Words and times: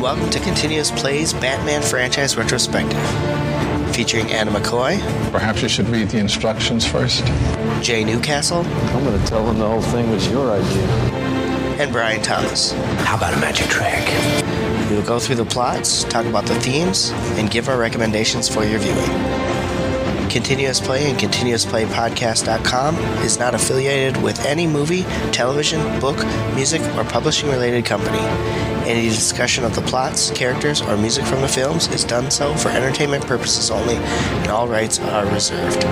Welcome 0.00 0.30
to 0.30 0.40
Continuous 0.40 0.90
Plays 0.90 1.32
Batman 1.34 1.82
Franchise 1.82 2.36
Retrospective, 2.36 2.98
featuring 3.94 4.28
Anna 4.32 4.50
McCoy, 4.50 4.98
Perhaps 5.30 5.62
you 5.62 5.68
should 5.68 5.88
read 5.88 6.08
the 6.08 6.18
instructions 6.18 6.84
first. 6.84 7.24
Jay 7.80 8.02
Newcastle, 8.02 8.66
I'm 8.66 9.04
gonna 9.04 9.24
tell 9.26 9.46
them 9.46 9.58
the 9.60 9.68
whole 9.68 9.82
thing 9.82 10.10
was 10.10 10.28
your 10.28 10.50
idea. 10.50 10.86
and 11.80 11.92
Brian 11.92 12.20
Thomas. 12.20 12.72
How 13.06 13.16
about 13.16 13.32
a 13.32 13.38
magic 13.38 13.66
trick? 13.68 14.69
We 14.90 14.96
will 14.96 15.04
go 15.04 15.20
through 15.20 15.36
the 15.36 15.44
plots, 15.44 16.02
talk 16.02 16.26
about 16.26 16.46
the 16.46 16.56
themes, 16.56 17.10
and 17.38 17.48
give 17.48 17.68
our 17.68 17.78
recommendations 17.78 18.48
for 18.48 18.64
your 18.64 18.80
viewing. 18.80 20.28
Continuous 20.28 20.80
Play 20.80 21.08
and 21.08 21.16
ContinuousPlayPodcast.com 21.16 22.96
is 23.22 23.38
not 23.38 23.54
affiliated 23.54 24.20
with 24.20 24.44
any 24.44 24.66
movie, 24.66 25.04
television, 25.30 25.80
book, 26.00 26.16
music, 26.56 26.82
or 26.96 27.04
publishing 27.04 27.48
related 27.50 27.84
company. 27.84 28.18
Any 28.88 29.08
discussion 29.08 29.62
of 29.62 29.76
the 29.76 29.82
plots, 29.82 30.32
characters, 30.32 30.82
or 30.82 30.96
music 30.96 31.24
from 31.24 31.40
the 31.40 31.48
films 31.48 31.86
is 31.92 32.02
done 32.02 32.28
so 32.28 32.52
for 32.56 32.70
entertainment 32.70 33.24
purposes 33.24 33.70
only, 33.70 33.94
and 33.94 34.48
all 34.48 34.66
rights 34.66 34.98
are 34.98 35.24
reserved. 35.26 35.84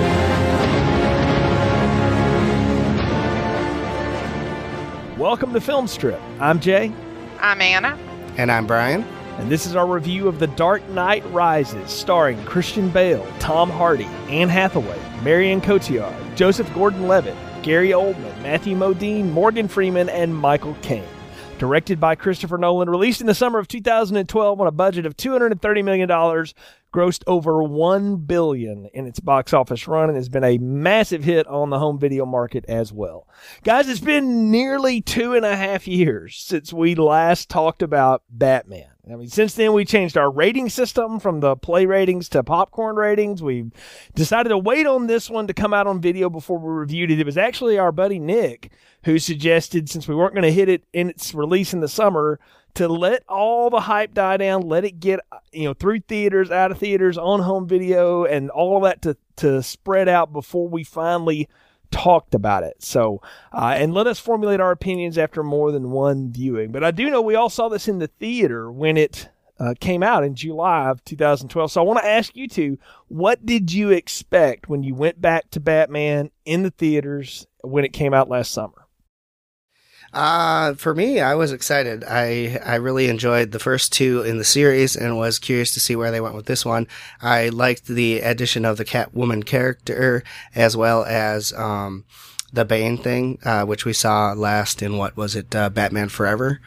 Welcome 5.16 5.52
to 5.52 5.60
Filmstrip. 5.60 6.20
I'm 6.40 6.58
Jay, 6.58 6.92
I'm 7.38 7.60
Anna. 7.60 8.07
And 8.38 8.52
I'm 8.52 8.68
Brian. 8.68 9.02
and 9.38 9.50
this 9.50 9.66
is 9.66 9.74
our 9.74 9.86
review 9.86 10.28
of 10.28 10.38
The 10.38 10.46
Dark 10.46 10.88
Knight 10.90 11.24
Rises, 11.32 11.90
starring 11.90 12.40
Christian 12.44 12.88
Bale, 12.88 13.26
Tom 13.40 13.68
Hardy, 13.68 14.04
Anne 14.28 14.48
Hathaway, 14.48 14.96
Marion 15.22 15.60
Cotillard, 15.60 16.36
Joseph 16.36 16.72
Gordon-Levitt, 16.72 17.36
Gary 17.64 17.88
Oldman, 17.88 18.40
Matthew 18.40 18.76
Modine, 18.76 19.32
Morgan 19.32 19.66
Freeman, 19.66 20.08
and 20.08 20.36
Michael 20.36 20.76
Caine. 20.82 21.02
Directed 21.58 21.98
by 21.98 22.14
Christopher 22.14 22.56
Nolan, 22.56 22.88
released 22.88 23.20
in 23.20 23.26
the 23.26 23.34
summer 23.34 23.58
of 23.58 23.66
2012 23.66 24.60
on 24.60 24.66
a 24.68 24.70
budget 24.70 25.06
of 25.06 25.16
$230 25.16 25.84
million, 25.84 26.08
grossed 26.08 27.24
over 27.26 27.64
1 27.64 28.16
billion 28.18 28.86
in 28.94 29.06
its 29.06 29.18
box 29.18 29.52
office 29.52 29.88
run, 29.88 30.08
and 30.08 30.16
has 30.16 30.28
been 30.28 30.44
a 30.44 30.58
massive 30.58 31.24
hit 31.24 31.48
on 31.48 31.70
the 31.70 31.80
home 31.80 31.98
video 31.98 32.24
market 32.24 32.64
as 32.68 32.92
well. 32.92 33.26
Guys, 33.64 33.88
it's 33.88 33.98
been 33.98 34.52
nearly 34.52 35.00
two 35.00 35.34
and 35.34 35.44
a 35.44 35.56
half 35.56 35.88
years 35.88 36.36
since 36.36 36.72
we 36.72 36.94
last 36.94 37.48
talked 37.48 37.82
about 37.82 38.22
Batman. 38.30 38.90
I 39.10 39.16
mean, 39.16 39.28
since 39.28 39.54
then 39.54 39.72
we 39.72 39.84
changed 39.84 40.18
our 40.18 40.30
rating 40.30 40.68
system 40.68 41.18
from 41.18 41.40
the 41.40 41.56
play 41.56 41.86
ratings 41.86 42.28
to 42.30 42.42
popcorn 42.42 42.96
ratings. 42.96 43.42
We 43.42 43.70
decided 44.14 44.50
to 44.50 44.58
wait 44.58 44.86
on 44.86 45.06
this 45.06 45.30
one 45.30 45.46
to 45.46 45.54
come 45.54 45.72
out 45.72 45.86
on 45.86 46.00
video 46.00 46.28
before 46.28 46.58
we 46.58 46.70
reviewed 46.70 47.10
it. 47.10 47.20
It 47.20 47.26
was 47.26 47.38
actually 47.38 47.78
our 47.78 47.92
buddy 47.92 48.18
Nick 48.18 48.72
who 49.04 49.18
suggested, 49.18 49.88
since 49.88 50.08
we 50.08 50.14
weren't 50.14 50.34
going 50.34 50.42
to 50.42 50.52
hit 50.52 50.68
it 50.68 50.84
in 50.92 51.08
its 51.08 51.32
release 51.32 51.72
in 51.72 51.80
the 51.80 51.88
summer, 51.88 52.38
to 52.74 52.88
let 52.88 53.22
all 53.28 53.70
the 53.70 53.80
hype 53.80 54.12
die 54.12 54.36
down, 54.36 54.62
let 54.62 54.84
it 54.84 55.00
get 55.00 55.20
you 55.52 55.64
know 55.64 55.74
through 55.74 56.00
theaters, 56.00 56.50
out 56.50 56.70
of 56.70 56.78
theaters, 56.78 57.16
on 57.16 57.40
home 57.40 57.66
video, 57.66 58.24
and 58.24 58.50
all 58.50 58.80
that 58.80 59.02
to 59.02 59.16
to 59.36 59.62
spread 59.62 60.08
out 60.08 60.32
before 60.32 60.68
we 60.68 60.84
finally 60.84 61.48
talked 61.90 62.34
about 62.34 62.62
it. 62.62 62.82
So, 62.82 63.20
uh, 63.52 63.74
and 63.76 63.94
let 63.94 64.06
us 64.06 64.18
formulate 64.18 64.60
our 64.60 64.70
opinions 64.70 65.18
after 65.18 65.42
more 65.42 65.72
than 65.72 65.90
one 65.90 66.32
viewing. 66.32 66.72
But 66.72 66.84
I 66.84 66.90
do 66.90 67.10
know 67.10 67.22
we 67.22 67.34
all 67.34 67.50
saw 67.50 67.68
this 67.68 67.88
in 67.88 67.98
the 67.98 68.08
theater 68.08 68.70
when 68.70 68.96
it 68.96 69.28
uh, 69.58 69.74
came 69.80 70.02
out 70.02 70.24
in 70.24 70.34
July 70.34 70.88
of 70.88 71.04
2012. 71.04 71.72
So 71.72 71.80
I 71.80 71.84
want 71.84 71.98
to 72.00 72.06
ask 72.06 72.34
you 72.36 72.48
two, 72.48 72.78
what 73.08 73.44
did 73.44 73.72
you 73.72 73.90
expect 73.90 74.68
when 74.68 74.82
you 74.82 74.94
went 74.94 75.20
back 75.20 75.50
to 75.50 75.60
Batman 75.60 76.30
in 76.44 76.62
the 76.62 76.70
theaters 76.70 77.46
when 77.62 77.84
it 77.84 77.92
came 77.92 78.14
out 78.14 78.28
last 78.28 78.52
summer? 78.52 78.86
Uh, 80.12 80.74
for 80.74 80.94
me, 80.94 81.20
I 81.20 81.34
was 81.34 81.52
excited. 81.52 82.02
I, 82.04 82.58
I 82.64 82.76
really 82.76 83.08
enjoyed 83.08 83.52
the 83.52 83.58
first 83.58 83.92
two 83.92 84.22
in 84.22 84.38
the 84.38 84.44
series 84.44 84.96
and 84.96 85.18
was 85.18 85.38
curious 85.38 85.72
to 85.74 85.80
see 85.80 85.94
where 85.96 86.10
they 86.10 86.20
went 86.20 86.34
with 86.34 86.46
this 86.46 86.64
one. 86.64 86.86
I 87.20 87.50
liked 87.50 87.86
the 87.86 88.20
addition 88.20 88.64
of 88.64 88.76
the 88.78 88.84
Catwoman 88.84 89.44
character 89.44 90.22
as 90.54 90.76
well 90.76 91.04
as, 91.04 91.52
um, 91.52 92.04
the 92.52 92.64
Bane 92.64 92.96
thing, 92.96 93.38
uh, 93.44 93.64
which 93.66 93.84
we 93.84 93.92
saw 93.92 94.32
last 94.32 94.80
in 94.82 94.96
what 94.96 95.16
was 95.16 95.36
it, 95.36 95.54
uh, 95.54 95.68
Batman 95.68 96.08
Forever? 96.08 96.60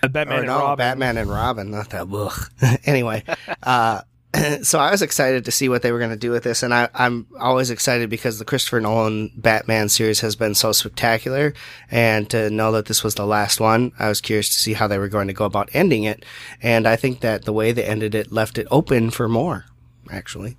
Batman 0.00 0.28
Or 0.28 0.38
and 0.38 0.46
no, 0.46 0.58
Robin. 0.60 0.78
Batman 0.78 1.16
and 1.18 1.30
Robin, 1.30 1.70
not 1.70 1.90
that. 1.90 2.06
Ugh. 2.10 2.78
anyway, 2.84 3.24
uh, 3.62 4.00
so 4.62 4.78
I 4.78 4.90
was 4.90 5.02
excited 5.02 5.44
to 5.44 5.50
see 5.50 5.68
what 5.68 5.82
they 5.82 5.92
were 5.92 5.98
going 5.98 6.10
to 6.10 6.16
do 6.16 6.30
with 6.30 6.44
this, 6.44 6.62
and 6.62 6.74
I, 6.74 6.88
I'm 6.94 7.26
always 7.38 7.70
excited 7.70 8.10
because 8.10 8.38
the 8.38 8.44
Christopher 8.44 8.80
Nolan 8.80 9.32
Batman 9.36 9.88
series 9.88 10.20
has 10.20 10.36
been 10.36 10.54
so 10.54 10.72
spectacular, 10.72 11.54
and 11.90 12.28
to 12.30 12.50
know 12.50 12.72
that 12.72 12.86
this 12.86 13.02
was 13.02 13.14
the 13.14 13.26
last 13.26 13.60
one, 13.60 13.92
I 13.98 14.08
was 14.08 14.20
curious 14.20 14.48
to 14.50 14.58
see 14.58 14.74
how 14.74 14.86
they 14.86 14.98
were 14.98 15.08
going 15.08 15.28
to 15.28 15.32
go 15.32 15.44
about 15.44 15.70
ending 15.72 16.04
it, 16.04 16.24
and 16.62 16.86
I 16.86 16.96
think 16.96 17.20
that 17.20 17.44
the 17.44 17.52
way 17.52 17.72
they 17.72 17.84
ended 17.84 18.14
it 18.14 18.32
left 18.32 18.58
it 18.58 18.66
open 18.70 19.10
for 19.10 19.28
more. 19.28 19.66
Actually, 20.10 20.56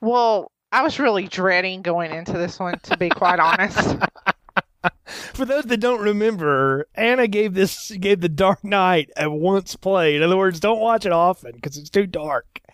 Well, 0.00 0.50
I 0.72 0.82
was 0.82 0.98
really 0.98 1.28
dreading 1.28 1.82
going 1.82 2.12
into 2.12 2.32
this 2.32 2.58
one, 2.58 2.78
to 2.84 2.96
be 2.96 3.10
quite 3.10 3.38
honest. 3.38 3.96
For 5.04 5.44
those 5.44 5.64
that 5.64 5.78
don't 5.78 6.00
remember, 6.00 6.86
Anna 6.94 7.26
gave 7.26 7.54
this 7.54 7.90
gave 7.90 8.20
the 8.20 8.28
Dark 8.28 8.64
Knight 8.64 9.10
a 9.16 9.30
once 9.30 9.76
play. 9.76 10.16
In 10.16 10.22
other 10.22 10.36
words, 10.36 10.60
don't 10.60 10.80
watch 10.80 11.04
it 11.06 11.12
often 11.12 11.52
because 11.52 11.76
it's 11.76 11.90
too 11.90 12.06
dark. 12.06 12.46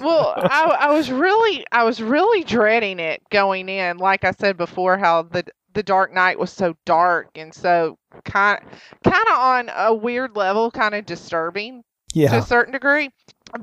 Well, 0.00 0.34
I, 0.36 0.76
I 0.80 0.92
was 0.92 1.10
really, 1.10 1.64
I 1.72 1.84
was 1.84 2.02
really 2.02 2.44
dreading 2.44 2.98
it 2.98 3.22
going 3.30 3.68
in. 3.68 3.98
Like 3.98 4.24
I 4.24 4.32
said 4.32 4.56
before, 4.56 4.98
how 4.98 5.22
the 5.22 5.44
the 5.74 5.82
Dark 5.82 6.12
Knight 6.12 6.38
was 6.38 6.50
so 6.50 6.74
dark 6.84 7.28
and 7.36 7.54
so 7.54 7.96
kind, 8.24 8.60
kind 9.04 9.26
of 9.28 9.38
on 9.38 9.70
a 9.74 9.94
weird 9.94 10.36
level, 10.36 10.70
kind 10.70 10.94
of 10.94 11.06
disturbing 11.06 11.82
yeah. 12.12 12.30
to 12.30 12.38
a 12.38 12.42
certain 12.42 12.72
degree. 12.72 13.10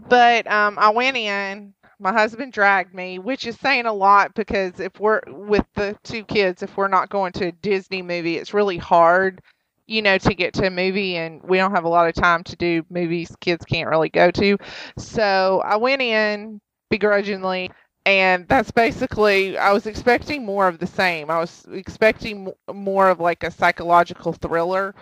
But 0.09 0.49
um, 0.49 0.77
I 0.79 0.89
went 0.89 1.17
in. 1.17 1.73
My 2.00 2.13
husband 2.13 2.53
dragged 2.53 2.94
me, 2.94 3.18
which 3.18 3.47
is 3.47 3.58
saying 3.59 3.88
a 3.88 3.94
lot 3.94 4.35
because 4.35 4.80
if 4.80 5.00
we're 5.00 5.22
with 5.28 5.66
the 5.74 5.97
two 6.03 6.24
kids, 6.24 6.62
if 6.62 6.78
we're 6.78 6.88
not 6.88 7.09
going 7.09 7.31
to 7.34 7.47
a 7.47 7.52
Disney 7.52 8.03
movie, 8.03 8.38
it's 8.38 8.53
really 8.53 8.78
hard, 8.78 9.41
you 9.88 10.03
know, 10.03 10.18
to 10.19 10.34
get 10.36 10.53
to 10.56 10.68
a 10.68 10.69
movie, 10.69 11.16
and 11.18 11.41
we 11.44 11.57
don't 11.57 11.72
have 11.72 11.86
a 11.86 11.90
lot 11.90 12.07
of 12.07 12.13
time 12.13 12.44
to 12.44 12.56
do 12.56 12.86
movies 12.90 13.36
kids 13.41 13.66
can't 13.66 13.90
really 13.90 14.09
go 14.09 14.30
to. 14.31 14.57
So 14.97 15.62
I 15.66 15.78
went 15.78 16.03
in 16.03 16.62
begrudgingly, 16.91 17.72
and 18.06 18.47
that's 18.47 18.69
basically 18.72 19.57
I 19.57 19.74
was 19.74 19.88
expecting 19.88 20.46
more 20.46 20.68
of 20.68 20.78
the 20.78 20.88
same. 20.88 21.31
I 21.31 21.40
was 21.40 21.66
expecting 21.72 22.53
more 22.72 23.09
of 23.09 23.19
like 23.19 23.44
a 23.44 23.50
psychological 23.52 24.34
thriller, 24.34 24.94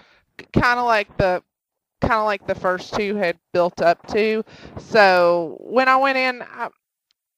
kind 0.53 0.79
of 0.79 0.85
like 0.85 1.15
the 1.17 1.43
kind 2.01 2.13
of 2.13 2.25
like 2.25 2.45
the 2.47 2.55
first 2.55 2.93
two 2.93 3.15
had 3.15 3.37
built 3.53 3.81
up 3.81 4.05
to. 4.07 4.43
So 4.77 5.57
when 5.59 5.87
I 5.87 5.97
went 5.97 6.17
in, 6.17 6.41
I, 6.41 6.69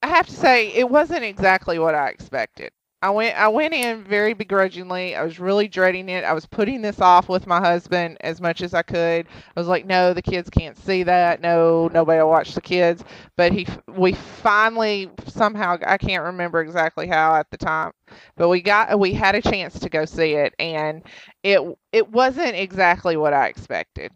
I 0.07 0.09
have 0.09 0.27
to 0.27 0.33
say 0.36 0.69
it 0.74 0.89
wasn't 0.89 1.25
exactly 1.25 1.80
what 1.80 1.94
I 1.94 2.07
expected. 2.07 2.71
I 3.01 3.09
went 3.09 3.38
I 3.38 3.50
went 3.50 3.74
in 3.74 4.06
very 4.06 4.33
begrudgingly. 4.33 5.15
I 5.15 5.24
was 5.24 5.38
really 5.38 5.68
dreading 5.68 6.07
it. 6.07 6.24
I 6.24 6.31
was 6.31 6.45
putting 6.45 6.81
this 6.81 7.01
off 7.01 7.27
with 7.27 7.45
my 7.45 7.59
husband 7.59 8.18
as 8.21 8.39
much 8.39 8.62
as 8.62 8.74
I 8.74 8.83
could. 8.83 9.27
I 9.27 9.59
was 9.59 9.68
like, 9.68 9.86
"No, 9.86 10.13
the 10.13 10.21
kids 10.21 10.50
can't 10.50 10.77
see 10.77 11.04
that. 11.04 11.42
No, 11.42 11.89
nobody 11.94 12.19
will 12.21 12.30
watch 12.30 12.54
the 12.56 12.62
kids." 12.62 13.04
But 13.36 13.51
he 13.51 13.68
we 13.88 14.13
finally 14.13 15.12
somehow 15.27 15.77
I 15.86 15.98
can't 15.98 16.24
remember 16.24 16.62
exactly 16.62 17.07
how 17.07 17.36
at 17.36 17.51
the 17.51 17.57
time, 17.57 17.92
but 18.38 18.48
we 18.48 18.62
got 18.62 18.98
we 18.98 19.13
had 19.13 19.36
a 19.36 19.42
chance 19.42 19.77
to 19.80 19.89
go 19.89 20.06
see 20.06 20.36
it 20.36 20.54
and 20.57 21.04
it 21.44 21.59
it 21.92 22.09
wasn't 22.09 22.56
exactly 22.56 23.18
what 23.18 23.33
I 23.33 23.48
expected. 23.48 24.12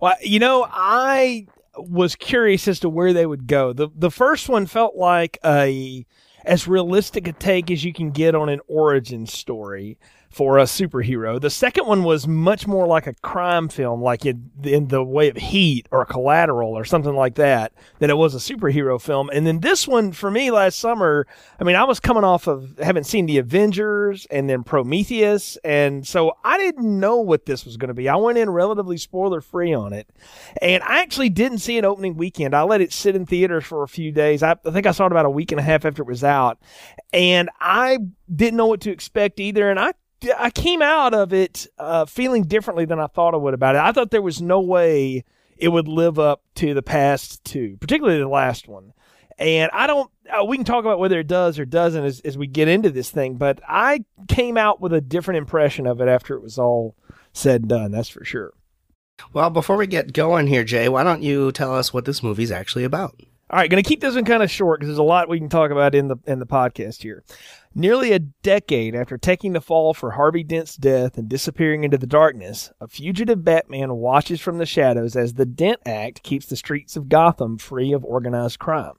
Well, 0.00 0.16
you 0.22 0.38
know, 0.38 0.66
I 0.70 1.46
was 1.78 2.16
curious 2.16 2.68
as 2.68 2.80
to 2.80 2.88
where 2.88 3.12
they 3.12 3.26
would 3.26 3.46
go. 3.46 3.72
The 3.72 3.88
the 3.94 4.10
first 4.10 4.48
one 4.48 4.66
felt 4.66 4.96
like 4.96 5.38
a 5.44 6.06
as 6.44 6.68
realistic 6.68 7.26
a 7.26 7.32
take 7.32 7.70
as 7.70 7.84
you 7.84 7.92
can 7.92 8.10
get 8.10 8.34
on 8.34 8.48
an 8.48 8.60
origin 8.68 9.26
story 9.26 9.98
for 10.36 10.58
a 10.58 10.64
superhero. 10.64 11.40
The 11.40 11.48
second 11.48 11.86
one 11.86 12.04
was 12.04 12.28
much 12.28 12.66
more 12.66 12.86
like 12.86 13.06
a 13.06 13.14
crime 13.14 13.70
film, 13.70 14.02
like 14.02 14.26
in, 14.26 14.50
in 14.64 14.88
the 14.88 15.02
way 15.02 15.30
of 15.30 15.36
Heat 15.38 15.88
or 15.90 16.04
Collateral 16.04 16.76
or 16.76 16.84
something 16.84 17.14
like 17.14 17.36
that, 17.36 17.72
than 18.00 18.10
it 18.10 18.18
was 18.18 18.34
a 18.34 18.38
superhero 18.38 19.00
film. 19.00 19.30
And 19.32 19.46
then 19.46 19.60
this 19.60 19.88
one, 19.88 20.12
for 20.12 20.30
me, 20.30 20.50
last 20.50 20.78
summer, 20.78 21.26
I 21.58 21.64
mean, 21.64 21.74
I 21.74 21.84
was 21.84 22.00
coming 22.00 22.22
off 22.22 22.48
of 22.48 22.78
having 22.78 23.02
seen 23.02 23.24
The 23.24 23.38
Avengers 23.38 24.26
and 24.30 24.50
then 24.50 24.62
Prometheus, 24.62 25.56
and 25.64 26.06
so 26.06 26.34
I 26.44 26.58
didn't 26.58 27.00
know 27.00 27.16
what 27.16 27.46
this 27.46 27.64
was 27.64 27.78
going 27.78 27.88
to 27.88 27.94
be. 27.94 28.06
I 28.06 28.16
went 28.16 28.36
in 28.36 28.50
relatively 28.50 28.98
spoiler 28.98 29.40
free 29.40 29.72
on 29.72 29.94
it, 29.94 30.06
and 30.60 30.82
I 30.82 31.00
actually 31.00 31.30
didn't 31.30 31.60
see 31.60 31.78
an 31.78 31.86
opening 31.86 32.14
weekend. 32.14 32.54
I 32.54 32.64
let 32.64 32.82
it 32.82 32.92
sit 32.92 33.16
in 33.16 33.24
theaters 33.24 33.64
for 33.64 33.82
a 33.82 33.88
few 33.88 34.12
days. 34.12 34.42
I, 34.42 34.56
I 34.66 34.70
think 34.70 34.84
I 34.84 34.90
saw 34.90 35.06
it 35.06 35.12
about 35.12 35.24
a 35.24 35.30
week 35.30 35.50
and 35.50 35.60
a 35.60 35.64
half 35.64 35.86
after 35.86 36.02
it 36.02 36.08
was 36.08 36.22
out, 36.22 36.58
and 37.10 37.48
I 37.58 37.96
didn't 38.30 38.58
know 38.58 38.66
what 38.66 38.82
to 38.82 38.90
expect 38.90 39.40
either. 39.40 39.70
And 39.70 39.80
I 39.80 39.94
I 40.38 40.50
came 40.50 40.82
out 40.82 41.14
of 41.14 41.32
it 41.32 41.66
uh, 41.78 42.06
feeling 42.06 42.44
differently 42.44 42.84
than 42.84 43.00
I 43.00 43.06
thought 43.06 43.34
I 43.34 43.38
would 43.38 43.54
about 43.54 43.74
it. 43.76 43.80
I 43.80 43.92
thought 43.92 44.10
there 44.10 44.22
was 44.22 44.40
no 44.40 44.60
way 44.60 45.24
it 45.56 45.68
would 45.68 45.88
live 45.88 46.18
up 46.18 46.42
to 46.56 46.74
the 46.74 46.82
past 46.82 47.44
two, 47.44 47.76
particularly 47.80 48.18
the 48.18 48.28
last 48.28 48.68
one. 48.68 48.92
And 49.38 49.70
I 49.72 49.86
don't, 49.86 50.10
uh, 50.30 50.44
we 50.44 50.56
can 50.56 50.64
talk 50.64 50.84
about 50.84 50.98
whether 50.98 51.20
it 51.20 51.26
does 51.26 51.58
or 51.58 51.66
doesn't 51.66 52.04
as, 52.04 52.20
as 52.20 52.38
we 52.38 52.46
get 52.46 52.68
into 52.68 52.90
this 52.90 53.10
thing, 53.10 53.36
but 53.36 53.60
I 53.68 54.04
came 54.28 54.56
out 54.56 54.80
with 54.80 54.94
a 54.94 55.00
different 55.00 55.38
impression 55.38 55.86
of 55.86 56.00
it 56.00 56.08
after 56.08 56.34
it 56.34 56.42
was 56.42 56.58
all 56.58 56.96
said 57.32 57.62
and 57.62 57.68
done, 57.68 57.92
that's 57.92 58.08
for 58.08 58.24
sure. 58.24 58.54
Well, 59.32 59.50
before 59.50 59.76
we 59.76 59.86
get 59.86 60.12
going 60.12 60.46
here, 60.46 60.64
Jay, 60.64 60.88
why 60.88 61.02
don't 61.02 61.22
you 61.22 61.52
tell 61.52 61.74
us 61.74 61.92
what 61.92 62.06
this 62.06 62.22
movie's 62.22 62.50
actually 62.50 62.84
about? 62.84 63.20
All 63.48 63.58
right, 63.58 63.70
going 63.70 63.82
to 63.82 63.88
keep 63.88 64.00
this 64.00 64.14
one 64.14 64.24
kind 64.24 64.42
of 64.42 64.50
short 64.50 64.80
because 64.80 64.88
there's 64.88 64.98
a 64.98 65.04
lot 65.04 65.28
we 65.28 65.38
can 65.38 65.48
talk 65.48 65.70
about 65.70 65.94
in 65.94 66.08
the 66.08 66.16
in 66.26 66.40
the 66.40 66.46
podcast 66.46 67.02
here. 67.02 67.22
Nearly 67.78 68.12
a 68.12 68.20
decade 68.20 68.94
after 68.94 69.18
taking 69.18 69.52
the 69.52 69.60
fall 69.60 69.92
for 69.92 70.12
Harvey 70.12 70.42
Dent's 70.42 70.76
death 70.76 71.18
and 71.18 71.28
disappearing 71.28 71.84
into 71.84 71.98
the 71.98 72.06
darkness, 72.06 72.72
a 72.80 72.88
fugitive 72.88 73.44
Batman 73.44 73.96
watches 73.96 74.40
from 74.40 74.56
the 74.56 74.64
shadows 74.64 75.14
as 75.14 75.34
the 75.34 75.44
Dent 75.44 75.80
Act 75.84 76.22
keeps 76.22 76.46
the 76.46 76.56
streets 76.56 76.96
of 76.96 77.10
Gotham 77.10 77.58
free 77.58 77.92
of 77.92 78.02
organized 78.02 78.58
crime. 78.58 78.94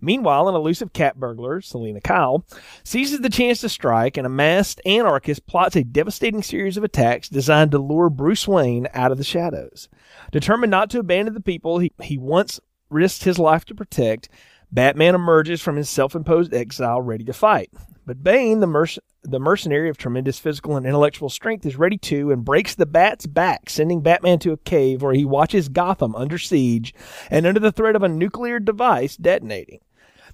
Meanwhile, 0.00 0.48
an 0.48 0.54
elusive 0.54 0.94
cat 0.94 1.20
burglar, 1.20 1.60
Selina 1.60 2.00
Kyle, 2.00 2.46
seizes 2.82 3.20
the 3.20 3.28
chance 3.28 3.60
to 3.60 3.68
strike, 3.68 4.16
and 4.16 4.26
a 4.26 4.30
masked 4.30 4.80
anarchist 4.86 5.46
plots 5.46 5.76
a 5.76 5.84
devastating 5.84 6.42
series 6.42 6.78
of 6.78 6.84
attacks 6.84 7.28
designed 7.28 7.72
to 7.72 7.78
lure 7.78 8.08
Bruce 8.08 8.48
Wayne 8.48 8.88
out 8.94 9.12
of 9.12 9.18
the 9.18 9.24
shadows. 9.24 9.90
Determined 10.32 10.70
not 10.70 10.88
to 10.88 10.98
abandon 10.98 11.34
the 11.34 11.40
people 11.40 11.78
he, 11.78 11.92
he 12.00 12.16
once 12.16 12.58
risked 12.88 13.24
his 13.24 13.38
life 13.38 13.66
to 13.66 13.74
protect, 13.74 14.30
Batman 14.74 15.14
emerges 15.14 15.62
from 15.62 15.76
his 15.76 15.88
self 15.88 16.16
imposed 16.16 16.52
exile 16.52 17.00
ready 17.00 17.22
to 17.24 17.32
fight. 17.32 17.70
But 18.04 18.24
Bane, 18.24 18.58
the, 18.58 18.66
merc- 18.66 18.98
the 19.22 19.38
mercenary 19.38 19.88
of 19.88 19.96
tremendous 19.96 20.40
physical 20.40 20.76
and 20.76 20.84
intellectual 20.84 21.30
strength, 21.30 21.64
is 21.64 21.76
ready 21.76 21.96
too 21.96 22.32
and 22.32 22.44
breaks 22.44 22.74
the 22.74 22.84
bat's 22.84 23.24
back, 23.24 23.70
sending 23.70 24.00
Batman 24.00 24.40
to 24.40 24.50
a 24.50 24.56
cave 24.56 25.00
where 25.00 25.14
he 25.14 25.24
watches 25.24 25.68
Gotham 25.68 26.16
under 26.16 26.38
siege 26.38 26.92
and 27.30 27.46
under 27.46 27.60
the 27.60 27.70
threat 27.70 27.94
of 27.94 28.02
a 28.02 28.08
nuclear 28.08 28.58
device 28.58 29.16
detonating. 29.16 29.78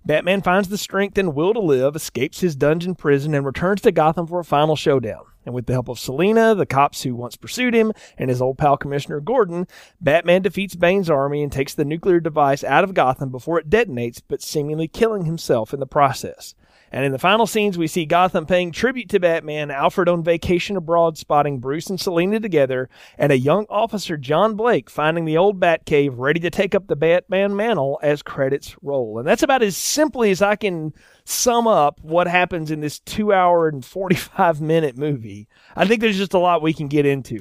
Batman 0.07 0.41
finds 0.41 0.71
the 0.71 0.79
strength 0.79 1.19
and 1.19 1.35
will 1.35 1.53
to 1.53 1.61
live, 1.61 1.95
escapes 1.95 2.41
his 2.41 2.57
dungeon 2.57 2.95
prison, 2.95 3.35
and 3.35 3.45
returns 3.45 3.83
to 3.83 3.93
Gotham 3.93 4.27
for 4.27 4.41
a 4.41 4.45
final 4.45 4.75
showdown. 4.75 5.25
And 5.47 5.55
with 5.55 5.67
the 5.67 5.73
help 5.73 5.89
of 5.89 5.99
Selina, 5.99 6.55
the 6.55 6.67
cops 6.67 7.03
who 7.03 7.15
once 7.15 7.37
pursued 7.37 7.75
him, 7.75 7.93
and 8.19 8.29
his 8.29 8.43
old 8.43 8.59
pal 8.59 8.77
Commissioner 8.77 9.21
Gordon, 9.21 9.67
Batman 10.01 10.43
defeats 10.43 10.77
Bane's 10.77 11.09
army 11.09 11.43
and 11.43 11.51
takes 11.51 11.75
the 11.75 11.85
nuclear 11.85 12.21
device 12.21 12.63
out 12.63 12.85
of 12.85 12.95
Gotham 12.95 13.31
before 13.31 13.59
it 13.59 13.71
detonates, 13.71 14.21
but 14.27 14.43
seemingly 14.43 14.87
killing 14.87 15.25
himself 15.25 15.73
in 15.73 15.81
the 15.81 15.87
process. 15.87 16.55
And 16.93 17.05
in 17.05 17.13
the 17.13 17.19
final 17.19 17.47
scenes, 17.47 17.79
we 17.79 17.87
see 17.87 18.05
Gotham 18.05 18.47
paying 18.47 18.73
tribute 18.73 19.09
to 19.11 19.21
Batman, 19.21 19.71
Alfred 19.71 20.09
on 20.09 20.25
vacation 20.25 20.77
abroad 20.77 21.17
spotting 21.17 21.61
Bruce 21.61 21.89
and 21.89 22.01
Selina 22.01 22.41
together, 22.41 22.89
and 23.17 23.31
a 23.31 23.39
young 23.39 23.67
officer, 23.69 24.17
John 24.17 24.55
Blake, 24.55 24.91
finding 24.91 25.25
the 25.25 25.37
old 25.37 25.61
Batcave 25.61 26.15
ready 26.17 26.41
to 26.41 26.51
take 26.51 26.75
up 26.75 26.89
the 26.89 26.97
Batman 26.97 27.55
mantle 27.55 28.01
as 28.03 28.23
credits 28.23 28.75
roll. 28.83 29.19
And 29.19 29.27
that's 29.27 29.43
about 29.43 29.63
as 29.63 29.77
simply 29.77 30.31
as 30.31 30.43
I 30.43 30.57
can 30.57 30.93
sum 31.25 31.69
up 31.69 32.01
what 32.03 32.27
happens 32.27 32.71
in 32.73 32.81
this 32.81 32.99
two 32.99 33.33
hour 33.33 33.69
and 33.69 33.85
45 33.85 34.61
minute 34.61 34.97
movie. 34.97 35.49
I 35.77 35.87
think 35.87 36.01
there's 36.01 36.17
just 36.17 36.35
a 36.35 36.39
lot 36.39 36.63
we 36.63 36.73
can 36.73 36.89
get 36.89 37.07
into. 37.07 37.39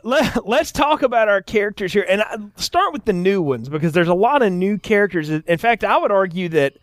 Let, 0.04 0.36
us 0.46 0.70
talk 0.70 1.02
about 1.02 1.28
our 1.28 1.40
characters 1.40 1.92
here 1.92 2.04
and 2.06 2.22
I, 2.22 2.36
start 2.56 2.92
with 2.92 3.06
the 3.06 3.12
new 3.12 3.40
ones 3.40 3.68
because 3.68 3.92
there's 3.92 4.08
a 4.08 4.14
lot 4.14 4.42
of 4.42 4.52
new 4.52 4.78
characters. 4.78 5.30
In 5.30 5.58
fact, 5.58 5.82
I 5.82 5.96
would 5.96 6.12
argue 6.12 6.50
that 6.50 6.74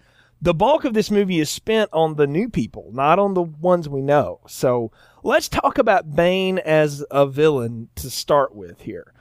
the 0.42 0.54
bulk 0.54 0.86
of 0.86 0.94
this 0.94 1.12
movie 1.12 1.40
is 1.40 1.50
spent 1.50 1.90
on 1.92 2.16
the 2.16 2.28
new 2.28 2.50
people, 2.50 2.90
not 2.94 3.20
on 3.20 3.34
the 3.34 3.42
ones 3.42 3.90
we 3.90 4.02
know. 4.02 4.40
So 4.48 4.92
let's 5.24 5.50
talk 5.50 5.78
about 5.78 6.16
Bane 6.16 6.60
as 6.60 7.04
a 7.12 7.26
villain 7.26 7.90
to 7.96 8.10
start 8.10 8.56
with 8.56 8.82
here 8.82 9.14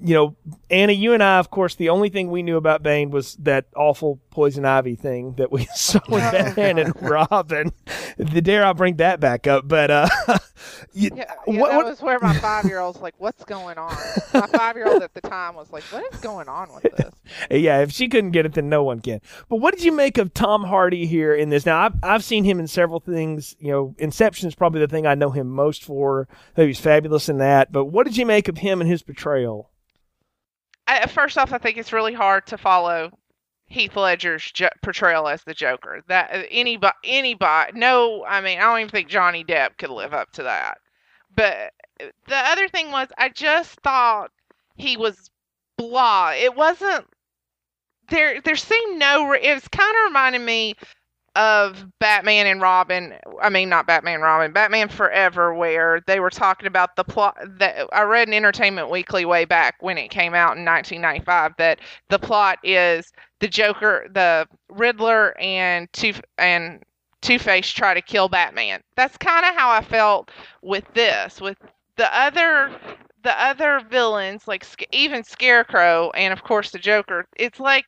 you 0.00 0.14
know, 0.14 0.36
Anna, 0.70 0.92
you 0.92 1.12
and 1.12 1.22
I, 1.22 1.38
of 1.38 1.50
course, 1.50 1.74
the 1.74 1.88
only 1.88 2.08
thing 2.08 2.30
we 2.30 2.42
knew 2.42 2.56
about 2.56 2.82
Bane 2.82 3.10
was 3.10 3.34
that 3.36 3.66
awful 3.76 4.20
poison 4.30 4.64
ivy 4.64 4.94
thing 4.94 5.34
that 5.34 5.50
we 5.50 5.64
saw 5.74 6.00
with 6.08 6.20
Batman 6.20 6.78
and 6.78 6.94
Robin. 7.02 7.72
The 8.16 8.40
dare 8.40 8.64
I 8.64 8.72
bring 8.72 8.96
that 8.96 9.20
back 9.20 9.46
up, 9.46 9.66
but 9.66 9.90
uh, 9.90 10.08
you, 10.92 11.10
yeah, 11.14 11.24
yeah 11.46 11.60
what, 11.60 11.70
that 11.70 11.84
was 11.84 12.02
where 12.02 12.18
my 12.20 12.34
five 12.38 12.64
year 12.64 12.78
old's 12.78 13.00
like, 13.00 13.14
"What's 13.18 13.44
going 13.44 13.78
on?" 13.78 13.96
My 14.32 14.46
five 14.46 14.76
year 14.76 14.86
old 14.86 15.02
at 15.02 15.14
the 15.14 15.20
time 15.20 15.54
was 15.54 15.70
like, 15.70 15.82
"What 15.84 16.12
is 16.12 16.20
going 16.20 16.48
on 16.48 16.68
with 16.74 16.94
this?" 16.96 17.14
yeah, 17.50 17.80
if 17.80 17.92
she 17.92 18.08
couldn't 18.08 18.30
get 18.32 18.46
it, 18.46 18.54
then 18.54 18.68
no 18.68 18.82
one 18.82 19.00
can. 19.00 19.20
But 19.48 19.56
what 19.56 19.74
did 19.74 19.84
you 19.84 19.92
make 19.92 20.18
of 20.18 20.34
Tom 20.34 20.64
Hardy 20.64 21.06
here 21.06 21.34
in 21.34 21.50
this? 21.50 21.66
Now, 21.66 21.80
I've 21.80 21.94
I've 22.02 22.24
seen 22.24 22.44
him 22.44 22.58
in 22.60 22.66
several 22.66 23.00
things. 23.00 23.56
You 23.58 23.72
know, 23.72 23.94
Inception 23.98 24.48
is 24.48 24.54
probably 24.54 24.80
the 24.80 24.88
thing 24.88 25.06
I 25.06 25.14
know 25.14 25.30
him 25.30 25.48
most 25.48 25.84
for. 25.84 26.28
He's 26.56 26.80
fabulous 26.80 27.28
in 27.28 27.38
that. 27.38 27.72
But 27.72 27.86
what 27.86 28.06
did 28.06 28.16
you 28.16 28.26
make 28.26 28.48
of 28.48 28.58
him 28.58 28.80
and 28.80 28.88
his 28.88 29.02
portrayal? 29.02 29.70
First 31.06 31.38
off, 31.38 31.52
I 31.52 31.58
think 31.58 31.76
it's 31.76 31.92
really 31.92 32.14
hard 32.14 32.46
to 32.48 32.58
follow 32.58 33.10
Heath 33.66 33.96
Ledger's 33.96 34.50
jo- 34.50 34.68
portrayal 34.82 35.28
as 35.28 35.44
the 35.44 35.54
Joker. 35.54 36.02
That 36.08 36.30
uh, 36.32 36.42
anybody, 36.50 36.94
anybody, 37.04 37.72
no, 37.78 38.24
I 38.24 38.40
mean, 38.40 38.58
I 38.58 38.62
don't 38.62 38.80
even 38.80 38.90
think 38.90 39.08
Johnny 39.08 39.44
Depp 39.44 39.78
could 39.78 39.90
live 39.90 40.12
up 40.12 40.32
to 40.32 40.42
that. 40.42 40.78
But 41.34 41.72
uh, 42.00 42.06
the 42.26 42.36
other 42.36 42.68
thing 42.68 42.90
was, 42.90 43.08
I 43.16 43.28
just 43.28 43.80
thought 43.80 44.30
he 44.76 44.96
was 44.96 45.30
blah. 45.78 46.32
It 46.32 46.54
wasn't 46.56 47.06
there. 48.08 48.40
There 48.40 48.56
seemed 48.56 48.98
no. 48.98 49.32
It 49.32 49.54
was 49.54 49.68
kind 49.68 49.90
of 49.90 50.08
reminding 50.08 50.44
me 50.44 50.74
of 51.36 51.86
Batman 51.98 52.46
and 52.46 52.60
Robin. 52.60 53.14
I 53.40 53.48
mean, 53.48 53.68
not 53.68 53.86
Batman 53.86 54.20
Robin, 54.20 54.52
Batman 54.52 54.88
Forever, 54.88 55.54
where 55.54 56.02
they 56.06 56.20
were 56.20 56.30
talking 56.30 56.66
about 56.66 56.96
the 56.96 57.04
plot. 57.04 57.36
That 57.58 57.88
I 57.92 58.02
read 58.02 58.28
in 58.28 58.34
Entertainment 58.34 58.90
Weekly 58.90 59.24
way 59.24 59.44
back 59.44 59.76
when 59.80 59.98
it 59.98 60.08
came 60.08 60.34
out 60.34 60.56
in 60.56 60.64
1995 60.64 61.52
that 61.58 61.80
the 62.08 62.18
plot 62.18 62.58
is 62.64 63.12
the 63.38 63.48
Joker, 63.48 64.06
the 64.12 64.48
Riddler, 64.68 65.38
and 65.38 65.92
Two 65.92 66.14
and 66.38 66.82
Two 67.22 67.38
Face 67.38 67.68
try 67.70 67.94
to 67.94 68.02
kill 68.02 68.28
Batman. 68.28 68.82
That's 68.96 69.16
kind 69.16 69.46
of 69.46 69.54
how 69.54 69.70
I 69.70 69.82
felt 69.82 70.30
with 70.62 70.84
this. 70.94 71.40
With 71.40 71.58
the 71.96 72.12
other 72.16 72.72
the 73.22 73.42
other 73.42 73.80
villains, 73.88 74.48
like 74.48 74.64
even 74.92 75.22
Scarecrow 75.22 76.10
and 76.10 76.32
of 76.32 76.42
course 76.42 76.70
the 76.70 76.78
Joker, 76.78 77.26
it's 77.36 77.60
like 77.60 77.84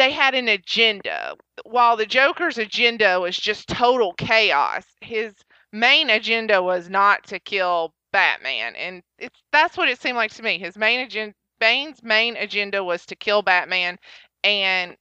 they 0.00 0.10
had 0.10 0.34
an 0.34 0.48
agenda. 0.48 1.36
While 1.64 1.98
the 1.98 2.06
Joker's 2.06 2.56
agenda 2.56 3.20
was 3.20 3.36
just 3.36 3.68
total 3.68 4.14
chaos, 4.14 4.84
his 5.02 5.34
main 5.74 6.08
agenda 6.08 6.62
was 6.62 6.88
not 6.88 7.24
to 7.26 7.38
kill 7.38 7.92
Batman, 8.10 8.74
and 8.76 9.02
it's 9.18 9.38
that's 9.52 9.76
what 9.76 9.90
it 9.90 10.00
seemed 10.00 10.16
like 10.16 10.32
to 10.32 10.42
me. 10.42 10.58
His 10.58 10.78
main 10.78 11.00
agenda, 11.00 11.34
Bane's 11.60 12.02
main 12.02 12.36
agenda 12.38 12.82
was 12.82 13.04
to 13.06 13.14
kill 13.14 13.42
Batman, 13.42 13.98
and 14.42 14.96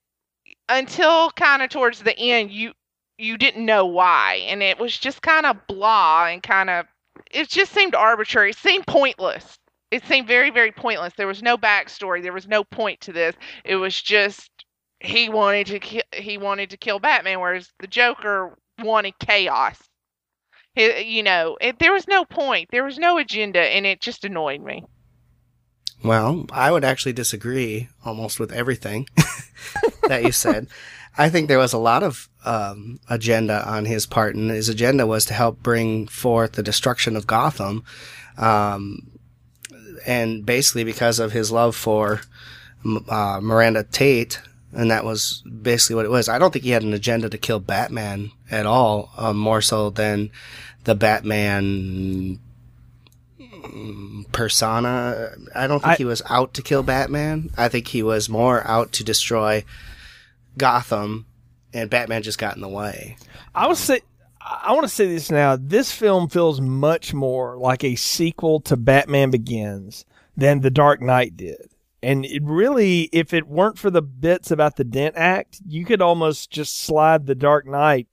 until 0.67 1.31
kind 1.31 1.61
of 1.61 1.69
towards 1.69 2.03
the 2.03 2.19
end, 2.19 2.51
you 2.51 2.73
you 3.17 3.37
didn't 3.37 3.65
know 3.65 3.85
why, 3.85 4.43
and 4.47 4.61
it 4.61 4.79
was 4.79 4.97
just 4.97 5.21
kind 5.21 5.45
of 5.45 5.65
blah 5.67 6.25
and 6.25 6.43
kind 6.43 6.69
of 6.69 6.85
it 7.31 7.47
just 7.47 7.71
seemed 7.71 7.95
arbitrary. 7.95 8.49
It 8.49 8.57
seemed 8.57 8.85
pointless. 8.85 9.59
It 9.91 10.03
seemed 10.05 10.27
very 10.27 10.49
very 10.49 10.73
pointless. 10.73 11.13
There 11.15 11.25
was 11.25 11.41
no 11.41 11.57
backstory. 11.57 12.21
There 12.21 12.33
was 12.33 12.49
no 12.49 12.65
point 12.65 12.99
to 13.01 13.13
this. 13.13 13.35
It 13.63 13.77
was 13.77 13.99
just 14.01 14.48
he 14.99 15.29
wanted 15.29 15.67
to 15.67 15.79
ki- 15.79 16.03
he 16.13 16.37
wanted 16.37 16.69
to 16.71 16.77
kill 16.77 16.99
Batman, 16.99 17.39
whereas 17.39 17.71
the 17.79 17.87
Joker 17.87 18.57
wanted 18.81 19.17
chaos. 19.19 19.77
You 20.75 21.23
know, 21.23 21.57
it, 21.59 21.79
there 21.79 21.93
was 21.93 22.07
no 22.07 22.25
point, 22.25 22.69
there 22.71 22.83
was 22.83 22.97
no 22.97 23.17
agenda, 23.17 23.59
and 23.59 23.85
it 23.85 24.01
just 24.01 24.23
annoyed 24.23 24.61
me. 24.61 24.83
Well, 26.03 26.45
I 26.51 26.71
would 26.71 26.85
actually 26.85 27.13
disagree 27.13 27.89
almost 28.05 28.39
with 28.39 28.51
everything 28.51 29.07
that 30.07 30.23
you 30.23 30.31
said. 30.31 30.67
I 31.17 31.29
think 31.29 31.47
there 31.47 31.57
was 31.57 31.73
a 31.73 31.77
lot 31.77 32.03
of 32.03 32.29
um, 32.45 32.99
agenda 33.09 33.67
on 33.67 33.85
his 33.85 34.05
part, 34.05 34.35
and 34.35 34.49
his 34.49 34.69
agenda 34.69 35.05
was 35.05 35.25
to 35.25 35.33
help 35.33 35.61
bring 35.61 36.07
forth 36.07 36.53
the 36.53 36.63
destruction 36.63 37.17
of 37.17 37.27
Gotham. 37.27 37.83
Um, 38.37 39.19
and 40.05 40.45
basically, 40.45 40.85
because 40.85 41.19
of 41.19 41.33
his 41.33 41.51
love 41.51 41.75
for 41.75 42.21
uh, 43.09 43.39
Miranda 43.41 43.83
Tate, 43.83 44.39
and 44.73 44.91
that 44.91 45.03
was 45.05 45.41
basically 45.61 45.95
what 45.95 46.05
it 46.05 46.11
was. 46.11 46.29
I 46.29 46.37
don't 46.39 46.51
think 46.51 46.65
he 46.65 46.71
had 46.71 46.83
an 46.83 46.93
agenda 46.93 47.29
to 47.29 47.37
kill 47.37 47.59
Batman 47.59 48.31
at 48.51 48.65
all, 48.65 49.11
um, 49.17 49.37
more 49.37 49.61
so 49.61 49.89
than 49.89 50.29
the 50.83 50.95
Batman 50.95 52.39
persona. 54.31 55.31
I 55.55 55.67
don't 55.67 55.79
think 55.79 55.93
I- 55.93 55.95
he 55.95 56.05
was 56.05 56.21
out 56.29 56.53
to 56.55 56.61
kill 56.61 56.83
Batman. 56.83 57.49
I 57.57 57.67
think 57.67 57.87
he 57.87 58.03
was 58.03 58.29
more 58.29 58.65
out 58.67 58.91
to 58.93 59.03
destroy 59.03 59.63
Gotham, 60.57 61.25
and 61.73 61.89
Batman 61.89 62.23
just 62.23 62.37
got 62.37 62.55
in 62.55 62.61
the 62.61 62.67
way. 62.67 63.17
I 63.53 63.67
would 63.67 63.77
say 63.77 64.01
I 64.41 64.71
want 64.71 64.83
to 64.83 64.89
say 64.89 65.05
this 65.07 65.29
now. 65.29 65.55
This 65.59 65.91
film 65.91 66.27
feels 66.27 66.59
much 66.59 67.13
more 67.13 67.55
like 67.57 67.83
a 67.83 67.95
sequel 67.95 68.59
to 68.61 68.75
Batman 68.75 69.29
Begins 69.29 70.05
than 70.35 70.61
The 70.61 70.71
Dark 70.71 71.01
Knight 71.01 71.37
did. 71.37 71.69
And 72.01 72.25
it 72.25 72.43
really, 72.43 73.09
if 73.11 73.33
it 73.33 73.47
weren't 73.47 73.77
for 73.77 73.89
the 73.89 74.01
bits 74.01 74.51
about 74.51 74.77
the 74.77 74.83
Dent 74.83 75.15
Act, 75.17 75.59
you 75.67 75.85
could 75.85 76.01
almost 76.01 76.49
just 76.49 76.77
slide 76.77 77.25
The 77.25 77.35
Dark 77.35 77.65
Knight 77.65 78.07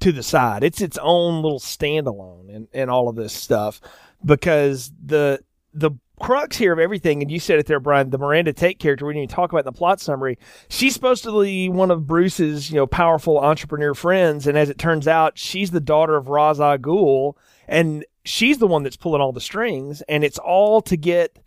to 0.00 0.12
the 0.12 0.22
side. 0.22 0.64
It's 0.64 0.80
its 0.80 0.98
own 1.00 1.42
little 1.42 1.60
standalone 1.60 2.54
and, 2.54 2.68
and 2.72 2.90
all 2.90 3.08
of 3.08 3.16
this 3.16 3.32
stuff 3.32 3.80
because 4.24 4.92
the 5.02 5.40
the 5.72 5.92
crux 6.20 6.56
here 6.56 6.72
of 6.72 6.78
everything, 6.78 7.22
and 7.22 7.30
you 7.30 7.40
said 7.40 7.58
it 7.58 7.66
there, 7.66 7.80
Brian, 7.80 8.10
the 8.10 8.18
Miranda 8.18 8.52
Tate 8.52 8.78
character, 8.78 9.06
we 9.06 9.12
didn't 9.12 9.24
even 9.24 9.34
talk 9.34 9.50
about 9.50 9.60
in 9.60 9.64
the 9.64 9.72
plot 9.72 10.00
summary. 10.00 10.38
She's 10.68 10.94
supposed 10.94 11.24
to 11.24 11.42
be 11.42 11.68
one 11.68 11.90
of 11.90 12.06
Bruce's, 12.06 12.70
you 12.70 12.76
know, 12.76 12.86
powerful 12.86 13.38
entrepreneur 13.38 13.94
friends, 13.94 14.46
and 14.46 14.56
as 14.56 14.70
it 14.70 14.78
turns 14.78 15.08
out, 15.08 15.38
she's 15.38 15.70
the 15.70 15.80
daughter 15.80 16.16
of 16.16 16.28
Ra's 16.28 16.60
al 16.60 16.78
Ghul, 16.78 17.34
and 17.66 18.04
she's 18.24 18.58
the 18.58 18.66
one 18.66 18.82
that's 18.82 18.96
pulling 18.96 19.20
all 19.20 19.32
the 19.32 19.40
strings, 19.40 20.02
and 20.02 20.22
it's 20.22 20.38
all 20.38 20.80
to 20.82 20.96
get 20.96 21.38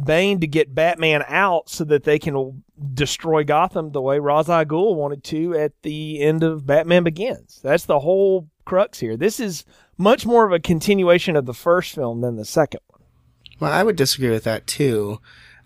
Bane 0.00 0.40
to 0.40 0.46
get 0.46 0.74
Batman 0.74 1.24
out 1.28 1.68
so 1.68 1.84
that 1.84 2.04
they 2.04 2.18
can 2.18 2.62
destroy 2.94 3.44
Gotham 3.44 3.92
the 3.92 4.00
way 4.00 4.18
Ra's 4.18 4.48
al 4.48 4.64
Ghul 4.64 4.96
wanted 4.96 5.22
to 5.24 5.54
at 5.54 5.72
the 5.82 6.20
end 6.20 6.42
of 6.42 6.66
Batman 6.66 7.04
Begins. 7.04 7.60
That's 7.62 7.84
the 7.84 8.00
whole 8.00 8.48
crux 8.64 9.00
here. 9.00 9.16
This 9.16 9.38
is 9.38 9.64
much 9.98 10.24
more 10.24 10.46
of 10.46 10.52
a 10.52 10.58
continuation 10.60 11.36
of 11.36 11.46
the 11.46 11.54
first 11.54 11.94
film 11.94 12.22
than 12.22 12.36
the 12.36 12.44
second 12.44 12.80
one. 12.88 13.02
Well, 13.60 13.72
I 13.72 13.82
would 13.82 13.96
disagree 13.96 14.30
with 14.30 14.44
that 14.44 14.66
too. 14.66 15.20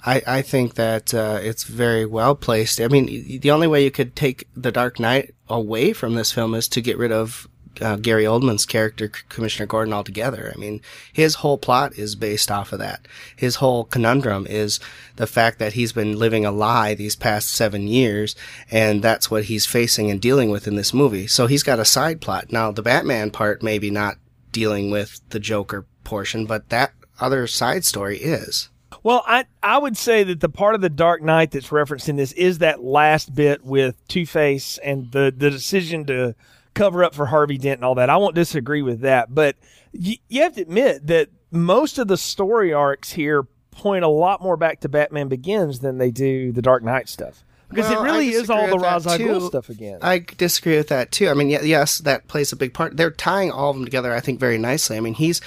I, 0.05 0.23
I 0.27 0.43
think 0.43 0.75
that 0.75 1.15
uh, 1.15 1.39
it's 1.41 1.65
very 1.65 2.05
well 2.05 2.35
placed. 2.35 2.81
I 2.81 2.89
mean, 2.89 3.41
the 3.41 3.51
only 3.51 3.67
way 3.67 3.83
you 3.83 3.91
could 3.91 4.15
take 4.15 4.47
The 4.55 4.73
Dark 4.73 5.01
Knight 5.01 5.35
away 5.49 5.93
from 5.93 6.15
this 6.15 6.33
film 6.33 6.55
is 6.55 6.69
to 6.69 6.83
get 6.83 6.99
rid 6.99 7.13
of 7.13 7.49
uh, 7.81 7.97
Gary 7.97 8.25
Oldman's 8.25 8.67
character, 8.67 9.11
Commissioner 9.29 9.67
Gordon, 9.67 9.95
altogether. 9.95 10.53
I 10.55 10.59
mean, 10.59 10.81
his 11.13 11.37
whole 11.37 11.59
plot 11.59 11.99
is 11.99 12.15
based 12.15 12.51
off 12.51 12.73
of 12.73 12.79
that. 12.79 13.07
His 13.35 13.57
whole 13.57 13.85
conundrum 13.85 14.47
is 14.49 14.81
the 15.17 15.27
fact 15.27 15.59
that 15.59 15.75
he's 15.75 15.93
been 15.93 16.19
living 16.19 16.45
a 16.45 16.51
lie 16.51 16.95
these 16.95 17.17
past 17.17 17.51
seven 17.51 17.89
years, 17.89 18.37
and 18.71 19.03
that's 19.03 19.31
what 19.31 19.45
he's 19.45 19.67
facing 19.67 20.11
and 20.11 20.21
dealing 20.21 20.51
with 20.51 20.67
in 20.67 20.77
this 20.77 20.95
movie. 20.95 21.27
So 21.27 21.47
he's 21.47 21.63
got 21.63 21.79
a 21.79 21.85
side 21.85 22.21
plot. 22.21 22.53
Now, 22.53 22.71
the 22.71 22.83
Batman 22.83 23.31
part, 23.31 23.63
maybe 23.63 23.91
not 23.91 24.17
dealing 24.53 24.91
with 24.91 25.21
the 25.31 25.41
Joker 25.41 25.87
portion, 26.05 26.47
but 26.47 26.69
that 26.71 26.93
other 27.21 27.47
side 27.47 27.85
story 27.85 28.19
is. 28.19 28.69
Well, 29.03 29.23
I 29.27 29.45
I 29.63 29.79
would 29.79 29.97
say 29.97 30.25
that 30.25 30.41
the 30.41 30.49
part 30.49 30.75
of 30.75 30.81
the 30.81 30.89
Dark 30.89 31.23
Knight 31.23 31.51
that's 31.51 31.71
referenced 31.71 32.09
in 32.09 32.17
this 32.17 32.33
is 32.33 32.59
that 32.59 32.83
last 32.83 33.35
bit 33.35 33.65
with 33.65 33.97
Two 34.09 34.27
Face 34.27 34.79
and 34.79 35.13
the 35.13 35.33
the 35.37 35.51
decision 35.51 36.05
to 36.07 36.35
cover 36.77 37.03
up 37.03 37.15
for 37.15 37.27
Harvey 37.27 37.59
Dent 37.59 37.79
and 37.79 37.85
all 37.85 37.97
that. 37.97 38.09
I 38.11 38.17
won't 38.17 38.35
disagree 38.37 38.83
with 38.83 39.01
that, 39.01 39.35
but 39.35 39.57
y- 39.93 40.19
you 40.29 40.43
have 40.43 40.55
to 40.55 40.63
admit 40.63 41.09
that 41.09 41.31
most 41.51 41.99
of 41.99 42.07
the 42.07 42.17
story 42.17 42.73
arcs 42.73 43.13
here 43.13 43.49
point 43.73 44.05
a 44.05 44.09
lot 44.09 44.41
more 44.41 44.57
back 44.57 44.81
to 44.81 44.89
Batman 44.89 45.29
Begins 45.29 45.81
than 45.81 45.99
they 45.99 46.11
do 46.11 46.53
the 46.53 46.63
Dark 46.63 46.83
Knight 46.85 47.09
stuff. 47.09 47.43
Because 47.69 47.91
Well, 47.91 48.01
it 48.03 48.05
really 48.05 48.29
is 48.29 48.49
all 48.49 48.69
the 48.69 48.79
Ra's 48.79 49.07
al 49.07 49.19
Ghul 49.19 49.49
stuff 49.49 49.69
again. 49.71 49.99
I 50.01 50.21
disagree 50.21 50.77
with 50.77 50.89
that 50.89 51.11
too. 51.11 51.29
I 51.29 51.35
mean, 51.35 51.49
y- 51.49 51.59
yes, 51.65 51.99
that 51.99 52.29
plays 52.29 52.53
a 52.53 52.57
big 52.57 52.73
part. 52.73 52.97
They're 52.97 53.11
tying 53.11 53.51
all 53.51 53.71
of 53.71 53.77
them 53.77 53.85
together, 53.85 54.15
I 54.15 54.21
think, 54.21 54.39
very 54.39 54.57
nicely. 54.57 54.97
I 54.97 55.01
mean, 55.01 55.15
he's 55.15 55.41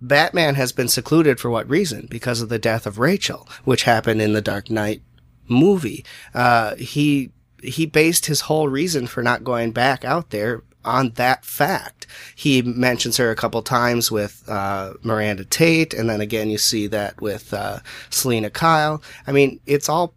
Batman 0.00 0.54
has 0.54 0.72
been 0.72 0.88
secluded 0.88 1.38
for 1.40 1.50
what 1.50 1.68
reason? 1.68 2.06
Because 2.08 2.40
of 2.40 2.48
the 2.48 2.58
death 2.58 2.86
of 2.86 2.98
Rachel, 2.98 3.46
which 3.64 3.82
happened 3.82 4.22
in 4.22 4.32
the 4.32 4.40
Dark 4.40 4.70
Knight 4.70 5.02
movie. 5.46 6.04
Uh, 6.34 6.74
he 6.76 7.30
he 7.62 7.84
based 7.86 8.26
his 8.26 8.42
whole 8.42 8.68
reason 8.68 9.06
for 9.06 9.22
not 9.22 9.44
going 9.44 9.72
back 9.72 10.04
out 10.04 10.30
there 10.30 10.62
on 10.84 11.10
that 11.10 11.44
fact. 11.44 12.06
He 12.34 12.62
mentions 12.62 13.16
her 13.16 13.30
a 13.30 13.36
couple 13.36 13.62
times 13.62 14.10
with 14.10 14.42
uh, 14.48 14.94
Miranda 15.02 15.44
Tate, 15.44 15.94
and 15.94 16.08
then 16.08 16.20
again 16.20 16.50
you 16.50 16.58
see 16.58 16.86
that 16.88 17.20
with 17.20 17.52
uh, 17.52 17.80
Selina 18.10 18.50
Kyle. 18.50 19.02
I 19.26 19.32
mean, 19.32 19.60
it's 19.66 19.88
all 19.88 20.14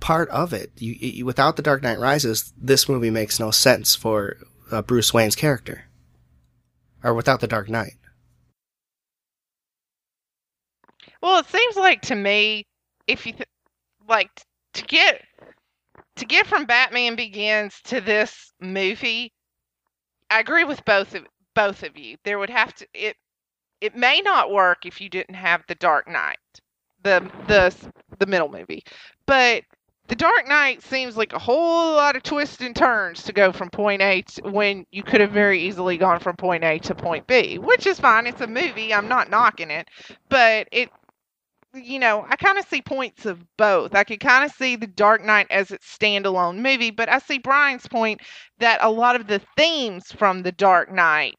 part 0.00 0.28
of 0.30 0.52
it. 0.52 0.70
You, 0.76 0.92
you, 0.92 1.26
without 1.26 1.56
The 1.56 1.62
Dark 1.62 1.82
Knight 1.82 1.98
Rises, 1.98 2.52
this 2.56 2.88
movie 2.88 3.10
makes 3.10 3.40
no 3.40 3.50
sense 3.50 3.94
for 3.94 4.36
uh, 4.70 4.82
Bruce 4.82 5.12
Wayne's 5.12 5.36
character. 5.36 5.84
Or 7.02 7.14
without 7.14 7.40
The 7.40 7.46
Dark 7.46 7.68
Knight. 7.68 7.94
Well, 11.22 11.40
it 11.40 11.46
seems 11.46 11.76
like 11.76 12.02
to 12.02 12.14
me, 12.14 12.66
if 13.06 13.26
you 13.26 13.32
th- 13.32 13.48
like 14.08 14.30
to 14.74 14.84
get 14.84 15.22
to 16.16 16.24
get 16.24 16.46
from 16.46 16.66
Batman 16.66 17.16
Begins 17.16 17.80
to 17.84 18.00
this 18.00 18.52
movie, 18.60 19.32
I 20.30 20.40
agree 20.40 20.64
with 20.64 20.84
both 20.84 21.14
of 21.14 21.26
both 21.54 21.82
of 21.82 21.96
you. 21.96 22.16
There 22.24 22.38
would 22.38 22.50
have 22.50 22.74
to 22.76 22.86
it 22.94 23.16
it 23.80 23.94
may 23.94 24.20
not 24.20 24.50
work 24.50 24.86
if 24.86 25.00
you 25.00 25.08
didn't 25.08 25.34
have 25.34 25.64
the 25.68 25.74
Dark 25.74 26.08
Knight, 26.08 26.38
the 27.02 27.30
the 27.46 27.74
the 28.18 28.26
middle 28.26 28.50
movie, 28.50 28.82
but 29.26 29.64
the 30.08 30.14
Dark 30.14 30.46
Knight 30.48 30.82
seems 30.82 31.16
like 31.16 31.32
a 31.32 31.38
whole 31.38 31.94
lot 31.96 32.16
of 32.16 32.22
twists 32.22 32.60
and 32.60 32.76
turns 32.76 33.24
to 33.24 33.32
go 33.32 33.52
from 33.52 33.70
point 33.70 34.02
A 34.02 34.22
to 34.22 34.42
when 34.50 34.86
you 34.92 35.02
could 35.02 35.20
have 35.20 35.32
very 35.32 35.60
easily 35.62 35.96
gone 35.96 36.20
from 36.20 36.36
point 36.36 36.64
A 36.64 36.78
to 36.80 36.94
point 36.94 37.26
B, 37.26 37.58
which 37.58 37.86
is 37.86 37.98
fine. 37.98 38.26
It's 38.26 38.40
a 38.40 38.46
movie. 38.46 38.94
I'm 38.94 39.08
not 39.08 39.30
knocking 39.30 39.70
it, 39.70 39.88
but 40.28 40.68
it 40.70 40.90
you 41.76 41.98
know, 41.98 42.26
I 42.28 42.36
kind 42.36 42.58
of 42.58 42.66
see 42.66 42.82
points 42.82 43.26
of 43.26 43.44
both. 43.56 43.94
I 43.94 44.04
could 44.04 44.20
kind 44.20 44.44
of 44.44 44.52
see 44.52 44.76
the 44.76 44.86
Dark 44.86 45.24
Knight 45.24 45.46
as 45.50 45.70
its 45.70 45.86
standalone 45.86 46.58
movie, 46.58 46.90
but 46.90 47.08
I 47.08 47.18
see 47.18 47.38
Brian's 47.38 47.86
point 47.86 48.20
that 48.58 48.78
a 48.82 48.90
lot 48.90 49.16
of 49.16 49.26
the 49.26 49.40
themes 49.56 50.12
from 50.12 50.42
the 50.42 50.52
Dark 50.52 50.92
Knight 50.92 51.36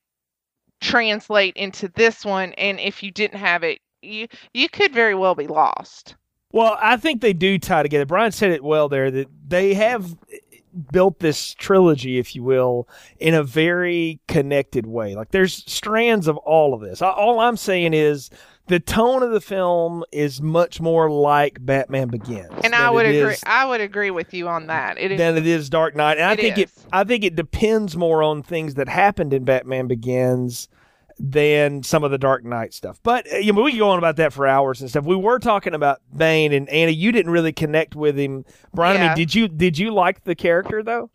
translate 0.81 1.55
into 1.55 1.87
this 1.89 2.23
one, 2.23 2.53
and 2.53 2.79
if 2.79 3.01
you 3.01 3.11
didn't 3.11 3.39
have 3.39 3.63
it, 3.63 3.79
you 4.01 4.27
you 4.53 4.69
could 4.69 4.93
very 4.93 5.15
well 5.15 5.35
be 5.35 5.47
lost. 5.47 6.15
Well, 6.51 6.77
I 6.81 6.97
think 6.97 7.21
they 7.21 7.33
do 7.33 7.59
tie 7.59 7.83
together. 7.83 8.05
Brian 8.05 8.31
said 8.31 8.51
it 8.51 8.63
well 8.63 8.87
there 8.87 9.11
that 9.11 9.27
they 9.47 9.73
have 9.73 10.15
built 10.91 11.19
this 11.19 11.53
trilogy, 11.55 12.19
if 12.19 12.35
you 12.35 12.43
will, 12.43 12.87
in 13.19 13.33
a 13.33 13.43
very 13.43 14.19
connected 14.27 14.85
way. 14.85 15.15
Like 15.15 15.31
there's 15.31 15.63
strands 15.71 16.27
of 16.27 16.37
all 16.37 16.73
of 16.73 16.81
this. 16.81 17.01
All 17.01 17.39
I'm 17.39 17.57
saying 17.57 17.93
is 17.93 18.29
the 18.67 18.79
tone 18.79 19.23
of 19.23 19.31
the 19.31 19.41
film 19.41 20.03
is 20.11 20.41
much 20.41 20.79
more 20.81 21.09
like 21.09 21.57
Batman 21.65 22.09
Begins, 22.09 22.51
And 22.63 22.75
I 22.75 22.89
would 22.89 23.05
agree. 23.05 23.33
is- 23.33 23.43
I 23.45 23.65
would 23.65 23.81
agree 23.81 24.11
with 24.11 24.33
you 24.33 24.47
on 24.47 24.67
that. 24.67 24.97
It 24.97 25.11
is. 25.11 25.17
than 25.17 25.37
it 25.37 25.47
is 25.47 25.69
Dark 25.69 25.95
Knight. 25.95 26.17
And 26.17 26.25
I 26.25 26.33
It 26.33 26.39
think 26.39 26.57
it 26.57 26.69
is. 26.69 26.85
I 26.91 27.03
think 27.03 27.23
it 27.23 27.35
depends 27.35 27.95
more 27.95 28.21
on 28.23 28.43
things 28.43 28.75
that 28.75 28.87
happened 28.89 29.33
in 29.33 29.43
Batman 29.43 29.87
Begins 29.87 30.67
than 31.19 31.81
some 31.81 32.03
of 32.03 32.11
the 32.11 32.17
Dark 32.17 32.43
Knight 32.43 32.73
stuff. 32.73 32.99
But 33.01 33.25
uh, 33.33 33.37
you 33.37 33.51
know, 33.53 33.61
we 33.63 33.71
can 33.71 33.79
go 33.79 33.89
on 33.89 33.97
about 33.97 34.17
that 34.17 34.33
for 34.33 34.45
hours 34.45 34.81
and 34.81 34.89
stuff. 34.89 35.03
We 35.05 35.15
were 35.15 35.39
talking 35.39 35.73
about 35.73 35.99
Bane 36.15 36.53
and 36.53 36.69
Anna, 36.69 36.91
you 36.91 37.11
didn't 37.11 37.31
really 37.31 37.51
connect 37.53 37.95
with 37.95 38.17
him. 38.17 38.45
Brian, 38.73 39.01
I 39.01 39.07
mean, 39.07 39.15
did 39.15 39.33
you 39.33 39.47
did 39.47 39.77
you 39.79 39.91
like 39.91 40.23
the 40.25 40.35
character 40.35 40.83
though? 40.83 41.09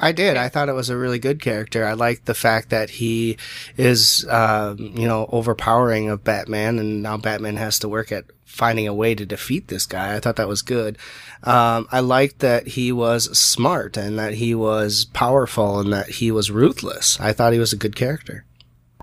I 0.00 0.12
did. 0.12 0.36
I 0.36 0.48
thought 0.48 0.68
it 0.68 0.74
was 0.74 0.90
a 0.90 0.96
really 0.96 1.18
good 1.18 1.42
character. 1.42 1.84
I 1.84 1.92
liked 1.92 2.26
the 2.26 2.34
fact 2.34 2.70
that 2.70 2.88
he 2.88 3.36
is, 3.76 4.24
um, 4.28 4.78
you 4.78 5.08
know, 5.08 5.28
overpowering 5.30 6.08
of 6.08 6.24
Batman, 6.24 6.78
and 6.78 7.02
now 7.02 7.16
Batman 7.16 7.56
has 7.56 7.80
to 7.80 7.88
work 7.88 8.12
at 8.12 8.24
finding 8.44 8.86
a 8.88 8.94
way 8.94 9.14
to 9.14 9.26
defeat 9.26 9.68
this 9.68 9.86
guy. 9.86 10.14
I 10.14 10.20
thought 10.20 10.36
that 10.36 10.48
was 10.48 10.62
good. 10.62 10.98
Um, 11.42 11.88
I 11.90 12.00
liked 12.00 12.38
that 12.38 12.68
he 12.68 12.92
was 12.92 13.36
smart 13.36 13.96
and 13.96 14.18
that 14.18 14.34
he 14.34 14.54
was 14.54 15.04
powerful 15.06 15.80
and 15.80 15.92
that 15.92 16.08
he 16.08 16.30
was 16.30 16.50
ruthless. 16.50 17.20
I 17.20 17.32
thought 17.32 17.52
he 17.52 17.58
was 17.58 17.72
a 17.72 17.76
good 17.76 17.96
character. 17.96 18.46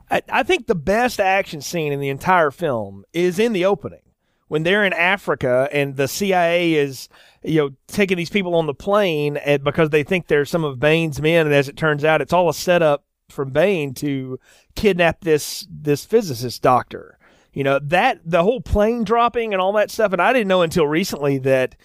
I, 0.10 0.22
I 0.30 0.44
think 0.44 0.68
the 0.68 0.76
best 0.76 1.20
action 1.20 1.62
scene 1.62 1.92
in 1.92 2.00
the 2.00 2.10
entire 2.10 2.52
film 2.52 3.06
is 3.14 3.38
in 3.38 3.54
the 3.54 3.66
opening 3.66 4.02
when 4.48 4.64
they're 4.64 4.86
in 4.86 4.94
Africa 4.94 5.68
and 5.72 5.96
the 5.96 6.08
CIA 6.08 6.74
is 6.74 7.10
you 7.46 7.62
know 7.62 7.70
taking 7.88 8.18
these 8.18 8.30
people 8.30 8.56
on 8.56 8.66
the 8.66 8.74
plane 8.74 9.38
and 9.38 9.64
because 9.64 9.90
they 9.90 10.04
think 10.04 10.28
they're 10.28 10.46
some 10.46 10.64
of 10.64 10.80
Bane's 10.80 11.22
men, 11.22 11.46
and 11.46 11.56
as 11.56 11.70
it 11.70 11.78
turns 11.78 12.04
out, 12.04 12.22
it's 12.22 12.34
all 12.34 12.50
a 12.50 12.54
setup 12.54 13.06
from 13.30 13.52
Bane 13.52 13.94
to 13.96 14.40
kidnap 14.76 15.22
this 15.22 15.68
this 15.70 16.06
physicist 16.06 16.62
doctor. 16.62 17.18
You 17.54 17.64
know 17.64 17.80
that 17.80 18.20
the 18.26 18.44
whole 18.44 18.62
plane 18.62 19.04
dropping 19.04 19.54
and 19.54 19.62
all 19.62 19.74
that 19.74 19.92
stuff, 19.92 20.14
and 20.14 20.22
I 20.22 20.34
didn't 20.34 20.48
know 20.48 20.62
until 20.62 20.88
recently 20.88 21.38
that 21.40 21.76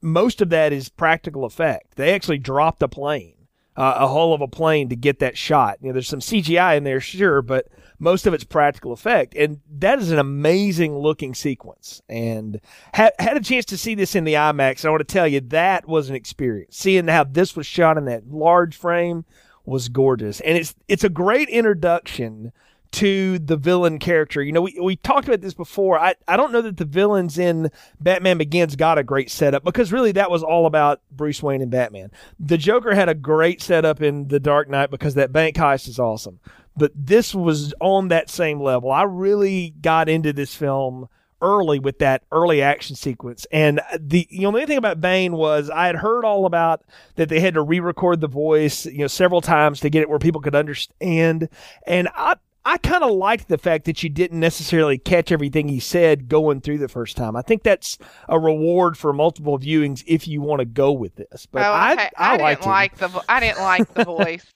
most 0.00 0.40
of 0.40 0.50
that 0.50 0.72
is 0.72 0.88
practical 0.88 1.44
effect. 1.44 1.96
They 1.96 2.14
actually 2.14 2.38
dropped 2.38 2.82
a 2.82 2.88
plane 2.88 3.42
uh, 3.76 3.94
a 3.98 4.08
hull 4.08 4.34
of 4.34 4.40
a 4.40 4.48
plane 4.48 4.88
to 4.90 4.96
get 4.96 5.18
that 5.20 5.36
shot. 5.36 5.78
You 5.80 5.88
know, 5.88 5.92
there's 5.94 6.08
some 6.08 6.20
CGI 6.20 6.76
in 6.76 6.84
there, 6.84 7.00
sure, 7.00 7.42
but 7.42 7.68
most 8.02 8.26
of 8.26 8.34
it's 8.34 8.42
practical 8.42 8.92
effect, 8.92 9.32
and 9.36 9.60
that 9.78 10.00
is 10.00 10.10
an 10.10 10.18
amazing 10.18 10.98
looking 10.98 11.34
sequence. 11.34 12.02
And 12.08 12.60
ha- 12.92 13.12
had 13.20 13.36
a 13.36 13.40
chance 13.40 13.64
to 13.66 13.78
see 13.78 13.94
this 13.94 14.16
in 14.16 14.24
the 14.24 14.34
IMAX. 14.34 14.84
I 14.84 14.90
want 14.90 15.06
to 15.06 15.12
tell 15.12 15.28
you 15.28 15.40
that 15.40 15.86
was 15.86 16.10
an 16.10 16.16
experience. 16.16 16.76
Seeing 16.76 17.06
how 17.06 17.22
this 17.22 17.54
was 17.54 17.64
shot 17.64 17.96
in 17.96 18.06
that 18.06 18.26
large 18.26 18.76
frame 18.76 19.24
was 19.64 19.88
gorgeous, 19.88 20.40
and 20.40 20.58
it's 20.58 20.74
it's 20.88 21.04
a 21.04 21.08
great 21.08 21.48
introduction 21.48 22.50
to 22.92 23.38
the 23.38 23.56
villain 23.56 23.98
character. 23.98 24.42
You 24.42 24.52
know, 24.52 24.62
we, 24.62 24.78
we 24.80 24.96
talked 24.96 25.26
about 25.26 25.40
this 25.40 25.54
before. 25.54 25.98
I, 25.98 26.14
I 26.28 26.36
don't 26.36 26.52
know 26.52 26.60
that 26.60 26.76
the 26.76 26.84
villains 26.84 27.38
in 27.38 27.70
Batman 28.00 28.36
Begins 28.36 28.76
got 28.76 28.98
a 28.98 29.02
great 29.02 29.30
setup 29.30 29.64
because 29.64 29.92
really 29.92 30.12
that 30.12 30.30
was 30.30 30.42
all 30.42 30.66
about 30.66 31.00
Bruce 31.10 31.42
Wayne 31.42 31.62
and 31.62 31.70
Batman. 31.70 32.10
The 32.38 32.58
Joker 32.58 32.94
had 32.94 33.08
a 33.08 33.14
great 33.14 33.62
setup 33.62 34.02
in 34.02 34.28
The 34.28 34.38
Dark 34.40 34.68
Knight 34.68 34.90
because 34.90 35.14
that 35.14 35.32
bank 35.32 35.56
heist 35.56 35.88
is 35.88 35.98
awesome. 35.98 36.38
But 36.76 36.92
this 36.94 37.34
was 37.34 37.74
on 37.80 38.08
that 38.08 38.30
same 38.30 38.60
level. 38.60 38.90
I 38.90 39.02
really 39.02 39.74
got 39.80 40.08
into 40.08 40.32
this 40.32 40.54
film 40.54 41.08
early 41.42 41.80
with 41.80 41.98
that 41.98 42.22
early 42.30 42.62
action 42.62 42.96
sequence. 42.96 43.46
And 43.52 43.80
the 43.98 44.26
you 44.30 44.42
know 44.42 44.52
the 44.52 44.58
only 44.58 44.66
thing 44.66 44.78
about 44.78 45.00
Bane 45.00 45.34
was 45.34 45.68
I 45.68 45.86
had 45.86 45.96
heard 45.96 46.24
all 46.24 46.46
about 46.46 46.82
that 47.16 47.28
they 47.28 47.40
had 47.40 47.54
to 47.54 47.62
re-record 47.62 48.20
the 48.20 48.28
voice, 48.28 48.86
you 48.86 48.98
know, 48.98 49.08
several 49.08 49.40
times 49.40 49.80
to 49.80 49.90
get 49.90 50.02
it 50.02 50.08
where 50.08 50.20
people 50.20 50.40
could 50.40 50.54
understand. 50.54 51.48
And 51.86 52.08
I 52.14 52.36
I 52.64 52.78
kind 52.78 53.02
of 53.02 53.10
liked 53.10 53.48
the 53.48 53.58
fact 53.58 53.86
that 53.86 54.02
you 54.04 54.08
didn't 54.08 54.38
necessarily 54.38 54.96
catch 54.96 55.32
everything 55.32 55.66
he 55.66 55.80
said 55.80 56.28
going 56.28 56.60
through 56.60 56.78
the 56.78 56.88
first 56.88 57.16
time. 57.16 57.34
I 57.34 57.42
think 57.42 57.64
that's 57.64 57.98
a 58.28 58.38
reward 58.38 58.96
for 58.96 59.12
multiple 59.12 59.58
viewings 59.58 60.04
if 60.06 60.28
you 60.28 60.40
want 60.40 60.60
to 60.60 60.64
go 60.64 60.92
with 60.92 61.16
this. 61.16 61.46
But 61.46 61.62
oh, 61.62 61.72
I, 61.72 61.92
okay. 61.94 62.10
I, 62.16 62.36
didn't 62.36 62.66
like 62.66 62.96
the 62.98 63.24
I 63.28 63.40
didn't 63.40 63.62
like 63.62 63.92
the 63.92 64.04
voice. 64.16 64.46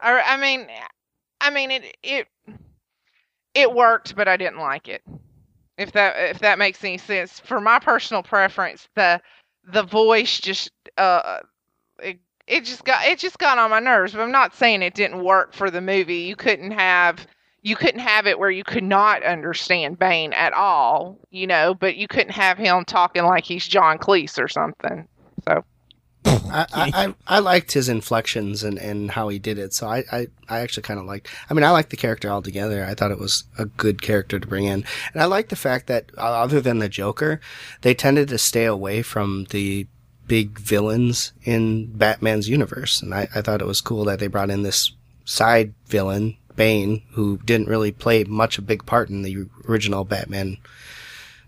or 0.00 0.20
I 0.20 0.36
mean, 0.36 0.68
I 1.40 1.50
mean 1.50 1.70
it 1.70 1.96
it 2.02 2.28
it 3.54 3.72
worked, 3.72 4.14
but 4.16 4.28
I 4.28 4.36
didn't 4.36 4.58
like 4.58 4.88
it. 4.88 5.02
If 5.76 5.92
that 5.92 6.16
if 6.30 6.40
that 6.40 6.58
makes 6.58 6.82
any 6.84 6.98
sense, 6.98 7.40
for 7.40 7.60
my 7.60 7.78
personal 7.78 8.22
preference, 8.22 8.88
the 8.94 9.20
the 9.64 9.82
voice 9.82 10.40
just 10.40 10.70
uh 10.96 11.38
it, 12.00 12.18
it 12.46 12.64
just 12.64 12.84
got 12.84 13.06
it 13.06 13.18
just 13.18 13.38
got 13.38 13.58
on 13.58 13.70
my 13.70 13.80
nerves. 13.80 14.12
But 14.12 14.22
I'm 14.22 14.32
not 14.32 14.54
saying 14.54 14.82
it 14.82 14.94
didn't 14.94 15.22
work 15.22 15.52
for 15.52 15.70
the 15.70 15.80
movie. 15.80 16.20
You 16.20 16.36
couldn't 16.36 16.72
have 16.72 17.26
you 17.62 17.76
couldn't 17.76 18.00
have 18.00 18.26
it 18.26 18.38
where 18.38 18.50
you 18.50 18.64
could 18.64 18.84
not 18.84 19.22
understand 19.22 19.98
Bane 19.98 20.32
at 20.32 20.52
all, 20.52 21.18
you 21.30 21.46
know, 21.46 21.74
but 21.74 21.96
you 21.96 22.08
couldn't 22.08 22.32
have 22.32 22.56
him 22.58 22.84
talking 22.84 23.24
like 23.24 23.44
he's 23.44 23.66
John 23.66 23.98
Cleese 23.98 24.42
or 24.42 24.48
something. 24.48 25.06
So 25.48 25.64
I, 26.28 26.66
I, 26.72 27.04
I 27.04 27.14
I 27.26 27.38
liked 27.40 27.72
his 27.72 27.88
inflections 27.88 28.62
and, 28.62 28.78
and 28.78 29.10
how 29.10 29.28
he 29.28 29.38
did 29.38 29.58
it. 29.58 29.74
So 29.74 29.86
I, 29.86 30.04
I, 30.10 30.26
I 30.48 30.60
actually 30.60 30.82
kind 30.82 31.00
of 31.00 31.06
liked, 31.06 31.28
I 31.48 31.54
mean, 31.54 31.64
I 31.64 31.70
liked 31.70 31.90
the 31.90 31.96
character 31.96 32.30
altogether. 32.30 32.84
I 32.84 32.94
thought 32.94 33.10
it 33.10 33.18
was 33.18 33.44
a 33.58 33.66
good 33.66 34.02
character 34.02 34.38
to 34.38 34.46
bring 34.46 34.64
in. 34.64 34.84
And 35.12 35.22
I 35.22 35.26
like 35.26 35.48
the 35.48 35.56
fact 35.56 35.86
that 35.86 36.10
uh, 36.16 36.22
other 36.22 36.60
than 36.60 36.78
the 36.78 36.88
Joker, 36.88 37.40
they 37.82 37.94
tended 37.94 38.28
to 38.28 38.38
stay 38.38 38.64
away 38.64 39.02
from 39.02 39.46
the 39.50 39.86
big 40.26 40.58
villains 40.58 41.32
in 41.44 41.86
Batman's 41.96 42.48
universe. 42.48 43.02
And 43.02 43.14
I, 43.14 43.28
I 43.34 43.40
thought 43.40 43.62
it 43.62 43.66
was 43.66 43.80
cool 43.80 44.04
that 44.04 44.18
they 44.18 44.26
brought 44.26 44.50
in 44.50 44.62
this 44.62 44.92
side 45.24 45.74
villain, 45.86 46.36
Bane, 46.56 47.02
who 47.12 47.38
didn't 47.44 47.68
really 47.68 47.92
play 47.92 48.24
much 48.24 48.58
a 48.58 48.62
big 48.62 48.84
part 48.86 49.10
in 49.10 49.22
the 49.22 49.46
original 49.68 50.04
Batman 50.04 50.58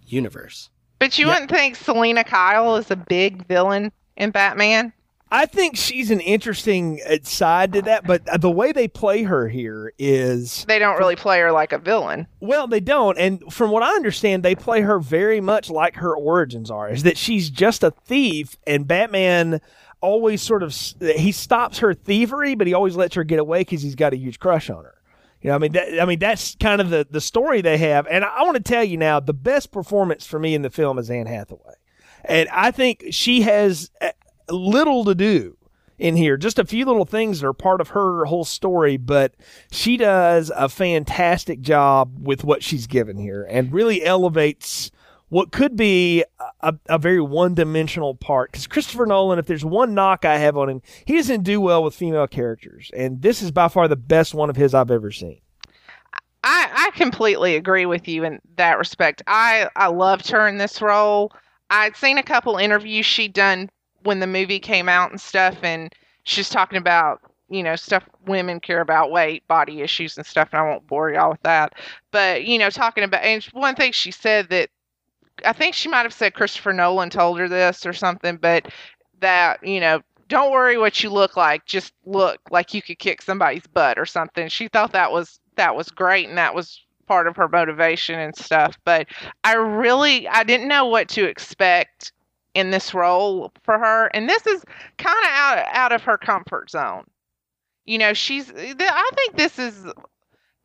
universe. 0.07 0.71
But 0.99 1.19
you 1.19 1.27
wouldn't 1.29 1.51
think 1.51 1.77
Selina 1.77 2.25
Kyle 2.25 2.77
is 2.77 2.91
a 2.91 2.97
big 2.97 3.47
villain 3.47 3.91
in 4.21 4.31
Batman? 4.31 4.93
I 5.33 5.47
think 5.47 5.77
she's 5.77 6.11
an 6.11 6.19
interesting 6.19 7.01
uh, 7.09 7.19
side 7.23 7.73
to 7.75 7.83
that, 7.83 8.05
but 8.05 8.29
uh, 8.29 8.37
the 8.37 8.51
way 8.51 8.73
they 8.73 8.89
play 8.89 9.23
her 9.23 9.49
here 9.49 9.93
is 9.97 10.65
They 10.67 10.81
don't 10.81 10.99
really 10.99 11.15
play 11.15 11.39
her 11.39 11.53
like 11.53 11.73
a 11.73 11.79
villain. 11.79 12.27
well, 12.41 12.67
they 12.67 12.81
don't. 12.81 13.17
And 13.17 13.41
from 13.53 13.71
what 13.71 13.85
I 13.85 13.91
understand, 13.95 14.43
they 14.43 14.57
play 14.57 14.81
her 14.81 14.99
very 14.99 15.41
much 15.41 15.71
like 15.71 15.95
her 15.97 16.17
origins 16.17 16.69
are. 16.69 16.89
Is 16.89 17.05
that 17.05 17.17
she's 17.17 17.49
just 17.49 17.85
a 17.85 17.93
thief, 17.93 18.57
and 18.67 18.89
Batman 18.89 19.61
always 20.01 20.43
sort 20.43 20.65
of 20.65 20.75
he 20.99 21.31
stops 21.31 21.79
her 21.79 21.95
thievery, 21.95 22.57
but 22.57 22.67
he 22.67 22.75
always 22.75 22.97
lets 22.97 23.15
her 23.15 23.23
get 23.23 23.39
away 23.39 23.61
because 23.61 23.83
he's 23.83 23.95
got 23.95 24.13
a 24.13 24.17
huge 24.17 24.41
crush 24.41 24.69
on 24.69 24.83
her. 24.83 24.95
You 25.43 25.51
know, 25.51 25.55
I 25.55 25.59
mean, 25.59 25.73
that, 25.73 26.03
I 26.03 26.07
mean 26.07 26.19
that's 26.19 26.57
kind 26.57 26.81
of 26.81 26.91
the 26.91 27.07
the 27.09 27.21
story 27.21 27.61
they 27.61 27.79
have. 27.79 28.07
And 28.09 28.25
I, 28.25 28.39
I 28.39 28.43
want 28.43 28.57
to 28.57 28.63
tell 28.63 28.83
you 28.83 28.97
now, 28.97 29.21
the 29.21 29.33
best 29.33 29.71
performance 29.71 30.27
for 30.27 30.41
me 30.41 30.57
in 30.57 30.63
the 30.63 30.71
film 30.71 30.99
is 30.99 31.09
Anne 31.09 31.27
Hathaway, 31.27 31.75
and 32.25 32.49
I 32.51 32.71
think 32.71 33.07
she 33.11 33.43
has 33.43 33.91
uh, 34.01 34.11
little 34.51 35.05
to 35.05 35.15
do 35.15 35.57
in 35.99 36.17
here. 36.17 36.37
Just 36.37 36.59
a 36.59 36.65
few 36.65 36.85
little 36.85 37.05
things 37.05 37.41
that 37.41 37.47
are 37.47 37.53
part 37.53 37.81
of 37.81 37.89
her 37.89 38.25
whole 38.25 38.45
story, 38.45 38.97
but 38.97 39.35
she 39.71 39.97
does 39.97 40.51
a 40.57 40.69
fantastic 40.69 41.61
job 41.61 42.17
with 42.21 42.43
what 42.43 42.63
she's 42.63 42.87
given 42.87 43.19
here 43.19 43.47
and 43.49 43.73
really 43.73 44.05
elevates 44.05 44.91
what 45.29 45.53
could 45.53 45.77
be 45.77 46.25
a, 46.61 46.75
a 46.89 46.99
very 46.99 47.21
one 47.21 47.55
dimensional 47.55 48.15
part. 48.15 48.51
Because 48.51 48.67
Christopher 48.67 49.07
Nolan, 49.07 49.39
if 49.39 49.47
there's 49.47 49.65
one 49.65 49.95
knock 49.95 50.25
I 50.25 50.39
have 50.39 50.57
on 50.57 50.69
him, 50.69 50.83
he 51.05 51.17
doesn't 51.17 51.45
do 51.45 51.61
well 51.61 51.85
with 51.85 51.95
female 51.95 52.27
characters. 52.27 52.91
And 52.97 53.23
this 53.23 53.41
is 53.41 53.53
by 53.53 53.69
far 53.69 53.87
the 53.87 53.95
best 53.95 54.35
one 54.35 54.51
of 54.51 54.57
his 54.57 54.75
I've 54.75 54.91
ever 54.91 55.13
seen. 55.13 55.41
I, 56.43 56.89
I 56.89 56.97
completely 56.97 57.57
agree 57.57 57.87
with 57.87 58.09
you 58.09 58.25
in 58.25 58.41
that 58.57 58.79
respect. 58.79 59.23
I, 59.27 59.69
I 59.77 59.89
loved 59.89 60.29
her 60.31 60.49
in 60.49 60.57
this 60.57 60.81
role. 60.81 61.33
I'd 61.71 61.97
seen 61.97 62.19
a 62.19 62.23
couple 62.23 62.57
interviews 62.57 63.07
she'd 63.07 63.33
done 63.33 63.71
when 64.03 64.21
the 64.21 64.27
movie 64.27 64.61
came 64.61 64.89
out 64.89 65.11
and 65.11 65.21
stuff, 65.21 65.57
and 65.63 65.93
she's 66.25 66.49
talking 66.49 66.79
about, 66.79 67.21
you 67.49 67.63
know, 67.63 67.77
stuff 67.77 68.05
women 68.27 68.61
care 68.61 68.81
about, 68.81 69.11
weight, 69.11 69.47
body 69.47 69.81
issues, 69.81 70.17
and 70.17 70.27
stuff, 70.27 70.49
and 70.53 70.61
I 70.61 70.69
won't 70.69 70.87
bore 70.87 71.11
y'all 71.13 71.31
with 71.31 71.43
that. 71.43 71.75
But, 72.11 72.45
you 72.45 72.59
know, 72.59 72.71
talking 72.71 73.05
about, 73.05 73.23
and 73.23 73.45
one 73.53 73.75
thing 73.75 73.93
she 73.93 74.11
said 74.11 74.49
that 74.51 74.71
I 75.45 75.53
think 75.53 75.75
she 75.75 75.89
might 75.89 76.03
have 76.03 76.13
said 76.13 76.35
Christopher 76.35 76.73
Nolan 76.73 77.11
told 77.11 77.39
her 77.39 77.49
this 77.49 77.87
or 77.87 77.93
something, 77.93 78.37
but 78.37 78.67
that, 79.21 79.65
you 79.67 79.81
know, 79.81 80.01
don't 80.29 80.53
worry 80.53 80.79
what 80.79 81.03
you 81.03 81.11
look 81.11 81.37
like, 81.37 81.67
just 81.67 81.93
look 82.07 82.41
like 82.51 82.73
you 82.73 82.83
could 82.83 82.99
kick 82.99 83.21
somebody's 83.21 83.67
butt 83.67 83.99
or 83.99 84.07
something. 84.07 84.49
She 84.49 84.69
thought 84.69 84.93
that 84.93 85.13
was 85.13 85.41
that 85.57 85.75
was 85.77 85.89
great 85.89 86.29
and 86.29 86.39
that 86.39 86.55
was 86.55 86.81
part 87.11 87.27
of 87.27 87.35
her 87.35 87.49
motivation 87.49 88.21
and 88.21 88.37
stuff, 88.37 88.79
but 88.85 89.09
I 89.43 89.55
really 89.55 90.29
I 90.29 90.45
didn't 90.45 90.69
know 90.69 90.87
what 90.87 91.09
to 91.09 91.25
expect 91.25 92.13
in 92.55 92.71
this 92.71 92.95
role 92.95 93.53
for 93.65 93.81
her 93.81 94.07
and 94.15 94.29
this 94.29 94.47
is 94.47 94.65
kind 94.97 95.19
of 95.25 95.31
out 95.31 95.65
out 95.73 95.93
of 95.93 96.05
her 96.05 96.17
comfort 96.17 96.71
zone. 96.71 97.03
You 97.85 97.99
know, 97.99 98.15
she's 98.15 98.53
I 98.55 99.11
think 99.17 99.37
this 99.37 99.59
is 99.59 99.87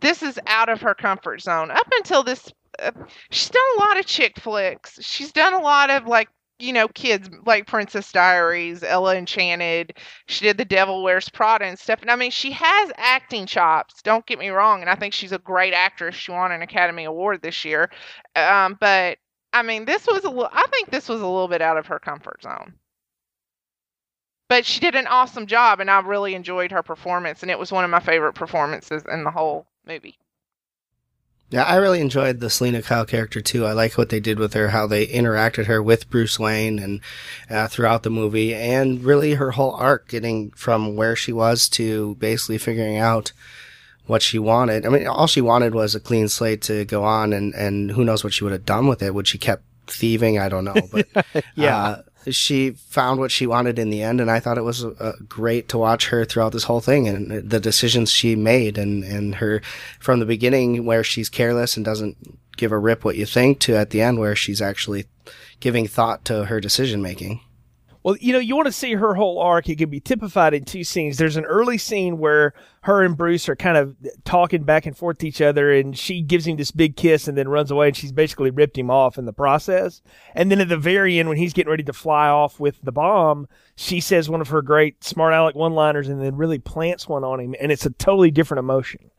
this 0.02 0.22
is 0.22 0.40
out 0.46 0.70
of 0.70 0.82
her 0.82 0.94
comfort 0.94 1.42
zone. 1.42 1.72
Up 1.72 1.88
until 1.98 2.22
this 2.22 2.54
uh, 2.78 2.92
she's 3.32 3.50
done 3.50 3.64
a 3.78 3.80
lot 3.80 3.98
of 3.98 4.06
chick 4.06 4.40
flicks. 4.40 5.04
She's 5.04 5.32
done 5.32 5.56
a 5.56 5.62
lot 5.62 5.90
of 5.90 6.06
like 6.06 6.30
you 6.60 6.74
know 6.74 6.88
kids 6.88 7.30
like 7.46 7.68
Princess 7.68 8.12
Diaries, 8.12 8.84
Ella 8.84 9.16
Enchanted. 9.16 9.98
She 10.28 10.46
did 10.46 10.58
The 10.58 10.66
Devil 10.66 11.04
Wears 11.04 11.30
Prada 11.30 11.66
and 11.66 11.78
stuff. 11.78 12.02
And 12.02 12.12
I 12.12 12.16
mean, 12.16 12.32
she 12.32 12.52
has 12.52 12.92
acting 12.98 13.46
chops. 13.46 14.02
Don't 14.02 14.26
get 14.26 14.40
me 14.40 14.50
wrong. 14.50 14.82
And 14.82 14.90
I 14.90 14.96
think 14.96 15.14
she's 15.14 15.32
a 15.32 15.40
great 15.40 15.74
actress. 15.74 16.16
She 16.16 16.32
won 16.32 16.52
an 16.52 16.62
Academy 16.62 17.06
Award 17.06 17.42
this 17.42 17.66
year. 17.66 17.90
Um, 18.36 18.78
but 18.80 19.18
I 19.54 19.62
mean, 19.64 19.86
this 19.86 20.08
was 20.08 20.24
a 20.24 20.30
little. 20.30 20.50
I 20.52 20.66
think 20.72 20.90
this 20.92 21.10
was 21.10 21.22
a 21.22 21.28
little 21.28 21.48
bit 21.48 21.62
out 21.62 21.78
of 21.78 21.88
her 21.88 22.00
comfort 22.00 22.44
zone. 22.44 22.74
But 24.48 24.66
she 24.66 24.80
did 24.80 24.96
an 24.96 25.08
awesome 25.08 25.48
job, 25.48 25.80
and 25.80 25.90
I 25.90 26.00
really 26.02 26.36
enjoyed 26.36 26.72
her 26.72 26.84
performance. 26.84 27.42
And 27.42 27.50
it 27.50 27.58
was 27.58 27.72
one 27.72 27.84
of 27.84 27.90
my 27.90 28.00
favorite 28.00 28.34
performances 28.34 29.04
in 29.12 29.24
the 29.24 29.32
whole 29.32 29.68
movie. 29.86 30.20
Yeah, 31.52 31.64
I 31.64 31.76
really 31.76 32.02
enjoyed 32.02 32.40
the 32.40 32.50
Selina 32.50 32.82
Kyle 32.82 33.06
character 33.06 33.40
too. 33.40 33.66
I 33.66 33.74
like 33.74 33.98
what 33.98 34.10
they 34.10 34.20
did 34.20 34.40
with 34.40 34.54
her, 34.56 34.70
how 34.70 34.88
they 34.88 35.06
interacted 35.06 35.66
her 35.68 35.82
with 35.82 36.10
Bruce 36.10 36.40
Wayne 36.40 36.80
and 36.80 37.02
uh, 37.50 37.68
throughout 37.68 38.04
the 38.04 38.10
movie, 38.10 38.54
and 38.54 39.04
really 39.04 39.36
her 39.36 39.52
whole 39.52 39.74
arc, 39.76 40.08
getting 40.08 40.50
from 40.52 40.96
where 40.96 41.16
she 41.16 41.32
was 41.32 41.70
to 41.70 42.16
basically 42.16 42.58
figuring 42.58 42.98
out 42.98 43.32
what 44.08 44.22
she 44.24 44.40
wanted. 44.40 44.86
I 44.86 44.90
mean, 44.90 45.08
all 45.08 45.28
she 45.28 45.42
wanted 45.42 45.74
was 45.76 45.94
a 45.96 46.00
clean 46.00 46.28
slate 46.30 46.62
to 46.64 46.84
go 46.86 47.04
on, 47.04 47.32
and 47.32 47.54
and 47.54 47.92
who 47.92 48.04
knows 48.04 48.24
what 48.24 48.34
she 48.34 48.44
would 48.44 48.54
have 48.54 48.66
done 48.66 48.88
with 48.88 49.04
it? 49.04 49.14
Would 49.14 49.28
she 49.28 49.38
kept 49.38 49.64
thieving? 49.88 50.40
I 50.40 50.50
don't 50.50 50.66
know, 50.66 50.88
but 50.92 51.08
Yeah. 51.56 51.78
uh, 51.78 52.02
she 52.30 52.72
found 52.72 53.20
what 53.20 53.32
she 53.32 53.46
wanted 53.46 53.78
in 53.78 53.90
the 53.90 54.02
end, 54.02 54.20
and 54.22 54.32
I 54.32 54.40
thought 54.40 54.58
it 54.58 54.64
was 54.64 54.84
uh, 54.84 55.14
great 55.28 55.70
to 55.70 55.78
watch 55.78 56.08
her 56.08 56.26
throughout 56.26 56.52
this 56.52 56.64
whole 56.64 56.82
thing 56.82 57.08
and 57.08 57.50
the 57.50 57.60
decisions 57.60 58.12
she 58.12 58.36
made, 58.36 58.78
and 58.78 59.04
and 59.04 59.36
her 59.36 59.62
from 60.00 60.20
the 60.20 60.26
beginning 60.26 60.86
where 60.86 61.04
she's 61.04 61.30
careless 61.30 61.76
and 61.76 61.86
doesn't 61.86 62.18
give 62.58 62.72
a 62.72 62.78
rip 62.78 63.04
what 63.04 63.18
you 63.18 63.26
think 63.26 63.60
to 63.60 63.76
at 63.76 63.90
the 63.90 64.02
end 64.02 64.18
where 64.18 64.36
she's 64.36 64.62
actually 64.62 65.06
giving 65.60 65.88
thought 65.88 66.26
to 66.26 66.46
her 66.46 66.60
decision 66.60 67.02
making. 67.02 67.42
Well, 68.06 68.18
you 68.20 68.34
know, 68.34 68.40
you 68.40 68.56
want 68.56 68.68
to 68.68 68.72
see 68.72 68.94
her 68.94 69.16
whole 69.16 69.40
arc. 69.40 69.68
It 69.68 69.80
can 69.80 69.90
be 69.90 70.00
typified 70.00 70.54
in 70.54 70.64
two 70.64 70.84
scenes. 70.84 71.18
There's 71.18 71.38
an 71.38 71.46
early 71.46 71.80
scene 71.80 72.20
where 72.20 72.54
her 72.82 73.02
and 73.02 73.18
Bruce 73.18 73.50
are 73.50 73.56
kind 73.56 73.78
of 73.78 73.96
talking 74.24 74.62
back 74.62 74.86
and 74.86 74.96
forth 74.96 75.18
to 75.18 75.28
each 75.28 75.42
other, 75.42 75.74
and 75.74 75.98
she 75.98 76.22
gives 76.22 76.46
him 76.46 76.56
this 76.56 76.70
big 76.70 76.96
kiss 76.98 77.28
and 77.28 77.36
then 77.36 77.48
runs 77.48 77.72
away, 77.72 77.88
and 77.88 77.98
she's 77.98 78.12
basically 78.12 78.52
ripped 78.52 78.78
him 78.78 78.92
off 78.92 79.18
in 79.18 79.26
the 79.26 79.34
process. 79.34 80.04
And 80.36 80.52
then 80.52 80.62
at 80.62 80.70
the 80.70 80.78
very 80.78 81.18
end, 81.18 81.30
when 81.30 81.40
he's 81.40 81.52
getting 81.54 81.72
ready 81.72 81.82
to 81.82 81.94
fly 81.94 82.28
off 82.28 82.60
with 82.60 82.80
the 82.84 82.92
bomb, 82.92 83.48
she 83.76 84.00
says 84.00 84.30
one 84.30 84.40
of 84.40 84.50
her 84.50 84.62
great 84.62 85.04
smart 85.04 85.34
aleck 85.34 85.56
one 85.56 85.74
liners 85.74 86.08
and 86.08 86.22
then 86.22 86.36
really 86.36 86.60
plants 86.60 87.10
one 87.10 87.24
on 87.24 87.40
him, 87.40 87.56
and 87.60 87.72
it's 87.72 87.88
a 87.88 87.90
totally 87.90 88.30
different 88.30 88.60
emotion. 88.60 89.10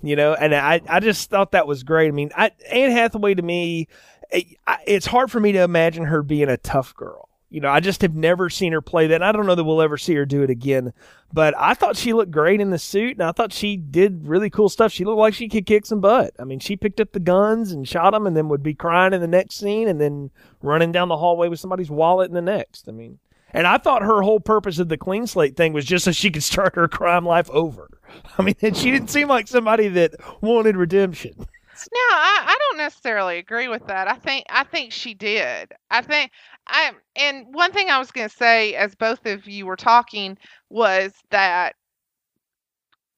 You 0.00 0.16
know, 0.16 0.32
and 0.32 0.54
I, 0.54 0.80
I 0.88 1.00
just 1.00 1.28
thought 1.28 1.52
that 1.52 1.66
was 1.66 1.82
great. 1.82 2.08
I 2.08 2.12
mean, 2.12 2.30
I, 2.34 2.52
Anne 2.72 2.90
Hathaway 2.90 3.34
to 3.34 3.42
me, 3.42 3.86
it, 4.30 4.46
I- 4.66 4.82
it's 4.86 5.04
hard 5.04 5.30
for 5.30 5.40
me 5.40 5.52
to 5.52 5.60
imagine 5.62 6.04
her 6.04 6.22
being 6.22 6.48
a 6.48 6.56
tough 6.56 6.94
girl 6.94 7.26
You 7.50 7.60
know, 7.60 7.68
I 7.68 7.80
just 7.80 8.02
have 8.02 8.14
never 8.14 8.48
seen 8.48 8.72
her 8.72 8.80
play 8.80 9.08
that. 9.08 9.16
And 9.16 9.24
I 9.24 9.32
don't 9.32 9.46
know 9.46 9.56
that 9.56 9.64
we'll 9.64 9.82
ever 9.82 9.98
see 9.98 10.14
her 10.14 10.24
do 10.24 10.42
it 10.42 10.50
again. 10.50 10.92
But 11.32 11.54
I 11.58 11.74
thought 11.74 11.96
she 11.96 12.12
looked 12.12 12.30
great 12.30 12.60
in 12.60 12.70
the 12.70 12.78
suit, 12.78 13.16
and 13.18 13.22
I 13.22 13.32
thought 13.32 13.52
she 13.52 13.76
did 13.76 14.26
really 14.26 14.50
cool 14.50 14.68
stuff. 14.68 14.92
She 14.92 15.04
looked 15.04 15.18
like 15.18 15.34
she 15.34 15.48
could 15.48 15.66
kick 15.66 15.84
some 15.84 16.00
butt. 16.00 16.32
I 16.38 16.44
mean, 16.44 16.60
she 16.60 16.76
picked 16.76 17.00
up 17.00 17.12
the 17.12 17.20
guns 17.20 17.72
and 17.72 17.86
shot 17.86 18.12
them, 18.12 18.26
and 18.26 18.36
then 18.36 18.48
would 18.48 18.62
be 18.62 18.74
crying 18.74 19.12
in 19.12 19.20
the 19.20 19.26
next 19.26 19.56
scene, 19.56 19.88
and 19.88 20.00
then 20.00 20.30
running 20.62 20.92
down 20.92 21.08
the 21.08 21.16
hallway 21.16 21.48
with 21.48 21.60
somebody's 21.60 21.90
wallet 21.90 22.28
in 22.28 22.34
the 22.34 22.40
next. 22.40 22.88
I 22.88 22.92
mean, 22.92 23.18
and 23.52 23.66
I 23.66 23.78
thought 23.78 24.02
her 24.02 24.22
whole 24.22 24.40
purpose 24.40 24.78
of 24.78 24.88
the 24.88 24.96
clean 24.96 25.26
slate 25.26 25.56
thing 25.56 25.72
was 25.72 25.84
just 25.84 26.04
so 26.04 26.12
she 26.12 26.30
could 26.30 26.42
start 26.42 26.76
her 26.76 26.88
crime 26.88 27.24
life 27.24 27.50
over. 27.50 27.88
I 28.38 28.42
mean, 28.42 28.54
she 28.74 28.90
didn't 28.90 29.10
seem 29.10 29.28
like 29.28 29.48
somebody 29.48 29.88
that 29.88 30.14
wanted 30.40 30.76
redemption. 30.76 31.46
No, 31.92 31.98
I, 31.98 32.44
I 32.46 32.58
don't 32.58 32.78
necessarily 32.78 33.38
agree 33.38 33.68
with 33.68 33.86
that. 33.86 34.06
I 34.08 34.14
think 34.16 34.44
I 34.50 34.64
think 34.64 34.92
she 34.92 35.14
did. 35.14 35.72
I 35.90 36.02
think 36.02 36.30
I 36.66 36.92
and 37.16 37.54
one 37.54 37.72
thing 37.72 37.88
I 37.90 37.98
was 37.98 38.10
going 38.10 38.28
to 38.28 38.36
say 38.36 38.74
as 38.74 38.94
both 38.94 39.24
of 39.26 39.48
you 39.48 39.66
were 39.66 39.76
talking 39.76 40.36
was 40.68 41.12
that 41.30 41.74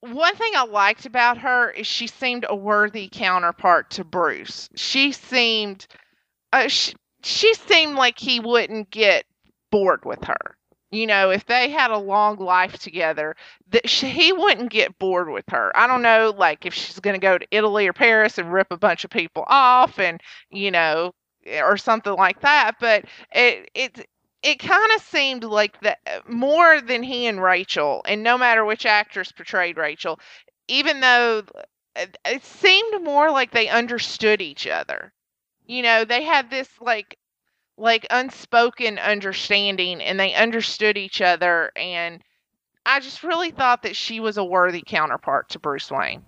one 0.01 0.35
thing 0.37 0.53
I 0.55 0.65
liked 0.65 1.07
about 1.07 1.39
her 1.39 1.71
is 1.71 1.87
she 1.87 2.07
seemed 2.07 2.45
a 2.49 2.55
worthy 2.57 3.09
counterpart 3.11 3.91
to 3.93 4.05
Bruce. 4.05 4.69
She 4.77 5.13
seemed 5.13 5.87
uh, 6.53 6.69
she, 6.69 6.95
she 7.25 7.55
seemed 7.55 7.97
like 7.97 8.19
he 8.19 8.41
wouldn't 8.41 8.91
get 8.91 9.27
bored 9.71 10.05
with 10.05 10.25
her. 10.25 10.57
You 10.93 11.07
know, 11.09 11.31
if 11.31 11.47
they 11.47 11.71
had 11.71 11.91
a 11.91 11.99
long 11.99 12.37
life 12.37 12.79
together, 12.79 13.35
that 13.71 13.89
she, 13.91 14.09
he 14.11 14.33
wouldn't 14.33 14.71
get 14.71 14.99
bored 14.99 15.29
with 15.31 15.47
her. 15.51 15.73
I 15.77 15.87
don't 15.89 16.03
know, 16.03 16.33
like 16.37 16.67
if 16.67 16.75
she's 16.75 17.01
going 17.01 17.15
to 17.15 17.21
go 17.21 17.39
to 17.39 17.47
Italy 17.51 17.89
or 17.89 17.93
Paris 17.95 18.39
and 18.39 18.53
rip 18.53 18.71
a 18.71 18.77
bunch 18.77 19.03
of 19.05 19.11
people 19.11 19.45
off, 19.49 19.99
and 19.99 20.21
you 20.51 20.71
know, 20.71 21.15
eh, 21.47 21.63
or 21.63 21.77
something 21.79 22.13
like 22.15 22.41
that. 22.43 22.77
But 22.79 23.07
it 23.33 23.71
it 23.75 24.07
it 24.43 24.59
kind 24.61 24.93
of 24.95 25.03
seemed 25.03 25.45
like 25.45 25.81
that 25.81 25.99
eh, 26.07 26.21
more 26.29 26.81
than 26.83 27.03
he 27.03 27.27
and 27.27 27.43
Rachel, 27.43 28.03
and 28.07 28.23
no 28.23 28.37
matter 28.39 28.65
which 28.65 28.85
actress 28.87 29.33
portrayed 29.33 29.79
Rachel, 29.79 30.21
even 30.69 31.01
though 31.01 31.43
eh, 31.97 32.07
it 32.27 32.45
seemed 32.45 33.03
more 33.03 33.31
like 33.31 33.51
they 33.51 33.69
understood 33.69 34.43
each 34.43 34.67
other. 34.67 35.13
You 35.67 35.83
know, 35.83 36.05
they 36.05 36.23
had 36.23 36.51
this 36.51 36.69
like 36.81 37.19
like 37.77 38.07
unspoken 38.11 38.99
understanding 38.99 40.01
and 40.01 40.21
they 40.21 40.35
understood 40.35 40.97
each 40.97 41.21
other 41.21 41.73
and 41.77 42.23
I 42.85 43.01
just 43.01 43.23
really 43.23 43.51
thought 43.51 43.83
that 43.83 43.97
she 43.97 44.21
was 44.21 44.37
a 44.37 44.45
worthy 44.45 44.83
counterpart 44.85 45.49
to 45.51 45.59
Bruce 45.59 45.91
Wayne. 45.91 46.23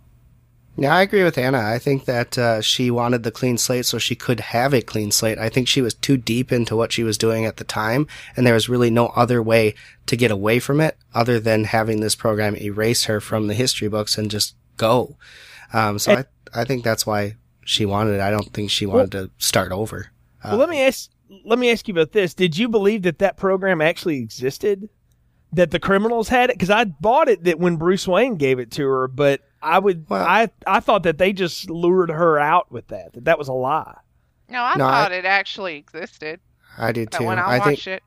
Yeah, 0.76 0.94
I 0.94 1.02
agree 1.02 1.22
with 1.22 1.38
Anna. 1.38 1.58
I 1.58 1.78
think 1.78 2.04
that 2.06 2.36
uh, 2.36 2.60
she 2.60 2.90
wanted 2.90 3.22
the 3.22 3.30
clean 3.30 3.58
slate 3.58 3.86
so 3.86 3.98
she 3.98 4.16
could 4.16 4.40
have 4.40 4.74
a 4.74 4.82
clean 4.82 5.12
slate. 5.12 5.38
I 5.38 5.48
think 5.48 5.68
she 5.68 5.80
was 5.80 5.94
too 5.94 6.16
deep 6.16 6.50
into 6.50 6.74
what 6.74 6.92
she 6.92 7.04
was 7.04 7.16
doing 7.16 7.44
at 7.44 7.58
the 7.58 7.64
time, 7.64 8.08
and 8.36 8.44
there 8.44 8.54
was 8.54 8.68
really 8.68 8.90
no 8.90 9.08
other 9.08 9.40
way 9.40 9.74
to 10.06 10.16
get 10.16 10.32
away 10.32 10.58
from 10.58 10.80
it 10.80 10.96
other 11.14 11.38
than 11.38 11.64
having 11.64 12.00
this 12.00 12.16
program 12.16 12.56
erase 12.56 13.04
her 13.04 13.20
from 13.20 13.46
the 13.46 13.54
history 13.54 13.86
books 13.86 14.18
and 14.18 14.32
just 14.32 14.56
go. 14.76 15.16
Um, 15.72 16.00
so 16.00 16.12
and, 16.12 16.26
I, 16.52 16.62
I 16.62 16.64
think 16.64 16.82
that's 16.82 17.06
why 17.06 17.36
she 17.64 17.86
wanted 17.86 18.14
it. 18.14 18.20
I 18.20 18.30
don't 18.30 18.52
think 18.52 18.70
she 18.70 18.86
wanted 18.86 19.14
well, 19.14 19.26
to 19.26 19.30
start 19.38 19.70
over. 19.70 20.10
Uh, 20.42 20.48
well, 20.50 20.58
let 20.58 20.68
me 20.68 20.82
ask 20.82 21.08
let 21.44 21.58
me 21.58 21.70
ask 21.70 21.88
you 21.88 21.94
about 21.94 22.12
this. 22.12 22.34
Did 22.34 22.56
you 22.56 22.68
believe 22.68 23.02
that 23.02 23.18
that 23.18 23.36
program 23.36 23.80
actually 23.80 24.18
existed? 24.18 24.88
That 25.52 25.70
the 25.70 25.78
criminals 25.78 26.28
had 26.28 26.50
it? 26.50 26.56
Because 26.56 26.70
I 26.70 26.84
bought 26.84 27.28
it 27.28 27.44
that 27.44 27.60
when 27.60 27.76
Bruce 27.76 28.08
Wayne 28.08 28.36
gave 28.36 28.58
it 28.58 28.72
to 28.72 28.86
her, 28.86 29.06
but 29.06 29.40
I 29.62 29.78
would 29.78 30.08
well, 30.08 30.24
I 30.24 30.50
I 30.66 30.80
thought 30.80 31.04
that 31.04 31.18
they 31.18 31.32
just 31.32 31.70
lured 31.70 32.10
her 32.10 32.38
out 32.38 32.72
with 32.72 32.88
that. 32.88 33.12
That 33.12 33.24
that 33.26 33.38
was 33.38 33.48
a 33.48 33.52
lie. 33.52 33.98
No, 34.48 34.62
I 34.62 34.76
no, 34.76 34.84
thought 34.84 35.12
I, 35.12 35.16
it 35.16 35.24
actually 35.24 35.76
existed. 35.76 36.40
I 36.76 36.92
did 36.92 37.12
too. 37.12 37.24
When 37.24 37.38
I, 37.38 37.42
I 37.42 37.58
watched 37.58 37.84
think, 37.84 37.96
it. 37.98 38.02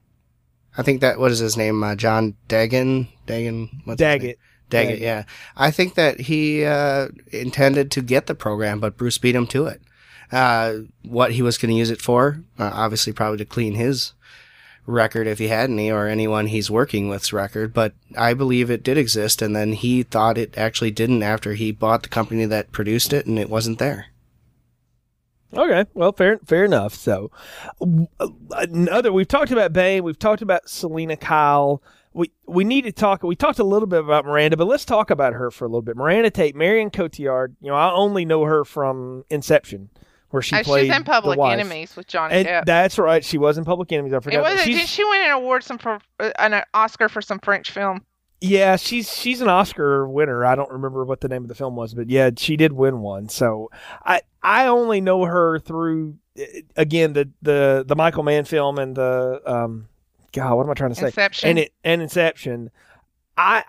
I 0.78 0.84
think 0.84 1.02
that 1.02 1.20
what 1.20 1.32
is 1.32 1.40
his 1.40 1.58
name? 1.58 1.82
Uh, 1.84 1.96
John 1.96 2.36
Dagan. 2.50 3.08
Dagan. 3.26 3.70
What's 3.86 4.00
Daggett. 4.00 4.38
Daggett. 4.70 5.00
Yeah. 5.00 5.24
I 5.56 5.72
think 5.72 5.96
that 5.96 6.20
he 6.20 6.66
uh, 6.66 7.08
intended 7.32 7.92
to 7.92 8.02
get 8.02 8.28
the 8.28 8.36
program, 8.36 8.80
but 8.80 8.98
Bruce 8.98 9.18
beat 9.18 9.36
him 9.36 9.48
to 9.48 9.66
it. 9.66 9.82
Uh, 10.32 10.80
what 11.04 11.32
he 11.32 11.42
was 11.42 11.58
going 11.58 11.72
to 11.72 11.78
use 11.78 11.90
it 11.90 12.02
for, 12.02 12.44
uh, 12.60 12.72
obviously 12.74 13.14
probably 13.14 13.38
to 13.38 13.46
clean 13.46 13.76
his 13.76 14.14
record 14.88 15.28
if 15.28 15.38
he 15.38 15.50
had 15.50 15.70
any 15.70 15.92
or 15.92 16.08
anyone 16.08 16.48
he's 16.48 16.72
working 16.72 17.10
with's 17.10 17.34
record, 17.34 17.74
but 17.74 17.94
I 18.18 18.34
believe 18.34 18.72
it 18.72 18.84
did 18.84 18.98
exist 18.98 19.42
and 19.42 19.56
then 19.56 19.74
he 19.74 20.04
thought 20.04 20.38
it 20.38 20.58
actually 20.58 20.92
didn't 20.92 21.22
after 21.22 21.54
he 21.54 21.72
bought 21.72 22.04
the 22.04 22.10
company 22.10 22.46
that 22.46 22.72
produced 22.72 23.14
it 23.14 23.26
and 23.26 23.38
it 23.38 23.50
wasn't 23.50 23.80
there. 23.80 24.08
Okay, 25.54 25.86
well, 25.94 26.12
fair, 26.12 26.40
fair 26.46 26.66
enough. 26.66 26.94
So, 26.94 27.32
another 28.52 29.14
we've 29.14 29.28
talked 29.28 29.52
about 29.52 29.72
Bane, 29.72 30.04
we've 30.04 30.20
talked 30.20 30.42
about 30.42 30.70
Selina 30.70 31.16
Kyle. 31.16 31.82
We 32.14 32.32
we 32.46 32.66
need 32.66 32.84
to 32.84 32.92
talk. 32.92 33.24
We 33.24 33.36
talked 33.36 33.60
a 33.60 33.64
little 33.64 33.88
bit 33.88 34.00
about 34.00 34.26
Miranda, 34.26 34.58
but 34.58 34.68
let's 34.68 34.84
talk 34.84 35.10
about 35.10 35.34
her 35.34 35.50
for 35.50 35.64
a 35.64 35.68
little 35.70 35.82
bit. 35.82 35.96
Miranda 35.96 36.32
Tate, 36.32 36.56
Marion 36.56 36.90
Cotillard. 36.90 37.56
You 37.62 37.70
know, 37.70 37.76
I 37.76 37.94
only 37.94 38.26
know 38.26 38.44
her 38.44 38.66
from 38.66 39.24
Inception 39.30 39.90
where 40.30 40.42
she 40.42 40.56
uh, 40.56 40.64
played. 40.64 40.88
She's 40.88 40.96
in 40.96 41.04
Public 41.04 41.40
Enemies 41.40 41.96
with 41.96 42.08
Johnny 42.08 42.36
and 42.36 42.48
Depp. 42.48 42.66
That's 42.66 42.98
right. 42.98 43.24
She 43.24 43.38
was 43.38 43.58
in 43.58 43.66
Public 43.66 43.92
Enemies. 43.92 44.14
I 44.14 44.20
forgot. 44.20 44.40
It 44.40 44.56
Was, 44.56 44.66
did 44.66 44.88
she 44.88 45.04
win 45.04 45.22
an 45.22 45.32
award 45.32 45.64
some 45.64 45.78
for 45.78 46.00
uh, 46.20 46.32
an 46.40 46.64
Oscar 46.74 47.10
for 47.10 47.22
some 47.22 47.40
French 47.40 47.72
film? 47.72 48.04
Yeah, 48.40 48.76
she's 48.76 49.12
she's 49.12 49.42
an 49.42 49.48
Oscar 49.48 50.08
winner. 50.08 50.46
I 50.46 50.56
don't 50.56 50.72
remember 50.72 51.04
what 51.06 51.22
the 51.22 51.28
name 51.28 51.42
of 51.44 51.48
the 51.48 51.56
film 51.56 51.76
was, 51.76 51.94
but 51.94 52.10
yeah, 52.10 52.30
she 52.38 52.56
did 52.56 52.74
win 52.74 53.00
one. 53.00 53.30
So 53.30 53.72
I 54.06 54.22
I 54.44 54.68
only 54.68 55.02
know 55.02 55.26
her 55.26 55.58
through 55.58 56.18
uh, 56.40 56.44
again 56.76 57.14
the 57.14 57.30
the 57.42 57.84
the 57.88 57.96
Michael 57.96 58.24
Mann 58.24 58.46
film 58.46 58.78
and 58.78 58.96
the 58.96 59.42
um 59.46 59.88
God, 60.34 60.56
what 60.56 60.64
am 60.66 60.70
I 60.70 60.74
trying 60.76 60.92
to 60.92 60.96
say? 60.96 61.08
Inception. 61.08 61.50
And 61.50 61.60
it 61.60 61.74
and 61.84 62.02
Inception. 62.02 62.70
I 63.38 63.64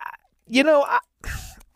you 0.46 0.64
know 0.64 0.82
I 0.82 0.98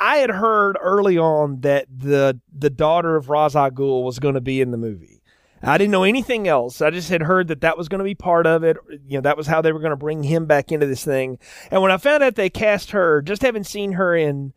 I 0.02 0.16
had 0.16 0.30
heard 0.30 0.76
early 0.80 1.16
on 1.16 1.60
that 1.60 1.86
the 1.88 2.40
the 2.52 2.70
daughter 2.70 3.14
of 3.14 3.28
Ra's 3.28 3.54
al 3.54 3.70
Ghul 3.70 4.02
was 4.02 4.18
going 4.18 4.34
to 4.34 4.40
be 4.40 4.60
in 4.60 4.72
the 4.72 4.76
movie. 4.76 5.22
I 5.62 5.78
didn't 5.78 5.92
know 5.92 6.02
anything 6.02 6.48
else. 6.48 6.82
I 6.82 6.90
just 6.90 7.08
had 7.08 7.22
heard 7.22 7.46
that 7.46 7.60
that 7.60 7.78
was 7.78 7.88
going 7.88 8.00
to 8.00 8.04
be 8.04 8.16
part 8.16 8.48
of 8.48 8.64
it. 8.64 8.76
You 9.06 9.18
know, 9.18 9.20
that 9.20 9.36
was 9.36 9.46
how 9.46 9.62
they 9.62 9.70
were 9.70 9.78
going 9.78 9.90
to 9.90 9.96
bring 9.96 10.24
him 10.24 10.46
back 10.46 10.72
into 10.72 10.86
this 10.86 11.04
thing. 11.04 11.38
And 11.70 11.82
when 11.82 11.92
I 11.92 11.98
found 11.98 12.24
out 12.24 12.34
they 12.34 12.50
cast 12.50 12.90
her, 12.90 13.22
just 13.22 13.42
having 13.42 13.62
seen 13.62 13.92
her 13.92 14.16
in 14.16 14.54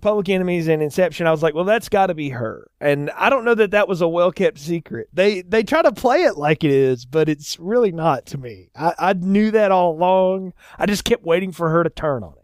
Public 0.00 0.28
Enemies 0.28 0.68
and 0.68 0.80
Inception, 0.80 1.26
I 1.26 1.32
was 1.32 1.42
like, 1.42 1.54
well, 1.54 1.64
that's 1.64 1.88
got 1.88 2.06
to 2.06 2.14
be 2.14 2.28
her. 2.28 2.70
And 2.80 3.10
I 3.16 3.30
don't 3.30 3.44
know 3.44 3.56
that 3.56 3.72
that 3.72 3.88
was 3.88 4.00
a 4.00 4.06
well 4.06 4.30
kept 4.30 4.60
secret. 4.60 5.08
They 5.12 5.42
they 5.42 5.64
try 5.64 5.82
to 5.82 5.90
play 5.90 6.22
it 6.22 6.36
like 6.36 6.62
it 6.62 6.70
is, 6.70 7.04
but 7.04 7.28
it's 7.28 7.58
really 7.58 7.90
not 7.90 8.26
to 8.26 8.38
me. 8.38 8.70
I, 8.76 8.94
I 8.96 9.12
knew 9.14 9.50
that 9.50 9.72
all 9.72 9.90
along. 9.90 10.52
I 10.78 10.86
just 10.86 11.04
kept 11.04 11.24
waiting 11.24 11.50
for 11.50 11.70
her 11.70 11.82
to 11.82 11.90
turn 11.90 12.22
on 12.22 12.34
it. 12.34 12.43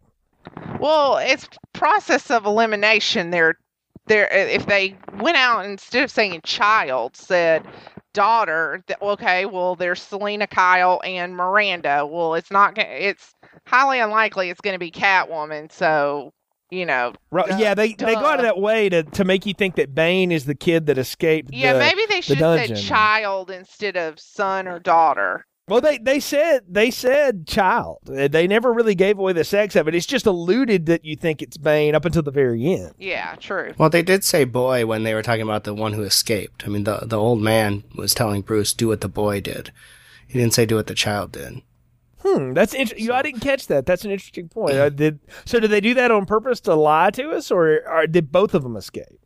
Well, 0.81 1.19
it's 1.19 1.49
process 1.73 2.31
of 2.31 2.47
elimination. 2.47 3.31
They're 3.31 3.59
there. 4.07 4.29
If 4.33 4.67
they 4.67 4.97
went 5.19 5.37
out 5.37 5.65
instead 5.67 6.05
of 6.05 6.11
saying 6.11 6.41
child, 6.45 7.17
said 7.17 7.67
daughter. 8.13 8.83
Okay, 9.01 9.47
well, 9.47 9.77
there's 9.77 10.03
Selina 10.03 10.47
Kyle 10.47 11.01
and 11.05 11.37
Miranda. 11.37 12.07
Well, 12.07 12.35
it's 12.35 12.51
not. 12.51 12.79
It's 12.79 13.35
highly 13.67 14.01
unlikely 14.01 14.51
it's 14.51 14.61
going 14.61 14.75
to 14.75 14.79
be 14.79 14.91
Catwoman. 14.91 15.71
So 15.71 16.33
you 16.71 16.87
know. 16.87 17.13
Right, 17.31 17.59
yeah, 17.59 17.75
they 17.75 17.93
duh. 17.93 18.07
they 18.07 18.15
go 18.15 18.25
out 18.27 18.39
of 18.39 18.45
that 18.45 18.59
way 18.59 18.89
to 18.89 19.03
to 19.03 19.25
make 19.25 19.47
you 19.47 19.55
think 19.55 19.77
that 19.77 19.95
Bane 19.95 20.33
is 20.33 20.45
the 20.47 20.55
kid 20.55 20.87
that 20.87 20.99
escaped. 20.99 21.53
Yeah, 21.53 21.75
the, 21.75 21.79
maybe 21.81 22.07
they 22.09 22.21
should 22.21 22.39
have 22.39 22.67
said 22.67 22.77
child 22.77 23.51
instead 23.51 23.97
of 23.97 24.19
son 24.19 24.69
or 24.69 24.79
daughter. 24.79 25.45
Well, 25.71 25.81
they, 25.81 25.99
they 25.99 26.19
said 26.19 26.65
they 26.69 26.91
said 26.91 27.47
child. 27.47 28.01
They 28.03 28.49
never 28.49 28.73
really 28.73 28.97
gave 28.97 29.21
away 29.21 29.33
the 29.33 29.45
sex 29.45 29.77
of 29.77 29.87
it. 29.87 29.95
It's 29.95 30.05
just 30.05 30.27
alluded 30.27 30.87
that 30.87 31.05
you 31.05 31.15
think 31.15 31.41
it's 31.43 31.57
Bane 31.57 31.95
up 31.95 32.05
until 32.05 32.23
the 32.23 32.33
very 32.33 32.67
end. 32.75 32.95
Yeah, 32.99 33.37
true. 33.37 33.73
Well, 33.79 33.89
they 33.89 34.03
did 34.03 34.25
say 34.25 34.45
boy 34.45 34.85
when 34.85 35.05
they 35.05 35.15
were 35.15 35.23
talking 35.23 35.43
about 35.43 35.63
the 35.63 35.73
one 35.73 35.93
who 35.93 36.03
escaped. 36.03 36.65
I 36.67 36.71
mean, 36.71 36.83
the 36.83 37.03
the 37.05 37.19
old 37.19 37.41
man 37.41 37.85
was 37.95 38.15
telling 38.15 38.43
Bruce, 38.43 38.75
"Do 38.75 38.89
what 38.89 39.01
the 39.01 39.09
boy 39.09 39.41
did." 39.41 39.71
He 40.27 40.41
didn't 40.41 40.55
say, 40.55 40.67
"Do 40.67 40.75
what 40.75 40.89
the 40.89 40.95
child 40.95 41.31
did." 41.31 41.63
Hmm, 42.23 42.53
that's 42.53 42.75
interesting. 42.75 43.07
So, 43.07 43.15
I 43.15 43.23
didn't 43.23 43.41
catch 43.41 43.69
that. 43.69 43.87
That's 43.87 44.05
an 44.05 44.11
interesting 44.11 44.49
point. 44.49 44.75
I 44.75 44.89
did 44.89 45.21
so? 45.45 45.61
Did 45.61 45.71
they 45.71 45.81
do 45.81 45.95
that 45.95 46.11
on 46.11 46.27
purpose 46.27 46.59
to 46.63 46.75
lie 46.75 47.11
to 47.11 47.31
us, 47.31 47.51
or, 47.51 47.81
or 47.89 48.09
did 48.09 48.33
both 48.33 48.55
of 48.55 48.65
them 48.65 48.77
escape? 48.77 49.21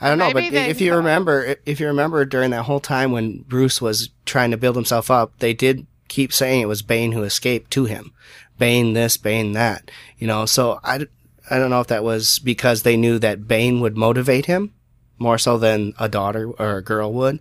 I 0.00 0.08
don't 0.08 0.18
know, 0.18 0.32
Maybe 0.32 0.56
but 0.56 0.68
if 0.68 0.80
you 0.80 0.94
remember, 0.94 1.56
if 1.66 1.80
you 1.80 1.88
remember 1.88 2.24
during 2.24 2.50
that 2.50 2.64
whole 2.64 2.80
time 2.80 3.10
when 3.10 3.42
Bruce 3.42 3.80
was 3.80 4.10
trying 4.26 4.52
to 4.52 4.56
build 4.56 4.76
himself 4.76 5.10
up, 5.10 5.32
they 5.38 5.54
did 5.54 5.86
keep 6.06 6.32
saying 6.32 6.60
it 6.60 6.68
was 6.68 6.82
Bane 6.82 7.12
who 7.12 7.24
escaped 7.24 7.70
to 7.72 7.86
him. 7.86 8.12
Bane 8.58 8.92
this, 8.92 9.16
Bane 9.16 9.52
that, 9.52 9.90
you 10.18 10.26
know, 10.26 10.46
so 10.46 10.80
I, 10.84 11.06
I 11.50 11.58
don't 11.58 11.70
know 11.70 11.80
if 11.80 11.88
that 11.88 12.04
was 12.04 12.38
because 12.38 12.82
they 12.82 12.96
knew 12.96 13.18
that 13.18 13.48
Bane 13.48 13.80
would 13.80 13.96
motivate 13.96 14.46
him 14.46 14.74
more 15.18 15.38
so 15.38 15.58
than 15.58 15.94
a 15.98 16.08
daughter 16.08 16.50
or 16.58 16.76
a 16.76 16.82
girl 16.82 17.12
would. 17.12 17.40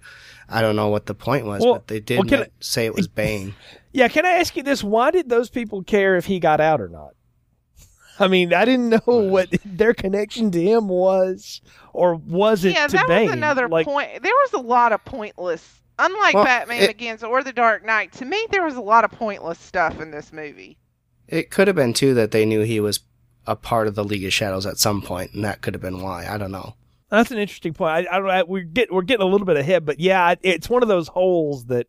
I 0.49 0.61
don't 0.61 0.75
know 0.75 0.87
what 0.87 1.07
the 1.07 1.13
point 1.13 1.45
was, 1.45 1.61
well, 1.61 1.73
but 1.75 1.87
they 1.87 1.99
did 1.99 2.31
well, 2.31 2.43
I, 2.43 2.47
say 2.59 2.85
it 2.85 2.95
was 2.95 3.07
Bane. 3.07 3.55
Yeah, 3.93 4.09
can 4.09 4.27
I 4.27 4.33
ask 4.33 4.55
you 4.55 4.61
this? 4.61 4.83
Why 4.83 5.09
did 5.09 5.27
those 5.27 5.49
people 5.49 5.81
care 5.81 6.17
if 6.17 6.25
he 6.25 6.39
got 6.39 6.61
out 6.61 6.81
or 6.81 6.87
not? 6.87 7.15
I 8.19 8.27
mean, 8.27 8.53
I 8.53 8.63
didn't 8.63 8.89
know 8.89 9.01
what 9.05 9.49
their 9.65 9.95
connection 9.95 10.51
to 10.51 10.61
him 10.61 10.87
was, 10.87 11.61
or 11.97 12.15
was 12.15 12.63
it 12.63 12.73
yeah, 12.73 12.87
to 12.87 12.93
that 12.93 13.07
Bane? 13.07 13.25
was 13.25 13.33
another 13.33 13.67
like, 13.67 13.85
point. 13.85 14.21
There 14.21 14.31
was 14.31 14.53
a 14.53 14.61
lot 14.61 14.91
of 14.91 15.03
pointless 15.03 15.77
Unlike 15.99 16.33
Well, 16.35 16.43
Batman 16.45 16.83
it- 16.83 16.87
Begins 16.87 17.23
or 17.23 17.43
The 17.43 17.53
Dark 17.53 17.85
Knight, 17.85 18.13
to 18.13 18.25
me 18.25 18.45
there 18.51 18.63
was 18.63 18.75
a 18.75 18.81
lot 18.81 19.03
of 19.03 19.11
pointless 19.11 19.59
stuff 19.59 19.99
in 19.99 20.11
this 20.11 20.31
movie. 20.31 20.77
It 21.27 21.49
could 21.49 21.67
have 21.67 21.75
been 21.75 21.93
too 21.93 22.13
that 22.13 22.31
they 22.31 22.45
knew 22.45 22.61
he 22.61 22.79
was 22.79 23.01
a 23.45 23.55
part 23.55 23.87
of 23.87 23.95
the 23.95 24.03
League 24.03 24.23
of 24.23 24.33
Shadows 24.33 24.65
at 24.65 24.77
some 24.77 25.01
point, 25.01 25.33
and 25.33 25.43
that 25.43 25.61
could 25.61 25.73
have 25.73 25.81
been 25.81 26.01
why. 26.01 26.27
I 26.27 26.37
don't 26.37 26.51
know. 26.51 26.75
That's 27.09 27.31
an 27.31 27.37
interesting 27.37 27.73
point. 27.73 27.91
I, 27.91 28.15
I 28.15 28.19
don't. 28.19 28.29
I, 28.29 28.43
we're 28.43 28.63
get 28.63 28.91
we're 28.91 29.01
getting 29.01 29.25
a 29.25 29.29
little 29.29 29.47
bit 29.47 29.57
ahead, 29.57 29.85
but 29.85 29.99
yeah, 29.99 30.35
it's 30.41 30.69
one 30.69 30.83
of 30.83 30.89
those 30.89 31.07
holes 31.07 31.65
that 31.65 31.87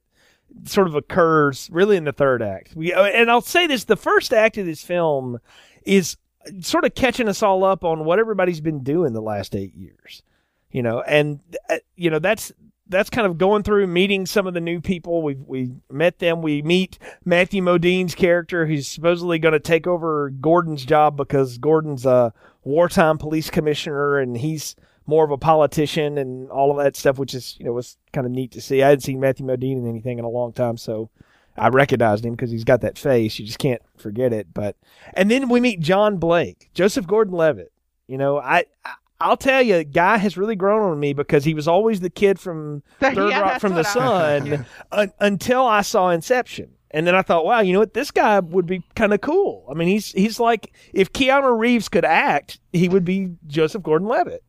sort 0.64 0.86
of 0.86 0.94
occurs 0.94 1.68
really 1.70 1.96
in 1.96 2.04
the 2.04 2.12
third 2.12 2.40
act. 2.40 2.74
We 2.74 2.92
uh, 2.92 3.04
and 3.04 3.30
I'll 3.30 3.40
say 3.40 3.66
this: 3.66 3.84
the 3.84 3.96
first 3.96 4.32
act 4.32 4.56
of 4.58 4.66
this 4.66 4.82
film 4.82 5.38
is 5.84 6.16
sort 6.60 6.84
of 6.84 6.94
catching 6.94 7.28
us 7.28 7.42
all 7.42 7.64
up 7.64 7.84
on 7.84 8.04
what 8.04 8.18
everybody's 8.18 8.60
been 8.60 8.82
doing 8.82 9.12
the 9.12 9.22
last 9.22 9.54
eight 9.54 9.74
years. 9.74 10.22
You 10.70 10.82
know, 10.82 11.00
and 11.00 11.40
uh, 11.70 11.78
you 11.96 12.10
know 12.10 12.18
that's 12.18 12.52
that's 12.88 13.10
kind 13.10 13.26
of 13.26 13.38
going 13.38 13.62
through 13.62 13.86
meeting 13.86 14.26
some 14.26 14.46
of 14.46 14.54
the 14.54 14.60
new 14.60 14.80
people. 14.80 15.22
We 15.22 15.34
we 15.34 15.72
met 15.90 16.18
them. 16.18 16.42
We 16.42 16.62
meet 16.62 16.98
Matthew 17.24 17.62
Modine's 17.62 18.14
character, 18.14 18.66
who's 18.66 18.88
supposedly 18.88 19.38
going 19.38 19.52
to 19.52 19.60
take 19.60 19.86
over 19.86 20.30
Gordon's 20.30 20.84
job 20.84 21.16
because 21.16 21.58
Gordon's 21.58 22.06
a 22.06 22.32
wartime 22.64 23.18
police 23.18 23.50
commissioner, 23.50 24.18
and 24.18 24.36
he's 24.36 24.76
more 25.06 25.24
of 25.24 25.30
a 25.30 25.38
politician 25.38 26.18
and 26.18 26.50
all 26.50 26.70
of 26.70 26.84
that 26.84 26.96
stuff, 26.96 27.18
which 27.18 27.34
is 27.34 27.56
you 27.58 27.64
know 27.64 27.72
was 27.72 27.96
kind 28.12 28.26
of 28.26 28.32
neat 28.32 28.52
to 28.52 28.60
see. 28.60 28.82
I 28.82 28.88
hadn't 28.88 29.04
seen 29.04 29.20
Matthew 29.20 29.46
Modine 29.46 29.78
in 29.78 29.88
anything 29.88 30.18
in 30.18 30.24
a 30.24 30.30
long 30.30 30.52
time, 30.52 30.76
so 30.76 31.10
I 31.58 31.68
recognized 31.68 32.24
him 32.24 32.32
because 32.32 32.50
he's 32.50 32.64
got 32.64 32.80
that 32.82 32.96
face. 32.98 33.38
You 33.38 33.46
just 33.46 33.58
can't 33.58 33.82
forget 33.96 34.32
it. 34.32 34.52
But 34.54 34.76
and 35.14 35.30
then 35.30 35.48
we 35.48 35.60
meet 35.60 35.80
John 35.80 36.18
Blake, 36.18 36.70
Joseph 36.74 37.06
Gordon-Levitt. 37.06 37.72
You 38.06 38.18
know, 38.18 38.38
I. 38.38 38.64
I 38.84 38.92
I'll 39.20 39.36
tell 39.36 39.60
you, 39.60 39.82
guy 39.82 40.16
has 40.18 40.36
really 40.36 40.54
grown 40.54 40.92
on 40.92 41.00
me 41.00 41.12
because 41.12 41.44
he 41.44 41.52
was 41.52 41.66
always 41.66 41.98
the 41.98 42.08
kid 42.08 42.38
from 42.38 42.84
Third 43.00 43.16
Yeah, 43.16 43.40
Rock 43.40 43.60
from 43.60 43.72
the 43.74 43.78
what 43.82 43.96
I 43.96 44.38
was 44.38 44.48
Sun 44.50 44.66
un- 44.92 45.12
until 45.18 45.66
I 45.66 45.82
saw 45.82 46.10
Inception. 46.10 46.70
And 46.92 47.04
then 47.04 47.16
I 47.16 47.22
thought, 47.22 47.44
wow, 47.44 47.58
you 47.58 47.72
know 47.72 47.80
what? 47.80 47.94
This 47.94 48.12
guy 48.12 48.38
would 48.38 48.66
be 48.66 48.84
kind 48.94 49.12
of 49.12 49.20
cool. 49.20 49.66
I 49.68 49.74
mean, 49.74 49.88
he's 49.88 50.12
he's 50.12 50.38
like 50.38 50.72
if 50.92 51.12
Keanu 51.12 51.58
Reeves 51.58 51.88
could 51.88 52.04
act, 52.04 52.60
he 52.72 52.88
would 52.88 53.04
be 53.04 53.34
Joseph 53.48 53.82
Gordon-Levitt. 53.82 54.44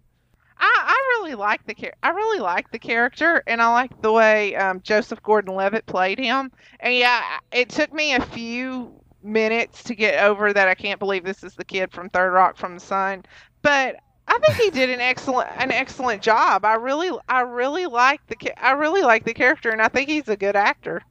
Really 1.30 1.42
like 1.42 1.68
the 1.68 1.76
char- 1.76 1.94
I 2.02 2.10
really 2.10 2.40
like 2.40 2.72
the 2.72 2.80
character, 2.80 3.44
and 3.46 3.62
I 3.62 3.72
like 3.72 4.02
the 4.02 4.12
way 4.12 4.56
um, 4.56 4.82
Joseph 4.82 5.22
Gordon-Levitt 5.22 5.86
played 5.86 6.18
him. 6.18 6.52
And 6.80 6.96
yeah, 6.96 7.22
it 7.52 7.70
took 7.70 7.94
me 7.94 8.16
a 8.16 8.22
few 8.22 9.00
minutes 9.22 9.84
to 9.84 9.94
get 9.94 10.24
over 10.24 10.52
that. 10.52 10.68
I 10.68 10.74
can't 10.74 10.98
believe 10.98 11.24
this 11.24 11.44
is 11.44 11.54
the 11.54 11.64
kid 11.64 11.92
from 11.92 12.10
Third 12.10 12.32
Rock 12.32 12.58
from 12.58 12.74
the 12.74 12.80
Sun, 12.80 13.26
but 13.62 13.98
I 14.28 14.40
think 14.40 14.56
he 14.56 14.72
did 14.72 14.90
an 14.90 15.02
excellent 15.02 15.50
an 15.58 15.72
excellent 15.72 16.24
job. 16.24 16.66
I 16.66 16.74
really 16.74 17.16
I 17.28 17.42
really 17.42 17.86
like 17.86 18.26
the 18.26 18.66
I 18.66 18.72
really 18.72 19.04
like 19.04 19.24
the 19.24 19.36
character, 19.36 19.70
and 19.70 19.84
I 19.84 19.88
think 19.88 20.10
he's 20.10 20.30
a 20.30 20.36
good 20.36 20.56
actor. 20.56 21.04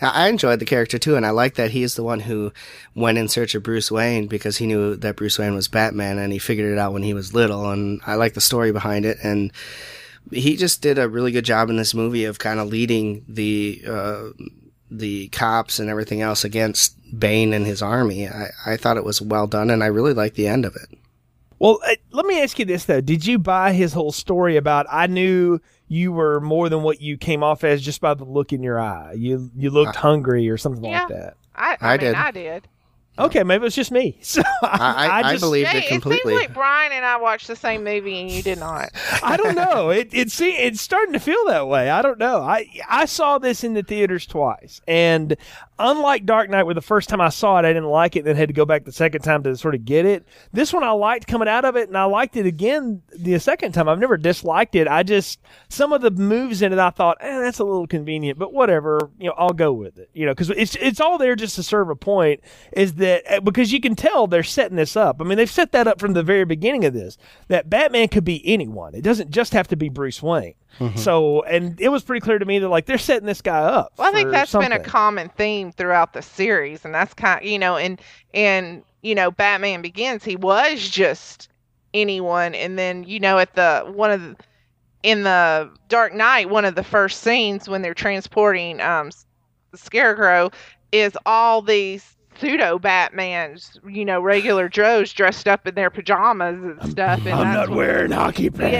I 0.00 0.28
enjoyed 0.28 0.58
the 0.58 0.64
character 0.64 0.98
too, 0.98 1.16
and 1.16 1.24
I 1.24 1.30
like 1.30 1.54
that 1.54 1.70
he's 1.70 1.94
the 1.94 2.02
one 2.02 2.20
who 2.20 2.52
went 2.94 3.18
in 3.18 3.28
search 3.28 3.54
of 3.54 3.62
Bruce 3.62 3.90
Wayne 3.90 4.26
because 4.26 4.56
he 4.56 4.66
knew 4.66 4.96
that 4.96 5.16
Bruce 5.16 5.38
Wayne 5.38 5.54
was 5.54 5.68
Batman, 5.68 6.18
and 6.18 6.32
he 6.32 6.38
figured 6.38 6.72
it 6.72 6.78
out 6.78 6.92
when 6.92 7.04
he 7.04 7.14
was 7.14 7.34
little. 7.34 7.70
And 7.70 8.00
I 8.06 8.16
like 8.16 8.34
the 8.34 8.40
story 8.40 8.72
behind 8.72 9.04
it, 9.04 9.18
and 9.22 9.52
he 10.32 10.56
just 10.56 10.82
did 10.82 10.98
a 10.98 11.08
really 11.08 11.32
good 11.32 11.44
job 11.44 11.70
in 11.70 11.76
this 11.76 11.94
movie 11.94 12.24
of 12.24 12.38
kind 12.38 12.58
of 12.58 12.68
leading 12.68 13.24
the 13.28 13.82
uh, 13.86 14.22
the 14.90 15.28
cops 15.28 15.78
and 15.78 15.88
everything 15.88 16.22
else 16.22 16.44
against 16.44 16.96
Bane 17.18 17.52
and 17.52 17.66
his 17.66 17.82
army. 17.82 18.28
I, 18.28 18.50
I 18.66 18.76
thought 18.76 18.96
it 18.96 19.04
was 19.04 19.22
well 19.22 19.46
done, 19.46 19.70
and 19.70 19.82
I 19.82 19.86
really 19.86 20.14
liked 20.14 20.36
the 20.36 20.48
end 20.48 20.64
of 20.64 20.74
it. 20.74 20.98
Well, 21.58 21.78
uh, 21.86 21.94
let 22.10 22.26
me 22.26 22.42
ask 22.42 22.58
you 22.58 22.64
this 22.64 22.84
though: 22.86 23.00
Did 23.00 23.26
you 23.26 23.38
buy 23.38 23.72
his 23.72 23.92
whole 23.92 24.12
story 24.12 24.56
about 24.56 24.86
I 24.90 25.06
knew 25.06 25.60
you 25.94 26.12
were 26.12 26.40
more 26.40 26.68
than 26.68 26.82
what 26.82 27.00
you 27.00 27.16
came 27.16 27.42
off 27.42 27.64
as 27.64 27.80
just 27.82 28.00
by 28.00 28.14
the 28.14 28.24
look 28.24 28.52
in 28.52 28.62
your 28.62 28.80
eye? 28.80 29.12
You 29.16 29.50
you 29.56 29.70
looked 29.70 29.96
hungry 29.96 30.48
or 30.50 30.56
something 30.58 30.84
Yeah. 30.84 31.00
like 31.00 31.08
that. 31.08 31.36
I 31.54 31.70
I, 31.72 31.76
I 31.80 31.90
mean, 31.92 32.00
did. 32.00 32.14
I 32.14 32.30
did. 32.30 32.68
Okay, 33.16 33.44
maybe 33.44 33.62
it 33.62 33.66
was 33.66 33.76
just 33.76 33.92
me. 33.92 34.18
So 34.22 34.42
I, 34.60 35.20
I, 35.22 35.28
I, 35.28 35.32
just, 35.34 35.42
believed 35.42 35.70
Jay, 35.70 35.78
it 35.78 35.84
it 35.84 35.88
completely. 35.88 36.32
seems 36.32 36.46
like 36.46 36.54
Brian 36.54 36.90
and 36.90 37.04
I 37.04 37.16
watched 37.18 37.46
the 37.46 37.54
same 37.54 37.84
movie, 37.84 38.20
and 38.20 38.28
you 38.28 38.42
did 38.42 38.58
not. 38.58 38.90
I 39.22 39.36
don't 39.36 39.54
know. 39.54 39.90
It 39.90 40.08
it 40.12 40.32
see 40.32 40.50
it's 40.50 40.80
starting 40.80 41.12
to 41.12 41.20
feel 41.20 41.44
that 41.46 41.68
way. 41.68 41.90
I 41.90 42.02
don't 42.02 42.18
know. 42.18 42.40
I 42.42 42.66
I 42.88 43.04
saw 43.04 43.38
this 43.38 43.62
in 43.62 43.74
the 43.74 43.84
theaters 43.84 44.26
twice, 44.26 44.80
and 44.88 45.36
unlike 45.78 46.24
Dark 46.24 46.50
Knight, 46.50 46.64
where 46.64 46.74
the 46.74 46.80
first 46.80 47.08
time 47.08 47.20
I 47.20 47.28
saw 47.28 47.58
it 47.58 47.64
I 47.64 47.72
didn't 47.72 47.88
like 47.88 48.16
it, 48.16 48.24
then 48.24 48.36
had 48.36 48.48
to 48.48 48.54
go 48.54 48.64
back 48.64 48.84
the 48.84 48.92
second 48.92 49.22
time 49.22 49.42
to 49.42 49.56
sort 49.56 49.74
of 49.74 49.84
get 49.84 50.06
it. 50.06 50.26
This 50.52 50.72
one 50.72 50.84
I 50.84 50.90
liked 50.90 51.26
coming 51.26 51.48
out 51.48 51.64
of 51.64 51.76
it, 51.76 51.88
and 51.88 51.96
I 51.96 52.04
liked 52.04 52.36
it 52.36 52.46
again 52.46 53.02
the 53.16 53.38
second 53.38 53.72
time. 53.72 53.88
I've 53.88 53.98
never 53.98 54.16
disliked 54.16 54.74
it. 54.74 54.88
I 54.88 55.02
just 55.02 55.40
some 55.68 55.92
of 55.92 56.02
the 56.02 56.10
moves 56.10 56.62
in 56.62 56.72
it 56.72 56.78
I 56.78 56.90
thought, 56.90 57.18
eh, 57.20 57.40
that's 57.40 57.58
a 57.58 57.64
little 57.64 57.86
convenient, 57.86 58.38
but 58.38 58.52
whatever. 58.52 59.10
You 59.18 59.28
know, 59.28 59.34
I'll 59.36 59.50
go 59.50 59.72
with 59.72 59.98
it. 59.98 60.10
You 60.12 60.26
know, 60.26 60.32
because 60.32 60.50
it's 60.50 60.76
it's 60.76 61.00
all 61.00 61.18
there 61.18 61.36
just 61.36 61.56
to 61.56 61.62
serve 61.62 61.90
a 61.90 61.96
point. 61.96 62.40
Is 62.72 62.94
that 62.94 63.22
eh, 63.26 63.40
because 63.40 63.72
you 63.72 63.80
can 63.80 63.96
tell 63.96 64.26
they're 64.26 64.42
setting 64.42 64.76
this 64.76 64.96
up. 64.96 65.20
I 65.20 65.24
mean, 65.24 65.38
they've 65.38 65.50
set 65.50 65.72
that 65.72 65.88
up 65.88 66.00
from 66.00 66.12
the 66.12 66.22
very 66.22 66.44
beginning 66.44 66.84
of 66.84 66.92
this 66.92 67.18
that 67.48 67.68
Batman 67.68 68.08
could 68.08 68.24
be 68.24 68.42
anyone. 68.46 68.94
It 68.94 69.02
doesn't 69.02 69.30
just 69.30 69.52
have 69.52 69.68
to 69.68 69.76
be 69.76 69.88
Bruce 69.88 70.22
Wayne. 70.22 70.54
So, 70.96 71.42
and 71.42 71.80
it 71.80 71.88
was 71.88 72.02
pretty 72.02 72.20
clear 72.20 72.38
to 72.38 72.44
me 72.44 72.58
that 72.58 72.68
like 72.68 72.86
they're 72.86 72.98
setting 72.98 73.26
this 73.26 73.40
guy 73.42 73.58
up. 73.60 73.92
Well, 73.96 74.08
I 74.08 74.12
think 74.12 74.26
for 74.28 74.32
that's 74.32 74.52
been 74.52 74.72
a 74.72 74.78
common 74.80 75.28
theme 75.30 75.72
throughout 75.72 76.12
the 76.12 76.22
series, 76.22 76.84
and 76.84 76.94
that's 76.94 77.14
kind, 77.14 77.44
you 77.44 77.58
know, 77.58 77.76
and 77.76 78.00
and 78.32 78.82
you 79.02 79.14
know, 79.14 79.30
Batman 79.30 79.82
Begins, 79.82 80.24
he 80.24 80.36
was 80.36 80.88
just 80.88 81.48
anyone, 81.92 82.54
and 82.54 82.78
then 82.78 83.04
you 83.04 83.20
know, 83.20 83.38
at 83.38 83.54
the 83.54 83.84
one 83.94 84.10
of 84.10 84.20
the 84.22 84.36
in 85.02 85.22
the 85.22 85.70
Dark 85.88 86.14
Knight, 86.14 86.48
one 86.48 86.64
of 86.64 86.74
the 86.74 86.84
first 86.84 87.20
scenes 87.22 87.68
when 87.68 87.82
they're 87.82 87.94
transporting 87.94 88.80
um 88.80 89.08
S- 89.08 89.26
Scarecrow 89.74 90.50
is 90.92 91.16
all 91.26 91.60
these 91.62 92.16
pseudo 92.44 92.78
Batmans, 92.78 93.78
you 93.90 94.04
know, 94.04 94.20
regular 94.20 94.68
Joes 94.68 95.12
dressed 95.12 95.48
up 95.48 95.66
in 95.66 95.74
their 95.74 95.90
pajamas 95.90 96.58
and 96.62 96.90
stuff. 96.90 97.20
And 97.20 97.30
I'm 97.34 97.54
not 97.54 97.68
what- 97.70 97.78
wearing 97.78 98.10
hockey 98.12 98.50
pants. 98.50 98.72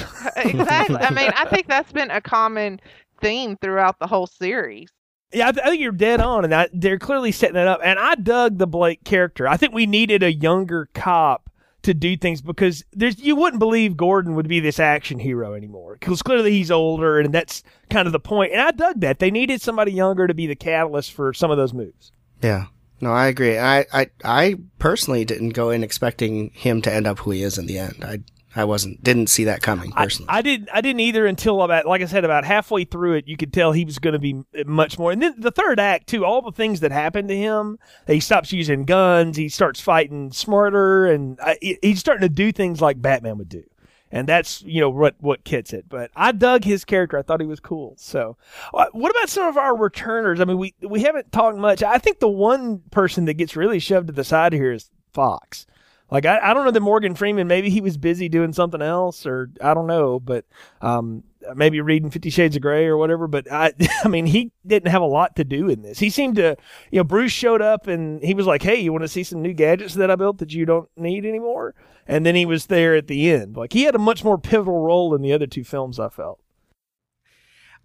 Yeah, 0.00 0.30
uh, 0.36 0.40
exactly. 0.44 0.96
I 0.96 1.10
mean, 1.10 1.30
I 1.36 1.46
think 1.46 1.68
that's 1.68 1.92
been 1.92 2.10
a 2.10 2.20
common 2.20 2.80
theme 3.20 3.56
throughout 3.56 3.98
the 3.98 4.06
whole 4.06 4.26
series. 4.26 4.90
Yeah, 5.32 5.48
I, 5.48 5.52
th- 5.52 5.64
I 5.64 5.70
think 5.70 5.80
you're 5.80 5.92
dead 5.92 6.20
on, 6.20 6.44
and 6.44 6.54
I, 6.54 6.68
they're 6.74 6.98
clearly 6.98 7.32
setting 7.32 7.56
it 7.56 7.66
up. 7.66 7.80
And 7.82 7.98
I 7.98 8.16
dug 8.16 8.58
the 8.58 8.66
Blake 8.66 9.02
character. 9.04 9.48
I 9.48 9.56
think 9.56 9.72
we 9.72 9.86
needed 9.86 10.22
a 10.22 10.32
younger 10.32 10.90
cop 10.92 11.48
to 11.82 11.94
do 11.94 12.16
things 12.16 12.42
because 12.42 12.84
there's 12.92 13.18
you 13.18 13.34
wouldn't 13.34 13.58
believe 13.58 13.96
Gordon 13.96 14.34
would 14.34 14.46
be 14.46 14.60
this 14.60 14.78
action 14.78 15.18
hero 15.18 15.54
anymore 15.54 15.96
because 15.98 16.22
clearly 16.22 16.52
he's 16.52 16.70
older, 16.70 17.18
and 17.18 17.32
that's 17.32 17.62
kind 17.88 18.06
of 18.06 18.12
the 18.12 18.20
point. 18.20 18.52
And 18.52 18.60
I 18.60 18.72
dug 18.72 19.00
that 19.00 19.20
they 19.20 19.30
needed 19.30 19.62
somebody 19.62 19.92
younger 19.92 20.26
to 20.26 20.34
be 20.34 20.46
the 20.46 20.54
catalyst 20.54 21.12
for 21.12 21.32
some 21.32 21.50
of 21.50 21.56
those 21.56 21.72
moves. 21.72 22.12
Yeah. 22.42 22.66
No, 23.02 23.12
I 23.12 23.26
agree. 23.26 23.58
I, 23.58 23.84
I, 23.92 24.10
I 24.24 24.54
personally 24.78 25.24
didn't 25.24 25.50
go 25.50 25.70
in 25.70 25.82
expecting 25.82 26.50
him 26.54 26.80
to 26.82 26.92
end 26.92 27.08
up 27.08 27.18
who 27.18 27.32
he 27.32 27.42
is 27.42 27.58
in 27.58 27.66
the 27.66 27.76
end. 27.76 28.04
I, 28.04 28.20
I 28.54 28.64
wasn't, 28.64 29.02
didn't 29.02 29.26
see 29.26 29.42
that 29.44 29.60
coming 29.60 29.90
personally. 29.90 30.28
I 30.28 30.40
didn't. 30.40 30.68
I 30.72 30.80
didn't 30.82 31.00
either 31.00 31.26
until 31.26 31.62
about, 31.62 31.84
like 31.84 32.00
I 32.00 32.06
said, 32.06 32.24
about 32.24 32.44
halfway 32.44 32.84
through 32.84 33.14
it, 33.14 33.26
you 33.26 33.36
could 33.36 33.52
tell 33.52 33.72
he 33.72 33.84
was 33.84 33.98
going 33.98 34.12
to 34.12 34.20
be 34.20 34.44
much 34.66 35.00
more. 35.00 35.10
And 35.10 35.20
then 35.20 35.34
the 35.36 35.50
third 35.50 35.80
act 35.80 36.06
too, 36.06 36.24
all 36.24 36.42
the 36.42 36.52
things 36.52 36.78
that 36.78 36.92
happened 36.92 37.28
to 37.30 37.36
him, 37.36 37.78
he 38.06 38.20
stops 38.20 38.52
using 38.52 38.84
guns, 38.84 39.36
he 39.36 39.48
starts 39.48 39.80
fighting 39.80 40.30
smarter, 40.30 41.06
and 41.06 41.40
I, 41.40 41.58
he's 41.60 41.98
starting 41.98 42.28
to 42.28 42.32
do 42.32 42.52
things 42.52 42.80
like 42.80 43.02
Batman 43.02 43.36
would 43.38 43.48
do. 43.48 43.64
And 44.12 44.28
that's 44.28 44.62
you 44.62 44.80
know 44.80 44.90
what 44.90 45.16
what 45.20 45.42
kits 45.42 45.72
it. 45.72 45.86
But 45.88 46.10
I 46.14 46.32
dug 46.32 46.64
his 46.64 46.84
character. 46.84 47.18
I 47.18 47.22
thought 47.22 47.40
he 47.40 47.46
was 47.46 47.60
cool. 47.60 47.94
So, 47.96 48.36
uh, 48.74 48.86
what 48.92 49.10
about 49.10 49.30
some 49.30 49.46
of 49.46 49.56
our 49.56 49.74
returners? 49.74 50.38
I 50.38 50.44
mean, 50.44 50.58
we 50.58 50.74
we 50.82 51.00
haven't 51.00 51.32
talked 51.32 51.56
much. 51.56 51.82
I 51.82 51.96
think 51.96 52.20
the 52.20 52.28
one 52.28 52.80
person 52.90 53.24
that 53.24 53.34
gets 53.34 53.56
really 53.56 53.78
shoved 53.78 54.08
to 54.08 54.12
the 54.12 54.22
side 54.22 54.52
here 54.52 54.72
is 54.72 54.90
Fox. 55.14 55.66
Like 56.10 56.26
I, 56.26 56.50
I 56.50 56.52
don't 56.52 56.66
know 56.66 56.70
that 56.70 56.80
Morgan 56.80 57.14
Freeman 57.14 57.48
maybe 57.48 57.70
he 57.70 57.80
was 57.80 57.96
busy 57.96 58.28
doing 58.28 58.52
something 58.52 58.82
else 58.82 59.24
or 59.24 59.50
I 59.62 59.72
don't 59.72 59.86
know, 59.86 60.20
but 60.20 60.44
um 60.82 61.24
maybe 61.54 61.80
reading 61.80 62.10
Fifty 62.10 62.30
Shades 62.30 62.56
of 62.56 62.62
Grey 62.62 62.86
or 62.86 62.96
whatever. 62.96 63.26
But 63.26 63.50
I 63.50 63.72
I 64.04 64.08
mean 64.08 64.26
he 64.26 64.52
didn't 64.66 64.90
have 64.90 65.02
a 65.02 65.06
lot 65.06 65.36
to 65.36 65.44
do 65.44 65.68
in 65.68 65.82
this. 65.82 65.98
He 65.98 66.10
seemed 66.10 66.36
to 66.36 66.56
you 66.90 66.98
know 66.98 67.04
Bruce 67.04 67.32
showed 67.32 67.62
up 67.62 67.86
and 67.86 68.22
he 68.22 68.34
was 68.34 68.46
like, 68.46 68.62
hey, 68.62 68.76
you 68.76 68.92
want 68.92 69.02
to 69.02 69.08
see 69.08 69.24
some 69.24 69.42
new 69.42 69.52
gadgets 69.52 69.94
that 69.94 70.10
I 70.10 70.16
built 70.16 70.38
that 70.38 70.52
you 70.52 70.64
don't 70.64 70.88
need 70.96 71.24
anymore? 71.24 71.74
And 72.06 72.26
then 72.26 72.34
he 72.34 72.46
was 72.46 72.66
there 72.66 72.96
at 72.96 73.06
the 73.06 73.30
end. 73.30 73.56
Like 73.56 73.72
he 73.72 73.84
had 73.84 73.94
a 73.94 73.98
much 73.98 74.24
more 74.24 74.38
pivotal 74.38 74.80
role 74.80 75.14
in 75.14 75.22
the 75.22 75.32
other 75.32 75.46
two 75.46 75.64
films. 75.64 75.98
I 76.00 76.08
felt. 76.08 76.40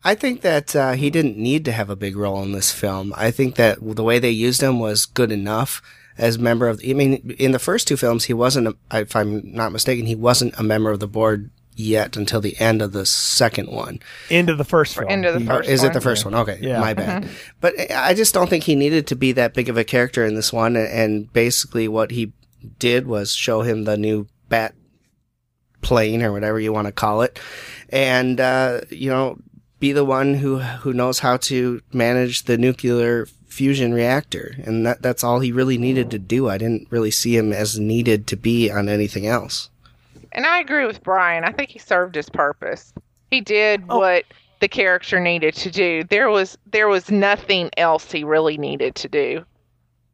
I 0.03 0.15
think 0.15 0.41
that 0.41 0.75
uh, 0.75 0.91
he 0.93 1.09
didn't 1.09 1.37
need 1.37 1.65
to 1.65 1.71
have 1.71 1.89
a 1.89 1.95
big 1.95 2.15
role 2.15 2.41
in 2.43 2.51
this 2.51 2.71
film. 2.71 3.13
I 3.17 3.31
think 3.31 3.55
that 3.55 3.79
the 3.81 4.03
way 4.03 4.19
they 4.19 4.29
used 4.29 4.61
him 4.61 4.79
was 4.79 5.05
good 5.05 5.31
enough 5.31 5.81
as 6.17 6.37
member 6.37 6.67
of. 6.67 6.81
I 6.87 6.93
mean, 6.93 7.35
in 7.39 7.51
the 7.51 7.59
first 7.59 7.87
two 7.87 7.97
films, 7.97 8.25
he 8.25 8.33
wasn't. 8.33 8.77
A, 8.91 9.01
if 9.01 9.15
I'm 9.15 9.41
not 9.53 9.71
mistaken, 9.71 10.05
he 10.05 10.15
wasn't 10.15 10.57
a 10.59 10.63
member 10.63 10.91
of 10.91 10.99
the 10.99 11.07
board 11.07 11.49
yet 11.77 12.17
until 12.17 12.41
the 12.41 12.59
end 12.59 12.81
of 12.81 12.91
the 12.91 13.05
second 13.05 13.69
one. 13.69 13.99
End 14.29 14.49
of 14.49 14.57
the 14.57 14.63
first 14.65 14.95
film. 14.95 15.07
End 15.09 15.25
of 15.25 15.33
the 15.33 15.45
first 15.45 15.69
Or 15.69 15.71
is 15.71 15.83
it 15.83 15.93
the 15.93 16.01
first 16.01 16.25
one? 16.25 16.35
Okay, 16.35 16.57
Yeah. 16.61 16.79
my 16.79 16.93
bad. 16.93 17.29
But 17.61 17.73
I 17.91 18.13
just 18.13 18.33
don't 18.33 18.49
think 18.49 18.63
he 18.63 18.75
needed 18.75 19.07
to 19.07 19.15
be 19.15 19.31
that 19.33 19.53
big 19.53 19.69
of 19.69 19.77
a 19.77 19.83
character 19.83 20.25
in 20.25 20.35
this 20.35 20.51
one. 20.51 20.75
And 20.75 21.31
basically, 21.31 21.87
what 21.87 22.11
he 22.11 22.33
did 22.79 23.07
was 23.07 23.33
show 23.33 23.61
him 23.61 23.83
the 23.83 23.95
new 23.97 24.27
bat 24.49 24.73
plane 25.81 26.23
or 26.23 26.31
whatever 26.31 26.59
you 26.59 26.73
want 26.73 26.87
to 26.87 26.91
call 26.91 27.21
it, 27.21 27.39
and 27.89 28.39
uh, 28.41 28.81
you 28.89 29.09
know, 29.09 29.37
be 29.79 29.91
the 29.91 30.03
one 30.03 30.33
who 30.33 30.57
who 30.59 30.91
knows 30.93 31.19
how 31.19 31.37
to 31.37 31.81
manage 31.93 32.43
the 32.43 32.57
nuclear 32.57 33.27
fusion 33.47 33.93
reactor, 33.93 34.55
and 34.65 34.85
that 34.85 35.01
that's 35.01 35.23
all 35.23 35.39
he 35.39 35.51
really 35.51 35.77
needed 35.77 36.09
to 36.11 36.19
do. 36.19 36.49
I 36.49 36.57
didn't 36.57 36.87
really 36.89 37.11
see 37.11 37.37
him 37.37 37.53
as 37.53 37.79
needed 37.79 38.25
to 38.27 38.35
be 38.35 38.71
on 38.71 38.89
anything 38.89 39.27
else. 39.27 39.69
And 40.31 40.45
I 40.45 40.59
agree 40.59 40.85
with 40.85 41.03
Brian. 41.03 41.43
I 41.43 41.51
think 41.51 41.69
he 41.69 41.79
served 41.79 42.15
his 42.15 42.29
purpose. 42.29 42.93
He 43.31 43.41
did 43.41 43.83
Oh. 43.89 43.99
what 43.99 44.25
the 44.59 44.67
character 44.67 45.19
needed 45.19 45.53
to 45.55 45.71
do. 45.71 46.03
There 46.09 46.29
was 46.29 46.57
there 46.65 46.87
was 46.87 47.11
nothing 47.11 47.69
else 47.77 48.11
he 48.11 48.23
really 48.23 48.57
needed 48.57 48.95
to 48.95 49.07
do. 49.07 49.45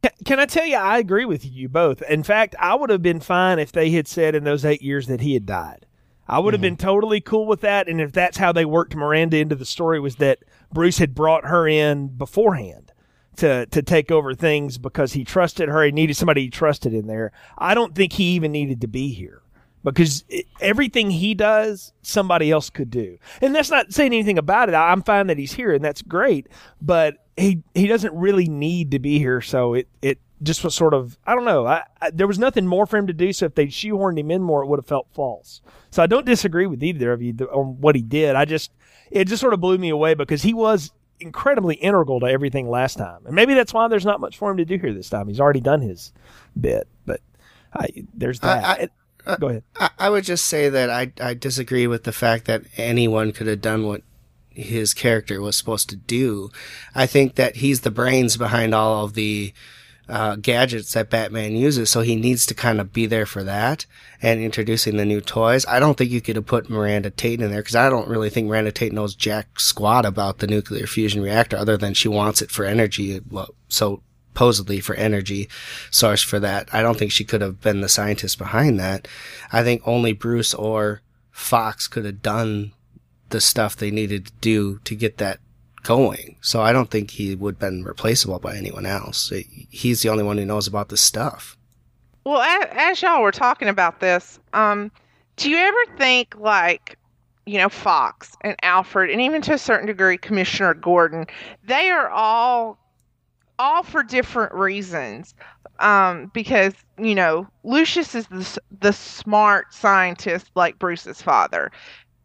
Can, 0.02 0.12
can 0.24 0.40
I 0.40 0.46
tell 0.46 0.66
you, 0.66 0.76
I 0.76 0.98
agree 0.98 1.24
with 1.24 1.44
you 1.44 1.68
both. 1.68 2.02
In 2.02 2.22
fact, 2.22 2.54
I 2.58 2.74
would 2.74 2.90
have 2.90 3.02
been 3.02 3.20
fine 3.20 3.58
if 3.58 3.72
they 3.72 3.90
had 3.90 4.06
said 4.06 4.34
in 4.34 4.44
those 4.44 4.64
eight 4.64 4.82
years 4.82 5.06
that 5.06 5.20
he 5.20 5.34
had 5.34 5.46
died. 5.46 5.86
I 6.26 6.38
would 6.38 6.54
have 6.54 6.58
mm-hmm. 6.58 6.74
been 6.74 6.76
totally 6.76 7.20
cool 7.20 7.46
with 7.46 7.60
that. 7.62 7.88
And 7.88 8.00
if 8.00 8.12
that's 8.12 8.38
how 8.38 8.52
they 8.52 8.64
worked 8.64 8.94
Miranda 8.94 9.38
into 9.38 9.54
the 9.54 9.64
story, 9.64 10.00
was 10.00 10.16
that 10.16 10.38
Bruce 10.72 10.98
had 10.98 11.14
brought 11.14 11.46
her 11.46 11.68
in 11.68 12.08
beforehand 12.08 12.92
to 13.36 13.66
to 13.66 13.82
take 13.82 14.10
over 14.10 14.34
things 14.34 14.78
because 14.78 15.12
he 15.12 15.24
trusted 15.24 15.68
her. 15.68 15.84
He 15.84 15.92
needed 15.92 16.16
somebody 16.16 16.42
he 16.42 16.50
trusted 16.50 16.92
in 16.94 17.06
there. 17.06 17.32
I 17.58 17.74
don't 17.74 17.94
think 17.94 18.14
he 18.14 18.34
even 18.34 18.52
needed 18.52 18.80
to 18.82 18.86
be 18.86 19.12
here 19.12 19.43
because 19.84 20.24
everything 20.60 21.10
he 21.10 21.34
does, 21.34 21.92
somebody 22.02 22.50
else 22.50 22.70
could 22.70 22.90
do. 22.90 23.18
And 23.40 23.54
that's 23.54 23.70
not 23.70 23.92
saying 23.92 24.12
anything 24.12 24.38
about 24.38 24.68
it. 24.68 24.74
I'm 24.74 25.02
fine 25.02 25.26
that 25.28 25.38
he's 25.38 25.52
here, 25.52 25.72
and 25.72 25.84
that's 25.84 26.02
great. 26.02 26.48
But 26.80 27.18
he 27.36 27.62
he 27.74 27.86
doesn't 27.86 28.14
really 28.14 28.48
need 28.48 28.90
to 28.92 28.98
be 28.98 29.18
here. 29.18 29.40
So 29.40 29.74
it 29.74 29.88
it 30.00 30.18
just 30.42 30.64
was 30.64 30.74
sort 30.74 30.94
of 30.94 31.18
I 31.26 31.34
don't 31.34 31.44
know. 31.44 31.66
I, 31.66 31.84
I 32.00 32.10
there 32.10 32.26
was 32.26 32.38
nothing 32.38 32.66
more 32.66 32.86
for 32.86 32.96
him 32.96 33.06
to 33.06 33.12
do. 33.12 33.32
So 33.32 33.46
if 33.46 33.54
they 33.54 33.66
shoehorned 33.66 34.18
him 34.18 34.30
in 34.30 34.42
more, 34.42 34.62
it 34.62 34.66
would 34.66 34.78
have 34.78 34.86
felt 34.86 35.06
false. 35.12 35.60
So 35.90 36.02
I 36.02 36.06
don't 36.06 36.26
disagree 36.26 36.66
with 36.66 36.82
either 36.82 37.12
of 37.12 37.22
you 37.22 37.34
on 37.52 37.80
what 37.80 37.94
he 37.94 38.02
did. 38.02 38.36
I 38.36 38.46
just 38.46 38.72
it 39.10 39.28
just 39.28 39.40
sort 39.40 39.54
of 39.54 39.60
blew 39.60 39.76
me 39.78 39.90
away 39.90 40.14
because 40.14 40.42
he 40.42 40.54
was 40.54 40.92
incredibly 41.20 41.76
integral 41.76 42.20
to 42.20 42.26
everything 42.26 42.68
last 42.68 42.96
time, 42.96 43.26
and 43.26 43.34
maybe 43.34 43.54
that's 43.54 43.74
why 43.74 43.86
there's 43.88 44.06
not 44.06 44.20
much 44.20 44.38
for 44.38 44.50
him 44.50 44.56
to 44.56 44.64
do 44.64 44.78
here 44.78 44.94
this 44.94 45.10
time. 45.10 45.28
He's 45.28 45.40
already 45.40 45.60
done 45.60 45.82
his 45.82 46.12
bit, 46.58 46.88
but 47.04 47.20
I, 47.74 47.88
there's 48.14 48.40
that. 48.40 48.90
I- 49.26 49.36
go 49.36 49.48
ahead. 49.48 49.62
I, 49.78 49.90
I 49.98 50.10
would 50.10 50.24
just 50.24 50.46
say 50.46 50.68
that 50.68 50.90
I 50.90 51.12
I 51.20 51.34
disagree 51.34 51.86
with 51.86 52.04
the 52.04 52.12
fact 52.12 52.44
that 52.46 52.62
anyone 52.76 53.32
could 53.32 53.46
have 53.46 53.60
done 53.60 53.86
what 53.86 54.02
his 54.50 54.94
character 54.94 55.40
was 55.40 55.56
supposed 55.56 55.88
to 55.90 55.96
do. 55.96 56.50
I 56.94 57.06
think 57.06 57.34
that 57.34 57.56
he's 57.56 57.80
the 57.80 57.90
brains 57.90 58.36
behind 58.36 58.74
all 58.74 59.04
of 59.04 59.14
the 59.14 59.52
uh, 60.08 60.36
gadgets 60.36 60.92
that 60.92 61.08
Batman 61.10 61.56
uses, 61.56 61.90
so 61.90 62.02
he 62.02 62.14
needs 62.14 62.44
to 62.46 62.54
kind 62.54 62.78
of 62.80 62.92
be 62.92 63.06
there 63.06 63.24
for 63.26 63.42
that 63.42 63.86
and 64.20 64.40
introducing 64.40 64.96
the 64.96 65.04
new 65.04 65.20
toys. 65.20 65.64
I 65.66 65.80
don't 65.80 65.96
think 65.96 66.10
you 66.10 66.20
could 66.20 66.36
have 66.36 66.44
put 66.46 66.68
Miranda 66.68 67.10
Tate 67.10 67.40
in 67.40 67.50
there 67.50 67.62
because 67.62 67.74
I 67.74 67.88
don't 67.88 68.06
really 68.06 68.28
think 68.30 68.46
Miranda 68.46 68.70
Tate 68.70 68.92
knows 68.92 69.14
jack 69.14 69.58
squat 69.58 70.04
about 70.04 70.38
the 70.38 70.46
nuclear 70.46 70.86
fusion 70.86 71.22
reactor 71.22 71.56
other 71.56 71.76
than 71.78 71.94
she 71.94 72.08
wants 72.08 72.42
it 72.42 72.50
for 72.50 72.64
energy. 72.66 73.18
Well, 73.30 73.54
so 73.68 74.02
supposedly 74.34 74.80
for 74.80 74.96
energy 74.96 75.48
source 75.92 76.20
for 76.20 76.40
that. 76.40 76.68
I 76.72 76.82
don't 76.82 76.98
think 76.98 77.12
she 77.12 77.24
could 77.24 77.40
have 77.40 77.60
been 77.60 77.82
the 77.82 77.88
scientist 77.88 78.36
behind 78.36 78.80
that. 78.80 79.06
I 79.52 79.62
think 79.62 79.80
only 79.86 80.12
Bruce 80.12 80.52
or 80.52 81.02
Fox 81.30 81.86
could 81.86 82.04
have 82.04 82.20
done 82.20 82.72
the 83.28 83.40
stuff 83.40 83.76
they 83.76 83.92
needed 83.92 84.26
to 84.26 84.32
do 84.40 84.80
to 84.80 84.96
get 84.96 85.18
that 85.18 85.38
going. 85.84 86.36
So 86.40 86.62
I 86.62 86.72
don't 86.72 86.90
think 86.90 87.12
he 87.12 87.36
would 87.36 87.54
have 87.54 87.60
been 87.60 87.84
replaceable 87.84 88.40
by 88.40 88.56
anyone 88.56 88.86
else. 88.86 89.32
He's 89.70 90.02
the 90.02 90.08
only 90.08 90.24
one 90.24 90.36
who 90.38 90.44
knows 90.44 90.66
about 90.66 90.88
this 90.88 91.00
stuff. 91.00 91.56
Well, 92.24 92.40
as, 92.40 93.02
y'all 93.02 93.22
were 93.22 93.30
talking 93.30 93.68
about 93.68 94.00
this, 94.00 94.40
um, 94.52 94.90
do 95.36 95.48
you 95.48 95.58
ever 95.58 95.96
think 95.96 96.34
like, 96.38 96.98
you 97.46 97.58
know, 97.58 97.68
Fox 97.68 98.34
and 98.40 98.56
Alfred, 98.62 99.10
and 99.10 99.20
even 99.20 99.42
to 99.42 99.52
a 99.52 99.58
certain 99.58 99.86
degree, 99.86 100.16
Commissioner 100.16 100.74
Gordon, 100.74 101.26
they 101.64 101.90
are 101.90 102.08
all, 102.08 102.78
all 103.58 103.82
for 103.82 104.02
different 104.02 104.52
reasons. 104.54 105.34
Um, 105.80 106.30
because 106.32 106.72
you 106.98 107.14
know, 107.14 107.48
Lucius 107.64 108.14
is 108.14 108.26
the 108.28 108.58
the 108.80 108.92
smart 108.92 109.74
scientist 109.74 110.50
like 110.54 110.78
Bruce's 110.78 111.20
father. 111.20 111.72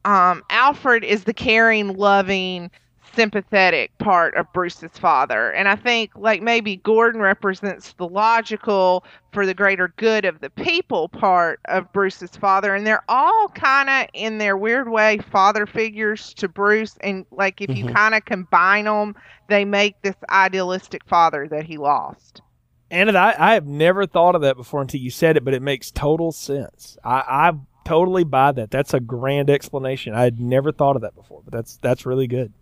Um, 0.06 0.44
Alfred 0.50 1.04
is 1.04 1.26
the 1.26 1.34
caring, 1.34 1.96
loving, 1.96 2.72
sympathetic 3.20 3.98
part 3.98 4.34
of 4.36 4.46
Bruce's 4.54 4.98
father. 4.98 5.52
And 5.52 5.68
I 5.68 5.76
think 5.76 6.12
like 6.16 6.42
maybe 6.42 6.78
Gordon 6.78 7.20
represents 7.22 7.94
the 7.94 8.08
logical 8.08 9.04
for 9.34 9.46
the 9.46 9.54
greater 9.54 9.94
good 9.98 10.24
of 10.24 10.40
the 10.40 10.50
people 10.50 11.10
part 11.10 11.60
of 11.66 11.92
Bruce's 11.92 12.36
father. 12.38 12.74
And 12.74 12.88
they're 12.88 13.04
all 13.10 13.50
kind 13.50 13.90
of 13.90 14.08
in 14.14 14.38
their 14.38 14.56
weird 14.56 14.90
way 14.90 15.20
father 15.32 15.66
figures 15.66 16.34
to 16.36 16.48
Bruce. 16.48 16.98
And 17.02 17.26
like 17.32 17.60
if 17.60 17.76
you 17.76 17.86
Mhm. 17.86 17.94
kind 17.94 18.16
of 18.16 18.24
combine 18.24 18.86
them, 18.86 19.16
they 19.50 19.66
make 19.66 20.02
this 20.02 20.16
idealistic 20.30 21.04
father 21.06 21.48
that 21.50 21.66
he 21.66 21.78
lost. 21.78 22.42
And 22.90 23.18
I, 23.18 23.36
I 23.38 23.54
have 23.56 23.68
never 23.68 24.06
thought 24.06 24.36
of 24.36 24.42
that 24.42 24.56
before 24.56 24.82
until 24.82 25.02
you 25.02 25.12
said 25.12 25.36
it, 25.36 25.44
but 25.44 25.54
it 25.54 25.62
makes 25.62 25.92
total 25.92 26.32
sense. 26.32 26.98
I, 27.04 27.24
I 27.28 27.52
totally 27.84 28.24
buy 28.24 28.52
that. 28.54 28.72
That's 28.72 28.94
a 28.94 29.00
grand 29.00 29.50
explanation. 29.50 30.16
I 30.16 30.22
had 30.22 30.40
never 30.40 30.72
thought 30.72 30.96
of 30.96 31.02
that 31.02 31.16
before, 31.16 31.42
but 31.44 31.52
that's 31.54 31.78
that's 31.82 32.06
really 32.06 32.26
good. 32.28 32.54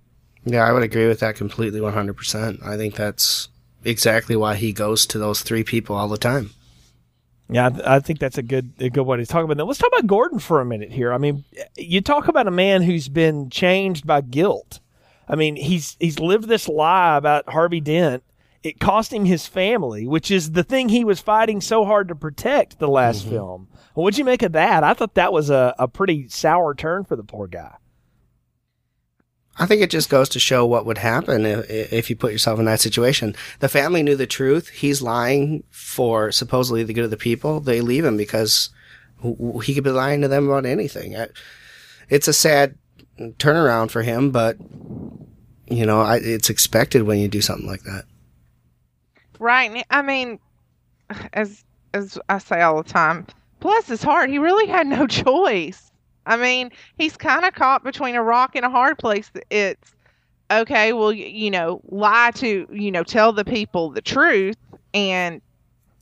Yeah, 0.45 0.65
I 0.65 0.71
would 0.71 0.84
agree 0.84 1.08
with 1.08 1.19
that 1.19 1.36
completely 1.36 1.80
100%. 1.80 2.65
I 2.65 2.78
think 2.78 2.95
that's 2.95 3.50
exactly 3.84 4.36
why 4.36 4.56
he 4.56 4.73
goes 4.73 5.06
to 5.08 5.17
those 5.17 5.41
three 5.41 5.63
people 5.63 5.95
all 5.95 6.08
the 6.08 6.17
time. 6.17 6.52
Yeah, 7.50 7.67
I, 7.67 7.69
th- 7.69 7.86
I 7.86 8.00
think 8.00 8.19
that's 8.19 8.38
a 8.38 8.43
good 8.43 8.73
a 8.80 8.89
good 8.89 9.04
way 9.04 9.17
to 9.17 9.26
talk 9.26 9.45
about 9.45 9.56
that. 9.58 9.65
Let's 9.65 9.80
talk 9.80 9.91
about 9.93 10.08
Gordon 10.08 10.39
for 10.39 10.60
a 10.60 10.65
minute 10.65 10.91
here. 10.91 11.13
I 11.13 11.17
mean, 11.17 11.45
you 11.78 12.02
talk 12.02 12.28
about 12.28 12.47
a 12.47 12.52
man 12.52 12.82
who's 12.82 13.08
been 13.08 13.50
changed 13.50 14.06
by 14.06 14.19
guilt. 14.21 14.82
I 15.30 15.36
mean, 15.36 15.56
he's 15.56 15.95
he's 16.00 16.19
lived 16.19 16.50
this 16.50 16.67
lie 16.67 17.15
about 17.15 17.50
Harvey 17.50 17.80
Dent. 17.80 18.23
It 18.63 18.80
cost 18.80 19.13
him 19.13 19.23
his 19.23 19.47
family, 19.47 20.08
which 20.08 20.30
is 20.30 20.52
the 20.52 20.63
thing 20.63 20.89
he 20.89 21.06
was 21.06 21.21
fighting 21.21 21.62
so 21.62 21.86
hard 21.86 22.10
to 22.10 22.15
protect 22.15 22.80
the 22.80 22.89
last 22.89 23.21
mm-hmm. 23.21 23.32
film. 23.32 23.67
What'd 23.93 24.17
you 24.17 24.26
make 24.26 24.43
of 24.43 24.52
that? 24.52 24.84
I 24.84 24.93
thought 24.93 25.13
that 25.13 25.32
was 25.32 25.50
a, 25.50 25.73
a 25.80 25.88
pretty 25.88 26.28
sour 26.28 26.76
turn 26.76 27.06
for 27.06 27.15
the 27.15 27.23
poor 27.23 27.47
guy. 27.47 27.76
I 29.60 29.65
think 29.65 29.82
it 29.82 29.89
just 29.89 30.10
goes 30.10 30.30
to 30.30 30.39
show 30.39 30.65
what 30.65 30.86
would 30.86 31.00
happen 31.00 31.46
if, 31.46 31.70
if 31.70 32.10
you 32.10 32.15
put 32.15 32.32
yourself 32.32 32.60
in 32.60 32.65
that 32.65 32.80
situation. 32.80 33.36
The 33.60 33.70
family 33.70 34.04
knew 34.04 34.15
the 34.15 34.28
truth. 34.28 34.70
He's 34.70 35.02
lying 35.02 35.63
for 35.72 36.32
supposedly 36.32 36.84
the 36.84 36.93
good 36.93 37.06
of 37.06 37.10
the 37.10 37.17
people. 37.17 37.60
They 37.60 37.82
leave 37.82 38.06
him 38.06 38.17
because 38.17 38.70
he 39.63 39.74
could 39.74 39.84
be 39.84 39.89
lying 39.89 40.22
to 40.22 40.28
them 40.28 40.48
about 40.48 40.65
anything. 40.65 41.15
It's 42.10 42.28
a 42.28 42.34
sad 42.34 42.78
turnaround 43.17 43.89
for 43.89 44.04
him, 44.04 44.32
but 44.32 44.58
you 45.70 45.86
know, 45.86 46.02
I, 46.02 46.17
it's 46.17 46.50
expected 46.50 47.04
when 47.04 47.20
you 47.20 47.28
do 47.28 47.41
something 47.41 47.67
like 47.67 47.84
that. 47.84 48.06
Right. 49.39 49.86
I 49.89 50.02
mean, 50.02 50.39
as 51.34 51.63
as 51.93 52.20
I 52.30 52.38
say 52.38 52.62
all 52.62 52.82
the 52.82 52.89
time, 52.89 53.26
bless 53.60 53.88
his 53.88 54.04
heart, 54.04 54.30
he 54.30 54.39
really 54.39 54.67
had 54.67 54.88
no 54.88 55.08
choice. 55.08 55.91
I 56.27 56.37
mean, 56.37 56.71
he's 56.97 57.17
kind 57.17 57.45
of 57.45 57.53
caught 57.55 57.83
between 57.83 58.15
a 58.15 58.23
rock 58.23 58.55
and 58.55 58.65
a 58.65 58.69
hard 58.69 58.99
place. 58.99 59.31
It's 59.49 59.95
okay, 60.51 60.93
well, 60.93 61.11
you 61.13 61.51
know, 61.51 61.81
lie 61.89 62.31
to, 62.35 62.67
you 62.71 62.91
know, 62.91 63.03
tell 63.03 63.33
the 63.33 63.45
people 63.45 63.89
the 63.91 64.01
truth 64.01 64.57
and 64.93 65.41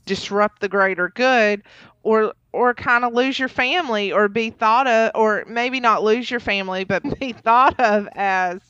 disrupt 0.06 0.60
the 0.60 0.68
greater 0.68 1.08
good 1.10 1.62
or 2.02 2.32
or 2.52 2.74
kind 2.74 3.04
of 3.04 3.12
lose 3.12 3.38
your 3.38 3.48
family 3.48 4.12
or 4.12 4.28
be 4.28 4.50
thought 4.50 4.86
of 4.86 5.10
or 5.14 5.44
maybe 5.48 5.80
not 5.80 6.02
lose 6.02 6.30
your 6.30 6.40
family 6.40 6.84
but 6.84 7.02
be 7.20 7.32
thought 7.32 7.78
of 7.80 8.08
as 8.14 8.60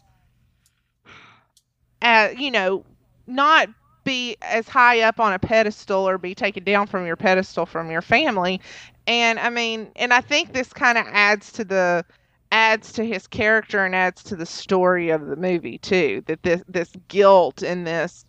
as 2.02 2.38
you 2.38 2.50
know 2.50 2.84
not 3.26 3.68
be 4.04 4.36
as 4.42 4.68
high 4.68 5.00
up 5.00 5.18
on 5.18 5.32
a 5.32 5.38
pedestal 5.38 6.08
or 6.08 6.18
be 6.18 6.34
taken 6.34 6.62
down 6.62 6.86
from 6.86 7.06
your 7.06 7.16
pedestal 7.16 7.66
from 7.66 7.90
your 7.90 8.02
family 8.02 8.60
and 9.06 9.38
i 9.38 9.50
mean 9.50 9.90
and 9.96 10.12
i 10.12 10.20
think 10.20 10.52
this 10.52 10.72
kind 10.72 10.98
of 10.98 11.06
adds 11.08 11.52
to 11.52 11.64
the 11.64 12.04
adds 12.52 12.92
to 12.92 13.04
his 13.04 13.26
character 13.26 13.84
and 13.84 13.94
adds 13.94 14.22
to 14.22 14.36
the 14.36 14.46
story 14.46 15.10
of 15.10 15.26
the 15.26 15.36
movie 15.36 15.78
too 15.78 16.22
that 16.26 16.42
this 16.42 16.62
this 16.68 16.92
guilt 17.08 17.62
and 17.62 17.86
this 17.86 18.24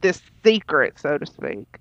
this 0.00 0.20
secret 0.44 0.98
so 0.98 1.18
to 1.18 1.26
speak 1.26 1.78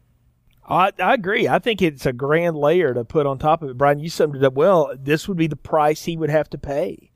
I, 0.70 0.92
I 1.00 1.16
agree. 1.16 1.48
I 1.48 1.58
think 1.58 1.82
it's 1.82 2.06
a 2.06 2.14
grand 2.14 2.56
layer 2.56 2.94
to 2.94 3.04
put 3.04 3.26
on 3.26 3.40
top 3.40 3.64
of 3.64 3.72
it. 3.72 3.78
Brian, 3.78 4.00
you 4.00 4.10
summed 4.10 4.36
it 4.36 4.44
up 4.44 4.54
well. 4.54 4.94
This 4.96 5.28
would 5.28 5.38
be 5.38 5.48
the 5.48 5.56
price 5.56 6.06
he 6.06 6.16
would 6.16 6.30
have 6.30 6.50
to 6.52 6.60
pay 6.60 7.10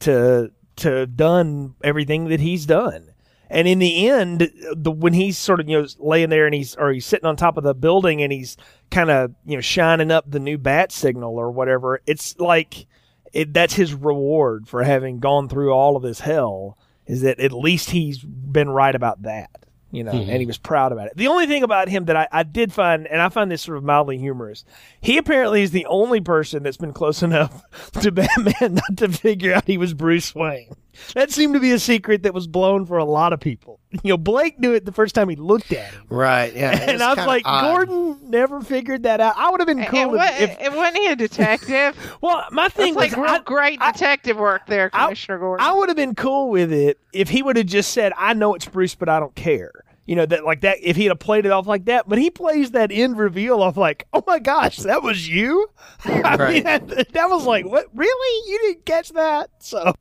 to 0.00 0.52
to 0.76 0.90
have 0.90 1.16
done 1.16 1.74
everything 1.82 2.28
that 2.28 2.40
he's 2.40 2.66
done. 2.66 3.09
And 3.50 3.66
in 3.66 3.80
the 3.80 4.08
end, 4.08 4.50
the 4.72 4.90
when 4.90 5.12
he's 5.12 5.36
sort 5.36 5.60
of 5.60 5.68
you 5.68 5.80
know 5.80 5.86
laying 5.98 6.30
there 6.30 6.46
and 6.46 6.54
he's 6.54 6.76
or 6.76 6.92
he's 6.92 7.04
sitting 7.04 7.26
on 7.26 7.36
top 7.36 7.56
of 7.56 7.64
the 7.64 7.74
building 7.74 8.22
and 8.22 8.32
he's 8.32 8.56
kind 8.90 9.10
of 9.10 9.34
you 9.44 9.56
know 9.56 9.60
shining 9.60 10.10
up 10.10 10.30
the 10.30 10.38
new 10.38 10.56
bat 10.56 10.92
signal 10.92 11.36
or 11.36 11.50
whatever, 11.50 12.00
it's 12.06 12.38
like 12.38 12.86
it, 13.32 13.52
that's 13.52 13.74
his 13.74 13.92
reward 13.92 14.68
for 14.68 14.84
having 14.84 15.18
gone 15.18 15.48
through 15.48 15.72
all 15.72 15.96
of 15.96 16.02
this 16.02 16.20
hell. 16.20 16.78
Is 17.06 17.22
that 17.22 17.40
at 17.40 17.50
least 17.50 17.90
he's 17.90 18.18
been 18.18 18.70
right 18.70 18.94
about 18.94 19.22
that 19.22 19.50
you 19.92 20.04
know, 20.04 20.12
and 20.12 20.28
he 20.28 20.36
mm-hmm. 20.36 20.46
was 20.46 20.58
proud 20.58 20.92
about 20.92 21.08
it. 21.08 21.16
The 21.16 21.26
only 21.26 21.46
thing 21.46 21.62
about 21.62 21.88
him 21.88 22.04
that 22.04 22.16
I, 22.16 22.28
I 22.30 22.42
did 22.44 22.72
find, 22.72 23.06
and 23.06 23.20
I 23.20 23.28
find 23.28 23.50
this 23.50 23.62
sort 23.62 23.76
of 23.76 23.84
mildly 23.84 24.18
humorous, 24.18 24.64
he 25.00 25.18
apparently 25.18 25.62
is 25.62 25.72
the 25.72 25.86
only 25.86 26.20
person 26.20 26.62
that's 26.62 26.76
been 26.76 26.92
close 26.92 27.22
enough 27.24 27.64
to 28.00 28.12
Batman 28.12 28.54
not 28.74 28.96
to 28.98 29.08
figure 29.08 29.52
out 29.52 29.66
he 29.66 29.78
was 29.78 29.94
Bruce 29.94 30.34
Wayne. 30.34 30.74
That 31.14 31.30
seemed 31.30 31.54
to 31.54 31.60
be 31.60 31.72
a 31.72 31.78
secret 31.78 32.22
that 32.24 32.34
was 32.34 32.46
blown 32.46 32.86
for 32.86 32.98
a 32.98 33.04
lot 33.04 33.32
of 33.32 33.40
people. 33.40 33.78
You 34.04 34.10
know, 34.10 34.18
Blake 34.18 34.60
knew 34.60 34.72
it 34.72 34.84
the 34.84 34.92
first 34.92 35.16
time 35.16 35.28
he 35.28 35.34
looked 35.34 35.72
at 35.72 35.92
him. 35.92 36.04
Right. 36.08 36.54
Yeah. 36.54 36.78
And 36.90 37.02
I 37.02 37.12
was 37.12 37.26
like, 37.26 37.42
odd. 37.44 37.62
Gordon 37.62 38.30
never 38.30 38.60
figured 38.60 39.02
that 39.02 39.20
out. 39.20 39.34
I 39.36 39.50
would 39.50 39.58
have 39.60 39.66
been 39.66 39.84
cool 39.84 39.98
and 39.98 40.10
if, 40.12 40.16
what, 40.16 40.40
if- 40.40 40.56
and 40.60 40.74
wasn't 40.76 40.96
he 40.98 41.06
a 41.08 41.16
detective? 41.16 41.96
well, 42.20 42.44
my 42.52 42.68
thing 42.68 42.94
That's 42.94 43.16
was 43.16 43.24
real 43.24 43.30
I- 43.34 43.38
great 43.40 43.82
I- 43.82 43.90
detective 43.90 44.36
work 44.36 44.64
there, 44.66 44.90
I- 44.92 45.06
Commissioner 45.06 45.38
Gordon. 45.40 45.66
I 45.66 45.72
would 45.72 45.88
have 45.88 45.96
been 45.96 46.14
cool 46.14 46.50
with 46.50 46.72
it 46.72 46.98
if 47.12 47.28
he 47.30 47.42
would 47.42 47.56
have 47.56 47.66
just 47.66 47.90
said, 47.90 48.12
"I 48.16 48.32
know 48.34 48.54
it's 48.54 48.66
Bruce, 48.66 48.94
but 48.94 49.08
I 49.08 49.18
don't 49.18 49.34
care." 49.34 49.72
You 50.06 50.14
know 50.16 50.26
that 50.26 50.44
like 50.44 50.60
that. 50.60 50.78
If 50.80 50.94
he'd 50.96 51.06
have 51.08 51.18
played 51.18 51.44
it 51.44 51.50
off 51.52 51.66
like 51.66 51.86
that, 51.86 52.08
but 52.08 52.18
he 52.18 52.30
plays 52.30 52.70
that 52.72 52.90
end 52.92 53.18
reveal 53.18 53.60
off 53.60 53.76
like, 53.76 54.06
"Oh 54.12 54.22
my 54.26 54.38
gosh, 54.38 54.76
that 54.78 55.02
was 55.02 55.28
you." 55.28 55.68
I 56.04 56.36
mean, 56.52 56.62
that, 56.62 56.86
that 57.12 57.28
was 57.28 57.44
like, 57.44 57.64
"What? 57.66 57.86
Really? 57.92 58.50
You 58.52 58.58
didn't 58.60 58.86
catch 58.86 59.08
that?" 59.10 59.50
So 59.58 59.94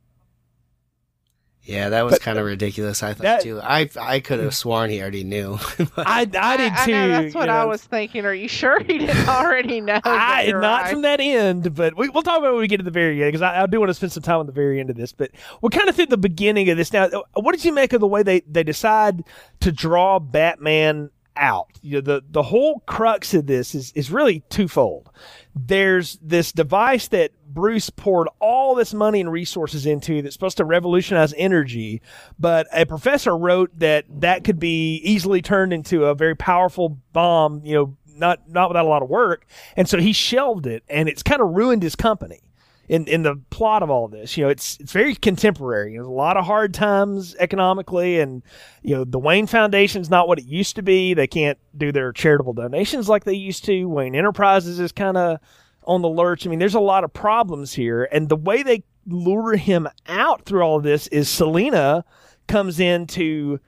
Yeah, 1.70 1.90
that 1.90 2.04
was 2.04 2.18
kind 2.18 2.40
of 2.40 2.46
ridiculous. 2.46 3.04
I 3.04 3.14
thought 3.14 3.24
that- 3.24 3.42
too. 3.42 3.60
I 3.62 3.88
I 4.00 4.22
could 4.22 4.40
have 4.40 4.50
mm. 4.50 4.56
sworn 4.56 4.90
he 4.90 5.02
already 5.02 5.24
knew. 5.24 5.60
I, 5.98 6.22
I 6.22 6.26
did 6.26 6.40
I 6.40 6.86
too. 6.86 6.92
know, 6.92 7.08
that's 7.10 7.36
what 7.36 7.48
you 7.48 7.54
I 7.54 7.66
was 7.66 7.84
thinking. 7.84 8.26
Are 8.26 8.34
you 8.34 8.48
sure 8.48 8.80
he 8.80 8.98
didn't 8.98 9.30
already 9.30 9.80
know? 9.80 10.00
I 10.04 10.50
not 10.52 10.62
right? 10.62 10.92
from 10.92 11.04
that 11.04 11.20
end, 11.20 11.76
but 11.76 11.96
we, 11.96 12.10
we'll 12.10 12.24
talk 12.24 12.40
about 12.40 12.50
it 12.50 12.52
when 12.54 12.62
we 12.62 12.68
get 12.68 12.78
to 12.78 12.84
the 12.84 12.90
very 12.90 13.22
end 13.22 13.30
because 13.30 13.44
I, 13.44 13.62
I 13.62 13.66
do 13.68 13.80
want 13.80 13.90
to 13.90 13.94
spend 13.94 14.12
some 14.12 14.24
time 14.24 14.40
on 14.40 14.48
the 14.48 14.52
very 14.52 14.80
end 14.80 14.90
of 14.90 14.96
this. 14.96 15.12
But 15.12 15.30
we're 15.62 15.70
kind 15.70 15.88
of 15.88 15.96
through 15.96 16.08
the 16.08 16.18
beginning 16.18 16.70
of 16.72 16.78
this 16.78 16.92
now. 16.92 17.06
Uh, 17.06 17.22
what 17.36 17.52
did 17.52 17.64
you 17.64 17.72
make 17.72 17.94
of 17.94 18.02
the 18.02 18.08
way 18.08 18.24
they 18.24 18.40
they 18.42 18.64
decide 18.64 19.24
to 19.60 19.72
draw 19.72 20.18
Batman 20.18 21.12
out? 21.40 21.70
You 21.82 21.96
know, 21.96 22.02
the 22.02 22.24
the 22.30 22.44
whole 22.44 22.82
crux 22.86 23.34
of 23.34 23.48
this 23.48 23.74
is 23.74 23.92
is 23.94 24.12
really 24.12 24.42
twofold. 24.50 25.10
There's 25.56 26.18
this 26.22 26.52
device 26.52 27.08
that 27.10 27.32
Bruce 27.48 27.90
poured 27.90 28.28
all 28.40 28.76
this 28.76 28.94
money 28.94 29.20
and 29.22 29.32
resources 29.32 29.86
into 29.86 30.22
that's 30.22 30.36
supposed 30.36 30.58
to 30.58 30.66
revolutionize 30.66 31.34
energy, 31.38 32.02
but 32.38 32.68
a 32.72 32.86
professor 32.86 33.36
wrote 33.36 33.78
that 33.80 34.06
that 34.22 34.44
could 34.44 34.60
be 34.60 34.96
easily 34.98 35.42
turned 35.42 35.74
into 35.74 36.06
a 36.06 36.16
very 36.16 36.36
powerful 36.36 37.00
bomb, 37.14 37.62
you 37.66 37.76
know, 37.76 37.98
not 38.16 38.48
not 38.50 38.70
without 38.70 38.86
a 38.86 38.90
lot 38.90 39.02
of 39.02 39.10
work. 39.10 39.46
And 39.76 39.88
so 39.90 39.98
he 40.00 40.14
shelved 40.14 40.68
it 40.68 40.84
and 40.90 41.10
it's 41.10 41.24
kind 41.24 41.42
of 41.42 41.50
ruined 41.56 41.82
his 41.82 41.96
company. 41.96 42.42
In, 42.90 43.06
in 43.06 43.22
the 43.22 43.36
plot 43.52 43.84
of 43.84 43.92
all 43.92 44.08
this, 44.08 44.36
you 44.36 44.44
know, 44.44 44.50
it's 44.50 44.78
it's 44.80 44.92
very 44.92 45.14
contemporary. 45.14 45.94
There's 45.94 46.08
a 46.08 46.10
lot 46.10 46.38
of 46.38 46.46
hard 46.46 46.74
times 46.74 47.36
economically, 47.38 48.20
and 48.20 48.42
you 48.82 48.96
know, 48.96 49.04
the 49.04 49.20
Wayne 49.20 49.46
Foundation's 49.46 50.10
not 50.10 50.28
what 50.28 50.40
it 50.40 50.46
used 50.46 50.76
to 50.78 50.82
be. 50.82 51.14
They 51.14 51.28
can't 51.28 51.60
do 51.78 51.92
their 51.92 52.12
charitable 52.12 52.54
donations 52.54 53.08
like 53.08 53.26
they 53.26 53.36
used 53.36 53.64
to. 53.66 53.86
Wayne 53.86 54.16
Enterprises 54.16 54.80
is 54.80 54.92
kind 54.92 55.18
of 55.18 55.38
on 55.84 56.02
the 56.02 56.10
lurch. 56.10 56.48
I 56.48 56.50
mean, 56.50 56.58
there's 56.58 56.74
a 56.74 56.80
lot 56.80 57.04
of 57.04 57.14
problems 57.14 57.74
here, 57.74 58.10
and 58.12 58.28
the 58.28 58.36
way 58.36 58.64
they 58.64 58.84
lure 59.06 59.56
him 59.56 59.88
out 60.08 60.46
through 60.46 60.64
all 60.64 60.80
this 60.80 61.06
is 61.08 61.30
Selina 61.30 62.04
comes 62.48 62.80
in 62.80 63.06
to 63.06 63.60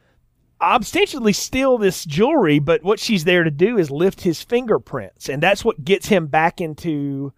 ostensibly 0.60 1.34
steal 1.34 1.78
this 1.78 2.06
jewelry, 2.06 2.60
but 2.60 2.84
what 2.84 3.00
she's 3.00 3.24
there 3.24 3.44
to 3.44 3.52
do 3.52 3.78
is 3.78 3.92
lift 3.92 4.22
his 4.22 4.42
fingerprints, 4.42 5.30
and 5.30 5.42
that's 5.42 5.66
what 5.66 5.84
gets 5.84 6.08
him 6.08 6.28
back 6.28 6.62
into 6.62 7.34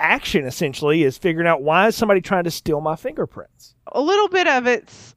action. 0.00 0.44
Essentially, 0.44 1.02
is 1.04 1.18
figuring 1.18 1.46
out 1.46 1.62
why 1.62 1.88
is 1.88 1.96
somebody 1.96 2.20
trying 2.20 2.44
to 2.44 2.50
steal 2.50 2.80
my 2.80 2.96
fingerprints. 2.96 3.74
a 3.92 4.00
little 4.00 4.28
bit 4.28 4.46
of 4.46 4.66
it's 4.66 5.14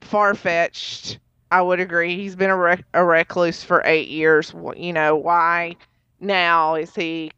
far 0.00 0.34
fetched. 0.34 1.18
I 1.50 1.60
would 1.60 1.80
agree. 1.80 2.16
He's 2.16 2.34
been 2.34 2.50
a, 2.50 2.56
rec- 2.56 2.84
a 2.94 3.04
recluse 3.04 3.62
for 3.62 3.82
eight 3.84 4.08
years. 4.08 4.54
You 4.76 4.92
know, 4.92 5.16
why 5.16 5.76
now 6.20 6.76
is 6.76 6.94
he, 6.94 7.30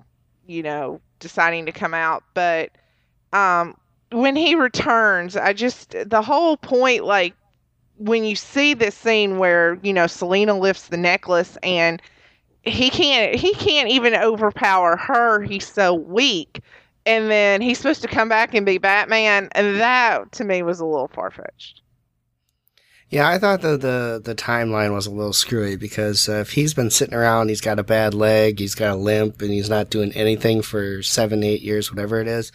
you 0.46 0.62
know, 0.62 1.00
deciding 1.18 1.66
to 1.66 1.72
come 1.72 1.94
out? 1.94 2.22
But 2.32 2.70
um, 3.32 3.76
when 4.12 4.36
he 4.36 4.54
returns, 4.54 5.36
I 5.36 5.52
just, 5.52 5.96
the 6.06 6.22
whole 6.22 6.56
point, 6.56 7.04
like, 7.04 7.34
when 7.96 8.24
you 8.24 8.36
see 8.36 8.74
this 8.74 8.94
scene 8.94 9.38
where, 9.38 9.78
you 9.82 9.92
know, 9.92 10.06
Selina 10.06 10.56
lifts 10.58 10.88
the 10.88 10.96
necklace 10.96 11.56
and 11.62 12.00
he 12.66 12.90
can't, 12.90 13.34
he 13.34 13.54
can't 13.54 13.88
even 13.88 14.14
overpower 14.14 14.96
her. 14.96 15.42
He's 15.42 15.66
so 15.66 15.94
weak. 15.94 16.60
And 17.06 17.30
then 17.30 17.60
he's 17.60 17.78
supposed 17.78 18.02
to 18.02 18.08
come 18.08 18.28
back 18.28 18.54
and 18.54 18.64
be 18.64 18.78
Batman. 18.78 19.48
And 19.52 19.80
that, 19.80 20.32
to 20.32 20.44
me, 20.44 20.62
was 20.62 20.80
a 20.80 20.86
little 20.86 21.08
far 21.08 21.30
fetched. 21.30 21.82
Yeah, 23.10 23.28
I 23.28 23.38
thought 23.38 23.60
the, 23.60 23.76
the 23.76 24.20
the 24.24 24.34
timeline 24.34 24.92
was 24.92 25.06
a 25.06 25.10
little 25.10 25.34
screwy 25.34 25.76
because 25.76 26.28
uh, 26.28 26.36
if 26.36 26.52
he's 26.52 26.74
been 26.74 26.90
sitting 26.90 27.14
around, 27.14 27.48
he's 27.48 27.60
got 27.60 27.78
a 27.78 27.84
bad 27.84 28.12
leg, 28.12 28.58
he's 28.58 28.74
got 28.74 28.94
a 28.94 28.96
limp, 28.96 29.40
and 29.40 29.52
he's 29.52 29.70
not 29.70 29.90
doing 29.90 30.10
anything 30.14 30.62
for 30.62 31.00
seven, 31.02 31.44
eight 31.44 31.60
years, 31.60 31.92
whatever 31.92 32.20
it 32.20 32.26
is. 32.26 32.50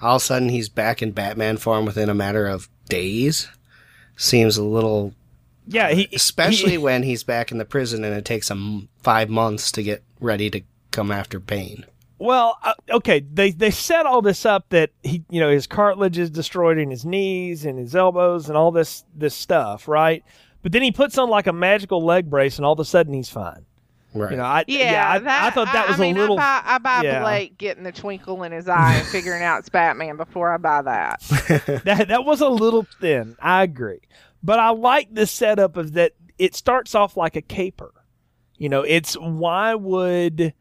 All 0.00 0.16
of 0.16 0.22
a 0.22 0.24
sudden, 0.24 0.48
he's 0.48 0.68
back 0.68 1.00
in 1.00 1.12
Batman 1.12 1.58
form 1.58 1.84
within 1.84 2.08
a 2.08 2.14
matter 2.14 2.46
of 2.46 2.68
days. 2.88 3.48
Seems 4.16 4.56
a 4.56 4.64
little, 4.64 5.14
Yeah, 5.66 5.90
he 5.92 6.08
especially 6.12 6.72
he- 6.72 6.78
when 6.78 7.02
he's 7.02 7.22
back 7.22 7.50
in 7.52 7.58
the 7.58 7.64
prison 7.64 8.04
and 8.04 8.14
it 8.14 8.24
takes 8.24 8.50
him 8.50 8.88
five 9.02 9.28
months 9.28 9.70
to 9.72 9.82
get 9.82 10.02
ready 10.20 10.50
to 10.50 10.62
come 10.90 11.10
after 11.10 11.38
Bane. 11.38 11.86
Well, 12.18 12.58
uh, 12.62 12.74
okay, 12.90 13.20
they 13.20 13.50
they 13.52 13.70
set 13.70 14.04
all 14.04 14.20
this 14.20 14.44
up 14.44 14.68
that 14.70 14.90
he, 15.02 15.24
you 15.30 15.40
know, 15.40 15.50
his 15.50 15.66
cartilage 15.66 16.18
is 16.18 16.28
destroyed 16.28 16.76
in 16.76 16.90
his 16.90 17.04
knees 17.04 17.64
and 17.64 17.78
his 17.78 17.94
elbows 17.96 18.48
and 18.48 18.58
all 18.58 18.70
this 18.72 19.04
this 19.14 19.34
stuff, 19.34 19.88
right? 19.88 20.22
But 20.62 20.72
then 20.72 20.82
he 20.82 20.92
puts 20.92 21.16
on 21.16 21.30
like 21.30 21.46
a 21.46 21.52
magical 21.52 22.04
leg 22.04 22.28
brace, 22.28 22.58
and 22.58 22.66
all 22.66 22.74
of 22.74 22.80
a 22.80 22.84
sudden 22.84 23.14
he's 23.14 23.30
fine. 23.30 23.64
Right. 24.12 24.32
You 24.32 24.36
know, 24.38 24.42
I 24.42 24.64
Yeah, 24.66 25.08
I, 25.08 25.18
that, 25.20 25.44
I 25.44 25.50
thought 25.50 25.72
that 25.72 25.88
was 25.88 25.98
I 25.98 26.02
mean, 26.02 26.16
a 26.16 26.20
little. 26.20 26.38
I 26.38 26.60
buy, 26.60 26.62
I 26.64 26.78
buy 26.78 27.02
yeah. 27.04 27.22
Blake 27.22 27.56
getting 27.56 27.84
the 27.84 27.92
twinkle 27.92 28.42
in 28.42 28.52
his 28.52 28.68
eye 28.68 28.96
and 28.96 29.06
figuring 29.06 29.42
out 29.42 29.60
it's 29.60 29.68
Batman 29.68 30.16
before 30.16 30.52
I 30.52 30.56
buy 30.58 30.82
that. 30.82 31.20
that 31.84 32.08
that 32.08 32.24
was 32.26 32.40
a 32.42 32.48
little 32.48 32.86
thin. 33.00 33.36
I 33.40 33.62
agree, 33.62 34.00
but 34.42 34.58
I 34.58 34.70
like 34.70 35.14
the 35.14 35.26
setup 35.26 35.76
of 35.76 35.92
that. 35.94 36.12
It 36.38 36.54
starts 36.54 36.94
off 36.94 37.16
like 37.16 37.36
a 37.36 37.42
caper. 37.42 37.92
You 38.56 38.68
know, 38.68 38.82
it's 38.82 39.14
why 39.14 39.74
would 39.74 40.54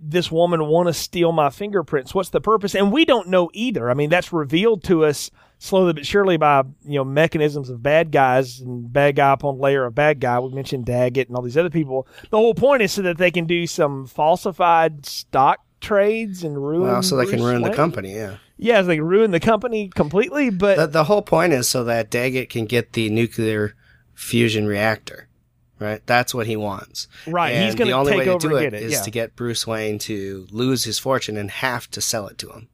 this 0.00 0.30
woman 0.30 0.66
want 0.66 0.88
to 0.88 0.94
steal 0.94 1.32
my 1.32 1.50
fingerprints? 1.50 2.14
What's 2.14 2.30
the 2.30 2.40
purpose? 2.40 2.74
And 2.74 2.92
we 2.92 3.04
don't 3.04 3.28
know 3.28 3.50
either. 3.52 3.90
I 3.90 3.94
mean, 3.94 4.10
that's 4.10 4.32
revealed 4.32 4.84
to 4.84 5.04
us 5.04 5.30
slowly 5.58 5.94
but 5.94 6.04
surely 6.06 6.36
by 6.36 6.62
you 6.84 6.96
know 6.96 7.04
mechanisms 7.04 7.70
of 7.70 7.82
bad 7.82 8.12
guys 8.12 8.60
and 8.60 8.92
bad 8.92 9.16
guy 9.16 9.32
upon 9.32 9.58
layer 9.58 9.84
of 9.84 9.94
bad 9.94 10.20
guy. 10.20 10.38
We 10.38 10.52
mentioned 10.52 10.86
Daggett 10.86 11.28
and 11.28 11.36
all 11.36 11.42
these 11.42 11.56
other 11.56 11.70
people. 11.70 12.06
The 12.30 12.36
whole 12.36 12.54
point 12.54 12.82
is 12.82 12.92
so 12.92 13.02
that 13.02 13.18
they 13.18 13.30
can 13.30 13.46
do 13.46 13.66
some 13.66 14.06
falsified 14.06 15.06
stock 15.06 15.60
trades 15.80 16.44
and 16.44 16.56
ruin. 16.56 16.90
Well, 16.90 17.02
so 17.02 17.16
they 17.16 17.24
can 17.24 17.38
Bruce 17.38 17.42
ruin 17.42 17.62
the 17.62 17.70
company, 17.70 18.14
yeah. 18.14 18.36
Yeah, 18.56 18.82
they 18.82 19.00
ruin 19.00 19.30
the 19.30 19.40
company 19.40 19.88
completely. 19.88 20.50
But 20.50 20.76
The, 20.76 20.86
the 20.86 21.04
whole 21.04 21.22
point 21.22 21.52
is 21.52 21.68
so 21.68 21.84
that 21.84 22.10
Daggett 22.10 22.50
can 22.50 22.66
get 22.66 22.92
the 22.92 23.10
nuclear 23.10 23.74
fusion 24.14 24.66
reactor, 24.66 25.28
right? 25.80 26.00
That's 26.06 26.32
what 26.34 26.46
he 26.46 26.56
wants. 26.56 27.08
Right, 27.26 27.50
And 27.50 27.64
he's 27.64 27.74
the 27.74 27.92
only 27.92 28.12
take 28.12 28.18
way 28.20 28.24
to 28.26 28.38
do 28.38 28.56
and 28.56 28.66
it 28.66 28.70
get 28.70 28.74
it, 28.74 28.82
is 28.84 28.92
yeah. 28.92 29.02
to 29.02 29.10
get 29.10 29.36
Bruce 29.36 29.66
Wayne 29.66 29.98
to 30.00 30.46
lose 30.50 30.84
his 30.84 30.98
fortune 30.98 31.36
and 31.36 31.50
have 31.50 31.90
to 31.90 32.00
sell 32.00 32.28
it 32.28 32.38
to 32.38 32.50
him. 32.50 32.68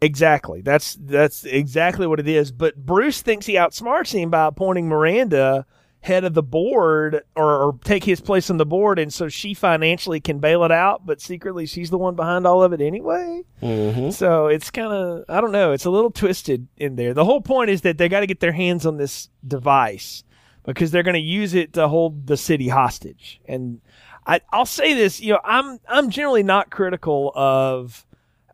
Exactly. 0.00 0.60
That's 0.60 0.96
that's 1.00 1.44
exactly 1.44 2.06
what 2.06 2.20
it 2.20 2.28
is. 2.28 2.52
But 2.52 2.76
Bruce 2.76 3.22
thinks 3.22 3.46
he 3.46 3.54
outsmarts 3.54 4.12
him 4.12 4.30
by 4.30 4.46
appointing 4.46 4.88
Miranda 4.88 5.64
head 6.06 6.22
of 6.22 6.34
the 6.34 6.42
board 6.42 7.24
or, 7.34 7.64
or 7.64 7.78
take 7.82 8.04
his 8.04 8.20
place 8.20 8.48
on 8.48 8.58
the 8.58 8.64
board, 8.64 8.98
and 9.00 9.12
so 9.12 9.28
she 9.28 9.54
financially 9.54 10.20
can 10.20 10.38
bail 10.38 10.62
it 10.62 10.70
out, 10.70 11.04
but 11.04 11.20
secretly 11.20 11.66
she's 11.66 11.90
the 11.90 11.98
one 11.98 12.14
behind 12.14 12.46
all 12.46 12.62
of 12.62 12.72
it 12.72 12.80
anyway. 12.80 13.42
Mm-hmm. 13.60 14.10
So 14.10 14.46
it's 14.46 14.70
kind 14.70 14.92
of 14.92 15.24
I 15.28 15.40
don't 15.40 15.50
know. 15.50 15.72
It's 15.72 15.84
a 15.84 15.90
little 15.90 16.12
twisted 16.12 16.68
in 16.76 16.94
there. 16.94 17.12
The 17.12 17.24
whole 17.24 17.40
point 17.40 17.70
is 17.70 17.80
that 17.80 17.98
they 17.98 18.08
got 18.08 18.20
to 18.20 18.28
get 18.28 18.38
their 18.38 18.52
hands 18.52 18.86
on 18.86 18.98
this 18.98 19.28
device 19.46 20.22
because 20.64 20.92
they're 20.92 21.02
going 21.02 21.14
to 21.14 21.20
use 21.20 21.54
it 21.54 21.72
to 21.72 21.88
hold 21.88 22.28
the 22.28 22.36
city 22.36 22.68
hostage. 22.68 23.40
And 23.46 23.80
I, 24.26 24.40
I'll 24.52 24.64
say 24.64 24.94
this, 24.94 25.20
you 25.20 25.32
know, 25.32 25.40
I'm 25.42 25.80
I'm 25.88 26.10
generally 26.10 26.44
not 26.44 26.70
critical 26.70 27.32
of 27.34 28.06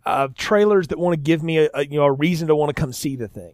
uh, 0.06 0.28
trailers 0.36 0.88
that 0.88 0.98
want 0.98 1.12
to 1.12 1.20
give 1.20 1.42
me 1.42 1.58
a, 1.58 1.68
a 1.74 1.84
you 1.84 1.98
know 1.98 2.04
a 2.04 2.12
reason 2.12 2.48
to 2.48 2.56
want 2.56 2.74
to 2.74 2.80
come 2.80 2.94
see 2.94 3.14
the 3.14 3.28
thing. 3.28 3.52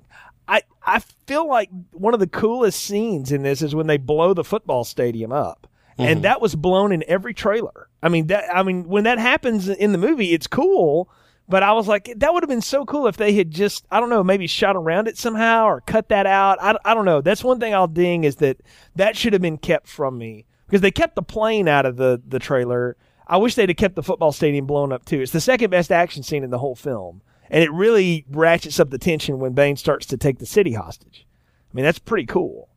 I 0.48 0.62
I 0.84 1.00
feel 1.26 1.46
like 1.46 1.70
one 1.92 2.14
of 2.14 2.20
the 2.20 2.26
coolest 2.26 2.80
scenes 2.80 3.30
in 3.30 3.42
this 3.42 3.62
is 3.62 3.74
when 3.74 3.86
they 3.86 3.98
blow 3.98 4.34
the 4.34 4.44
football 4.44 4.84
stadium 4.84 5.32
up. 5.32 5.66
And 5.98 6.08
mm-hmm. 6.08 6.22
that 6.22 6.40
was 6.40 6.54
blown 6.54 6.92
in 6.92 7.04
every 7.06 7.34
trailer. 7.34 7.88
I 8.02 8.08
mean 8.08 8.28
that 8.28 8.44
I 8.54 8.62
mean 8.62 8.88
when 8.88 9.04
that 9.04 9.18
happens 9.18 9.68
in 9.68 9.92
the 9.92 9.98
movie 9.98 10.32
it's 10.32 10.46
cool, 10.46 11.10
but 11.48 11.62
I 11.62 11.72
was 11.72 11.86
like 11.86 12.12
that 12.16 12.32
would 12.32 12.42
have 12.42 12.48
been 12.48 12.60
so 12.62 12.84
cool 12.84 13.06
if 13.06 13.16
they 13.16 13.32
had 13.34 13.50
just 13.50 13.84
I 13.90 14.00
don't 14.00 14.10
know, 14.10 14.24
maybe 14.24 14.46
shot 14.46 14.76
around 14.76 15.08
it 15.08 15.18
somehow 15.18 15.66
or 15.66 15.82
cut 15.82 16.08
that 16.08 16.26
out. 16.26 16.58
I, 16.62 16.76
I 16.84 16.94
don't 16.94 17.04
know. 17.04 17.20
That's 17.20 17.44
one 17.44 17.60
thing 17.60 17.74
I'll 17.74 17.86
ding 17.86 18.24
is 18.24 18.36
that 18.36 18.60
that 18.96 19.16
should 19.16 19.34
have 19.34 19.42
been 19.42 19.58
kept 19.58 19.86
from 19.86 20.16
me 20.16 20.46
because 20.66 20.80
they 20.80 20.90
kept 20.90 21.14
the 21.14 21.22
plane 21.22 21.68
out 21.68 21.84
of 21.84 21.96
the 21.96 22.22
the 22.26 22.38
trailer. 22.38 22.96
I 23.26 23.36
wish 23.36 23.56
they'd 23.56 23.68
have 23.68 23.76
kept 23.76 23.94
the 23.94 24.02
football 24.02 24.32
stadium 24.32 24.66
blown 24.66 24.92
up 24.92 25.04
too. 25.04 25.20
It's 25.20 25.32
the 25.32 25.40
second 25.40 25.68
best 25.70 25.92
action 25.92 26.22
scene 26.22 26.44
in 26.44 26.50
the 26.50 26.58
whole 26.58 26.74
film, 26.74 27.20
and 27.50 27.62
it 27.62 27.72
really 27.72 28.24
ratchets 28.30 28.80
up 28.80 28.90
the 28.90 28.98
tension 28.98 29.38
when 29.38 29.52
Bane 29.52 29.76
starts 29.76 30.06
to 30.06 30.16
take 30.16 30.38
the 30.38 30.46
city 30.46 30.74
hostage. 30.74 31.26
I 31.72 31.76
mean, 31.76 31.84
that's 31.84 31.98
pretty 31.98 32.26
cool. 32.26 32.68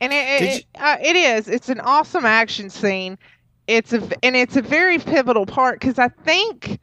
And 0.00 0.12
it 0.12 0.38
Did 0.38 0.58
it, 0.58 0.66
uh, 0.76 0.96
it 1.02 1.16
is. 1.16 1.48
It's 1.48 1.68
an 1.68 1.80
awesome 1.80 2.24
action 2.24 2.70
scene. 2.70 3.18
It's 3.66 3.92
a 3.92 4.02
and 4.24 4.34
it's 4.34 4.56
a 4.56 4.62
very 4.62 4.98
pivotal 4.98 5.46
part 5.46 5.78
because 5.78 5.98
I 5.98 6.08
think 6.08 6.80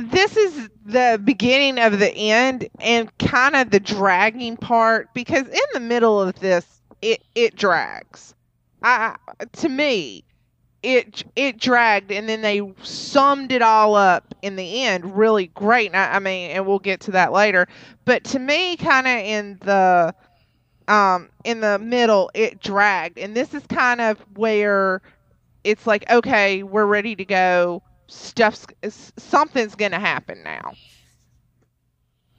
this 0.00 0.36
is 0.36 0.68
the 0.84 1.20
beginning 1.22 1.78
of 1.78 1.98
the 1.98 2.12
end 2.14 2.68
and 2.80 3.16
kind 3.18 3.56
of 3.56 3.70
the 3.70 3.80
dragging 3.80 4.56
part 4.56 5.12
because 5.14 5.46
in 5.46 5.60
the 5.72 5.80
middle 5.80 6.20
of 6.20 6.38
this 6.40 6.80
it 7.00 7.22
it 7.34 7.56
drags 7.56 8.34
i 8.82 9.14
to 9.52 9.68
me 9.68 10.24
it 10.82 11.24
it 11.36 11.58
dragged 11.58 12.10
and 12.12 12.28
then 12.28 12.40
they 12.42 12.60
summed 12.82 13.52
it 13.52 13.62
all 13.62 13.94
up 13.94 14.34
in 14.42 14.56
the 14.56 14.84
end. 14.84 15.16
Really 15.16 15.46
great. 15.48 15.94
I, 15.94 16.16
I 16.16 16.18
mean 16.18 16.50
and 16.50 16.66
we'll 16.66 16.78
get 16.78 17.00
to 17.02 17.12
that 17.12 17.32
later. 17.32 17.66
But 18.04 18.24
to 18.24 18.38
me 18.38 18.76
kind 18.76 19.06
of 19.06 19.18
in 19.18 19.58
the 19.60 20.14
um 20.88 21.30
in 21.44 21.60
the 21.60 21.78
middle 21.78 22.30
it 22.34 22.60
dragged. 22.60 23.18
And 23.18 23.34
this 23.36 23.54
is 23.54 23.66
kind 23.66 24.00
of 24.00 24.18
where 24.36 25.02
it's 25.64 25.86
like 25.86 26.08
okay 26.10 26.62
we're 26.62 26.86
ready 26.86 27.14
to 27.16 27.24
go. 27.24 27.82
Stuff's 28.08 28.66
something's 29.16 29.74
gonna 29.74 30.00
happen 30.00 30.42
now. 30.42 30.76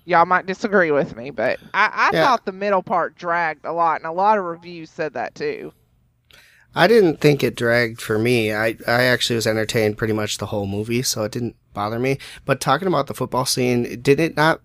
Y'all 0.06 0.26
might 0.26 0.46
disagree 0.46 0.92
with 0.92 1.16
me 1.16 1.30
but 1.32 1.60
i, 1.74 2.10
I 2.10 2.12
Yeah. 2.12 2.18
thought 2.18 2.46
the 2.46 2.52
middle 2.52 2.84
part 2.84 3.16
dragged 3.16 3.66
a 3.66 3.72
lot 3.74 3.98
and 4.02 4.06
a 4.06 4.12
lot 4.12 4.38
of 4.38 4.46
reviews 4.46 4.90
said 4.90 5.14
that 5.14 5.36
too 5.36 5.74
I 6.76 6.88
didn't 6.88 7.20
think 7.20 7.44
it 7.44 7.56
dragged 7.56 8.02
for 8.02 8.20
me. 8.20 8.54
I, 8.54 8.78
I 8.88 9.04
actually 9.04 9.38
was 9.38 9.48
entertained 9.48 9.98
pretty 9.98 10.14
much 10.14 10.38
the 10.38 10.48
whole 10.48 10.68
movie, 10.68 11.02
so 11.02 11.24
it 11.24 11.32
didn't 11.32 11.56
bother 11.74 12.00
me. 12.00 12.20
But 12.46 12.62
talking 12.62 12.88
about 12.88 13.08
the 13.08 13.14
football 13.14 13.46
scene, 13.46 14.02
did 14.02 14.20
it 14.20 14.36
not, 14.36 14.62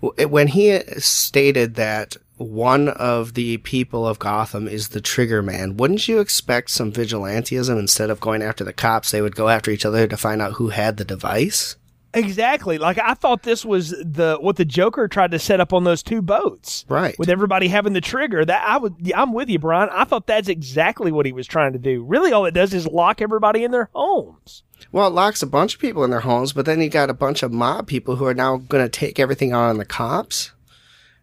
when 0.00 0.48
he 0.48 0.78
stated 0.98 1.74
that 1.74 2.16
one 2.36 2.88
of 2.88 3.34
the 3.34 3.58
people 3.58 4.06
of 4.06 4.18
Gotham 4.18 4.66
is 4.66 4.88
the 4.88 5.00
trigger 5.00 5.42
man, 5.42 5.76
wouldn't 5.76 6.08
you 6.08 6.20
expect 6.20 6.70
some 6.70 6.92
vigilantism 6.92 7.78
instead 7.78 8.10
of 8.10 8.20
going 8.20 8.42
after 8.42 8.64
the 8.64 8.72
cops? 8.72 9.10
They 9.10 9.22
would 9.22 9.36
go 9.36 9.48
after 9.48 9.70
each 9.70 9.86
other 9.86 10.06
to 10.06 10.16
find 10.16 10.40
out 10.40 10.54
who 10.54 10.68
had 10.68 10.96
the 10.96 11.04
device? 11.04 11.76
Exactly. 12.14 12.78
Like 12.78 12.98
I 12.98 13.14
thought 13.14 13.42
this 13.42 13.64
was 13.64 13.90
the 13.90 14.38
what 14.40 14.56
the 14.56 14.64
Joker 14.64 15.08
tried 15.08 15.32
to 15.32 15.38
set 15.38 15.60
up 15.60 15.72
on 15.72 15.84
those 15.84 16.02
two 16.02 16.22
boats. 16.22 16.84
Right. 16.88 17.18
With 17.18 17.28
everybody 17.28 17.68
having 17.68 17.92
the 17.92 18.00
trigger. 18.00 18.44
That 18.44 18.66
I 18.66 18.76
would 18.76 19.12
I'm 19.14 19.32
with 19.32 19.48
you, 19.48 19.58
Brian. 19.58 19.88
I 19.92 20.04
thought 20.04 20.26
that's 20.26 20.48
exactly 20.48 21.12
what 21.12 21.26
he 21.26 21.32
was 21.32 21.46
trying 21.46 21.72
to 21.72 21.78
do. 21.78 22.02
Really 22.04 22.32
all 22.32 22.46
it 22.46 22.54
does 22.54 22.72
is 22.72 22.86
lock 22.86 23.20
everybody 23.20 23.64
in 23.64 23.70
their 23.70 23.90
homes. 23.94 24.62
Well, 24.92 25.08
it 25.08 25.14
locks 25.14 25.42
a 25.42 25.46
bunch 25.46 25.74
of 25.74 25.80
people 25.80 26.04
in 26.04 26.10
their 26.10 26.20
homes, 26.20 26.52
but 26.52 26.66
then 26.66 26.80
you 26.80 26.88
got 26.88 27.10
a 27.10 27.14
bunch 27.14 27.42
of 27.42 27.52
mob 27.52 27.86
people 27.86 28.16
who 28.16 28.26
are 28.26 28.34
now 28.34 28.58
going 28.58 28.84
to 28.84 28.88
take 28.88 29.18
everything 29.18 29.52
out 29.52 29.70
on 29.70 29.78
the 29.78 29.84
cops. 29.84 30.52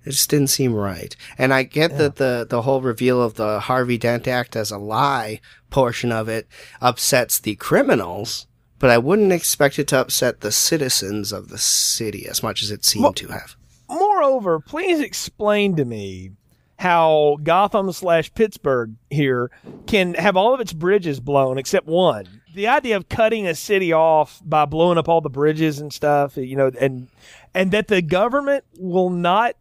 It 0.04 0.12
just 0.12 0.30
didn't 0.30 0.48
seem 0.48 0.74
right. 0.74 1.16
And 1.38 1.54
I 1.54 1.64
get 1.64 1.98
that 1.98 2.16
the, 2.16 2.46
the 2.50 2.64
whole 2.64 2.82
reveal 2.82 3.22
of 3.22 3.36
the 3.36 3.60
Harvey 3.60 3.98
Dent 4.00 4.28
Act 4.28 4.56
as 4.56 4.72
a 4.72 4.80
lie 4.80 5.42
portion 5.70 6.12
of 6.12 6.28
it 6.28 6.48
upsets 6.82 7.40
the 7.40 7.56
criminals, 7.56 8.48
but 8.82 8.90
I 8.90 8.98
wouldn't 8.98 9.32
expect 9.32 9.80
it 9.80 9.88
to 9.90 10.00
upset 10.02 10.42
the 10.42 10.52
citizens 10.52 11.32
of 11.32 11.48
the 11.48 11.58
city 11.58 12.28
as 12.28 12.44
much 12.44 12.62
as 12.62 12.70
it 12.72 12.84
seemed 12.84 13.04
Well- 13.04 13.14
to 13.14 13.28
have. 13.30 13.56
Moreover, 13.90 14.60
please 14.60 15.00
explain 15.00 15.76
to 15.78 15.86
me 15.86 16.32
how 16.80 17.38
Gotham 17.44 17.92
slash 17.92 18.34
Pittsburgh 18.34 18.94
here 19.10 19.52
can 19.86 20.14
have 20.16 20.36
all 20.36 20.54
of 20.54 20.60
its 20.60 20.74
bridges 20.74 21.20
blown 21.20 21.58
except 21.58 21.88
one. 21.88 22.26
The 22.56 22.68
idea 22.68 22.96
of 22.98 23.08
cutting 23.08 23.46
a 23.48 23.54
city 23.56 23.94
off 23.94 24.42
by 24.44 24.66
blowing 24.66 24.98
up 24.98 25.08
all 25.08 25.22
the 25.22 25.30
bridges 25.30 25.80
and 25.80 25.94
stuff, 25.94 26.38
you 26.38 26.56
know, 26.56 26.72
and 26.80 27.08
and 27.54 27.72
that 27.72 27.88
the 27.88 28.02
government 28.02 28.64
will 28.80 29.10
not 29.10 29.56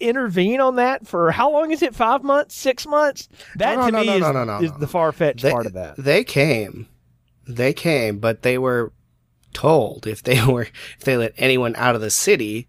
intervene 0.00 0.60
on 0.60 0.76
that 0.76 1.06
for 1.06 1.30
how 1.30 1.50
long 1.50 1.70
is 1.70 1.82
it? 1.82 1.94
Five 1.94 2.22
months, 2.22 2.54
six 2.54 2.86
months? 2.86 3.28
That 3.56 3.76
No, 3.78 3.86
to 3.86 3.92
no, 3.92 4.00
me 4.00 4.06
no, 4.06 4.14
is, 4.14 4.20
no, 4.20 4.32
no, 4.32 4.44
no, 4.44 4.58
is 4.60 4.70
no. 4.72 4.78
the 4.78 4.86
far 4.86 5.12
fetched 5.12 5.44
part 5.44 5.66
of 5.66 5.72
that. 5.74 5.96
they 5.96 6.22
came. 6.24 6.86
They 7.46 7.72
came, 7.72 8.18
but 8.18 8.42
they 8.42 8.58
were 8.58 8.92
told 9.52 10.06
if 10.06 10.22
they 10.22 10.44
were 10.46 10.62
if 10.98 11.04
they 11.04 11.16
let 11.16 11.32
anyone 11.36 11.74
out 11.76 11.94
of 11.94 12.00
the 12.00 12.10
city, 12.10 12.68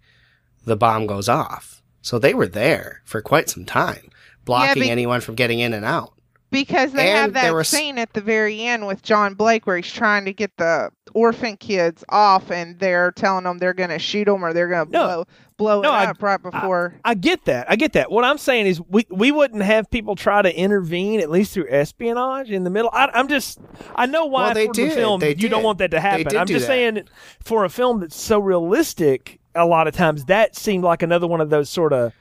the 0.65 0.75
bomb 0.75 1.07
goes 1.07 1.29
off. 1.29 1.81
So 2.01 2.19
they 2.19 2.33
were 2.33 2.47
there 2.47 3.01
for 3.05 3.21
quite 3.21 3.49
some 3.49 3.65
time, 3.65 4.09
blocking 4.43 4.83
be- 4.83 4.89
anyone 4.91 5.21
from 5.21 5.35
getting 5.35 5.59
in 5.59 5.73
and 5.73 5.83
out. 5.85 6.13
because 6.51 6.91
they 6.91 7.09
And 7.09 7.17
have 7.17 7.33
that 7.33 7.53
was- 7.53 7.67
scene 7.67 7.97
at 7.97 8.13
the 8.13 8.21
very 8.21 8.61
end 8.61 8.85
with 8.85 9.01
John 9.01 9.33
Blake 9.33 9.65
where 9.65 9.77
he's 9.77 9.91
trying 9.91 10.25
to 10.25 10.33
get 10.33 10.55
the 10.57 10.91
orphan 11.13 11.57
kids 11.57 12.03
off, 12.09 12.51
and 12.51 12.77
they're 12.79 13.11
telling 13.11 13.45
them 13.45 13.57
they're 13.57 13.73
going 13.73 13.89
to 13.89 13.97
shoot 13.99 14.25
them 14.25 14.43
or 14.45 14.53
they're 14.53 14.67
going 14.69 14.85
to 14.85 14.91
No. 14.91 15.05
blow 15.07 15.25
blow 15.57 15.81
No, 15.81 15.89
it 15.89 15.95
I- 15.95 16.05
up 16.07 16.21
right 16.21 16.41
before. 16.41 16.95
I 17.05 17.13
get 17.13 17.45
that. 17.45 17.69
I 17.69 17.75
get 17.75 17.93
that. 17.93 18.11
What 18.11 18.23
I'm 18.23 18.37
saying 18.37 18.65
is 18.67 18.81
we, 18.89 19.05
we 19.09 19.31
wouldn't 19.31 19.63
have 19.63 19.89
people 19.89 20.15
try 20.15 20.41
to 20.41 20.53
intervene 20.57 21.19
at 21.19 21.29
least 21.29 21.53
through 21.53 21.67
espionage 21.69 22.51
in 22.51 22.63
the 22.63 22.69
middle. 22.69 22.89
I, 22.93 23.09
I'm 23.13 23.27
just 23.27 23.59
I 23.95 24.05
know 24.05 24.25
why 24.25 24.45
Well, 24.45 24.53
they 24.53 24.67
for 24.67 24.73
the 24.73 24.89
film 24.89 25.19
They 25.21 25.35
you 25.35 25.49
don't 25.49 25.63
want 25.63 25.77
that 25.79 25.91
to 25.91 25.97
They 25.97 26.01
happen. 26.01 26.23
did 26.27 26.35
I'm 26.35 26.45
do 26.45 26.53
just 26.53 26.67
that. 26.67 26.73
saying 26.73 27.03
for 27.43 27.63
a 27.65 27.69
film 27.69 27.99
that's 28.01 28.15
so 28.15 28.39
realistic, 28.39 29.39
a 29.53 29.65
lot 29.65 29.87
of 29.87 29.95
times 29.95 30.25
that 30.25 30.55
seemed 30.55 30.83
like 30.83 31.01
another 31.01 31.27
one 31.27 31.41
of 31.41 31.49
those 31.49 31.69
sort 31.69 31.93
of 31.93 32.13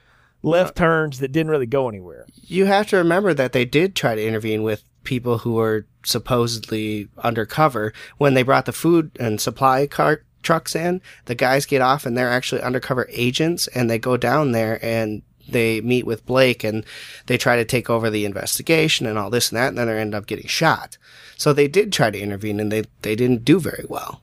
left 0.43 0.75
turns 0.77 1.19
that 1.19 1.31
didn't 1.31 1.49
really 1.51 1.65
go 1.65 1.89
anywhere. 1.89 2.25
You 2.43 2.65
have 2.65 2.87
to 2.87 2.97
remember 2.97 3.33
that 3.33 3.51
they 3.51 3.65
did 3.65 3.95
try 3.95 4.15
to 4.15 4.23
intervene 4.25 4.63
with 4.63 4.83
people 5.03 5.39
who 5.39 5.53
were 5.53 5.85
supposedly 6.03 7.07
undercover 7.19 7.93
when 8.17 8.33
they 8.33 8.43
brought 8.43 8.65
the 8.65 8.71
food 8.73 9.11
and 9.19 9.39
supply 9.39 9.87
cart 9.87 10.24
trucks 10.45 10.75
in. 10.75 11.01
The 11.25 11.35
guys 11.35 11.65
get 11.65 11.81
off 11.81 12.05
and 12.05 12.17
they're 12.17 12.29
actually 12.29 12.61
undercover 12.61 13.07
agents 13.09 13.67
and 13.67 13.89
they 13.89 13.99
go 13.99 14.15
down 14.15 14.53
there 14.53 14.79
and 14.83 15.21
they 15.47 15.81
meet 15.81 16.05
with 16.05 16.25
Blake 16.25 16.63
and 16.63 16.85
they 17.25 17.37
try 17.37 17.55
to 17.55 17.65
take 17.65 17.89
over 17.89 18.09
the 18.09 18.25
investigation 18.25 19.05
and 19.05 19.17
all 19.17 19.29
this 19.29 19.49
and 19.49 19.57
that 19.57 19.69
and 19.69 19.77
then 19.77 19.87
they 19.87 19.99
end 19.99 20.15
up 20.15 20.25
getting 20.25 20.47
shot. 20.47 20.97
So 21.37 21.51
they 21.51 21.67
did 21.67 21.91
try 21.91 22.11
to 22.11 22.19
intervene 22.19 22.59
and 22.59 22.71
they, 22.71 22.83
they 23.01 23.15
didn't 23.15 23.43
do 23.43 23.59
very 23.59 23.85
well. 23.89 24.21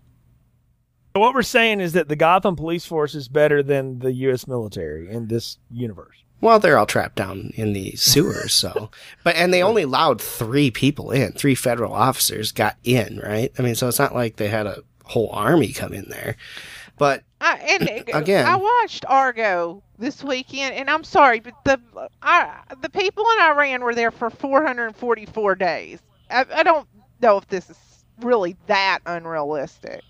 What 1.14 1.35
we're 1.35 1.43
saying 1.43 1.81
is 1.81 1.93
that 1.93 2.09
the 2.09 2.16
Gotham 2.16 2.57
police 2.57 2.87
force 2.87 3.14
is 3.14 3.29
better 3.29 3.62
than 3.62 3.99
the 3.99 4.12
U.S. 4.12 4.49
military 4.49 5.11
in 5.11 5.29
this 5.29 5.59
universe. 5.70 6.16
Well, 6.41 6.59
they're 6.59 6.77
all 6.77 6.87
trapped 6.87 7.16
down 7.16 7.53
in 7.55 7.73
the 7.73 7.93
sewers, 7.93 8.53
so. 8.53 8.91
But, 9.25 9.37
and 9.37 9.55
they 9.55 9.62
only 9.62 9.83
allowed 9.83 10.20
three 10.20 10.73
people 10.73 11.12
in. 11.12 11.33
Three 11.33 11.55
federal 11.55 11.93
officers 11.93 12.51
got 12.51 12.77
in, 12.83 13.20
right? 13.23 13.53
I 13.59 13.62
mean, 13.62 13.77
so 13.77 13.87
it's 13.87 14.01
not 14.01 14.14
like 14.14 14.37
they 14.37 14.49
had 14.49 14.66
a 14.66 14.83
whole 15.05 15.30
army 15.30 15.72
come 15.72 15.92
in 15.92 16.09
there. 16.09 16.36
But, 16.98 17.24
I, 17.40 17.59
and 17.80 18.09
Again. 18.14 18.46
I 18.46 18.57
watched 18.57 19.05
Argo 19.09 19.82
this 19.98 20.22
weekend, 20.22 20.74
and 20.74 20.88
I'm 20.90 21.05
sorry, 21.05 21.40
but 21.40 21.55
the 21.64 21.80
I, 22.22 22.61
the 22.80 22.90
people 22.90 23.24
in 23.34 23.42
Iran 23.44 23.82
were 23.82 23.94
there 23.94 24.11
for 24.11 24.30
444 24.30 25.55
days. 25.55 26.00
I, 26.30 26.44
I 26.55 26.62
don't 26.62 26.86
know 27.20 27.38
if 27.38 27.48
this 27.48 27.70
is 27.70 28.05
really 28.20 28.57
that 28.66 29.00
unrealistic. 29.07 30.03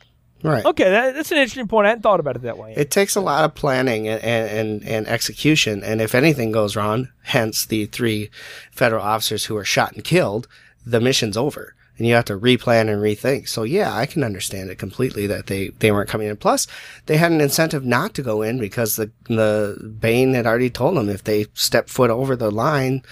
right. 0.43 0.65
Okay, 0.65 0.91
that, 0.91 1.15
that's 1.15 1.31
an 1.31 1.39
interesting 1.39 1.69
point. 1.69 1.87
I 1.87 1.91
hadn't 1.91 2.03
thought 2.03 2.21
about 2.21 2.37
it 2.37 2.43
that 2.43 2.59
way. 2.59 2.75
It 2.77 2.91
takes 2.91 3.17
a 3.17 3.21
lot 3.21 3.45
of 3.45 3.55
planning 3.55 4.09
and, 4.09 4.23
and, 4.23 4.85
and 4.85 5.07
execution. 5.09 5.83
And 5.83 6.01
if 6.01 6.15
anything 6.15 6.53
goes 6.53 6.77
wrong, 6.77 7.09
hence 7.23 7.65
the 7.65 7.87
three 7.87 8.31
federal 8.71 9.03
officers 9.03 9.47
who 9.47 9.55
were 9.55 9.65
shot 9.65 9.93
and 9.93 10.05
killed, 10.05 10.49
the 10.85 11.01
mission's 11.01 11.37
over. 11.37 11.75
And 11.99 12.07
you 12.07 12.15
have 12.15 12.25
to 12.27 12.39
replan 12.39 12.89
and 12.91 13.03
rethink. 13.03 13.49
So 13.49 13.65
yeah, 13.65 13.95
I 13.95 14.07
can 14.07 14.25
understand 14.25 14.71
it 14.71 14.79
completely 14.79 15.27
that 15.27 15.47
they, 15.47 15.69
they 15.79 15.93
weren't 15.93 16.09
coming 16.09 16.27
in. 16.29 16.37
Plus, 16.37 16.67
they 17.07 17.19
had 17.19 17.33
an 17.33 17.41
incentive 17.41 17.85
not 17.85 18.15
to 18.15 18.23
go 18.23 18.41
in 18.43 18.59
because 18.59 18.97
the, 18.97 19.13
the 19.29 19.95
Bane 20.01 20.33
had 20.35 20.47
already 20.47 20.71
told 20.71 20.97
them 20.97 21.09
if 21.09 21.23
they 21.25 21.47
step 21.55 21.89
foot 21.91 22.11
over 22.11 22.35
the 22.35 22.51
line, 22.51 23.03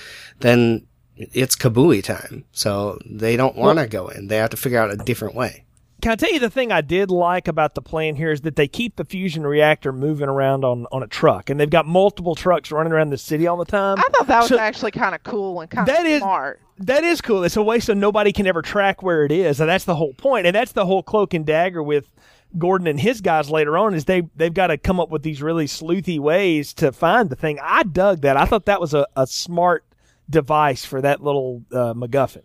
then 0.40 0.86
it's 1.16 1.54
kabooey 1.56 2.02
time. 2.02 2.44
So 2.52 2.98
they 3.04 3.36
don't 3.36 3.54
want 3.56 3.78
to 3.78 3.86
go 3.86 4.08
in. 4.08 4.28
They 4.28 4.36
have 4.38 4.50
to 4.50 4.56
figure 4.56 4.78
out 4.80 4.90
a 4.90 4.96
different 4.96 5.34
way. 5.34 5.66
Can 6.00 6.12
I 6.12 6.16
tell 6.16 6.32
you 6.32 6.38
the 6.38 6.48
thing 6.48 6.72
I 6.72 6.80
did 6.80 7.10
like 7.10 7.46
about 7.46 7.74
the 7.74 7.82
plan 7.82 8.16
here 8.16 8.32
is 8.32 8.40
that 8.40 8.56
they 8.56 8.66
keep 8.66 8.96
the 8.96 9.04
fusion 9.04 9.46
reactor 9.46 9.92
moving 9.92 10.30
around 10.30 10.64
on, 10.64 10.86
on 10.90 11.02
a 11.02 11.06
truck, 11.06 11.50
and 11.50 11.60
they've 11.60 11.68
got 11.68 11.84
multiple 11.86 12.34
trucks 12.34 12.72
running 12.72 12.90
around 12.94 13.10
the 13.10 13.18
city 13.18 13.46
all 13.46 13.58
the 13.58 13.66
time. 13.66 13.98
I 13.98 14.08
thought 14.08 14.26
that 14.28 14.40
was 14.40 14.48
So- 14.48 14.58
actually 14.58 14.92
kind 14.92 15.14
of 15.14 15.22
cool 15.22 15.60
and 15.60 15.70
kind 15.70 15.86
That 15.86 16.00
of 16.00 16.06
is- 16.06 16.20
smart. 16.22 16.58
That 16.80 17.04
is 17.04 17.20
cool. 17.20 17.44
It's 17.44 17.56
a 17.56 17.62
way 17.62 17.78
so 17.78 17.92
nobody 17.92 18.32
can 18.32 18.46
ever 18.46 18.62
track 18.62 19.02
where 19.02 19.24
it 19.24 19.32
is, 19.32 19.60
and 19.60 19.68
that's 19.68 19.84
the 19.84 19.96
whole 19.96 20.14
point. 20.14 20.46
And 20.46 20.56
that's 20.56 20.72
the 20.72 20.86
whole 20.86 21.02
cloak 21.02 21.34
and 21.34 21.44
dagger 21.44 21.82
with 21.82 22.10
Gordon 22.58 22.86
and 22.86 22.98
his 22.98 23.20
guys 23.20 23.50
later 23.50 23.78
on 23.78 23.94
is 23.94 24.06
they 24.06 24.22
they've 24.34 24.52
got 24.52 24.68
to 24.68 24.78
come 24.78 24.98
up 24.98 25.10
with 25.10 25.22
these 25.22 25.40
really 25.42 25.66
sleuthy 25.66 26.18
ways 26.18 26.74
to 26.74 26.90
find 26.90 27.30
the 27.30 27.36
thing. 27.36 27.58
I 27.62 27.84
dug 27.84 28.22
that. 28.22 28.36
I 28.36 28.44
thought 28.44 28.64
that 28.66 28.80
was 28.80 28.94
a, 28.94 29.06
a 29.14 29.26
smart 29.26 29.84
device 30.28 30.84
for 30.84 31.00
that 31.00 31.22
little 31.22 31.62
uh, 31.70 31.94
MacGuffin. 31.94 32.42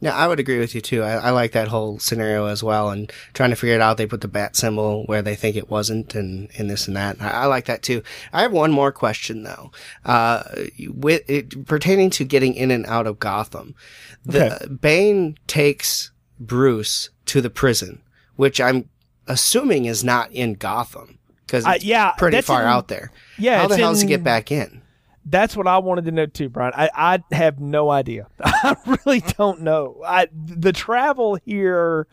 Yeah, 0.00 0.14
I 0.14 0.28
would 0.28 0.38
agree 0.38 0.58
with 0.60 0.74
you 0.76 0.80
too. 0.80 1.02
I, 1.02 1.14
I 1.14 1.30
like 1.30 1.52
that 1.52 1.66
whole 1.68 1.98
scenario 1.98 2.46
as 2.46 2.62
well, 2.62 2.90
and 2.90 3.12
trying 3.34 3.50
to 3.50 3.56
figure 3.56 3.74
it 3.74 3.80
out. 3.80 3.96
They 3.96 4.06
put 4.06 4.20
the 4.20 4.28
bat 4.28 4.54
symbol 4.54 5.02
where 5.06 5.22
they 5.22 5.34
think 5.34 5.56
it 5.56 5.68
wasn't, 5.68 6.14
and, 6.14 6.48
and 6.56 6.70
this 6.70 6.86
and 6.86 6.96
that. 6.96 7.20
I, 7.20 7.30
I 7.30 7.44
like 7.46 7.64
that 7.64 7.82
too. 7.82 8.02
I 8.32 8.42
have 8.42 8.52
one 8.52 8.70
more 8.70 8.92
question 8.92 9.42
though, 9.42 9.72
uh, 10.04 10.44
with 10.88 11.28
it, 11.28 11.66
pertaining 11.66 12.10
to 12.10 12.24
getting 12.24 12.54
in 12.54 12.70
and 12.70 12.86
out 12.86 13.08
of 13.08 13.18
Gotham. 13.18 13.74
The 14.24 14.78
Bane 14.80 15.36
takes 15.48 16.12
Bruce 16.38 17.10
to 17.26 17.40
the 17.40 17.50
prison, 17.50 18.00
which 18.36 18.60
I'm 18.60 18.88
assuming 19.26 19.86
is 19.86 20.04
not 20.04 20.30
in 20.30 20.54
Gotham 20.54 21.18
because 21.46 21.66
Uh, 21.66 21.78
yeah, 21.80 22.12
pretty 22.12 22.40
far 22.40 22.62
in- 22.62 22.68
out 22.68 22.86
there. 22.88 23.10
Yeah, 23.36 23.60
How 23.62 23.66
the 23.68 23.76
hell 23.76 23.92
does 23.92 24.02
he 24.02 24.06
get 24.08 24.22
back 24.22 24.52
in? 24.52 24.82
That's 25.30 25.56
what 25.56 25.66
I 25.66 25.78
wanted 25.78 26.04
to 26.06 26.12
know 26.12 26.26
too, 26.26 26.48
Brian. 26.48 26.72
I, 26.76 26.90
I 26.94 27.34
have 27.34 27.60
no 27.60 27.90
idea. 27.90 28.26
I 28.42 28.76
really 29.04 29.20
don't 29.20 29.60
know. 29.62 30.00
I 30.06 30.28
the 30.32 30.72
travel 30.72 31.36
here 31.44 32.06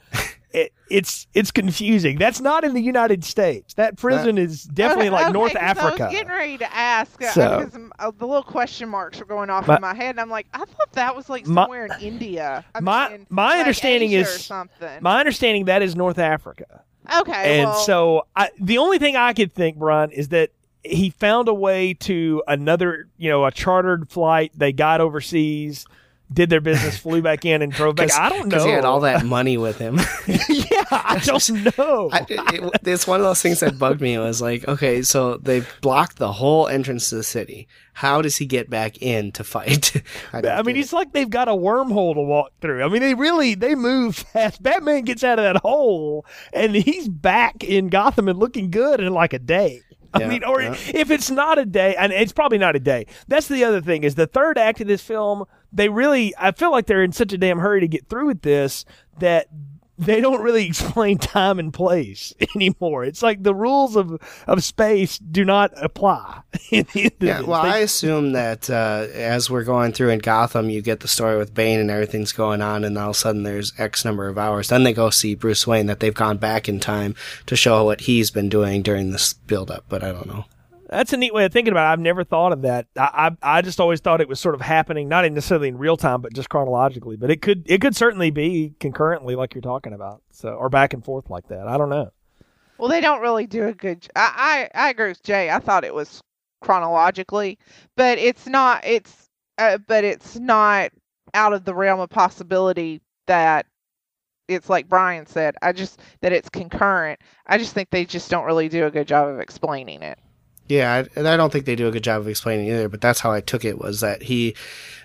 it, 0.52 0.74
it's 0.90 1.28
it's 1.34 1.52
confusing. 1.52 2.18
That's 2.18 2.40
not 2.40 2.64
in 2.64 2.74
the 2.74 2.82
United 2.82 3.24
States. 3.26 3.74
That 3.76 3.98
prison 3.98 4.38
is 4.38 4.64
definitely 4.64 5.08
Okay, 5.10 5.24
like 5.24 5.34
North 5.34 5.56
Africa. 5.56 6.04
I 6.04 6.08
was 6.08 6.14
getting 6.16 6.32
ready 6.32 6.58
to 6.60 6.74
ask 6.76 7.22
uh, 7.22 7.32
So- 7.32 7.66
because 7.66 7.90
uh, 8.00 8.12
the 8.18 8.26
little 8.26 8.44
question 8.44 8.88
marks 8.90 9.20
were 9.20 9.26
going 9.26 9.50
off 9.50 9.68
My- 9.68 9.76
in 9.76 9.82
my 9.82 9.94
head, 9.94 10.12
and 10.12 10.22
I'm 10.22 10.30
like, 10.30 10.48
I 10.54 10.60
thought 10.60 10.92
that 10.94 11.16
was 11.16 11.30
like 11.30 11.46
My- 11.46 11.64
somewhere 11.64 11.86
in 11.88 11.92
India. 12.02 12.64
I 12.74 12.80
my- 12.80 13.10
mean, 13.10 13.28
my 13.30 13.50
like 13.50 13.60
understanding 13.60 14.12
Asia 14.14 14.22
is- 14.30 14.46
something. 14.46 15.00
My 15.02 15.20
understanding 15.20 15.66
that 15.66 15.82
is 15.82 15.96
North 15.96 16.20
Africa. 16.20 16.84
okay, 17.20 17.60
and 17.60 17.70
well, 17.70 17.80
so 17.80 18.28
I, 18.36 18.50
the 18.60 18.78
only 18.78 18.98
thing 18.98 19.16
I 19.16 19.34
could 19.34 19.52
think, 19.54 19.78
Brian, 19.78 20.12
is 20.12 20.30
that 20.30 20.52
he 20.86 21.10
found 21.10 21.48
a 21.48 21.54
way 21.54 21.94
to 21.94 22.44
another, 22.48 23.08
you 23.18 23.30
know, 23.30 23.46
a 23.46 23.52
chartered 23.52 24.10
flight. 24.10 24.52
They 24.56 24.72
got 24.72 25.02
overseas, 25.02 25.86
did 26.32 26.50
their 26.50 26.62
business, 26.62 26.98
flew 26.98 27.22
back 27.22 27.46
in, 27.46 27.62
and 27.62 27.72
drove 27.72 27.96
back. 27.96 28.12
I 28.18 28.30
don't 28.30 28.48
know. 28.50 28.64
he 28.64 28.72
had 28.72 28.86
all 28.86 29.02
that 29.02 29.26
money 29.26 29.58
with 29.58 29.78
him. 29.78 29.96
yeah, 30.28 30.86
I 30.92 31.22
don't 31.24 31.78
know. 31.78 32.10
I, 32.12 32.26
it, 32.30 32.72
it's 32.84 33.08
one 33.08 33.20
of 33.20 33.26
those 33.26 33.42
things 33.42 33.60
that 33.60 33.78
bugged 33.78 34.02
me. 34.02 34.14
It 34.14 34.20
was 34.20 34.42
like, 34.42 34.68
okay, 34.68 35.02
so 35.02 35.38
they 35.38 35.64
blocked 35.82 36.18
the 36.18 36.34
whole 36.34 36.68
entrance 36.68 37.10
to 37.10 37.16
the 37.16 37.24
city. 37.24 37.68
How 37.94 38.22
does 38.22 38.36
he 38.38 38.46
get 38.46 38.70
back 38.70 39.02
in 39.02 39.32
to 39.34 39.44
fight? 39.44 39.94
don't 40.34 40.46
I 40.46 40.62
mean, 40.64 40.76
it's 40.76 40.92
like 40.92 41.14
they've 41.14 41.30
got 41.30 41.48
a 41.48 41.54
wormhole 41.54 42.16
to 42.16 42.22
walk 42.22 42.52
through. 42.60 42.84
I 42.84 42.90
mean, 42.90 43.02
they 43.02 43.14
really 43.14 43.56
they 43.56 43.74
move 43.74 44.16
fast. 44.18 44.62
Batman 44.62 45.04
gets 45.04 45.24
out 45.24 45.40
of 45.40 45.44
that 45.44 45.62
hole, 45.62 46.26
and 46.52 46.76
he's 46.76 47.08
back 47.08 47.64
in 47.64 47.88
Gotham 47.88 48.28
and 48.28 48.38
looking 48.38 48.70
good 48.70 49.00
in 49.00 49.14
like 49.14 49.34
a 49.34 49.40
day. 49.40 49.82
I 50.20 50.20
Yeah, 50.22 50.28
mean, 50.28 50.44
or 50.44 50.62
yeah. 50.62 50.76
if 50.94 51.12
it's 51.12 51.30
not 51.30 51.58
a 51.58 51.66
day, 51.66 51.96
and 51.96 52.12
it's 52.14 52.32
probably 52.34 52.58
not 52.58 52.76
a 52.76 52.80
day. 52.80 53.06
That's 53.28 53.48
the 53.48 53.64
other 53.64 53.82
thing 53.82 54.04
is 54.04 54.16
the 54.16 54.28
third 54.28 54.58
act 54.58 54.82
of 54.82 54.88
this 54.88 55.02
film. 55.02 55.46
They 55.74 55.90
really, 55.90 56.34
I 56.38 56.52
feel 56.52 56.72
like 56.72 56.86
they're 56.86 57.04
in 57.04 57.12
such 57.12 57.34
a 57.34 57.38
damn 57.38 57.60
hurry 57.60 57.82
to 57.82 57.88
get 57.88 58.08
through 58.08 58.28
with 58.28 58.42
this 58.42 58.86
that 59.20 59.48
they 59.98 60.20
don't 60.20 60.42
really 60.42 60.66
explain 60.66 61.18
time 61.18 61.58
and 61.60 61.74
place 61.74 62.34
anymore. 62.56 63.06
It's 63.06 63.24
like 63.24 63.44
the 63.44 63.56
rules 63.56 63.96
of 63.96 64.20
of 64.48 64.64
space 64.64 65.18
do 65.18 65.46
not 65.46 65.72
apply. 65.78 66.42
in 66.72 66.86
the 66.94 67.04
end 67.06 67.12
Yeah, 67.20 67.42
well, 67.42 67.64
They- 67.64 67.70
I 67.70 67.78
assume 67.80 68.34
that 68.34 68.70
uh, 68.70 69.08
as 69.14 69.50
we're 69.50 69.64
going 69.64 69.94
through 69.94 70.10
in 70.10 70.20
Gotham, 70.20 70.70
you 70.70 70.82
get 70.82 71.00
the 71.00 71.08
story 71.08 71.38
with 71.38 71.54
Bane 71.54 71.80
and 71.80 71.90
everything's 71.90 72.32
going 72.34 72.62
on, 72.62 72.84
and 72.84 72.98
all 72.98 73.12
of 73.12 73.16
a 73.16 73.20
sudden 73.20 73.44
there's 73.44 73.74
X 73.78 74.04
number 74.04 74.28
of 74.28 74.38
hours. 74.38 74.70
Then 74.70 74.84
they 74.84 74.94
go 74.94 75.10
see 75.10 75.36
Bruce 75.36 75.66
Wayne 75.66 75.86
that 75.88 76.00
they've 76.00 76.14
gone 76.14 76.38
back 76.38 76.68
in 76.68 76.80
time 76.80 77.16
to 77.46 77.56
show 77.56 77.84
what 77.86 78.02
he's 78.02 78.32
been 78.32 78.50
doing 78.50 78.82
during 78.82 79.12
this 79.12 79.34
build-up. 79.34 79.86
But 79.90 80.04
I 80.04 80.12
don't 80.12 80.28
know. 80.28 80.46
That's 80.90 81.14
a 81.14 81.18
neat 81.18 81.34
way 81.34 81.46
of 81.46 81.52
thinking 81.52 81.72
about 81.72 81.90
it. 81.90 81.94
I've 81.94 82.00
never 82.00 82.24
thought 82.24 82.52
of 82.52 82.62
that. 82.62 82.88
I, 82.96 83.32
I 83.42 83.58
I 83.58 83.62
just 83.62 83.80
always 83.80 84.00
thought 84.00 84.22
it 84.22 84.28
was 84.28 84.40
sort 84.40 84.56
of 84.56 84.62
happening, 84.62 85.08
not 85.08 85.30
necessarily 85.32 85.68
in 85.68 85.78
real 85.78 85.98
time, 85.98 86.22
but 86.22 86.34
just 86.34 86.50
chronologically. 86.50 87.16
But 87.16 87.32
it 87.32 87.42
could 87.42 87.64
it 87.66 87.82
could 87.82 87.96
certainly 87.96 88.30
be 88.30 88.76
concurrently, 88.80 89.36
like 89.36 89.56
you're 89.56 89.62
talking 89.62 89.94
about, 89.94 90.22
so 90.32 90.50
or 90.50 90.70
back 90.70 90.94
and 90.94 91.04
forth 91.04 91.30
like 91.30 91.48
that. 91.48 91.68
I 91.68 91.78
don't 91.78 91.90
know. 91.90 92.12
well, 92.78 92.90
they 92.90 93.02
don't 93.02 93.22
really 93.22 93.48
do 93.48 93.68
a 93.68 93.74
good. 93.74 94.08
I 94.16 94.70
I 94.76 94.90
agree 94.90 95.10
with 95.10 95.24
Jay. 95.24 95.50
I 95.50 95.60
thought 95.60 95.84
it 95.84 95.94
was 95.94 96.22
chronologically, 96.62 97.58
but 97.98 98.18
it's 98.18 98.46
not. 98.48 98.86
It's 98.86 99.28
uh, 99.58 99.80
but 99.88 100.04
it's 100.04 100.38
not 100.38 100.92
out 101.34 101.54
of 101.54 101.66
the 101.66 101.74
realm 101.76 102.00
of 102.00 102.10
possibility 102.10 103.02
that 103.28 103.66
it's 104.48 104.70
like 104.70 104.88
Brian 104.88 105.26
said. 105.26 105.56
I 105.62 105.72
just 105.72 106.00
that 106.22 106.32
it's 106.32 106.50
concurrent. 106.50 107.20
I 107.48 107.58
just 107.58 107.74
think 107.74 107.90
they 107.90 108.06
just 108.06 108.30
don't 108.30 108.46
really 108.46 108.70
do 108.70 108.86
a 108.86 108.92
good 108.92 109.08
job 109.08 109.30
of 109.30 109.40
explaining 109.40 110.04
it. 110.04 110.20
Yeah, 110.68 111.06
and 111.16 111.28
I 111.28 111.38
don't 111.38 111.52
think 111.52 111.66
they 111.66 111.76
do 111.76 111.88
a 111.88 111.92
good 111.92 112.04
job 112.04 112.22
of 112.22 112.28
explaining 112.28 112.68
either. 112.70 112.90
But 112.90 113.02
that's 113.02 113.20
how 113.20 113.32
I 113.32 113.42
took 113.42 113.64
it 113.64 113.78
was 113.78 114.02
that 114.02 114.24
he, 114.24 114.56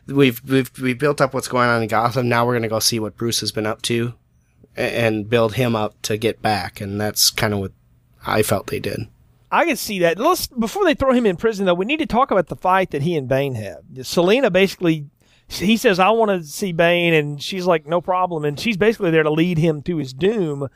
we've 0.06 0.40
we've 0.48 0.70
we 0.78 0.94
built 0.94 1.20
up 1.20 1.34
what's 1.34 1.48
going 1.48 1.68
on 1.68 1.82
in 1.82 1.88
Gotham. 1.88 2.28
Now 2.28 2.46
we're 2.46 2.54
gonna 2.54 2.68
go 2.68 2.78
see 2.78 2.98
what 2.98 3.16
Bruce 3.16 3.40
has 3.40 3.52
been 3.52 3.66
up 3.66 3.82
to, 3.82 4.14
and 4.76 5.28
build 5.28 5.54
him 5.54 5.76
up 5.76 6.00
to 6.02 6.16
get 6.16 6.40
back. 6.40 6.80
And 6.80 7.00
that's 7.00 7.30
kind 7.30 7.52
of 7.52 7.60
what 7.60 7.72
I 8.26 8.42
felt 8.42 8.68
they 8.68 8.80
did. 8.80 9.00
I 9.50 9.66
can 9.66 9.76
see 9.76 9.98
that. 9.98 10.18
Let's 10.18 10.46
before 10.46 10.84
they 10.84 10.94
throw 10.94 11.12
him 11.12 11.26
in 11.26 11.36
prison 11.36 11.66
though, 11.66 11.74
we 11.74 11.84
need 11.84 11.98
to 11.98 12.06
talk 12.06 12.30
about 12.30 12.46
the 12.46 12.56
fight 12.56 12.92
that 12.92 13.02
he 13.02 13.16
and 13.16 13.28
Bane 13.28 13.54
have. 13.56 13.82
Selina 14.02 14.50
basically 14.50 15.10
he 15.50 15.76
says, 15.76 15.98
I 15.98 16.10
want 16.10 16.30
to 16.30 16.46
see 16.46 16.72
Bane 16.72 17.12
and 17.12 17.42
she's 17.42 17.66
like, 17.66 17.86
No 17.86 18.00
problem. 18.00 18.44
And 18.44 18.58
she's 18.58 18.76
basically 18.76 19.10
there 19.10 19.24
to 19.24 19.30
lead 19.30 19.58
him 19.58 19.82
to 19.82 19.96
his 19.96 20.12
doom. 20.12 20.68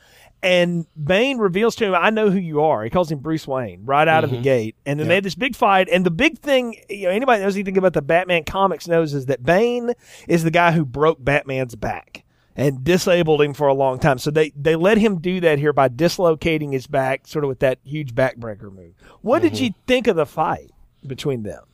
And 0.44 0.86
Bane 1.02 1.38
reveals 1.38 1.74
to 1.76 1.86
him, 1.86 1.94
I 1.94 2.10
know 2.10 2.28
who 2.28 2.38
you 2.38 2.60
are. 2.60 2.84
He 2.84 2.90
calls 2.90 3.10
him 3.10 3.20
Bruce 3.20 3.48
Wayne 3.48 3.86
right 3.86 4.06
out 4.06 4.24
of 4.24 4.30
the 4.30 4.36
mm-hmm. 4.36 4.42
gate. 4.42 4.76
And 4.84 5.00
then 5.00 5.08
they 5.08 5.14
had 5.14 5.24
this 5.24 5.34
big 5.34 5.56
fight. 5.56 5.88
And 5.88 6.04
the 6.04 6.10
big 6.10 6.38
thing, 6.38 6.76
you 6.90 7.04
know, 7.04 7.10
anybody 7.10 7.38
that 7.38 7.46
knows 7.46 7.56
anything 7.56 7.78
about 7.78 7.94
the 7.94 8.02
Batman 8.02 8.44
comics 8.44 8.86
knows 8.86 9.14
is 9.14 9.24
that 9.26 9.42
Bane 9.42 9.94
is 10.28 10.44
the 10.44 10.50
guy 10.50 10.72
who 10.72 10.84
broke 10.84 11.24
Batman's 11.24 11.74
back 11.76 12.24
and 12.54 12.84
disabled 12.84 13.40
him 13.40 13.54
for 13.54 13.68
a 13.68 13.74
long 13.74 13.98
time. 13.98 14.18
So 14.18 14.30
they, 14.30 14.50
they 14.50 14.76
let 14.76 14.98
him 14.98 15.18
do 15.18 15.40
that 15.40 15.58
here 15.58 15.72
by 15.72 15.88
dislocating 15.88 16.72
his 16.72 16.86
back, 16.86 17.26
sort 17.26 17.44
of 17.44 17.48
with 17.48 17.60
that 17.60 17.78
huge 17.82 18.14
backbreaker 18.14 18.70
move. 18.70 18.92
What 19.22 19.40
did 19.40 19.54
mm-hmm. 19.54 19.64
you 19.64 19.74
think 19.86 20.08
of 20.08 20.16
the 20.16 20.26
fight 20.26 20.72
between 21.06 21.42
them? 21.42 21.64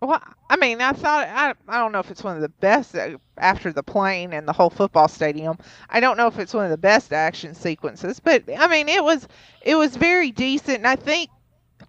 Well, 0.00 0.22
I 0.48 0.56
mean, 0.56 0.80
I 0.80 0.92
thought 0.92 1.26
I 1.28 1.54
I 1.66 1.78
don't 1.78 1.90
know 1.92 1.98
if 1.98 2.10
it's 2.10 2.22
one 2.22 2.36
of 2.36 2.42
the 2.42 2.48
best 2.48 2.94
uh, 2.94 3.18
after 3.36 3.72
the 3.72 3.82
plane 3.82 4.32
and 4.32 4.46
the 4.46 4.52
whole 4.52 4.70
football 4.70 5.08
stadium. 5.08 5.58
I 5.90 5.98
don't 6.00 6.16
know 6.16 6.28
if 6.28 6.38
it's 6.38 6.54
one 6.54 6.64
of 6.64 6.70
the 6.70 6.76
best 6.78 7.12
action 7.12 7.54
sequences, 7.54 8.20
but 8.20 8.44
I 8.56 8.68
mean, 8.68 8.88
it 8.88 9.02
was 9.02 9.26
it 9.60 9.74
was 9.74 9.96
very 9.96 10.30
decent. 10.30 10.78
And 10.78 10.86
I 10.86 10.94
think 10.96 11.30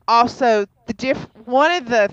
also 0.07 0.66
the 0.88 0.93
diff 0.93 1.28
one 1.45 1.72
of 1.72 1.88
the 1.89 2.12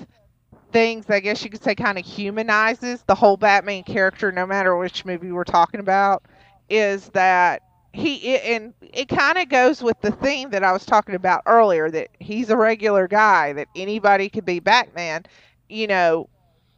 things 0.72 1.10
I 1.10 1.20
guess 1.20 1.44
you 1.44 1.50
could 1.50 1.62
say 1.62 1.74
kind 1.74 1.98
of 1.98 2.06
humanizes 2.06 3.02
the 3.06 3.14
whole 3.14 3.36
Batman 3.36 3.84
character, 3.84 4.32
no 4.32 4.46
matter 4.46 4.76
which 4.76 5.04
movie 5.04 5.32
we're 5.32 5.44
talking 5.44 5.80
about, 5.80 6.24
is 6.68 7.08
that 7.10 7.62
he 7.92 8.16
it, 8.34 8.44
and 8.44 8.74
it 8.82 9.08
kind 9.08 9.38
of 9.38 9.48
goes 9.48 9.82
with 9.82 10.00
the 10.00 10.12
theme 10.12 10.50
that 10.50 10.64
I 10.64 10.72
was 10.72 10.84
talking 10.84 11.14
about 11.14 11.42
earlier 11.46 11.90
that 11.90 12.08
he's 12.20 12.50
a 12.50 12.56
regular 12.56 13.08
guy 13.08 13.54
that 13.54 13.68
anybody 13.74 14.28
could 14.28 14.44
be 14.44 14.60
Batman. 14.60 15.24
You 15.68 15.86
know, 15.86 16.28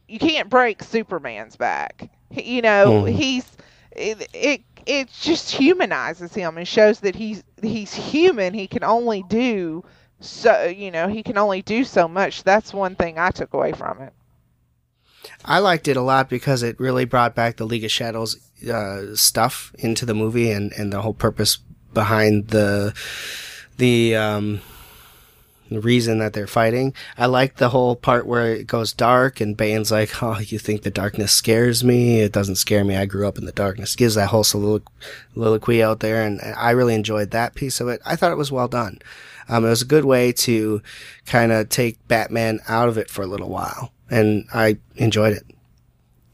you 0.07 0.19
can't 0.19 0.49
break 0.49 0.83
Superman's 0.83 1.55
back. 1.55 2.09
You 2.31 2.61
know, 2.61 3.03
Mhm. 3.05 3.11
he's 3.11 3.45
it, 3.91 4.27
it 4.33 4.61
it 4.85 5.09
just 5.21 5.51
humanizes 5.51 6.33
him 6.33 6.57
and 6.57 6.67
shows 6.67 6.99
that 7.01 7.15
he's 7.15 7.43
he's 7.61 7.93
human. 7.93 8.53
He 8.53 8.67
can 8.67 8.83
only 8.83 9.23
do 9.29 9.83
so. 10.19 10.65
You 10.65 10.91
know, 10.91 11.07
he 11.07 11.23
can 11.23 11.37
only 11.37 11.61
do 11.61 11.83
so 11.83 12.07
much. 12.07 12.43
That's 12.43 12.73
one 12.73 12.95
thing 12.95 13.17
I 13.19 13.31
took 13.31 13.53
away 13.53 13.71
from 13.71 14.01
it. 14.01 14.13
I 15.45 15.59
liked 15.59 15.87
it 15.87 15.97
a 15.97 16.01
lot 16.01 16.29
because 16.29 16.63
it 16.63 16.79
really 16.79 17.05
brought 17.05 17.35
back 17.35 17.57
the 17.57 17.65
League 17.65 17.83
of 17.83 17.91
Shadows 17.91 18.37
uh, 18.71 19.15
stuff 19.15 19.73
into 19.79 20.05
the 20.05 20.13
movie 20.13 20.51
and, 20.51 20.71
and 20.73 20.91
the 20.93 21.01
whole 21.01 21.13
purpose 21.13 21.59
behind 21.93 22.49
the 22.49 22.93
the 23.77 24.15
um, 24.15 24.61
the 25.69 25.81
reason 25.81 26.19
that 26.19 26.33
they're 26.33 26.47
fighting. 26.47 26.93
I 27.17 27.27
like 27.27 27.55
the 27.55 27.69
whole 27.69 27.95
part 27.95 28.25
where 28.25 28.53
it 28.53 28.67
goes 28.67 28.93
dark 28.93 29.39
and 29.39 29.55
Bane's 29.55 29.91
like, 29.91 30.21
"Oh, 30.21 30.39
you 30.39 30.59
think 30.59 30.83
the 30.83 30.89
darkness 30.89 31.31
scares 31.31 31.83
me? 31.83 32.21
It 32.21 32.31
doesn't 32.31 32.55
scare 32.55 32.83
me. 32.83 32.95
I 32.95 33.05
grew 33.05 33.27
up 33.27 33.37
in 33.37 33.45
the 33.45 33.51
darkness." 33.51 33.95
Gives 33.95 34.15
that 34.15 34.29
whole 34.29 34.43
soliloquy 34.43 35.83
out 35.83 35.99
there, 35.99 36.23
and 36.23 36.41
I 36.41 36.71
really 36.71 36.95
enjoyed 36.95 37.31
that 37.31 37.55
piece 37.55 37.79
of 37.79 37.87
it. 37.87 38.01
I 38.05 38.15
thought 38.15 38.31
it 38.31 38.37
was 38.37 38.51
well 38.51 38.67
done. 38.67 38.99
Um, 39.47 39.65
it 39.65 39.69
was 39.69 39.81
a 39.81 39.85
good 39.85 40.05
way 40.05 40.31
to 40.33 40.81
kind 41.25 41.51
of 41.51 41.69
take 41.69 42.07
Batman 42.07 42.59
out 42.67 42.87
of 42.87 42.97
it 42.97 43.09
for 43.09 43.23
a 43.23 43.27
little 43.27 43.49
while, 43.49 43.91
and 44.09 44.45
I 44.53 44.77
enjoyed 44.95 45.33
it. 45.33 45.43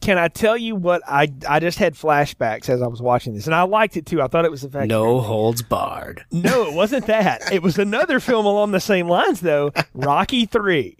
Can 0.06 0.20
I 0.20 0.28
tell 0.28 0.56
you 0.56 0.76
what 0.76 1.02
I 1.08 1.34
I 1.50 1.60
just 1.60 1.80
had 1.80 1.96
flashbacks 1.96 2.70
as 2.70 2.80
I 2.80 2.86
was 2.86 3.02
watching 3.02 3.34
this, 3.34 3.48
and 3.48 3.56
I 3.56 3.64
liked 3.64 3.98
it 3.98 4.06
too. 4.06 4.22
I 4.22 4.28
thought 4.28 4.46
it 4.46 4.52
was 4.52 4.64
effective. 4.64 4.90
No 4.90 5.20
holds 5.20 5.64
barred. 5.64 6.24
No, 6.32 6.68
it 6.68 6.74
wasn't 6.76 7.08
that. 7.08 7.52
It 7.52 7.64
was 7.64 7.80
another 7.80 8.20
film 8.20 8.46
along 8.46 8.70
the 8.70 8.80
same 8.80 9.08
lines, 9.10 9.42
though 9.42 9.72
Rocky 9.96 10.46
3. 10.46 10.96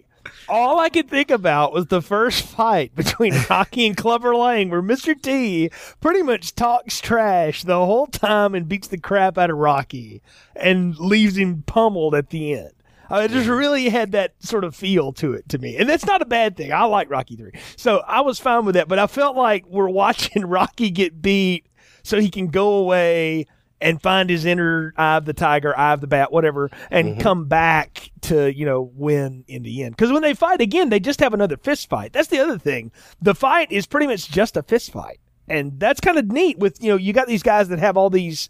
All 0.48 0.80
I 0.80 0.88
could 0.88 1.08
think 1.08 1.30
about 1.30 1.72
was 1.72 1.86
the 1.86 2.02
first 2.02 2.42
fight 2.44 2.96
between 2.96 3.32
Rocky 3.50 3.86
and 3.86 3.96
Clubber 3.96 4.34
Lang, 4.34 4.70
where 4.70 4.82
Mr. 4.82 5.14
T 5.20 5.70
pretty 6.00 6.24
much 6.24 6.56
talks 6.56 7.00
trash 7.00 7.62
the 7.62 7.84
whole 7.86 8.08
time 8.08 8.56
and 8.56 8.68
beats 8.68 8.88
the 8.88 8.98
crap 8.98 9.38
out 9.38 9.50
of 9.50 9.56
Rocky 9.56 10.20
and 10.56 10.98
leaves 10.98 11.38
him 11.38 11.62
pummeled 11.64 12.16
at 12.16 12.30
the 12.30 12.54
end. 12.54 12.72
Uh, 13.10 13.20
it 13.20 13.30
just 13.30 13.48
really 13.48 13.88
had 13.88 14.12
that 14.12 14.34
sort 14.40 14.64
of 14.64 14.74
feel 14.74 15.12
to 15.14 15.32
it 15.32 15.48
to 15.48 15.58
me. 15.58 15.76
And 15.76 15.88
that's 15.88 16.06
not 16.06 16.22
a 16.22 16.26
bad 16.26 16.56
thing. 16.56 16.72
I 16.72 16.84
like 16.84 17.10
Rocky 17.10 17.36
3. 17.36 17.52
So 17.76 17.98
I 18.06 18.20
was 18.20 18.38
fine 18.38 18.64
with 18.64 18.74
that, 18.74 18.88
but 18.88 18.98
I 18.98 19.06
felt 19.06 19.36
like 19.36 19.66
we're 19.66 19.88
watching 19.88 20.46
Rocky 20.46 20.90
get 20.90 21.22
beat 21.22 21.66
so 22.02 22.20
he 22.20 22.30
can 22.30 22.48
go 22.48 22.74
away 22.74 23.46
and 23.80 24.00
find 24.00 24.30
his 24.30 24.44
inner 24.44 24.94
eye 24.96 25.16
of 25.16 25.26
the 25.26 25.34
tiger, 25.34 25.76
eye 25.78 25.92
of 25.92 26.00
the 26.00 26.06
bat, 26.06 26.32
whatever, 26.32 26.70
and 26.90 27.20
come 27.20 27.44
back 27.44 28.10
to, 28.22 28.52
you 28.52 28.64
know, 28.64 28.90
win 28.94 29.44
in 29.48 29.62
the 29.62 29.82
end. 29.82 29.94
Because 29.94 30.10
when 30.10 30.22
they 30.22 30.34
fight 30.34 30.60
again, 30.60 30.88
they 30.88 31.00
just 31.00 31.20
have 31.20 31.34
another 31.34 31.56
fist 31.56 31.88
fight. 31.88 32.12
That's 32.12 32.28
the 32.28 32.40
other 32.40 32.58
thing. 32.58 32.90
The 33.20 33.34
fight 33.34 33.70
is 33.70 33.86
pretty 33.86 34.06
much 34.06 34.30
just 34.30 34.56
a 34.56 34.62
fist 34.62 34.92
fight. 34.92 35.20
And 35.48 35.78
that's 35.78 36.00
kind 36.00 36.18
of 36.18 36.26
neat 36.32 36.58
with, 36.58 36.82
you 36.82 36.90
know, 36.90 36.96
you 36.96 37.12
got 37.12 37.28
these 37.28 37.42
guys 37.42 37.68
that 37.68 37.78
have 37.78 37.96
all 37.96 38.10
these, 38.10 38.48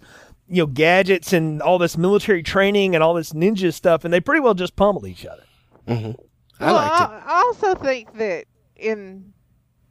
you 0.49 0.63
know, 0.63 0.67
gadgets 0.67 1.33
and 1.33 1.61
all 1.63 1.79
this 1.79 1.97
military 1.97 2.43
training 2.43 2.95
and 2.95 3.03
all 3.03 3.15
this 3.15 3.33
ninja 3.33 3.73
stuff, 3.73 4.05
and 4.05 4.13
they 4.13 4.21
pretty 4.21 4.41
well 4.41 4.55
just 4.55 4.77
pummel 4.77 5.07
each 5.07 5.27
other. 5.27 5.45
I 6.61 6.73
well, 6.73 6.75
liked 6.75 7.01
it. 7.01 7.11
I, 7.11 7.23
I 7.27 7.35
also 7.47 7.75
think 7.75 8.15
that 8.19 8.47
in 8.77 9.33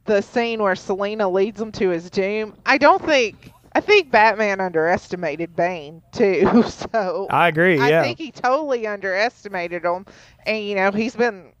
the 0.04 0.20
scene 0.22 0.62
where 0.62 0.74
Selina 0.76 1.28
leads 1.28 1.60
him 1.60 1.72
to 1.72 1.88
his 1.90 2.10
doom, 2.10 2.54
I 2.64 2.78
don't 2.78 3.02
think 3.04 3.52
I 3.74 3.80
think 3.80 4.10
Batman 4.10 4.60
underestimated 4.60 5.54
Bane 5.56 6.02
too. 6.12 6.64
So 6.64 7.26
I 7.30 7.48
agree. 7.48 7.78
I 7.78 7.88
Yeah. 7.88 8.02
think 8.02 8.18
he 8.18 8.30
totally 8.32 8.86
underestimated 8.86 9.84
him. 9.84 10.06
And 10.46 10.64
you 10.64 10.74
know, 10.74 10.90
he's 10.90 11.16
been 11.16 11.52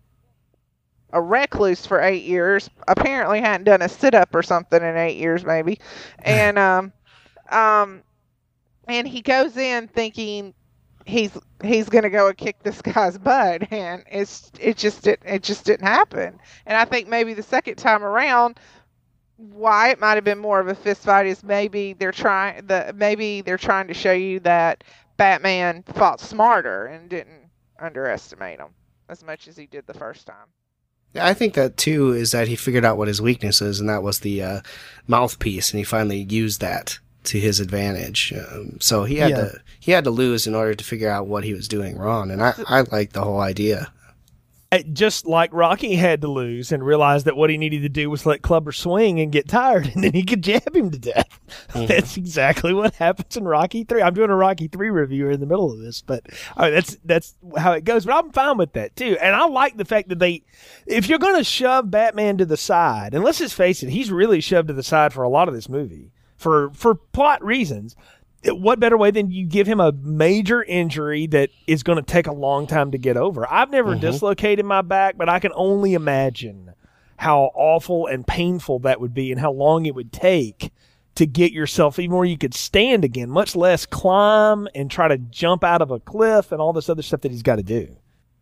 a 1.12 1.20
recluse 1.20 1.86
for 1.86 2.00
eight 2.00 2.24
years. 2.24 2.68
Apparently 2.88 3.40
hadn't 3.40 3.64
done 3.64 3.82
a 3.82 3.88
sit 3.88 4.14
up 4.14 4.34
or 4.34 4.42
something 4.42 4.82
in 4.82 4.96
eight 4.96 5.16
years 5.18 5.44
maybe. 5.44 5.78
And 6.22 6.58
um 6.58 6.92
um 7.50 8.02
and 8.86 9.06
he 9.06 9.22
goes 9.22 9.56
in 9.56 9.88
thinking 9.88 10.54
he's 11.04 11.36
he's 11.62 11.88
gonna 11.88 12.10
go 12.10 12.28
and 12.28 12.36
kick 12.36 12.62
this 12.62 12.82
guy's 12.82 13.16
butt 13.16 13.72
and 13.72 14.04
it's 14.10 14.50
it 14.60 14.76
just 14.76 15.02
did 15.02 15.18
it 15.24 15.42
just 15.42 15.64
didn't 15.64 15.86
happen. 15.86 16.38
And 16.66 16.76
I 16.76 16.84
think 16.84 17.08
maybe 17.08 17.34
the 17.34 17.42
second 17.42 17.76
time 17.76 18.02
around 18.02 18.58
why 19.36 19.90
it 19.90 20.00
might 20.00 20.14
have 20.14 20.24
been 20.24 20.38
more 20.38 20.60
of 20.60 20.68
a 20.68 20.74
fist 20.74 21.02
fight 21.02 21.26
is 21.26 21.42
maybe 21.42 21.92
they're 21.92 22.12
trying 22.12 22.66
the 22.66 22.92
maybe 22.96 23.40
they're 23.42 23.58
trying 23.58 23.86
to 23.88 23.94
show 23.94 24.12
you 24.12 24.40
that 24.40 24.82
Batman 25.16 25.82
fought 25.94 26.20
smarter 26.20 26.86
and 26.86 27.08
didn't 27.08 27.50
underestimate 27.78 28.58
him 28.58 28.68
as 29.08 29.22
much 29.24 29.48
as 29.48 29.56
he 29.56 29.66
did 29.66 29.86
the 29.86 29.94
first 29.94 30.26
time. 30.26 30.46
I 31.14 31.32
think 31.32 31.54
that 31.54 31.76
too 31.76 32.12
is 32.12 32.32
that 32.32 32.48
he 32.48 32.56
figured 32.56 32.84
out 32.84 32.98
what 32.98 33.08
his 33.08 33.22
weakness 33.22 33.62
is, 33.62 33.80
and 33.80 33.88
that 33.88 34.02
was 34.02 34.18
the 34.20 34.42
uh, 34.42 34.60
mouthpiece, 35.06 35.70
and 35.70 35.78
he 35.78 35.84
finally 35.84 36.26
used 36.28 36.60
that 36.60 36.98
to 37.26 37.38
his 37.40 37.60
advantage. 37.60 38.32
Um, 38.32 38.78
so 38.80 39.04
he 39.04 39.16
had 39.16 39.30
Yeah. 39.30 39.36
to 39.36 39.60
he 39.80 39.92
had 39.92 40.04
to 40.04 40.10
lose 40.10 40.46
in 40.46 40.54
order 40.54 40.74
to 40.74 40.84
figure 40.84 41.10
out 41.10 41.26
what 41.26 41.44
he 41.44 41.52
was 41.54 41.68
doing 41.68 41.96
wrong, 41.98 42.30
and 42.30 42.42
I 42.42 42.54
I 42.66 42.80
like 42.90 43.12
the 43.12 43.22
whole 43.22 43.40
idea. 43.40 43.92
Uh, 44.72 44.78
Just 44.92 45.26
like 45.28 45.50
Rocky 45.54 45.94
had 45.94 46.22
to 46.22 46.28
lose 46.28 46.72
and 46.72 46.84
realize 46.84 47.22
that 47.22 47.36
what 47.36 47.50
he 47.50 47.56
needed 47.56 47.82
to 47.82 47.88
do 47.88 48.10
was 48.10 48.26
let 48.26 48.42
Clubber 48.42 48.72
swing 48.72 49.20
and 49.20 49.30
get 49.30 49.46
tired, 49.46 49.86
and 49.94 50.02
then 50.02 50.12
he 50.12 50.24
could 50.24 50.42
jab 50.42 50.74
him 50.74 50.90
to 50.90 50.98
death. 50.98 51.38
That's 51.72 52.16
exactly 52.16 52.74
what 52.74 52.96
happens 52.96 53.36
in 53.36 53.44
Rocky 53.44 53.84
Three. 53.84 54.02
I'm 54.02 54.12
doing 54.14 54.28
a 54.30 54.34
Rocky 54.34 54.66
Three 54.66 54.90
review 54.90 55.30
in 55.30 55.38
the 55.38 55.46
middle 55.46 55.72
of 55.72 55.78
this, 55.78 56.02
but 56.02 56.26
that's 56.56 56.96
that's 57.04 57.36
how 57.56 57.72
it 57.74 57.84
goes. 57.84 58.04
But 58.06 58.16
I'm 58.16 58.32
fine 58.32 58.58
with 58.58 58.72
that 58.72 58.96
too, 58.96 59.16
and 59.20 59.36
I 59.36 59.46
like 59.46 59.76
the 59.76 59.84
fact 59.84 60.08
that 60.08 60.18
they, 60.18 60.42
if 60.84 61.08
you're 61.08 61.20
going 61.20 61.36
to 61.36 61.44
shove 61.44 61.88
Batman 61.88 62.38
to 62.38 62.44
the 62.44 62.56
side, 62.56 63.14
and 63.14 63.22
let's 63.22 63.38
just 63.38 63.54
face 63.54 63.84
it, 63.84 63.90
he's 63.90 64.10
really 64.10 64.40
shoved 64.40 64.66
to 64.66 64.74
the 64.74 64.82
side 64.82 65.12
for 65.12 65.22
a 65.22 65.28
lot 65.28 65.46
of 65.46 65.54
this 65.54 65.68
movie 65.68 66.10
for 66.36 66.70
for 66.70 66.94
plot 66.94 67.44
reasons. 67.44 67.96
What 68.44 68.78
better 68.78 68.96
way 68.96 69.10
than 69.10 69.30
you 69.30 69.44
give 69.44 69.66
him 69.66 69.80
a 69.80 69.90
major 69.90 70.62
injury 70.62 71.26
that 71.28 71.50
is 71.66 71.82
going 71.82 71.96
to 71.96 72.02
take 72.02 72.28
a 72.28 72.32
long 72.32 72.66
time 72.66 72.92
to 72.92 72.98
get 72.98 73.16
over? 73.16 73.50
I've 73.50 73.70
never 73.70 73.92
mm-hmm. 73.92 74.00
dislocated 74.00 74.64
my 74.64 74.82
back, 74.82 75.16
but 75.16 75.28
I 75.28 75.40
can 75.40 75.52
only 75.54 75.94
imagine 75.94 76.72
how 77.16 77.50
awful 77.54 78.06
and 78.06 78.26
painful 78.26 78.80
that 78.80 79.00
would 79.00 79.14
be 79.14 79.32
and 79.32 79.40
how 79.40 79.50
long 79.50 79.86
it 79.86 79.94
would 79.94 80.12
take 80.12 80.70
to 81.16 81.26
get 81.26 81.50
yourself 81.52 81.98
even 81.98 82.14
where 82.14 82.26
you 82.26 82.38
could 82.38 82.54
stand 82.54 83.04
again, 83.04 83.30
much 83.30 83.56
less 83.56 83.86
climb 83.86 84.68
and 84.74 84.90
try 84.90 85.08
to 85.08 85.16
jump 85.16 85.64
out 85.64 85.82
of 85.82 85.90
a 85.90 85.98
cliff 85.98 86.52
and 86.52 86.60
all 86.60 86.72
this 86.72 86.88
other 86.88 87.02
stuff 87.02 87.22
that 87.22 87.32
he's 87.32 87.42
got 87.42 87.56
to 87.56 87.62
do. 87.62 87.96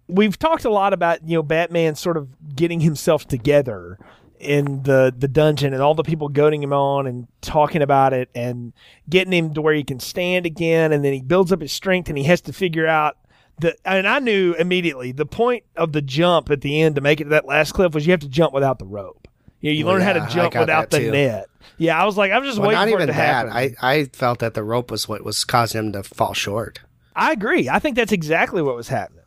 We've 0.08 0.38
talked 0.38 0.64
a 0.64 0.70
lot 0.70 0.92
about, 0.92 1.26
you 1.26 1.36
know, 1.36 1.42
Batman 1.42 1.94
sort 1.94 2.16
of 2.16 2.54
getting 2.54 2.80
himself 2.80 3.26
together 3.26 3.98
in 4.44 4.82
the 4.84 5.12
the 5.16 5.28
dungeon 5.28 5.72
and 5.72 5.82
all 5.82 5.94
the 5.94 6.02
people 6.02 6.28
goading 6.28 6.62
him 6.62 6.72
on 6.72 7.06
and 7.06 7.26
talking 7.40 7.82
about 7.82 8.12
it 8.12 8.28
and 8.34 8.72
getting 9.08 9.32
him 9.32 9.54
to 9.54 9.60
where 9.62 9.74
he 9.74 9.82
can 9.84 9.98
stand 10.00 10.46
again 10.46 10.92
and 10.92 11.04
then 11.04 11.12
he 11.12 11.20
builds 11.22 11.52
up 11.52 11.60
his 11.60 11.72
strength 11.72 12.08
and 12.08 12.18
he 12.18 12.24
has 12.24 12.40
to 12.42 12.52
figure 12.52 12.86
out 12.86 13.16
the 13.58 13.76
and 13.84 14.06
I 14.08 14.18
knew 14.18 14.54
immediately 14.54 15.12
the 15.12 15.26
point 15.26 15.64
of 15.76 15.92
the 15.92 16.02
jump 16.02 16.50
at 16.50 16.60
the 16.60 16.80
end 16.82 16.94
to 16.96 17.00
make 17.00 17.20
it 17.20 17.24
to 17.24 17.30
that 17.30 17.46
last 17.46 17.72
cliff 17.72 17.94
was 17.94 18.06
you 18.06 18.10
have 18.12 18.20
to 18.20 18.28
jump 18.28 18.52
without 18.52 18.78
the 18.78 18.84
rope. 18.86 19.28
You, 19.60 19.70
know, 19.70 19.78
you 19.78 19.84
Well, 19.86 19.94
learn 19.94 20.02
how 20.02 20.14
yeah, 20.14 20.24
I 20.24 20.26
to 20.28 20.34
jump 20.34 20.54
without 20.56 20.90
the 20.90 20.98
too. 20.98 21.10
net. 21.12 21.46
Yeah, 21.78 22.00
I 22.00 22.04
was 22.04 22.16
like, 22.18 22.32
I'm 22.32 22.44
just 22.44 22.58
Well, 22.58 22.68
waiting 22.68 22.80
not 22.80 22.88
for 22.88 22.94
even 22.94 23.02
it 23.08 23.12
to 23.12 23.16
that. 23.16 23.46
happen. 23.48 23.52
I 23.52 23.74
I 23.80 24.04
felt 24.06 24.40
that 24.40 24.54
the 24.54 24.62
rope 24.64 24.90
was 24.90 25.08
what 25.08 25.24
was 25.24 25.44
causing 25.44 25.86
him 25.86 25.92
to 25.92 26.02
fall 26.02 26.34
short. 26.34 26.80
I 27.16 27.32
agree. 27.32 27.68
I 27.68 27.78
think 27.78 27.96
that's 27.96 28.12
exactly 28.12 28.60
what 28.60 28.76
was 28.76 28.88
happening. 28.88 29.22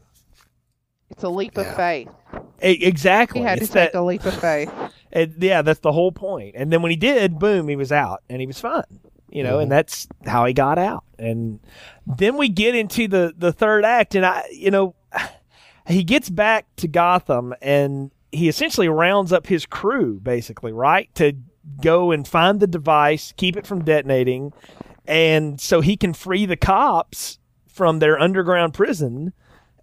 It's 1.10 1.24
a 1.24 1.30
leap 1.30 1.54
Yeah. 1.56 1.64
of 1.64 1.76
faith. 1.76 2.10
Exactly. 2.60 3.40
He 3.42 3.46
had 3.48 3.60
to 3.60 3.64
It's 3.64 3.72
take 3.74 3.94
a 3.94 4.02
leap 4.02 4.26
of 4.26 4.34
faith. 4.40 4.70
And 5.22 5.36
yeah, 5.44 5.62
that's 5.62 5.80
the 5.80 5.92
whole 5.92 6.12
point. 6.12 6.56
And 6.58 6.72
then 6.72 6.82
when 6.82 6.92
he 6.92 6.96
did, 6.98 7.40
boom, 7.40 7.68
he 7.68 7.76
was 7.76 7.92
out 7.92 8.24
and 8.30 8.40
he 8.42 8.48
was 8.48 8.60
fine. 8.60 8.84
You 9.30 9.44
know, 9.44 9.54
Mm-hmm. 9.54 9.62
and 9.64 9.72
that's 9.72 10.08
how 10.26 10.46
he 10.46 10.54
got 10.54 10.78
out. 10.80 11.04
And 11.20 11.60
then 12.06 12.38
we 12.38 12.48
get 12.50 12.76
into 12.76 13.08
the 13.08 13.34
the 13.38 13.52
third 13.52 13.84
act, 13.84 14.16
and 14.16 14.26
I, 14.26 14.46
you 14.52 14.72
know, 14.72 14.96
he 15.88 16.04
gets 16.04 16.30
back 16.30 16.66
to 16.78 16.88
Gotham 16.88 17.54
and 17.62 18.12
he 18.32 18.48
essentially 18.48 18.88
rounds 18.90 19.34
up 19.34 19.48
his 19.48 19.66
crew, 19.66 20.20
basically, 20.22 20.72
right, 20.72 21.14
to 21.16 21.34
go 21.82 22.12
and 22.12 22.26
find 22.28 22.60
the 22.60 22.68
device, 22.68 23.34
keep 23.38 23.58
it 23.58 23.68
from 23.68 23.84
detonating, 23.84 24.54
and 25.06 25.60
so 25.60 25.82
he 25.82 25.98
can 25.98 26.14
free 26.14 26.46
the 26.46 26.56
cops 26.58 27.40
from 27.68 28.00
their 28.00 28.20
underground 28.20 28.74
prison 28.74 29.34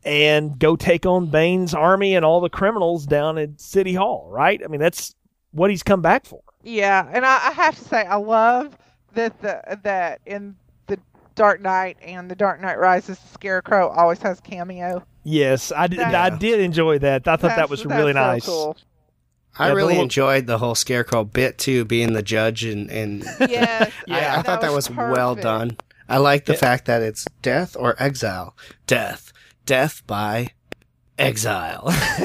and 0.04 0.58
go 0.58 0.76
take 0.76 1.06
on 1.06 1.26
Bane's 1.30 1.72
army 1.74 2.14
and 2.14 2.24
all 2.24 2.40
the 2.40 2.50
criminals 2.50 3.06
down 3.06 3.38
at 3.38 3.60
City 3.60 3.94
Hall, 3.94 4.28
right? 4.30 4.60
I 4.62 4.68
mean, 4.68 4.80
that's 4.80 5.14
what 5.54 5.70
he's 5.70 5.82
come 5.82 6.02
back 6.02 6.26
for. 6.26 6.40
Yeah, 6.62 7.08
and 7.12 7.24
I, 7.24 7.48
I 7.48 7.52
have 7.52 7.76
to 7.78 7.84
say, 7.84 8.04
I 8.04 8.16
love 8.16 8.76
that 9.14 9.40
the 9.40 9.78
that 9.82 10.20
in 10.26 10.56
the 10.86 10.98
Dark 11.34 11.60
Knight 11.60 11.96
and 12.02 12.30
the 12.30 12.34
Dark 12.34 12.60
Knight 12.60 12.78
Rises, 12.78 13.18
the 13.18 13.28
Scarecrow 13.28 13.88
always 13.88 14.20
has 14.22 14.40
cameo. 14.40 15.04
Yes, 15.22 15.72
I 15.74 15.86
did. 15.86 16.00
I 16.00 16.30
did 16.36 16.60
enjoy 16.60 16.98
that. 16.98 17.26
I 17.28 17.36
thought 17.36 17.40
that 17.42 17.48
That's- 17.56 17.70
was 17.70 17.82
that's 17.84 17.94
really 17.98 18.12
so 18.12 18.20
nice. 18.20 18.44
cool. 18.46 18.76
I 19.58 19.68
Yeah, 19.68 19.74
really 19.74 19.88
little- 19.94 20.02
enjoyed 20.02 20.46
the 20.46 20.58
whole 20.58 20.74
scarecrow 20.74 21.22
bit 21.24 21.58
too, 21.58 21.84
being 21.84 22.12
the 22.12 22.22
judge 22.22 22.64
and 22.64 22.90
and 22.90 23.22
Yes, 23.40 23.92
I, 24.10 24.38
I 24.38 24.42
thought 24.42 24.60
that 24.62 24.72
was 24.72 24.90
well 24.90 25.34
done. 25.34 25.76
I 26.08 26.18
like 26.18 26.44
the 26.46 26.54
fact 26.54 26.86
that 26.86 27.02
it's 27.02 27.24
death 27.40 27.76
or 27.78 27.94
exile. 28.02 28.56
Death. 28.86 29.32
Death 29.64 30.02
by 30.06 30.48
exile. 31.18 31.84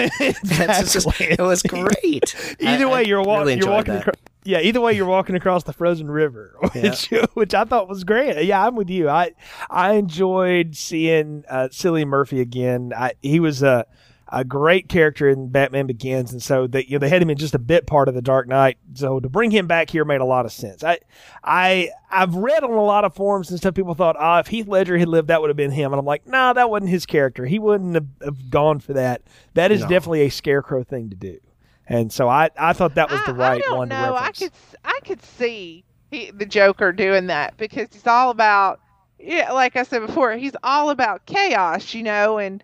That's 0.44 0.94
just, 0.94 1.22
it 1.22 1.40
was 1.40 1.64
great. 1.64 2.36
Either 2.60 2.88
I- 2.88 2.92
way, 2.92 3.04
you're, 3.06 3.22
wa- 3.22 3.40
really 3.40 3.58
you're 3.58 3.70
walking. 3.70 4.02
Yeah, 4.46 4.62
either 4.62 4.80
way, 4.80 4.94
you're 4.94 5.06
walking 5.06 5.36
across 5.36 5.66
the 5.66 5.74
frozen 5.74 6.10
river, 6.10 6.56
which 6.74 7.12
which 7.34 7.54
I 7.54 7.66
thought 7.66 7.90
was 7.90 8.06
great. 8.06 8.46
Yeah, 8.46 8.66
I'm 8.66 8.76
with 8.76 8.90
you. 8.90 9.10
I 9.10 9.32
I 9.70 9.94
enjoyed 9.94 10.76
seeing 10.78 11.44
uh, 11.50 11.68
Cillian 11.70 12.08
Murphy 12.08 12.40
again. 12.40 12.94
I, 12.96 13.12
he 13.22 13.42
was 13.42 13.62
a 13.62 13.86
a 14.32 14.44
great 14.44 14.90
character 14.90 15.28
in 15.28 15.50
Batman 15.50 15.88
Begins, 15.88 16.32
and 16.32 16.42
so 16.42 16.68
they 16.68 16.86
you 16.86 16.92
know 16.94 17.00
they 17.00 17.10
had 17.10 17.22
him 17.22 17.30
in 17.30 17.38
just 17.38 17.56
a 17.56 17.60
bit 17.60 17.88
part 17.88 18.08
of 18.08 18.16
the 18.16 18.22
Dark 18.22 18.48
Knight. 18.48 18.78
So 18.94 19.20
to 19.20 19.28
bring 19.30 19.52
him 19.52 19.66
back 19.68 19.90
here 19.90 20.06
made 20.06 20.22
a 20.22 20.26
lot 20.26 20.46
of 20.46 20.52
sense. 20.52 20.84
I 20.84 21.00
I 21.44 21.90
I've 22.12 22.36
read 22.36 22.64
on 22.64 22.72
a 22.72 22.84
lot 22.84 23.06
of 23.06 23.16
forums 23.16 23.50
and 23.50 23.60
stuff. 23.60 23.74
People 23.74 23.94
thought, 23.96 24.16
ah, 24.20 24.40
if 24.40 24.48
Heath 24.48 24.68
Ledger 24.68 24.98
had 24.98 25.08
lived, 25.08 25.28
that 25.30 25.42
would 25.42 25.50
have 25.50 25.58
been 25.58 25.72
him. 25.72 25.92
And 25.94 26.00
I'm 26.00 26.06
like, 26.06 26.28
nah, 26.28 26.54
that 26.54 26.70
wasn't 26.70 26.90
his 26.92 27.06
character. 27.06 27.46
He 27.46 27.60
wouldn't 27.60 27.96
have, 27.96 28.08
have 28.24 28.50
gone 28.50 28.80
for 28.80 28.94
that. 28.94 29.22
That 29.56 29.72
is 29.72 29.82
No. 29.82 29.88
definitely 29.88 30.22
a 30.22 30.30
Scarecrow 30.30 30.84
thing 30.84 31.10
to 31.10 31.16
do. 31.16 31.40
And 31.88 32.12
so 32.14 32.28
I, 32.30 32.50
I 32.56 32.74
thought 32.74 32.96
that 32.96 33.10
was 33.10 33.20
the 33.26 33.32
I, 33.32 33.36
right 33.36 33.64
I 33.66 33.68
don't 33.68 33.78
one 33.78 33.90
to 33.90 33.96
know. 34.00 34.16
I 34.16 34.32
could 34.32 34.52
s- 34.52 34.76
I 34.86 35.00
could 35.04 35.24
see 35.24 35.84
he, 36.12 36.30
the 36.30 36.46
Joker 36.46 36.92
doing 36.92 37.28
that 37.28 37.58
because 37.58 37.88
he's 37.92 38.06
all 38.06 38.30
about 38.30 38.80
yeah, 39.22 39.52
like 39.52 39.76
I 39.76 39.84
said 39.84 40.06
before, 40.06 40.32
he's 40.38 40.56
all 40.64 40.92
about 40.92 41.26
chaos, 41.26 41.94
you 41.94 42.04
know, 42.04 42.38
and 42.38 42.64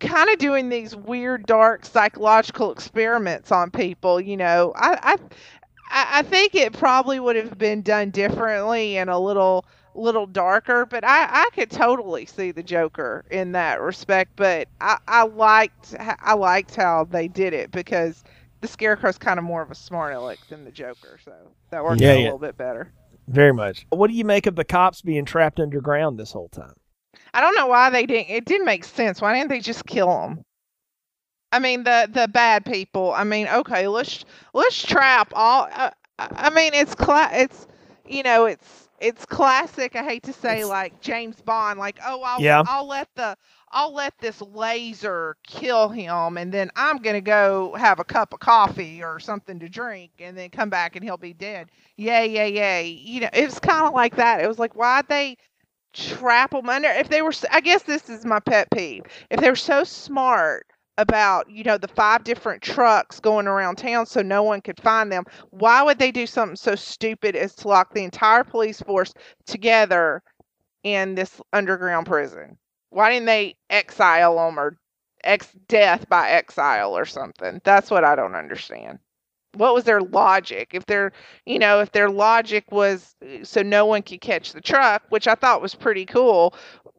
kind 0.00 0.30
of 0.30 0.38
doing 0.38 0.68
these 0.68 0.96
weird, 0.96 1.46
dark 1.46 1.84
psychological 1.84 2.72
experiments 2.72 3.52
on 3.52 3.70
people. 3.70 4.20
You 4.20 4.36
know, 4.36 4.72
I 4.76 4.98
I 5.02 5.16
I 5.90 6.18
I 6.20 6.22
think 6.22 6.54
it 6.54 6.72
probably 6.74 7.20
would 7.20 7.36
have 7.36 7.58
been 7.58 7.82
done 7.82 8.10
differently 8.10 8.98
and 8.98 9.10
a 9.10 9.18
little 9.18 9.64
little 9.94 10.26
darker, 10.26 10.86
but 10.86 11.04
I, 11.04 11.44
I 11.44 11.48
could 11.54 11.70
totally 11.70 12.26
see 12.26 12.52
the 12.52 12.62
Joker 12.62 13.24
in 13.30 13.52
that 13.52 13.80
respect. 13.80 14.32
But 14.36 14.68
I, 14.80 14.98
I 15.08 15.24
liked 15.24 15.94
h- 15.98 16.16
I 16.20 16.34
liked 16.34 16.76
how 16.76 17.04
they 17.04 17.28
did 17.28 17.52
it 17.54 17.70
because 17.72 18.22
the 18.60 18.68
Scarecrow's 18.68 19.18
kind 19.18 19.38
of 19.38 19.44
more 19.44 19.62
of 19.62 19.70
a 19.70 19.74
smart 19.76 20.14
aleck 20.14 20.46
than 20.48 20.64
the 20.64 20.72
Joker, 20.72 21.18
so 21.24 21.32
that 21.70 21.84
worked 21.84 22.04
Yeah, 22.04 22.08
out 22.08 22.18
a 22.18 22.22
little 22.22 22.38
bit 22.38 22.56
better. 22.56 22.92
Very 23.28 23.52
much. 23.52 23.86
What 23.90 24.08
do 24.10 24.16
you 24.16 24.24
make 24.24 24.46
of 24.46 24.56
the 24.56 24.64
cops 24.64 25.02
being 25.02 25.24
trapped 25.24 25.60
underground 25.60 26.18
this 26.18 26.32
whole 26.32 26.48
time? 26.48 26.74
I 27.36 27.40
don't 27.40 27.54
know 27.56 27.66
why 27.68 27.90
they 27.90 28.06
didn't. 28.06 28.30
It 28.30 28.44
didn't 28.46 28.66
make 28.66 28.84
sense. 28.84 29.20
Why 29.20 29.34
didn't 29.34 29.50
they 29.50 29.60
just 29.60 29.86
kill 29.86 30.08
them? 30.08 30.44
I 31.52 31.58
mean 31.58 31.84
the 31.84 32.08
the 32.12 32.28
bad 32.28 32.64
people. 32.64 33.12
I 33.12 33.24
mean, 33.24 33.48
okay, 33.48 33.86
let's 33.88 34.24
let's 34.54 34.82
trap 34.84 35.32
all. 35.34 35.68
Uh, 35.72 35.90
I 36.18 36.50
mean, 36.50 36.74
it's 36.74 36.94
cla- 36.94 37.30
It's 37.32 37.66
you 38.06 38.22
know, 38.22 38.46
it's 38.46 38.88
it's 39.00 39.24
classic. 39.26 39.96
I 39.96 40.04
hate 40.04 40.24
to 40.24 40.32
say 40.32 40.64
like 40.64 41.00
James 41.00 41.40
Bond. 41.40 41.78
Like, 41.78 41.98
oh, 42.04 42.22
I'll 42.22 42.46
Yeah. 42.46 42.62
I'll 42.64 42.86
let 42.88 43.08
the 43.16 43.36
I'll 43.70 43.94
let 43.94 44.14
this 44.18 44.40
laser 44.42 45.36
kill 45.46 45.88
him, 45.88 46.36
and 46.38 46.52
then 46.52 46.70
I'm 46.76 46.98
gonna 46.98 47.20
go 47.20 47.74
have 47.74 48.00
a 48.00 48.04
cup 48.04 48.32
of 48.34 48.40
coffee 48.40 49.02
or 49.02 49.18
something 49.20 49.58
to 49.60 49.68
drink, 49.68 50.12
and 50.20 50.36
then 50.36 50.50
come 50.50 50.70
back 50.70 50.96
and 50.96 51.04
he'll 51.04 51.16
be 51.18 51.34
dead. 51.34 51.70
Yay, 51.96 52.28
yay, 52.28 52.52
yay! 52.52 52.86
You 52.88 53.20
know, 53.22 53.30
it 53.32 53.44
was 53.46 53.58
kind 53.60 53.86
of 53.86 53.94
like 53.94 54.16
that. 54.16 54.42
It 54.42 54.48
was 54.48 54.58
like, 54.58 54.74
why'd 54.74 55.08
they? 55.08 55.36
Trap 55.96 56.50
them 56.52 56.68
under 56.68 56.88
if 56.88 57.08
they 57.08 57.22
were 57.22 57.32
I 57.50 57.60
guess 57.60 57.82
this 57.82 58.10
is 58.10 58.24
my 58.24 58.40
pet 58.40 58.68
peeve 58.72 59.02
if 59.30 59.40
they 59.40 59.50
were 59.50 59.56
so 59.56 59.84
smart 59.84 60.66
about 60.98 61.50
you 61.50 61.64
know 61.64 61.78
the 61.78 61.88
five 61.88 62.24
different 62.24 62.62
trucks 62.62 63.20
going 63.20 63.46
around 63.46 63.76
town 63.76 64.06
so 64.06 64.22
no 64.22 64.42
one 64.42 64.60
could 64.60 64.80
find 64.80 65.10
them 65.12 65.24
why 65.50 65.82
would 65.82 65.98
they 65.98 66.10
do 66.12 66.26
something 66.26 66.56
so 66.56 66.74
stupid 66.74 67.36
as 67.36 67.54
to 67.56 67.68
lock 67.68 67.94
the 67.94 68.04
entire 68.04 68.44
police 68.44 68.80
force 68.82 69.14
together 69.46 70.22
in 70.84 71.14
this 71.14 71.40
underground 71.52 72.06
prison? 72.06 72.58
Why 72.90 73.10
didn't 73.12 73.26
they 73.26 73.56
exile 73.70 74.36
them 74.36 74.58
or 74.60 74.78
ex 75.24 75.48
death 75.68 76.08
by 76.08 76.30
exile 76.30 76.96
or 76.96 77.04
something? 77.06 77.60
That's 77.64 77.90
what 77.90 78.04
i 78.04 78.14
don't 78.16 78.34
understand 78.36 78.98
what 79.56 79.74
was 79.74 79.84
their 79.84 80.00
logic 80.00 80.70
if 80.72 80.86
their 80.86 81.12
you 81.46 81.58
know 81.58 81.80
if 81.80 81.92
their 81.92 82.10
logic 82.10 82.64
was 82.70 83.14
uh, 83.22 83.44
so 83.44 83.62
no 83.62 83.86
one 83.86 84.02
could 84.02 84.20
catch 84.20 84.52
the 84.52 84.60
truck 84.60 85.02
which 85.08 85.26
i 85.26 85.34
thought 85.34 85.62
was 85.62 85.74
pretty 85.74 86.04
cool 86.06 86.54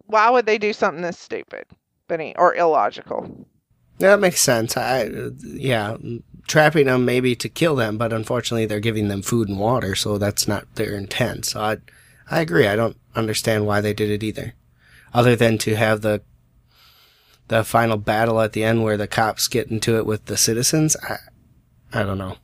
why 0.07 0.29
would 0.29 0.45
they 0.45 0.57
do 0.57 0.73
something 0.73 1.01
this 1.01 1.19
stupid 1.19 1.65
but 2.07 2.21
or 2.37 2.55
illogical 2.55 3.29
Yeah, 3.99 4.11
that 4.11 4.19
makes 4.19 4.41
sense. 4.41 4.77
I, 4.77 5.09
yeah, 5.43 5.97
trapping 6.47 6.85
them 6.85 7.05
maybe 7.05 7.35
to 7.35 7.49
kill 7.49 7.75
them, 7.75 7.97
but 7.97 8.13
unfortunately 8.13 8.65
they're 8.65 8.79
giving 8.79 9.07
them 9.07 9.21
food 9.21 9.49
and 9.49 9.59
water, 9.59 9.95
so 9.95 10.17
that's 10.17 10.47
not 10.47 10.75
their 10.75 10.95
intent. 10.95 11.45
So 11.45 11.59
I, 11.59 11.77
I 12.29 12.41
agree. 12.41 12.67
I 12.67 12.75
don't 12.75 12.97
understand 13.15 13.65
why 13.65 13.81
they 13.81 13.93
did 13.93 14.09
it 14.09 14.23
either, 14.23 14.53
other 15.13 15.35
than 15.35 15.57
to 15.59 15.75
have 15.75 16.01
the, 16.01 16.21
the 17.47 17.63
final 17.63 17.97
battle 17.97 18.39
at 18.41 18.53
the 18.53 18.63
end 18.63 18.83
where 18.83 18.97
the 18.97 19.07
cops 19.07 19.47
get 19.47 19.67
into 19.67 19.97
it 19.97 20.05
with 20.05 20.25
the 20.25 20.37
citizens. 20.37 20.95
I, 21.03 21.17
I 21.93 22.03
don't 22.03 22.17
know. 22.17 22.37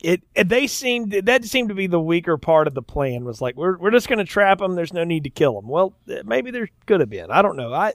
It, 0.00 0.22
it 0.34 0.48
they 0.48 0.66
seemed 0.66 1.12
that 1.12 1.44
seemed 1.44 1.68
to 1.70 1.74
be 1.74 1.86
the 1.86 2.00
weaker 2.00 2.36
part 2.36 2.66
of 2.66 2.74
the 2.74 2.82
plan 2.82 3.24
was 3.24 3.40
like 3.40 3.56
we're 3.56 3.76
we're 3.78 3.90
just 3.90 4.08
going 4.08 4.18
to 4.18 4.24
trap 4.24 4.58
them 4.58 4.74
there's 4.74 4.92
no 4.92 5.04
need 5.04 5.24
to 5.24 5.30
kill 5.30 5.54
them 5.60 5.68
well 5.68 5.94
maybe 6.24 6.50
there 6.50 6.68
could 6.86 7.00
have 7.00 7.10
been. 7.10 7.30
I 7.30 7.42
don't 7.42 7.56
know. 7.56 7.72
I 7.72 7.92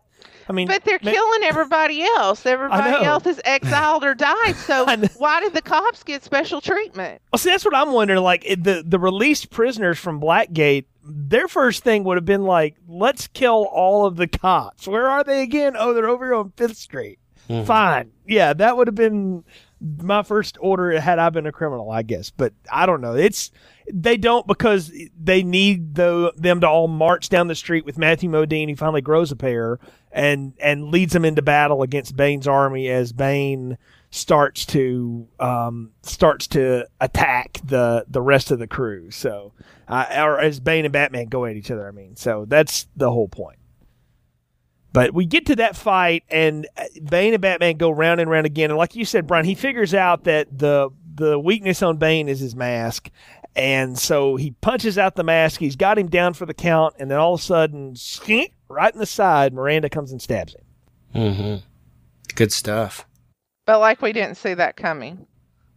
i 0.47 0.53
mean 0.53 0.67
But 0.67 0.83
they're 0.83 0.99
ma- 1.03 1.11
killing 1.11 1.43
everybody 1.43 2.03
else. 2.03 2.45
Everybody 2.45 3.05
else 3.05 3.25
is 3.25 3.41
exiled 3.45 4.03
or 4.03 4.13
died. 4.15 4.55
So 4.55 4.85
why 5.17 5.39
did 5.39 5.53
the 5.53 5.61
cops 5.61 6.03
get 6.03 6.23
special 6.23 6.59
treatment? 6.61 7.21
well 7.31 7.37
see 7.39 7.49
that's 7.49 7.65
what 7.65 7.75
i'm 7.75 7.91
wondering 7.91 8.21
like 8.21 8.43
the 8.43 8.83
the 8.85 8.99
released 8.99 9.49
prisoners 9.49 9.97
from 9.97 10.19
blackgate 10.19 10.85
their 11.05 11.47
first 11.47 11.83
thing 11.83 12.03
would 12.05 12.17
have 12.17 12.25
been 12.25 12.43
like 12.43 12.75
let's 12.87 13.27
kill 13.27 13.65
all 13.71 14.05
of 14.05 14.15
the 14.15 14.27
cops. 14.27 14.87
Where 14.87 15.09
are 15.09 15.23
they 15.23 15.41
again? 15.41 15.75
Oh 15.77 15.93
they're 15.93 16.07
over 16.09 16.25
here 16.25 16.35
on 16.35 16.51
fifth 16.55 16.77
street. 16.77 17.19
Mm-hmm. 17.49 17.65
Fine. 17.65 18.11
Yeah 18.25 18.53
that 18.53 18.77
would 18.77 18.87
have 18.87 18.95
been 18.95 19.43
my 19.83 20.23
first 20.23 20.57
order 20.61 20.99
had 20.99 21.19
I 21.19 21.29
been 21.29 21.45
a 21.45 21.51
criminal, 21.51 21.91
I 21.91 22.03
guess. 22.03 22.29
But 22.29 22.53
I 22.71 22.85
don't 22.85 23.01
know. 23.01 23.15
It's 23.15 23.51
they 23.91 24.17
don't 24.17 24.47
because 24.47 24.91
they 25.21 25.43
need 25.43 25.95
the 25.95 26.33
them 26.37 26.61
to 26.61 26.67
all 26.67 26.87
march 26.87 27.29
down 27.29 27.47
the 27.47 27.55
street 27.55 27.85
with 27.85 27.97
Matthew 27.97 28.29
Modine. 28.29 28.69
He 28.69 28.75
finally 28.75 29.01
grows 29.01 29.31
a 29.31 29.35
pair 29.35 29.79
and 30.11 30.53
and 30.61 30.89
leads 30.89 31.13
them 31.13 31.25
into 31.25 31.41
battle 31.41 31.81
against 31.81 32.15
Bane's 32.15 32.47
army 32.47 32.87
as 32.89 33.11
Bane 33.11 33.77
starts 34.09 34.65
to 34.67 35.27
um, 35.39 35.91
starts 36.03 36.47
to 36.47 36.87
attack 37.01 37.59
the 37.63 38.05
the 38.07 38.21
rest 38.21 38.51
of 38.51 38.59
the 38.59 38.67
crew. 38.67 39.11
So 39.11 39.53
uh, 39.87 40.05
or 40.17 40.39
as 40.39 40.59
Bane 40.59 40.85
and 40.85 40.93
Batman 40.93 41.25
go 41.25 41.45
at 41.45 41.55
each 41.55 41.71
other. 41.71 41.87
I 41.87 41.91
mean, 41.91 42.15
so 42.15 42.45
that's 42.47 42.87
the 42.95 43.11
whole 43.11 43.27
point. 43.27 43.57
But 44.93 45.13
we 45.13 45.25
get 45.25 45.47
to 45.47 45.55
that 45.55 45.75
fight, 45.75 46.23
and 46.29 46.67
uh, 46.77 46.83
Bane 47.09 47.33
and 47.33 47.41
Batman 47.41 47.77
go 47.77 47.89
round 47.89 48.21
and 48.21 48.29
round 48.29 48.45
again. 48.45 48.69
And 48.69 48.77
like 48.77 48.95
you 48.95 49.05
said, 49.05 49.25
Brian, 49.25 49.43
he 49.43 49.55
figures 49.55 49.93
out 49.93 50.23
that 50.25 50.57
the 50.57 50.89
the 51.15 51.37
weakness 51.37 51.81
on 51.81 51.97
Bane 51.97 52.29
is 52.29 52.39
his 52.39 52.55
mask, 52.55 53.09
and 53.55 53.97
so 53.97 54.35
he 54.35 54.51
punches 54.51 54.99
out 54.99 55.15
the 55.15 55.23
mask. 55.23 55.59
He's 55.59 55.75
got 55.75 55.97
him 55.97 56.07
down 56.07 56.35
for 56.35 56.45
the 56.45 56.53
count, 56.53 56.95
and 56.99 57.09
then 57.09 57.17
all 57.17 57.33
of 57.33 57.39
a 57.39 57.43
sudden, 57.43 57.95
skink, 57.95 58.53
right 58.69 58.93
in 58.93 58.99
the 58.99 59.05
side, 59.07 59.53
Miranda 59.53 59.89
comes 59.89 60.11
and 60.11 60.21
stabs 60.21 60.55
him. 60.55 60.61
Mm-hmm. 61.15 61.55
Good 62.35 62.51
stuff. 62.51 63.05
But 63.65 63.79
like 63.79 64.01
we 64.01 64.13
didn't 64.13 64.35
see 64.35 64.53
that 64.53 64.75
coming. 64.75 65.25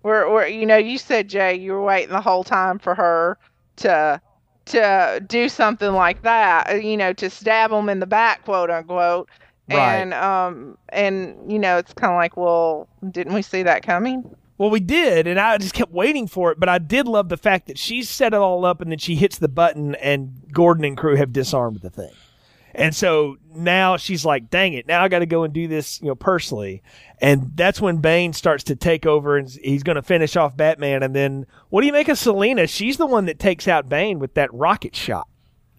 We're, 0.03 0.31
we're 0.31 0.47
you 0.47 0.67
know, 0.67 0.77
you 0.77 0.99
said 0.99 1.29
Jay, 1.29 1.55
you 1.55 1.73
were 1.73 1.83
waiting 1.83 2.11
the 2.11 2.21
whole 2.21 2.45
time 2.45 2.79
for 2.79 2.95
her 2.95 3.39
to 3.77 4.21
to 4.67 5.23
do 5.27 5.49
something 5.49 5.93
like 5.93 6.23
that, 6.23 6.71
uh, 6.71 6.75
you 6.75 6.97
know, 6.97 7.13
to 7.15 7.31
stab 7.31 7.71
them 7.71 7.89
in 7.89 8.01
the 8.01 8.07
back, 8.07 8.45
quote 8.45 8.71
unquote. 8.71 9.29
Right. 9.69 9.97
And 9.97 10.15
um 10.15 10.79
and 10.91 11.51
you 11.51 11.59
know, 11.59 11.79
it's 11.79 11.93
kind 11.93 12.13
of 12.13 12.17
like, 12.17 12.37
well, 12.37 12.89
didn't 13.11 13.35
we 13.35 13.43
see 13.43 13.63
that 13.65 13.83
coming? 13.83 14.35
Well, 14.59 14.71
we 14.71 14.81
did, 14.81 15.27
and 15.27 15.39
I 15.39 15.59
just 15.59 15.75
kept 15.75 15.93
waiting 15.93 16.27
for 16.27 16.51
it. 16.51 16.59
But 16.59 16.69
I 16.69 16.79
did 16.79 17.07
love 17.07 17.29
the 17.29 17.37
fact 17.37 17.67
that 17.67 17.77
she 17.77 18.03
set 18.03 18.33
it 18.33 18.39
all 18.39 18.65
up, 18.65 18.81
and 18.81 18.91
then 18.91 18.99
she 18.99 19.15
hits 19.15 19.39
the 19.39 19.49
button, 19.49 19.95
and 19.97 20.51
Gordon 20.51 20.85
and 20.85 20.97
crew 20.97 21.17
have 21.17 21.33
disarmed 21.33 21.81
the 21.81 21.91
thing. 21.91 22.13
And 22.77 22.95
so 22.95 23.39
now 23.55 23.97
she's 23.97 24.25
like, 24.25 24.51
"Dang 24.51 24.75
it! 24.75 24.87
Now 24.87 25.03
I 25.03 25.09
got 25.09 25.21
to 25.21 25.27
go 25.27 25.45
and 25.45 25.53
do 25.53 25.67
this, 25.67 26.01
you 26.03 26.09
know, 26.09 26.15
personally." 26.15 26.83
And 27.23 27.53
that's 27.55 27.81
when 27.81 27.97
Bane 27.97 28.35
starts 28.35 28.63
to 28.65 28.77
take 28.77 29.07
over, 29.07 29.39
and 29.39 29.51
he's 29.51 29.83
going 29.83 29.97
to 29.97 30.03
finish 30.03 30.37
off 30.37 30.57
Batman. 30.57 31.03
And 31.03 31.17
then, 31.17 31.47
what 31.71 31.81
do 31.81 31.87
you 31.87 31.93
make 31.93 32.09
of 32.09 32.19
Selina? 32.19 32.67
She's 32.67 32.99
the 32.99 33.07
one 33.07 33.25
that 33.25 33.39
takes 33.39 33.67
out 33.67 33.89
Bane 33.89 34.19
with 34.19 34.35
that 34.35 34.53
rocket 34.53 34.95
shot. 34.95 35.27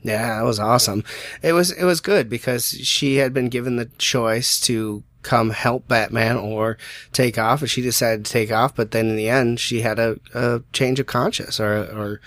Yeah, 0.01 0.39
that 0.39 0.45
was 0.45 0.59
awesome. 0.59 1.03
It 1.43 1.53
was 1.53 1.71
it 1.71 1.83
was 1.83 2.01
good 2.01 2.29
because 2.29 2.65
she 2.65 3.17
had 3.17 3.31
been 3.31 3.49
given 3.49 3.75
the 3.75 3.91
choice 3.97 4.59
to 4.61 5.03
come 5.21 5.51
help 5.51 5.87
Batman 5.87 6.37
or 6.37 6.79
take 7.13 7.37
off, 7.37 7.61
and 7.61 7.69
she 7.69 7.81
decided 7.83 8.25
to 8.25 8.31
take 8.31 8.51
off. 8.51 8.75
But 8.75 8.89
then 8.89 9.07
in 9.07 9.15
the 9.15 9.29
end, 9.29 9.59
she 9.59 9.81
had 9.81 9.99
a, 9.99 10.17
a 10.33 10.63
change 10.73 10.99
of 10.99 11.05
conscience 11.05 11.59
or 11.59 11.83
or 11.95 12.21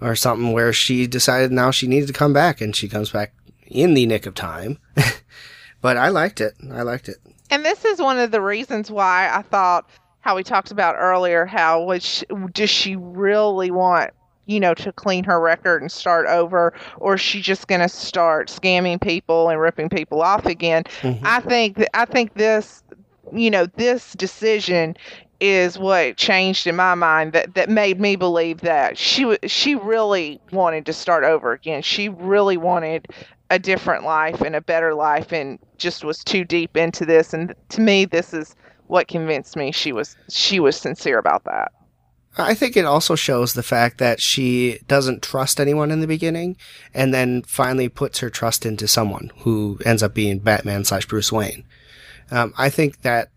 or 0.00 0.16
something 0.16 0.52
where 0.52 0.72
she 0.72 1.06
decided 1.06 1.52
now 1.52 1.70
she 1.70 1.86
needed 1.86 2.08
to 2.08 2.12
come 2.12 2.34
back, 2.34 2.60
and 2.60 2.76
she 2.76 2.88
comes 2.88 3.10
back 3.10 3.32
in 3.70 3.94
the 3.94 4.06
nick 4.06 4.26
of 4.26 4.34
time. 4.34 4.78
but 5.80 5.96
I 5.96 6.08
liked 6.08 6.40
it. 6.40 6.54
I 6.70 6.82
liked 6.82 7.08
it. 7.08 7.16
And 7.50 7.64
this 7.64 7.84
is 7.84 8.00
one 8.00 8.18
of 8.18 8.30
the 8.30 8.40
reasons 8.40 8.90
why 8.90 9.30
I 9.32 9.42
thought 9.42 9.88
how 10.20 10.36
we 10.36 10.42
talked 10.42 10.70
about 10.70 10.96
earlier 10.98 11.46
how 11.46 11.82
was 11.82 12.04
she, 12.04 12.26
does 12.52 12.70
she 12.70 12.96
really 12.96 13.70
want 13.70 14.12
you 14.46 14.60
know 14.60 14.74
to 14.74 14.92
clean 14.92 15.24
her 15.24 15.40
record 15.40 15.82
and 15.82 15.90
start 15.90 16.26
over 16.26 16.72
or 16.98 17.14
is 17.14 17.20
she 17.20 17.40
just 17.40 17.66
going 17.68 17.80
to 17.80 17.88
start 17.88 18.48
scamming 18.48 19.00
people 19.00 19.48
and 19.48 19.60
ripping 19.60 19.88
people 19.88 20.22
off 20.22 20.46
again 20.46 20.84
mm-hmm. 21.00 21.24
i 21.26 21.40
think 21.40 21.76
th- 21.76 21.88
i 21.94 22.04
think 22.04 22.34
this 22.34 22.82
you 23.32 23.50
know 23.50 23.66
this 23.76 24.12
decision 24.14 24.96
is 25.40 25.78
what 25.78 26.18
changed 26.18 26.66
in 26.66 26.76
my 26.76 26.94
mind 26.94 27.32
that 27.32 27.54
that 27.54 27.70
made 27.70 27.98
me 27.98 28.14
believe 28.14 28.60
that 28.60 28.98
she 28.98 29.22
w- 29.22 29.38
she 29.46 29.74
really 29.74 30.40
wanted 30.52 30.84
to 30.84 30.92
start 30.92 31.24
over 31.24 31.52
again 31.52 31.80
she 31.80 32.08
really 32.08 32.56
wanted 32.56 33.06
a 33.50 33.58
different 33.58 34.04
life 34.04 34.40
and 34.40 34.54
a 34.54 34.60
better 34.60 34.94
life 34.94 35.32
and 35.32 35.58
just 35.76 36.04
was 36.04 36.22
too 36.22 36.44
deep 36.44 36.76
into 36.76 37.04
this 37.04 37.34
and 37.34 37.54
to 37.68 37.80
me 37.80 38.04
this 38.04 38.32
is 38.32 38.54
what 38.86 39.08
convinced 39.08 39.56
me 39.56 39.72
she 39.72 39.92
was 39.92 40.16
she 40.28 40.60
was 40.60 40.76
sincere 40.76 41.18
about 41.18 41.44
that 41.44 41.72
I 42.38 42.54
think 42.54 42.76
it 42.76 42.84
also 42.84 43.16
shows 43.16 43.54
the 43.54 43.62
fact 43.62 43.98
that 43.98 44.20
she 44.20 44.78
doesn't 44.86 45.22
trust 45.22 45.58
anyone 45.58 45.90
in 45.90 46.00
the 46.00 46.06
beginning 46.06 46.56
and 46.94 47.12
then 47.12 47.42
finally 47.42 47.88
puts 47.88 48.20
her 48.20 48.30
trust 48.30 48.64
into 48.64 48.86
someone 48.86 49.32
who 49.38 49.80
ends 49.84 50.02
up 50.02 50.14
being 50.14 50.38
Batman 50.38 50.84
slash 50.84 51.06
Bruce 51.06 51.32
Wayne. 51.32 51.64
Um, 52.30 52.54
I 52.56 52.70
think 52.70 53.02
that 53.02 53.30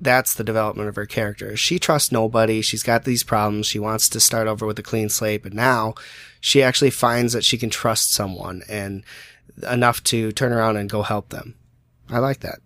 that's 0.00 0.34
the 0.34 0.44
development 0.44 0.88
of 0.88 0.96
her 0.96 1.06
character. 1.06 1.56
She 1.56 1.78
trusts 1.78 2.12
nobody. 2.12 2.62
She's 2.62 2.82
got 2.82 3.04
these 3.04 3.24
problems. 3.24 3.66
She 3.66 3.78
wants 3.78 4.08
to 4.10 4.20
start 4.20 4.46
over 4.46 4.64
with 4.64 4.78
a 4.78 4.82
clean 4.82 5.08
slate, 5.08 5.42
but 5.42 5.52
now 5.52 5.94
she 6.40 6.62
actually 6.62 6.90
finds 6.90 7.32
that 7.32 7.44
she 7.44 7.58
can 7.58 7.68
trust 7.68 8.12
someone 8.12 8.62
and 8.68 9.04
enough 9.64 10.02
to 10.04 10.32
turn 10.32 10.52
around 10.52 10.76
and 10.76 10.88
go 10.88 11.02
help 11.02 11.30
them. 11.30 11.54
I 12.08 12.18
like 12.18 12.40
that. 12.40 12.60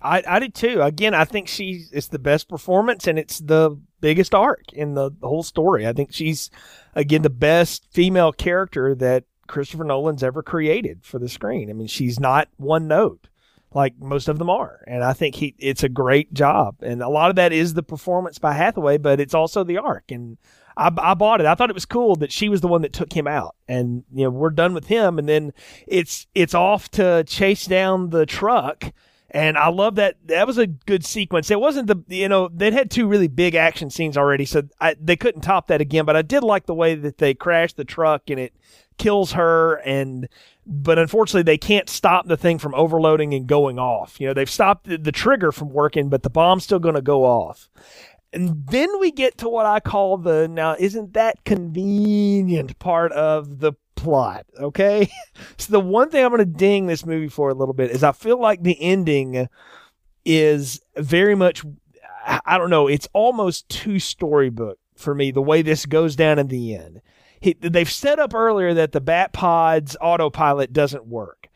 I, 0.00 0.22
I 0.26 0.38
did 0.38 0.54
too. 0.54 0.82
Again, 0.82 1.14
I 1.14 1.24
think 1.24 1.48
she's 1.48 1.90
it's 1.92 2.08
the 2.08 2.18
best 2.18 2.48
performance 2.48 3.06
and 3.06 3.18
it's 3.18 3.38
the 3.40 3.78
biggest 4.00 4.34
arc 4.34 4.72
in 4.72 4.94
the, 4.94 5.10
the 5.10 5.28
whole 5.28 5.42
story. 5.42 5.86
I 5.86 5.92
think 5.92 6.12
she's 6.12 6.50
again 6.94 7.22
the 7.22 7.30
best 7.30 7.86
female 7.90 8.32
character 8.32 8.94
that 8.96 9.24
Christopher 9.48 9.84
Nolan's 9.84 10.22
ever 10.22 10.42
created 10.42 11.04
for 11.04 11.18
the 11.18 11.28
screen. 11.28 11.70
I 11.70 11.72
mean, 11.72 11.88
she's 11.88 12.20
not 12.20 12.48
one 12.56 12.86
note 12.86 13.28
like 13.74 13.98
most 13.98 14.28
of 14.28 14.38
them 14.38 14.48
are, 14.48 14.82
and 14.86 15.04
I 15.04 15.12
think 15.12 15.34
he 15.34 15.54
it's 15.58 15.82
a 15.82 15.88
great 15.88 16.32
job. 16.32 16.76
And 16.80 17.02
a 17.02 17.08
lot 17.08 17.30
of 17.30 17.36
that 17.36 17.52
is 17.52 17.74
the 17.74 17.82
performance 17.82 18.38
by 18.38 18.54
Hathaway, 18.54 18.98
but 18.98 19.20
it's 19.20 19.34
also 19.34 19.64
the 19.64 19.78
arc. 19.78 20.10
And 20.10 20.38
I, 20.78 20.92
I 20.96 21.14
bought 21.14 21.40
it. 21.40 21.46
I 21.46 21.54
thought 21.56 21.70
it 21.70 21.74
was 21.74 21.84
cool 21.84 22.14
that 22.16 22.30
she 22.30 22.48
was 22.48 22.60
the 22.60 22.68
one 22.68 22.82
that 22.82 22.92
took 22.92 23.12
him 23.12 23.26
out, 23.26 23.56
and 23.66 24.04
you 24.14 24.24
know 24.24 24.30
we're 24.30 24.50
done 24.50 24.74
with 24.74 24.86
him, 24.86 25.18
and 25.18 25.28
then 25.28 25.52
it's 25.86 26.28
it's 26.34 26.54
off 26.54 26.88
to 26.92 27.24
chase 27.24 27.66
down 27.66 28.10
the 28.10 28.24
truck. 28.24 28.92
And 29.30 29.58
I 29.58 29.68
love 29.68 29.96
that. 29.96 30.16
That 30.24 30.46
was 30.46 30.56
a 30.56 30.66
good 30.66 31.04
sequence. 31.04 31.50
It 31.50 31.60
wasn't 31.60 31.86
the, 31.86 32.02
you 32.08 32.30
know, 32.30 32.48
they'd 32.48 32.72
had 32.72 32.90
two 32.90 33.06
really 33.06 33.28
big 33.28 33.54
action 33.54 33.90
scenes 33.90 34.16
already, 34.16 34.46
so 34.46 34.62
I, 34.80 34.96
they 34.98 35.16
couldn't 35.16 35.42
top 35.42 35.66
that 35.66 35.82
again. 35.82 36.06
But 36.06 36.16
I 36.16 36.22
did 36.22 36.42
like 36.42 36.64
the 36.64 36.74
way 36.74 36.94
that 36.94 37.18
they 37.18 37.34
crashed 37.34 37.76
the 37.76 37.84
truck 37.84 38.30
and 38.30 38.40
it 38.40 38.54
kills 38.96 39.32
her. 39.32 39.82
And, 39.84 40.30
but 40.64 40.98
unfortunately, 40.98 41.42
they 41.42 41.58
can't 41.58 41.90
stop 41.90 42.26
the 42.26 42.38
thing 42.38 42.58
from 42.58 42.74
overloading 42.74 43.34
and 43.34 43.46
going 43.46 43.78
off. 43.78 44.18
You 44.18 44.28
know, 44.28 44.34
they've 44.34 44.48
stopped 44.48 44.86
the, 44.86 44.96
the 44.96 45.12
trigger 45.12 45.52
from 45.52 45.74
working, 45.74 46.08
but 46.08 46.22
the 46.22 46.30
bomb's 46.30 46.64
still 46.64 46.78
going 46.78 46.94
to 46.94 47.02
go 47.02 47.26
off. 47.26 47.68
And 48.32 48.66
then 48.66 49.00
we 49.00 49.10
get 49.10 49.38
to 49.38 49.48
what 49.48 49.66
I 49.66 49.80
call 49.80 50.18
the, 50.18 50.48
now, 50.48 50.76
isn't 50.78 51.14
that 51.14 51.44
convenient 51.44 52.78
part 52.78 53.12
of 53.12 53.60
the 53.60 53.72
plot, 53.96 54.46
okay? 54.60 55.08
so 55.56 55.72
the 55.72 55.80
one 55.80 56.10
thing 56.10 56.24
I'm 56.24 56.30
going 56.30 56.38
to 56.38 56.44
ding 56.44 56.86
this 56.86 57.06
movie 57.06 57.28
for 57.28 57.48
a 57.48 57.54
little 57.54 57.74
bit 57.74 57.90
is 57.90 58.04
I 58.04 58.12
feel 58.12 58.40
like 58.40 58.62
the 58.62 58.80
ending 58.80 59.48
is 60.24 60.80
very 60.96 61.34
much 61.34 61.64
I 62.44 62.58
don't 62.58 62.70
know, 62.70 62.88
it's 62.88 63.08
almost 63.12 63.68
too 63.68 63.98
storybook 63.98 64.78
for 64.96 65.14
me 65.14 65.30
the 65.30 65.42
way 65.42 65.62
this 65.62 65.86
goes 65.86 66.16
down 66.16 66.38
in 66.38 66.48
the 66.48 66.74
end. 66.74 67.00
He, 67.40 67.54
they've 67.54 67.90
set 67.90 68.18
up 68.18 68.34
earlier 68.34 68.74
that 68.74 68.92
the 68.92 69.00
Bat 69.00 69.32
Pod's 69.32 69.96
autopilot 70.00 70.72
doesn't 70.72 71.06
work. 71.06 71.48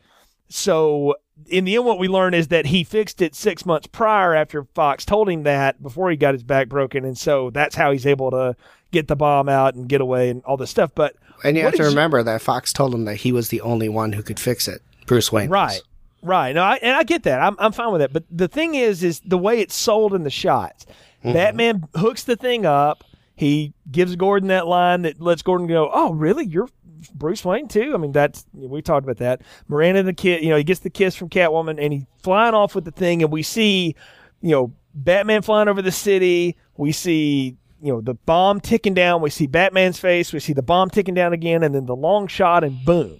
So 0.47 1.15
in 1.47 1.65
the 1.65 1.75
end, 1.75 1.85
what 1.85 1.99
we 1.99 2.07
learn 2.07 2.33
is 2.33 2.49
that 2.49 2.67
he 2.67 2.83
fixed 2.83 3.21
it 3.21 3.35
six 3.35 3.65
months 3.65 3.87
prior 3.87 4.35
after 4.35 4.63
Fox 4.75 5.05
told 5.05 5.29
him 5.29 5.43
that 5.43 5.81
before 5.81 6.09
he 6.09 6.17
got 6.17 6.33
his 6.33 6.43
back 6.43 6.69
broken, 6.69 7.05
and 7.05 7.17
so 7.17 7.49
that's 7.49 7.75
how 7.75 7.91
he's 7.91 8.05
able 8.05 8.31
to 8.31 8.55
get 8.91 9.07
the 9.07 9.15
bomb 9.15 9.49
out 9.49 9.75
and 9.75 9.89
get 9.89 10.01
away 10.01 10.29
and 10.29 10.43
all 10.43 10.57
this 10.57 10.69
stuff. 10.69 10.91
But 10.95 11.15
And 11.43 11.57
you 11.57 11.63
have 11.63 11.73
to 11.75 11.83
remember 11.83 12.23
that 12.23 12.41
Fox 12.41 12.71
told 12.71 12.93
him 12.93 13.05
that 13.05 13.17
he 13.17 13.31
was 13.31 13.49
the 13.49 13.61
only 13.61 13.89
one 13.89 14.13
who 14.13 14.23
could 14.23 14.39
fix 14.39 14.67
it. 14.67 14.81
Bruce 15.05 15.31
Wayne. 15.31 15.49
was. 15.49 15.53
Right. 15.53 15.81
Right. 16.21 16.55
No, 16.55 16.63
I, 16.63 16.75
and 16.81 16.95
I 16.95 17.03
get 17.03 17.23
that. 17.23 17.41
I'm, 17.41 17.57
I'm 17.59 17.73
fine 17.73 17.91
with 17.91 17.99
that. 17.99 18.13
But 18.13 18.23
the 18.31 18.47
thing 18.47 18.75
is, 18.75 19.03
is 19.03 19.19
the 19.21 19.37
way 19.37 19.59
it's 19.59 19.75
sold 19.75 20.13
in 20.13 20.23
the 20.23 20.29
shots. 20.29 20.85
Mm-hmm. 21.19 21.33
Batman 21.33 21.83
hooks 21.95 22.23
the 22.23 22.37
thing 22.37 22.65
up. 22.65 23.03
He 23.35 23.73
gives 23.89 24.15
Gordon 24.15 24.49
that 24.49 24.67
line 24.67 25.03
that 25.03 25.19
lets 25.19 25.41
Gordon 25.41 25.67
go, 25.67 25.89
"Oh, 25.93 26.13
really? 26.13 26.45
You're 26.45 26.69
Bruce 27.13 27.43
Wayne 27.43 27.67
too?" 27.67 27.93
I 27.93 27.97
mean, 27.97 28.11
that's 28.11 28.45
we 28.53 28.81
talked 28.81 29.03
about 29.03 29.17
that. 29.17 29.41
Miranda 29.67 30.03
the 30.03 30.13
kid, 30.13 30.43
you 30.43 30.49
know, 30.49 30.57
he 30.57 30.63
gets 30.63 30.81
the 30.81 30.89
kiss 30.89 31.15
from 31.15 31.29
Catwoman, 31.29 31.83
and 31.83 31.93
he's 31.93 32.05
flying 32.21 32.53
off 32.53 32.75
with 32.75 32.85
the 32.85 32.91
thing, 32.91 33.23
and 33.23 33.31
we 33.31 33.41
see, 33.41 33.95
you 34.41 34.51
know, 34.51 34.73
Batman 34.93 35.41
flying 35.41 35.67
over 35.67 35.81
the 35.81 35.91
city. 35.91 36.57
We 36.77 36.91
see. 36.91 37.57
You 37.81 37.91
know 37.91 37.99
the 37.99 38.13
bomb 38.13 38.61
ticking 38.61 38.93
down. 38.93 39.21
We 39.21 39.29
see 39.29 39.45
Batman's 39.45 39.99
face. 39.99 40.31
We 40.31 40.39
see 40.39 40.53
the 40.53 40.61
bomb 40.61 40.89
ticking 40.89 41.15
down 41.15 41.33
again, 41.33 41.63
and 41.63 41.75
then 41.75 41.85
the 41.85 41.97
long 41.97 42.27
shot, 42.27 42.63
and 42.63 42.85
boom 42.85 43.19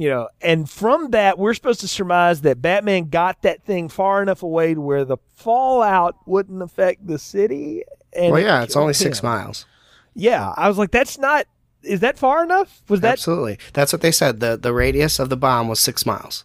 you 0.00 0.08
know 0.08 0.28
and 0.40 0.70
from 0.70 1.10
that 1.10 1.38
we're 1.38 1.52
supposed 1.52 1.80
to 1.80 1.88
surmise 1.88 2.40
that 2.40 2.62
batman 2.62 3.10
got 3.10 3.42
that 3.42 3.62
thing 3.64 3.88
far 3.88 4.22
enough 4.22 4.42
away 4.42 4.72
to 4.72 4.80
where 4.80 5.04
the 5.04 5.18
fallout 5.34 6.16
wouldn't 6.26 6.62
affect 6.62 7.06
the 7.06 7.18
city 7.18 7.82
and 8.12 8.32
Well, 8.32 8.40
yeah, 8.42 8.62
it's 8.62 8.76
only 8.76 8.92
six 8.94 9.20
him. 9.20 9.26
miles. 9.28 9.66
yeah 10.14 10.52
i 10.56 10.66
was 10.68 10.76
like 10.78 10.90
that's 10.90 11.18
not 11.18 11.46
is 11.82 12.00
that 12.00 12.18
far 12.18 12.42
enough 12.44 12.82
was 12.88 13.00
that 13.00 13.12
Absolutely. 13.12 13.58
That's 13.72 13.90
what 13.92 14.02
they 14.02 14.12
said. 14.12 14.40
The 14.40 14.58
the 14.58 14.74
radius 14.74 15.18
of 15.18 15.30
the 15.30 15.36
bomb 15.36 15.66
was 15.68 15.80
six 15.80 16.04
miles. 16.04 16.44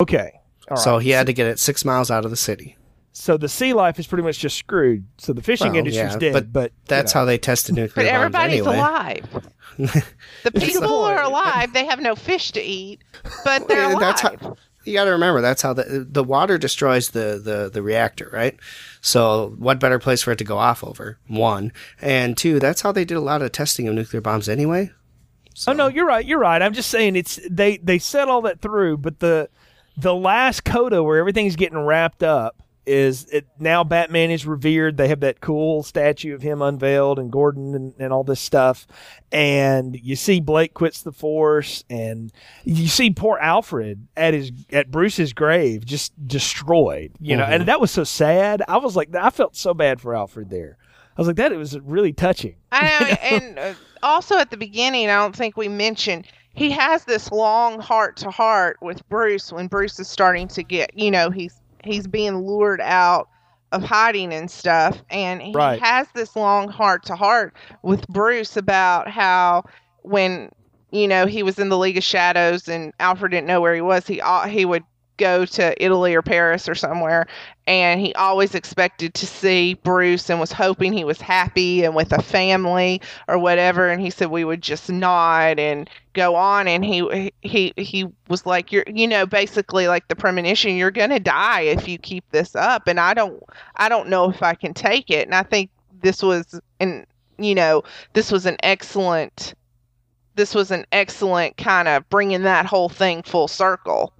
okay 0.00 0.30
All 0.70 0.76
right. 0.76 0.78
So 0.78 0.96
he 0.98 1.10
had 1.10 1.26
to 1.26 1.34
get 1.34 1.46
it 1.46 1.58
six 1.58 1.84
miles 1.84 2.10
out 2.10 2.24
of 2.24 2.30
the 2.30 2.36
city. 2.36 2.78
so 3.12 3.36
the 3.36 3.48
sea 3.48 3.74
life 3.74 3.98
is 3.98 4.06
pretty 4.06 4.22
much 4.22 4.38
just 4.38 4.56
screwed 4.56 5.04
so 5.18 5.34
the 5.34 5.42
fishing 5.42 5.72
Well, 5.72 5.78
industry's 5.80 6.12
yeah, 6.14 6.18
dead 6.18 6.32
but 6.32 6.50
but, 6.52 6.72
That's 6.86 7.12
how 7.12 7.26
they 7.26 7.36
tested 7.36 7.74
nuclear 7.74 8.06
But 8.06 8.14
everybody's 8.14 8.60
anyway. 8.66 8.76
alive. 8.76 9.28
The 10.44 10.50
people 10.52 10.94
are 11.04 11.22
alive. 11.30 11.72
They 11.74 11.84
have 11.86 12.00
no 12.00 12.14
fish 12.14 12.52
to 12.52 12.62
eat, 12.62 13.02
but 13.44 13.68
they're 13.68 13.84
alive. 13.90 14.00
that's 14.00 14.20
how- 14.22 14.56
You 14.84 14.94
got 14.94 15.04
to 15.04 15.10
remember 15.10 15.40
that's 15.40 15.62
how 15.62 15.72
the 15.72 16.06
the 16.08 16.24
water 16.24 16.56
destroys 16.56 17.10
the, 17.10 17.40
the 17.42 17.70
the 17.72 17.82
reactor, 17.82 18.30
right? 18.32 18.58
So 19.00 19.54
what 19.58 19.78
better 19.78 19.98
place 19.98 20.22
for 20.22 20.32
it 20.32 20.38
to 20.38 20.44
go 20.44 20.58
off 20.58 20.82
over? 20.82 21.18
One 21.26 21.72
and 22.00 22.36
two. 22.36 22.58
That's 22.60 22.80
how 22.80 22.92
they 22.92 23.04
did 23.04 23.16
a 23.16 23.20
lot 23.20 23.42
of 23.42 23.52
testing 23.52 23.88
of 23.88 23.94
nuclear 23.94 24.20
bombs 24.20 24.48
anyway. 24.48 24.90
Oh 25.66 25.72
no, 25.72 25.88
you're 25.88 26.06
right. 26.06 26.24
You're 26.24 26.38
right. 26.38 26.62
I'm 26.62 26.72
just 26.72 26.90
saying 26.90 27.16
it's 27.16 27.38
they 27.50 27.76
they 27.78 27.98
said 27.98 28.28
all 28.28 28.42
that 28.42 28.60
through, 28.60 28.98
but 28.98 29.20
the 29.20 29.50
the 29.96 30.14
last 30.14 30.64
coda 30.64 31.02
where 31.02 31.18
everything's 31.18 31.56
getting 31.56 31.78
wrapped 31.78 32.22
up 32.22 32.56
is 32.90 33.26
it 33.26 33.46
now 33.60 33.84
Batman 33.84 34.32
is 34.32 34.44
revered. 34.46 34.96
They 34.96 35.06
have 35.08 35.20
that 35.20 35.40
cool 35.40 35.84
statue 35.84 36.34
of 36.34 36.42
him 36.42 36.60
unveiled 36.60 37.20
and 37.20 37.30
Gordon 37.30 37.74
and, 37.76 37.94
and 38.00 38.12
all 38.12 38.24
this 38.24 38.40
stuff. 38.40 38.88
And 39.30 39.96
you 40.02 40.16
see 40.16 40.40
Blake 40.40 40.74
quits 40.74 41.02
the 41.02 41.12
force 41.12 41.84
and 41.88 42.32
you 42.64 42.88
see 42.88 43.10
poor 43.10 43.38
Alfred 43.38 44.08
at 44.16 44.34
his 44.34 44.50
at 44.72 44.90
Bruce's 44.90 45.32
grave 45.32 45.86
just 45.86 46.12
destroyed. 46.26 47.12
You 47.20 47.36
know, 47.36 47.44
and 47.44 47.66
that 47.66 47.80
was 47.80 47.92
so 47.92 48.02
sad. 48.02 48.62
I 48.66 48.78
was 48.78 48.96
like 48.96 49.14
I 49.14 49.30
felt 49.30 49.54
so 49.54 49.72
bad 49.72 50.00
for 50.00 50.14
Alfred 50.14 50.50
there. 50.50 50.76
I 51.16 51.20
was 51.20 51.28
like 51.28 51.36
that 51.36 51.52
it 51.52 51.58
was 51.58 51.78
really 51.78 52.12
touching. 52.12 52.56
I 52.72 52.82
know, 52.82 53.06
and 53.06 53.58
uh, 53.58 53.74
also 54.02 54.36
at 54.36 54.50
the 54.50 54.56
beginning, 54.56 55.08
I 55.08 55.16
don't 55.16 55.36
think 55.36 55.56
we 55.56 55.68
mentioned 55.68 56.26
he 56.54 56.70
has 56.72 57.04
this 57.04 57.30
long 57.30 57.80
heart 57.80 58.16
to 58.18 58.30
heart 58.30 58.78
with 58.80 59.08
Bruce 59.08 59.52
when 59.52 59.68
Bruce 59.68 60.00
is 60.00 60.08
starting 60.08 60.48
to 60.48 60.62
get, 60.62 60.96
you 60.98 61.10
know, 61.10 61.30
he's 61.30 61.59
he's 61.84 62.06
being 62.06 62.36
lured 62.46 62.80
out 62.80 63.28
of 63.72 63.82
hiding 63.82 64.32
and 64.32 64.50
stuff, 64.50 65.02
and 65.10 65.40
he 65.42 65.52
Right. 65.52 65.78
has 65.78 66.08
this 66.14 66.34
long 66.36 66.68
heart 66.68 67.04
to 67.06 67.16
heart 67.16 67.54
with 67.82 68.06
Bruce 68.08 68.56
about 68.56 69.08
how 69.08 69.64
when 70.02 70.50
you 70.90 71.06
know 71.06 71.26
he 71.26 71.42
was 71.42 71.58
in 71.58 71.68
the 71.68 71.78
League 71.78 71.96
of 71.98 72.04
Shadows 72.04 72.68
and 72.68 72.92
Alfred 73.00 73.30
didn't 73.32 73.46
know 73.46 73.60
where 73.60 73.74
he 73.74 73.80
was, 73.80 74.06
he 74.06 74.20
uh, 74.20 74.46
he 74.46 74.64
would 74.64 74.84
go 75.20 75.44
to 75.44 75.84
Italy 75.84 76.14
or 76.14 76.22
Paris 76.22 76.68
or 76.68 76.74
somewhere 76.74 77.26
and 77.66 78.00
he 78.00 78.14
always 78.14 78.54
expected 78.54 79.12
to 79.14 79.26
see 79.26 79.74
Bruce 79.74 80.30
and 80.30 80.40
was 80.40 80.50
hoping 80.50 80.92
he 80.92 81.04
was 81.04 81.20
happy 81.20 81.84
and 81.84 81.94
with 81.94 82.12
a 82.12 82.22
family 82.22 83.00
or 83.28 83.38
whatever 83.38 83.88
and 83.88 84.00
he 84.00 84.10
said 84.10 84.30
we 84.30 84.44
would 84.44 84.62
just 84.62 84.88
nod 84.88 85.58
and 85.58 85.90
go 86.14 86.34
on 86.34 86.66
and 86.66 86.84
he 86.84 87.30
he 87.42 87.72
he 87.76 88.06
was 88.28 88.46
like 88.46 88.72
you're 88.72 88.84
you 88.86 89.06
know 89.06 89.26
basically 89.26 89.86
like 89.86 90.08
the 90.08 90.16
premonition 90.16 90.76
you're 90.76 90.90
to 90.90 91.20
die 91.20 91.62
if 91.62 91.88
you 91.88 91.98
keep 91.98 92.24
this 92.30 92.54
up 92.54 92.86
and 92.86 93.00
I 93.00 93.14
don't 93.14 93.42
I 93.76 93.88
don't 93.88 94.08
know 94.08 94.30
if 94.30 94.42
I 94.42 94.54
can 94.54 94.74
take 94.74 95.10
it. 95.10 95.26
And 95.26 95.34
I 95.34 95.42
think 95.42 95.70
this 96.02 96.22
was 96.22 96.60
an 96.78 97.06
you 97.38 97.54
know 97.54 97.82
this 98.12 98.30
was 98.30 98.46
an 98.46 98.56
excellent 98.62 99.54
this 100.36 100.54
was 100.54 100.70
an 100.70 100.86
excellent 100.92 101.56
kind 101.56 101.88
of 101.88 102.08
bringing 102.08 102.42
that 102.42 102.66
whole 102.66 102.88
thing 102.88 103.22
full 103.22 103.48
circle 103.48 104.12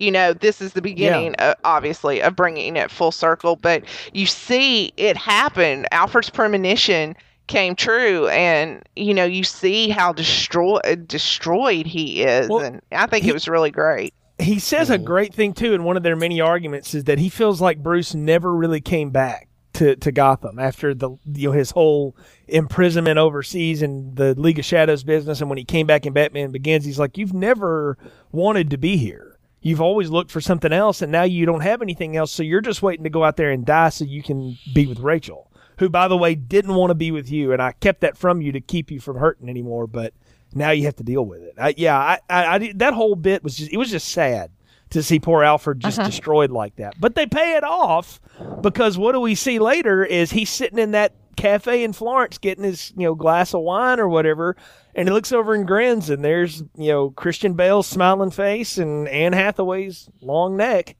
you 0.00 0.10
know 0.10 0.32
this 0.32 0.60
is 0.60 0.72
the 0.72 0.82
beginning 0.82 1.34
uh, 1.38 1.54
obviously 1.64 2.20
of 2.22 2.34
bringing 2.34 2.76
it 2.76 2.90
full 2.90 3.12
circle 3.12 3.54
but 3.56 3.84
you 4.12 4.26
see 4.26 4.92
it 4.96 5.16
happen. 5.16 5.86
Alfred's 5.92 6.30
premonition 6.30 7.14
came 7.46 7.74
true 7.76 8.26
and 8.28 8.82
you 8.96 9.12
know 9.12 9.24
you 9.24 9.44
see 9.44 9.88
how 9.90 10.12
destroy, 10.12 10.78
destroyed 11.06 11.86
he 11.86 12.22
is 12.22 12.48
Well, 12.48 12.60
and 12.60 12.80
i 12.92 13.06
think 13.06 13.24
he- 13.24 13.30
it 13.30 13.32
was 13.34 13.48
really 13.48 13.70
great. 13.72 14.14
he 14.38 14.58
says 14.58 14.88
a 14.88 14.98
great 14.98 15.34
thing 15.34 15.52
too 15.52 15.74
in 15.74 15.84
one 15.84 15.96
of 15.96 16.02
their 16.02 16.16
many 16.16 16.40
arguments 16.40 16.94
is 16.94 17.04
that 17.04 17.18
he 17.18 17.28
feels 17.28 17.60
like 17.60 17.82
Bruce 17.82 18.14
never 18.14 18.54
really 18.54 18.80
came 18.80 19.10
back 19.10 19.48
to, 19.74 19.96
to 19.96 20.12
Gotham 20.12 20.58
after 20.58 20.94
the 20.94 21.10
you 21.34 21.48
know 21.48 21.52
his 21.52 21.72
whole 21.72 22.16
imprisonment 22.48 23.18
overseas 23.18 23.82
and 23.82 24.16
the 24.16 24.34
League 24.34 24.58
of 24.58 24.64
Shadows 24.64 25.02
business 25.04 25.40
and 25.40 25.48
when 25.50 25.58
he 25.58 25.64
came 25.64 25.86
back 25.86 26.06
in 26.06 26.12
Batman 26.12 26.52
Begins 26.52 26.84
he's 26.84 26.98
like 26.98 27.18
you've 27.18 27.34
never 27.34 27.98
wanted 28.32 28.70
to 28.70 28.78
be 28.78 28.96
here 28.96 29.29
you've 29.60 29.80
always 29.80 30.10
looked 30.10 30.30
for 30.30 30.40
something 30.40 30.72
else 30.72 31.02
and 31.02 31.12
now 31.12 31.22
you 31.22 31.46
don't 31.46 31.60
have 31.60 31.82
anything 31.82 32.16
else 32.16 32.32
so 32.32 32.42
you're 32.42 32.60
just 32.60 32.82
waiting 32.82 33.04
to 33.04 33.10
go 33.10 33.24
out 33.24 33.36
there 33.36 33.50
and 33.50 33.66
die 33.66 33.88
so 33.88 34.04
you 34.04 34.22
can 34.22 34.56
be 34.74 34.86
with 34.86 35.00
Rachel 35.00 35.50
who 35.78 35.88
by 35.88 36.08
the 36.08 36.16
way 36.16 36.34
didn't 36.34 36.74
want 36.74 36.90
to 36.90 36.94
be 36.94 37.10
with 37.10 37.30
you 37.30 37.52
and 37.52 37.60
I 37.60 37.72
kept 37.72 38.00
that 38.00 38.16
from 38.16 38.40
you 38.40 38.52
to 38.52 38.60
keep 38.60 38.90
you 38.90 39.00
from 39.00 39.16
hurting 39.16 39.48
anymore 39.48 39.86
but 39.86 40.14
now 40.54 40.70
you 40.70 40.84
have 40.84 40.96
to 40.96 41.04
deal 41.04 41.24
with 41.24 41.42
it. 41.42 41.54
I, 41.58 41.74
yeah, 41.76 41.96
I, 41.96 42.18
I, 42.28 42.54
I 42.54 42.72
that 42.76 42.94
whole 42.94 43.14
bit 43.14 43.44
was 43.44 43.56
just 43.56 43.72
it 43.72 43.76
was 43.76 43.90
just 43.90 44.08
sad 44.08 44.50
to 44.90 45.02
see 45.02 45.18
poor 45.18 45.42
Alfred 45.42 45.80
just 45.80 45.98
uh-huh. 45.98 46.08
destroyed 46.08 46.50
like 46.50 46.76
that. 46.76 46.94
But 47.00 47.14
they 47.14 47.26
pay 47.26 47.56
it 47.56 47.64
off 47.64 48.20
because 48.60 48.98
what 48.98 49.12
do 49.12 49.20
we 49.20 49.34
see 49.34 49.58
later 49.58 50.04
is 50.04 50.32
he's 50.32 50.50
sitting 50.50 50.78
in 50.78 50.90
that 50.92 51.14
cafe 51.36 51.82
in 51.82 51.92
Florence 51.92 52.38
getting 52.38 52.64
his 52.64 52.92
you 52.96 53.04
know 53.06 53.14
glass 53.14 53.54
of 53.54 53.62
wine 53.62 53.98
or 53.98 54.08
whatever, 54.08 54.56
and 54.94 55.08
he 55.08 55.12
looks 55.12 55.32
over 55.32 55.54
and 55.54 55.66
grins, 55.66 56.10
and 56.10 56.24
there's 56.24 56.62
you 56.76 56.92
know 56.92 57.10
Christian 57.10 57.54
Bale's 57.54 57.86
smiling 57.86 58.30
face 58.30 58.78
and 58.78 59.08
Anne 59.08 59.32
Hathaway's 59.32 60.08
long 60.20 60.56
neck, 60.56 60.96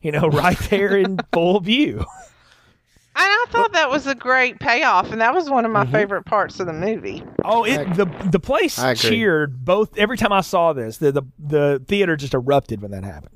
you 0.00 0.12
know, 0.12 0.28
right 0.28 0.58
there 0.70 0.96
in 0.96 1.18
full 1.32 1.60
view. 1.60 2.04
And 3.16 3.24
i 3.26 3.44
thought 3.50 3.72
that 3.72 3.90
was 3.90 4.06
a 4.06 4.14
great 4.14 4.58
payoff 4.60 5.10
and 5.12 5.20
that 5.20 5.34
was 5.34 5.48
one 5.50 5.64
of 5.64 5.70
Mm-hmm. 5.72 5.90
my 5.92 5.98
favorite 5.98 6.24
parts 6.24 6.58
of 6.60 6.66
the 6.66 6.72
movie 6.72 7.22
Oh, 7.44 7.64
it 7.64 7.94
the 7.94 8.04
the 8.30 8.38
place 8.40 8.78
cheered 8.96 9.64
both 9.64 9.96
every 9.96 10.16
time 10.18 10.32
I 10.32 10.42
saw 10.42 10.72
this. 10.74 10.98
The, 10.98 11.10
the 11.12 11.22
the 11.38 11.82
theater 11.88 12.14
just 12.16 12.34
erupted 12.34 12.82
when 12.82 12.90
that 12.90 13.02
happened. 13.02 13.34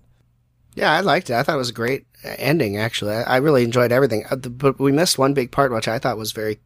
Yeah, 0.74 0.92
I 0.92 1.00
liked 1.00 1.30
it. 1.30 1.34
I 1.34 1.42
thought 1.42 1.54
it 1.54 1.58
was 1.58 1.70
a 1.70 1.74
great 1.74 2.06
ending. 2.24 2.76
Actually, 2.76 3.14
I, 3.14 3.36
really 3.36 3.64
enjoyed 3.64 3.92
everything. 3.92 4.24
Uh, 4.30 4.36
But 4.36 4.78
we 4.78 4.92
missed 4.92 5.18
one 5.18 5.34
big 5.34 5.50
part, 5.50 5.72
which 5.72 5.88
I 5.88 5.98
thought 5.98 6.18
was 6.18 6.32
very 6.32 6.58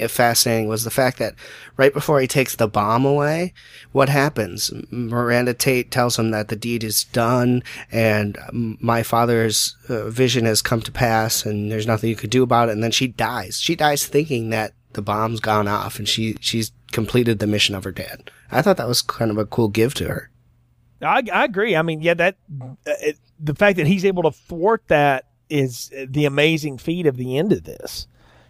uh, 0.00 0.08
fascinating, 0.08 0.68
was 0.68 0.84
the 0.84 0.90
fact 0.90 1.18
that 1.18 1.34
right 1.76 1.92
before 1.92 2.20
he 2.20 2.26
takes 2.26 2.56
the 2.56 2.68
bomb 2.68 3.04
away, 3.04 3.52
what 3.92 4.08
happens? 4.08 4.72
Miranda 4.90 5.54
Tate 5.54 5.90
tells 5.90 6.18
him 6.18 6.30
that 6.30 6.48
the 6.48 6.56
deed 6.56 6.84
is 6.84 7.04
done, 7.04 7.62
and 7.90 8.38
my 8.52 9.02
father's 9.02 9.76
uh, 9.88 10.08
vision 10.08 10.44
has 10.44 10.62
come 10.62 10.80
to 10.82 10.92
pass, 10.92 11.44
and 11.44 11.70
there's 11.70 11.86
nothing 11.86 12.10
you 12.10 12.16
could 12.16 12.30
do 12.30 12.42
about 12.42 12.68
it. 12.68 12.72
And 12.72 12.82
then 12.82 12.90
she 12.92 13.08
dies. 13.08 13.60
She 13.60 13.76
dies 13.76 14.06
thinking 14.06 14.50
that 14.50 14.72
the 14.94 15.02
bomb's 15.02 15.40
gone 15.40 15.68
off, 15.68 15.98
and 15.98 16.08
she 16.08 16.36
she's 16.40 16.72
completed 16.92 17.38
the 17.38 17.46
mission 17.46 17.74
of 17.74 17.84
her 17.84 17.92
dad. 17.92 18.30
I 18.50 18.62
thought 18.62 18.76
that 18.76 18.88
was 18.88 19.02
kind 19.02 19.30
of 19.30 19.38
a 19.38 19.46
cool 19.46 19.68
give 19.68 19.94
to 19.94 20.08
her. 20.08 20.30
I, 21.00 21.22
I 21.32 21.44
agree. 21.44 21.74
I 21.74 21.82
mean, 21.82 22.00
yeah, 22.00 22.14
that 22.14 22.36
uh, 22.60 22.74
it, 22.86 23.18
the 23.42 23.54
fact 23.54 23.76
that 23.76 23.86
he's 23.86 24.04
able 24.04 24.22
to 24.22 24.30
thwart 24.30 24.84
that 24.88 25.24
is 25.50 25.90
the 26.08 26.24
amazing 26.24 26.78
feat 26.78 27.06
of 27.06 27.16
the 27.16 27.36
end 27.36 27.52
of 27.52 27.64
this, 27.64 28.06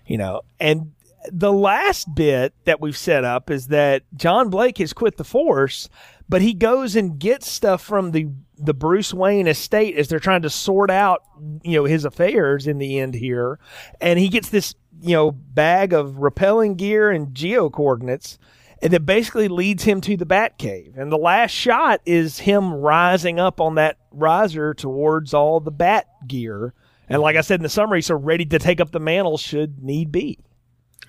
you 0.07 0.18
know. 0.18 0.43
And 0.61 0.93
the 1.30 1.53
last 1.53 2.14
bit 2.14 2.55
that 2.64 2.80
we've 2.80 2.97
set 2.97 3.24
up 3.24 3.51
is 3.51 3.68
that 3.68 4.03
John 4.14 4.51
Blake 4.51 4.78
has 4.78 4.93
quit 4.93 5.16
the 5.16 5.24
force, 5.24 5.88
but 6.28 6.43
he 6.43 6.55
goes 6.55 6.95
and 6.95 7.18
gets 7.18 7.49
stuff 7.49 7.82
from 7.82 8.12
the 8.12 8.28
the 8.59 8.74
Bruce 8.74 9.12
Wayne 9.12 9.49
estate 9.49 9.97
as 9.97 10.07
they're 10.07 10.20
trying 10.20 10.43
to 10.43 10.51
sort 10.51 10.88
out, 10.90 11.24
you 11.64 11.76
know, 11.76 11.84
his 11.84 12.05
affairs 12.05 12.68
in 12.68 12.78
the 12.78 13.01
end 13.01 13.14
here, 13.14 13.59
and 14.01 14.18
he 14.18 14.28
gets 14.28 14.51
this, 14.51 14.74
you 15.01 15.16
know, 15.16 15.32
bag 15.32 15.93
of 15.93 16.18
repelling 16.18 16.76
gear 16.76 17.11
and 17.11 17.34
geo 17.34 17.68
coordinates. 17.68 18.38
And 18.82 18.92
that 18.92 19.06
basically 19.06 19.46
leads 19.48 19.84
him 19.84 20.00
to 20.02 20.16
the 20.16 20.26
Batcave. 20.26 20.96
And 20.98 21.10
the 21.12 21.16
last 21.16 21.52
shot 21.52 22.00
is 22.04 22.40
him 22.40 22.72
rising 22.74 23.38
up 23.38 23.60
on 23.60 23.76
that 23.76 23.96
riser 24.10 24.74
towards 24.74 25.32
all 25.32 25.60
the 25.60 25.70
Bat 25.70 26.08
gear. 26.26 26.74
And 27.08 27.22
like 27.22 27.36
I 27.36 27.42
said 27.42 27.60
in 27.60 27.62
the 27.62 27.68
summary, 27.68 28.02
so 28.02 28.16
ready 28.16 28.44
to 28.46 28.58
take 28.58 28.80
up 28.80 28.90
the 28.90 28.98
mantle 29.00 29.38
should 29.38 29.82
need 29.84 30.10
be. 30.10 30.38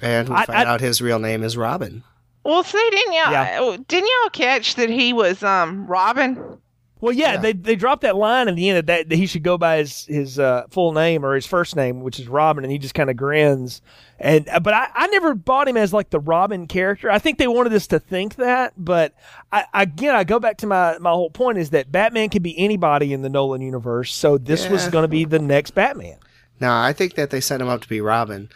And 0.01 0.29
we 0.29 0.35
I- 0.35 0.45
find 0.45 0.69
I- 0.69 0.71
out 0.73 0.81
his 0.81 1.01
real 1.01 1.17
name 1.19 1.43
is 1.43 1.57
Robin. 1.57 2.03
Well, 2.45 2.63
see, 2.63 2.77
didn't 2.91 3.13
y'all 3.13 3.31
Yeah. 3.31 3.77
didn't 3.87 4.09
y'all 4.21 4.29
catch 4.31 4.75
that 4.75 4.89
he 4.89 5.13
was 5.13 5.41
um 5.43 5.87
Robin? 5.87 6.59
Well, 7.03 7.11
yeah, 7.13 7.33
Yeah. 7.33 7.37
they 7.41 7.51
they 7.51 7.75
dropped 7.75 8.03
that 8.03 8.15
line 8.15 8.47
at 8.47 8.55
the 8.55 8.69
end 8.69 8.87
that, 8.87 9.09
that 9.09 9.15
he 9.15 9.25
should 9.25 9.43
go 9.43 9.57
by 9.57 9.79
his 9.79 10.05
his 10.05 10.39
uh, 10.39 10.63
full 10.71 10.93
name 10.93 11.25
or 11.25 11.35
his 11.35 11.45
first 11.45 11.75
name, 11.75 11.99
which 11.99 12.17
is 12.17 12.29
Robin, 12.29 12.63
and 12.63 12.71
he 12.71 12.77
just 12.77 12.93
kind 12.95 13.09
of 13.09 13.17
grins. 13.17 13.81
And 14.19 14.47
uh, 14.47 14.61
but 14.61 14.73
I, 14.73 14.87
I 14.95 15.07
never 15.07 15.35
bought 15.35 15.67
him 15.67 15.75
as 15.75 15.91
like 15.91 16.11
the 16.11 16.19
Robin 16.21 16.65
character. 16.65 17.11
I 17.11 17.19
think 17.19 17.39
they 17.39 17.47
wanted 17.47 17.73
us 17.73 17.87
to 17.87 17.99
think 17.99 18.35
that, 18.35 18.71
but 18.77 19.13
I, 19.51 19.65
again, 19.73 20.15
I 20.15 20.23
go 20.23 20.39
back 20.39 20.57
to 20.59 20.67
my 20.67 20.97
my 20.99 21.11
whole 21.11 21.29
point 21.29 21.57
is 21.57 21.71
that 21.71 21.91
Batman 21.91 22.29
can 22.29 22.41
be 22.41 22.57
anybody 22.57 23.11
in 23.11 23.21
the 23.21 23.29
Nolan 23.29 23.61
universe. 23.61 24.15
So 24.15 24.37
this 24.37 24.69
was 24.69 24.87
going 24.87 25.03
to 25.03 25.09
be 25.09 25.25
the 25.25 25.39
next 25.39 25.71
Batman. 25.71 26.15
Now, 26.61 26.81
I 26.81 26.93
think 26.93 27.15
that 27.15 27.31
they 27.31 27.41
set 27.41 27.59
him 27.59 27.67
up 27.67 27.81
to 27.81 27.89
be 27.89 27.99
Robin 27.99 28.47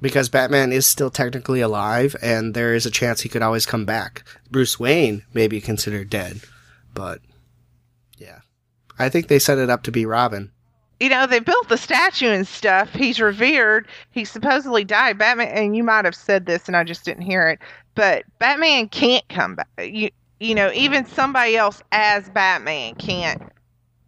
because 0.00 0.28
Batman 0.28 0.72
is 0.72 0.88
still 0.88 1.10
technically 1.10 1.60
alive, 1.60 2.16
and 2.20 2.54
there 2.54 2.74
is 2.74 2.84
a 2.84 2.90
chance 2.90 3.20
he 3.20 3.28
could 3.28 3.42
always 3.42 3.64
come 3.64 3.84
back. 3.84 4.24
Bruce 4.50 4.80
Wayne 4.80 5.22
may 5.32 5.46
be 5.46 5.60
considered 5.60 6.10
dead, 6.10 6.40
but 6.94 7.20
yeah, 8.18 8.40
I 8.98 9.08
think 9.08 9.28
they 9.28 9.38
set 9.38 9.58
it 9.58 9.70
up 9.70 9.82
to 9.84 9.92
be 9.92 10.06
Robin. 10.06 10.50
You 11.00 11.08
know, 11.08 11.26
they 11.26 11.40
built 11.40 11.68
the 11.68 11.76
statue 11.76 12.28
and 12.28 12.46
stuff. 12.46 12.92
He's 12.92 13.20
revered. 13.20 13.88
He 14.12 14.24
supposedly 14.24 14.84
died. 14.84 15.18
Batman, 15.18 15.48
and 15.48 15.76
you 15.76 15.82
might 15.82 16.04
have 16.04 16.14
said 16.14 16.46
this, 16.46 16.68
and 16.68 16.76
I 16.76 16.84
just 16.84 17.04
didn't 17.04 17.24
hear 17.24 17.48
it. 17.48 17.58
But 17.96 18.24
Batman 18.38 18.88
can't 18.88 19.28
come 19.28 19.56
back. 19.56 19.68
You, 19.80 20.10
you 20.38 20.54
know, 20.54 20.70
even 20.74 21.04
somebody 21.06 21.56
else 21.56 21.82
as 21.90 22.28
Batman 22.30 22.94
can't 22.94 23.42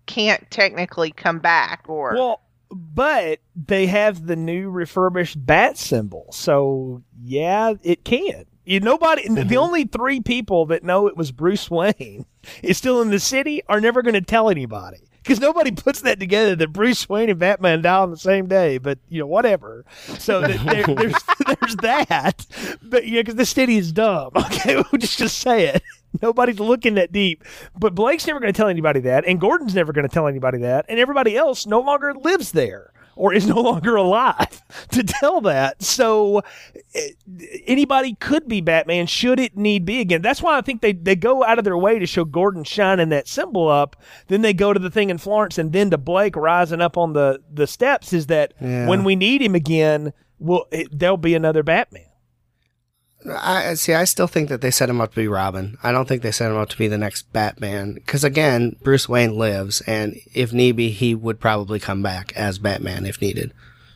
can't 0.07 0.49
technically 0.51 1.11
come 1.11 1.41
back. 1.41 1.85
Or 1.89 2.15
Well, 2.15 2.41
but 2.71 3.41
they 3.57 3.87
have 3.87 4.27
the 4.27 4.37
new 4.37 4.71
refurbished 4.71 5.45
bat 5.45 5.77
symbol, 5.77 6.29
so 6.33 7.03
yeah, 7.23 7.75
it 7.83 8.05
can. 8.05 8.47
You 8.65 8.81
nobody, 8.81 9.29
the 9.29 9.43
mm-hmm. 9.43 9.59
only 9.59 9.85
three 9.85 10.21
people 10.21 10.67
that 10.67 10.83
know 10.83 11.07
it 11.07 11.17
was 11.17 11.33
Bruce 11.33 11.71
Wayne 11.71 12.25
is 12.63 12.79
still 12.79 13.03
in 13.03 13.11
the 13.11 13.21
city 13.21 13.63
are 13.69 13.81
never 13.81 14.03
going 14.03 14.15
to 14.15 14.21
tell 14.21 14.49
anybody 14.49 15.09
because 15.23 15.41
nobody 15.41 15.71
puts 15.73 16.01
that 16.03 16.19
together 16.19 16.57
that 16.57 16.73
Bruce 16.73 17.09
Wayne 17.09 17.31
and 17.31 17.39
Batman 17.39 17.83
die 17.83 17.99
on 17.99 18.11
the 18.11 18.17
same 18.17 18.47
day. 18.47 18.79
But 18.79 18.99
you 19.09 19.21
know, 19.21 19.27
whatever. 19.27 19.85
So 20.19 20.41
that 20.41 20.65
there, 20.65 20.95
there's 20.95 21.59
there's 21.61 21.77
that. 21.77 22.47
But 22.83 23.07
yeah, 23.07 23.21
because 23.21 23.35
the 23.35 23.47
city 23.47 23.77
is 23.77 23.93
dumb. 23.93 24.31
Okay, 24.35 24.77
we'll 24.77 24.99
just 24.99 25.19
just 25.19 25.39
say 25.39 25.67
it. 25.67 25.83
Nobody's 26.23 26.61
looking 26.61 26.95
that 26.95 27.13
deep. 27.13 27.45
But 27.77 27.95
Blake's 27.95 28.27
never 28.27 28.39
going 28.39 28.53
to 28.53 28.57
tell 28.57 28.69
anybody 28.69 29.01
that, 29.01 29.27
and 29.27 29.41
Gordon's 29.41 29.75
never 29.75 29.93
going 29.93 30.09
to 30.09 30.13
tell 30.13 30.29
anybody 30.29 30.59
that, 30.59 30.87
and 30.89 30.99
everybody 30.99 31.37
else 31.37 31.67
no 31.67 31.81
longer 31.81 32.15
lives 32.15 32.53
there 32.53 32.94
or 33.17 33.33
is 33.33 33.47
no 33.49 33.61
longer 33.61 33.97
alive 33.97 34.63
to 34.91 35.03
tell 35.03 35.41
that. 35.43 35.83
So 35.83 36.43
eh, 36.95 37.09
anybody 37.67 38.15
could 38.15 38.49
be 38.49 38.61
Batman 38.61 39.07
should 39.07 39.41
it 39.41 39.57
need 39.57 39.85
be 39.85 40.01
again. 40.01 40.23
That's 40.23 40.43
why 40.43 40.57
I 40.59 40.61
think 40.61 40.81
they, 40.83 40.93
they 40.93 41.17
go 41.17 41.45
out 41.45 41.59
of 41.59 41.65
their 41.65 41.77
way 41.79 41.99
to 41.99 42.07
show 42.07 42.25
Gordon 42.25 42.65
shining 42.65 43.09
that 43.11 43.29
symbol 43.29 43.69
up. 43.69 43.97
Then 44.29 44.43
they 44.43 44.53
go 44.55 44.73
to 44.73 44.79
the 44.81 44.91
thing 44.91 45.11
in 45.11 45.19
Florence 45.19 45.59
and 45.59 45.73
then 45.73 45.91
to 45.91 45.99
Blake 45.99 46.37
rising 46.37 46.81
up 46.81 46.97
on 46.97 47.13
the, 47.13 47.41
the 47.53 47.67
steps 47.67 48.13
is 48.13 48.27
that 48.27 48.55
Yeah. 48.61 48.87
when 48.89 49.05
we 49.05 49.17
need 49.17 49.43
him 49.43 49.55
again, 49.55 50.13
well, 50.39 50.67
it, 50.71 50.89
there'll 50.97 51.17
be 51.17 51.35
another 51.35 51.63
Batman. 51.63 52.04
I 53.27 53.75
see. 53.75 53.95
I 53.95 54.05
still 54.05 54.27
think 54.27 54.49
that 54.51 54.61
they 54.61 54.71
set 54.71 54.91
him 54.91 55.01
up 55.01 55.11
to 55.11 55.17
be 55.17 55.29
Robin. 55.29 55.79
I 55.83 55.93
don't 55.93 56.07
think 56.07 56.23
they 56.23 56.31
set 56.31 56.51
him 56.51 56.59
up 56.59 56.69
to 56.71 56.79
be 56.79 56.89
the 56.89 56.99
next 56.99 57.33
Batman. 57.33 57.95
Because 57.95 58.23
again, 58.23 58.77
Bruce 58.83 59.09
Wayne 59.09 59.39
lives, 59.39 59.81
and 59.83 60.17
if 60.35 60.53
need 60.53 60.77
be, 60.77 60.91
he 60.91 61.15
would 61.15 61.41
probably 61.41 61.81
come 61.81 62.03
back 62.03 62.33
as 62.37 62.59
Batman 62.59 63.07
if 63.07 63.21
needed. 63.21 63.53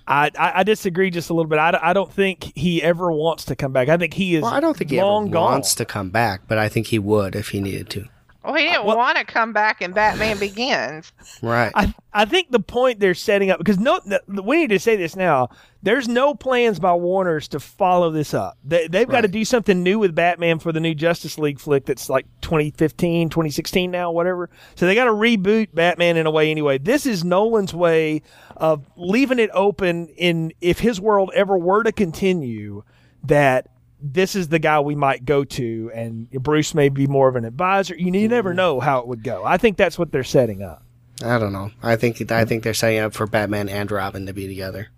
I, 0.07 0.31
I, 0.39 0.63
disagree 0.63 1.11
just 1.11 1.29
a 1.29 1.35
little 1.35 1.51
bit. 1.51 1.59
I, 1.59 1.79
I 1.83 1.93
don't 1.93 2.11
think 2.11 2.57
he 2.57 2.83
ever 2.83 3.13
wants 3.13 3.45
to 3.47 3.57
come 3.57 3.73
back. 3.73 3.91
I 3.91 3.99
think 3.99 4.15
he 4.15 4.37
is 4.37 4.43
Well, 4.43 4.55
I 4.55 4.61
don't 4.61 4.75
think 4.75 4.91
he 4.91 5.03
long 5.03 5.27
ever 5.27 5.33
gone. 5.35 5.53
wants 5.53 5.75
to 5.75 5.85
come 5.85 6.09
back, 6.09 6.43
but 6.49 6.57
I 6.57 6.71
think 6.71 6.87
he 6.87 6.99
would 6.99 7.37
if 7.37 7.51
he 7.51 7.61
needed 7.61 7.91
to. 7.91 8.09
Well, 8.45 8.55
he 8.55 8.69
uh, 8.69 8.73
didn't 8.73 8.87
well- 8.87 8.97
want 8.97 9.19
to 9.19 9.25
come 9.25 9.53
back 9.53 9.83
in 9.83 9.93
Batman 9.93 10.39
Begins. 10.41 11.13
Right. 11.43 11.73
I 11.75 11.95
I 12.13 12.25
think 12.25 12.51
the 12.51 12.61
point 12.61 13.01
they're 13.01 13.15
setting 13.15 13.51
up 13.51 13.59
because 13.59 13.79
no, 13.79 14.01
the, 14.05 14.43
we 14.43 14.57
need 14.59 14.71
to 14.71 14.79
say 14.79 14.97
this 14.97 15.17
now. 15.17 15.49
There's 15.81 16.09
no 16.09 16.35
plans 16.35 16.81
by 16.81 16.93
Warner's 16.95 17.47
to 17.49 17.61
follow 17.61 18.11
this 18.11 18.35
up. 18.35 18.59
They, 18.65 18.89
they've 18.89 19.09
got 19.09 19.21
to 19.21 19.29
do 19.29 19.45
something 19.45 19.81
new 19.85 20.01
with 20.01 20.13
Batman 20.13 20.59
for 20.59 20.73
the 20.73 20.81
new 20.81 20.93
Justice 20.93 21.39
League 21.39 21.61
flick 21.61 21.85
that's 21.85 22.09
like 22.11 22.27
2015, 22.41 23.29
2016 23.29 23.89
now, 23.89 24.11
whatever. 24.11 24.51
So 24.75 24.87
they 24.87 24.97
got 24.97 25.05
to 25.05 25.13
reboot 25.13 25.69
Batman 25.73 26.17
in 26.17 26.27
a 26.27 26.33
way 26.33 26.51
anyway. 26.51 26.79
This 26.79 27.07
is 27.07 27.23
Nolan's 27.23 27.73
way 27.73 28.23
of 28.57 28.85
leaving 28.97 29.39
it 29.39 29.51
open 29.55 30.09
in 30.17 30.53
if 30.61 30.81
his 30.81 31.01
world 31.01 31.31
ever 31.33 31.57
were 31.57 31.85
to 31.85 31.93
continue 31.93 32.83
that 33.23 33.69
this 34.01 34.37
is 34.37 34.49
the 34.49 34.59
guy 34.59 34.81
we 34.81 34.95
might 34.95 35.25
go 35.25 35.45
to 35.45 35.91
and 35.95 36.31
Bruce 36.31 36.75
may 36.75 36.89
be 36.89 37.07
more 37.07 37.29
of 37.29 37.37
an 37.37 37.45
advisor. 37.45 37.97
You, 37.97 38.13
you 38.13 38.29
never 38.29 38.51
mm-hmm. 38.51 38.57
know 38.57 38.81
how 38.81 39.01
it 39.01 39.07
would 39.07 39.23
go. 39.23 39.45
I 39.45 39.57
think 39.57 39.77
that's 39.77 39.99
what 39.99 40.13
they're 40.13 40.25
setting 40.25 40.63
up. 40.63 40.83
I 41.25 41.39
don't 41.39 41.53
know. 41.53 41.73
I 41.83 41.97
think 41.97 42.31
I 42.31 42.45
think 42.45 42.63
they're 42.63 42.75
setting 42.75 43.01
up 43.01 43.13
for 43.13 43.27
Batman 43.27 43.69
and 43.69 43.91
Robin 43.91 44.27
to 44.27 44.33
be 44.33 44.47
together. 44.47 44.89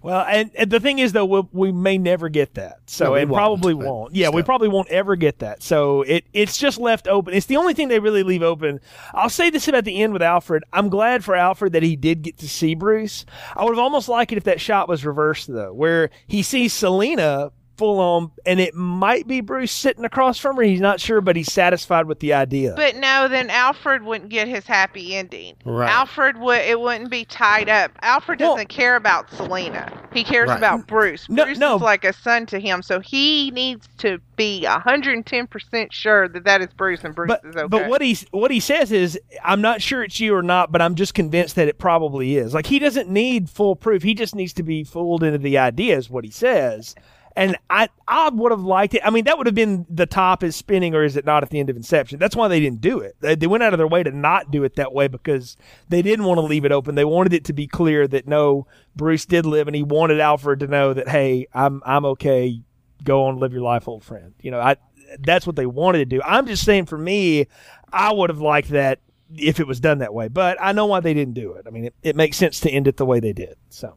Well, 0.00 0.24
and, 0.28 0.50
and 0.54 0.70
the 0.70 0.78
thing 0.78 1.00
is, 1.00 1.12
though, 1.12 1.24
we, 1.24 1.42
we 1.52 1.72
may 1.72 1.98
never 1.98 2.28
get 2.28 2.54
that. 2.54 2.78
So 2.86 3.06
No, 3.06 3.14
it 3.16 3.28
won't, 3.28 3.38
probably 3.38 3.74
won't. 3.74 4.14
Yeah, 4.14 4.28
we 4.28 4.42
probably 4.42 4.68
won't 4.68 4.88
ever 4.88 5.16
get 5.16 5.40
that. 5.40 5.62
So 5.62 6.02
it 6.02 6.24
it's 6.32 6.56
just 6.56 6.78
left 6.78 7.08
open. 7.08 7.34
It's 7.34 7.46
the 7.46 7.56
only 7.56 7.74
thing 7.74 7.88
they 7.88 7.98
really 7.98 8.22
leave 8.22 8.42
open. 8.42 8.80
I'll 9.12 9.28
say 9.28 9.50
this 9.50 9.66
about 9.66 9.84
the 9.84 10.00
end 10.00 10.12
with 10.12 10.22
Alfred. 10.22 10.62
I'm 10.72 10.88
glad 10.88 11.24
for 11.24 11.34
Alfred 11.34 11.72
that 11.72 11.82
he 11.82 11.96
did 11.96 12.22
get 12.22 12.38
to 12.38 12.48
see 12.48 12.74
Bruce. 12.74 13.26
I 13.56 13.64
would 13.64 13.72
have 13.72 13.82
almost 13.82 14.08
liked 14.08 14.30
it 14.32 14.38
if 14.38 14.44
that 14.44 14.60
shot 14.60 14.88
was 14.88 15.04
reversed 15.04 15.48
though, 15.52 15.72
where 15.74 16.10
he 16.28 16.42
sees 16.42 16.72
Selina 16.72 17.50
full 17.78 18.00
on, 18.00 18.30
and 18.44 18.60
it 18.60 18.74
might 18.74 19.26
be 19.26 19.40
Bruce 19.40 19.72
sitting 19.72 20.04
across 20.04 20.38
from 20.38 20.56
her. 20.56 20.62
He's 20.62 20.80
not 20.80 21.00
sure, 21.00 21.20
but 21.20 21.36
he's 21.36 21.52
satisfied 21.52 22.06
with 22.06 22.18
the 22.20 22.34
idea. 22.34 22.74
But 22.76 22.96
no, 22.96 23.28
then 23.28 23.48
Alfred 23.48 24.02
wouldn't 24.02 24.30
get 24.30 24.48
his 24.48 24.66
happy 24.66 25.14
ending. 25.14 25.54
Right. 25.64 25.88
Alfred 25.88 26.38
would 26.38 26.60
it 26.60 26.78
wouldn't 26.80 27.10
be 27.10 27.24
tied 27.24 27.68
up. 27.68 27.92
Alfred 28.02 28.38
doesn't 28.40 28.68
care 28.68 28.96
about 28.96 29.30
Selina. 29.32 29.90
He 30.12 30.24
cares 30.24 30.48
Right. 30.48 30.58
about 30.58 30.86
Bruce. 30.86 31.28
No- 31.28 31.44
Bruce 31.44 31.58
no. 31.58 31.76
is 31.76 31.82
like 31.82 32.04
a 32.04 32.12
son 32.12 32.44
to 32.46 32.58
him, 32.60 32.82
so 32.82 33.00
he 33.00 33.50
needs 33.52 33.88
to 33.98 34.18
be 34.36 34.64
hundred 34.64 35.14
and 35.14 35.24
ten 35.26 35.46
percent 35.46 35.92
sure 35.92 36.28
that 36.28 36.44
that 36.44 36.60
is 36.60 36.68
Bruce 36.76 37.02
and 37.04 37.14
Bruce 37.14 37.28
but 37.28 37.44
is 37.44 37.56
okay. 37.56 37.66
but 37.68 37.88
what 37.88 38.02
he 38.02 38.16
what 38.32 38.50
he 38.50 38.60
says 38.60 38.90
is 38.92 39.18
I'm 39.44 39.60
not 39.60 39.80
sure 39.80 40.02
it's 40.02 40.18
you 40.20 40.34
or 40.34 40.42
not, 40.42 40.72
but 40.72 40.82
I'm 40.82 40.94
just 40.96 41.14
convinced 41.14 41.54
that 41.56 41.68
it 41.68 41.78
probably 41.78 42.36
is. 42.36 42.54
Like 42.54 42.66
he 42.66 42.78
doesn't 42.78 43.08
need 43.08 43.48
full 43.48 43.76
proof; 43.76 44.02
he 44.02 44.14
just 44.14 44.34
needs 44.34 44.52
to 44.54 44.62
be 44.62 44.82
fooled 44.84 45.22
into 45.22 45.38
the 45.38 45.58
idea, 45.58 45.96
is 45.96 46.10
what 46.10 46.24
he 46.24 46.30
says. 46.30 46.94
And 47.38 47.56
I 47.70 47.88
I 48.08 48.30
would 48.30 48.50
have 48.50 48.62
liked 48.62 48.94
it. 48.94 49.02
I 49.04 49.10
mean, 49.10 49.22
that 49.26 49.38
would 49.38 49.46
have 49.46 49.54
been 49.54 49.86
the 49.88 50.06
top 50.06 50.42
is 50.42 50.56
spinning, 50.56 50.92
or 50.96 51.04
is 51.04 51.16
it 51.16 51.24
not 51.24 51.44
at 51.44 51.50
the 51.50 51.60
end 51.60 51.70
of 51.70 51.76
Inception? 51.76 52.18
That's 52.18 52.34
why 52.34 52.48
they 52.48 52.58
didn't 52.58 52.80
do 52.80 52.98
it. 52.98 53.14
They, 53.20 53.36
they 53.36 53.46
went 53.46 53.62
out 53.62 53.72
of 53.72 53.78
their 53.78 53.86
way 53.86 54.02
to 54.02 54.10
not 54.10 54.50
do 54.50 54.64
it 54.64 54.74
that 54.74 54.92
way 54.92 55.06
because 55.06 55.56
they 55.88 56.02
didn't 56.02 56.24
want 56.24 56.38
to 56.38 56.42
leave 56.42 56.64
it 56.64 56.72
open. 56.72 56.96
They 56.96 57.04
wanted 57.04 57.32
it 57.32 57.44
to 57.44 57.52
be 57.52 57.68
clear 57.68 58.08
that 58.08 58.26
no, 58.26 58.66
Bruce 58.96 59.24
did 59.24 59.46
live, 59.46 59.68
and 59.68 59.76
he 59.76 59.84
wanted 59.84 60.18
Alfred 60.18 60.58
to 60.58 60.66
know 60.66 60.92
that 60.92 61.08
hey, 61.08 61.46
I'm 61.54 61.80
I'm 61.86 62.04
okay. 62.06 62.60
Go 63.04 63.26
on, 63.26 63.38
live 63.38 63.52
your 63.52 63.62
life, 63.62 63.86
old 63.86 64.02
friend. 64.02 64.34
You 64.40 64.50
know, 64.50 64.60
I 64.60 64.74
that's 65.20 65.46
what 65.46 65.54
they 65.54 65.66
wanted 65.66 65.98
to 65.98 66.06
do. 66.06 66.20
I'm 66.24 66.44
just 66.44 66.64
saying 66.64 66.86
for 66.86 66.98
me, 66.98 67.46
I 67.92 68.12
would 68.12 68.30
have 68.30 68.40
liked 68.40 68.70
that 68.70 68.98
if 69.36 69.60
it 69.60 69.66
was 69.68 69.78
done 69.78 69.98
that 69.98 70.12
way. 70.12 70.26
But 70.26 70.58
I 70.60 70.72
know 70.72 70.86
why 70.86 70.98
they 70.98 71.14
didn't 71.14 71.34
do 71.34 71.52
it. 71.52 71.66
I 71.68 71.70
mean, 71.70 71.84
it, 71.84 71.94
it 72.02 72.16
makes 72.16 72.36
sense 72.36 72.58
to 72.60 72.70
end 72.70 72.88
it 72.88 72.96
the 72.96 73.06
way 73.06 73.20
they 73.20 73.32
did. 73.32 73.54
So. 73.68 73.96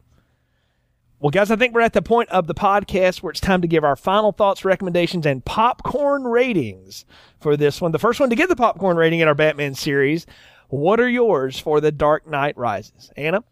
Well, 1.22 1.30
guys, 1.30 1.52
I 1.52 1.56
think 1.56 1.72
we're 1.72 1.82
at 1.82 1.92
the 1.92 2.02
point 2.02 2.30
of 2.30 2.48
the 2.48 2.54
podcast 2.54 3.22
where 3.22 3.30
it's 3.30 3.38
time 3.38 3.62
to 3.62 3.68
give 3.68 3.84
our 3.84 3.94
final 3.94 4.32
thoughts, 4.32 4.64
recommendations, 4.64 5.24
and 5.24 5.44
popcorn 5.44 6.24
ratings 6.24 7.04
for 7.38 7.56
this 7.56 7.80
one. 7.80 7.92
The 7.92 8.00
first 8.00 8.18
one 8.18 8.28
to 8.30 8.34
get 8.34 8.48
the 8.48 8.56
popcorn 8.56 8.96
rating 8.96 9.20
in 9.20 9.28
our 9.28 9.34
Batman 9.36 9.76
series. 9.76 10.26
What 10.66 10.98
are 10.98 11.08
yours 11.08 11.60
for 11.60 11.80
The 11.80 11.92
Dark 11.92 12.26
Knight 12.26 12.58
Rises? 12.58 13.12
Anna? 13.16 13.44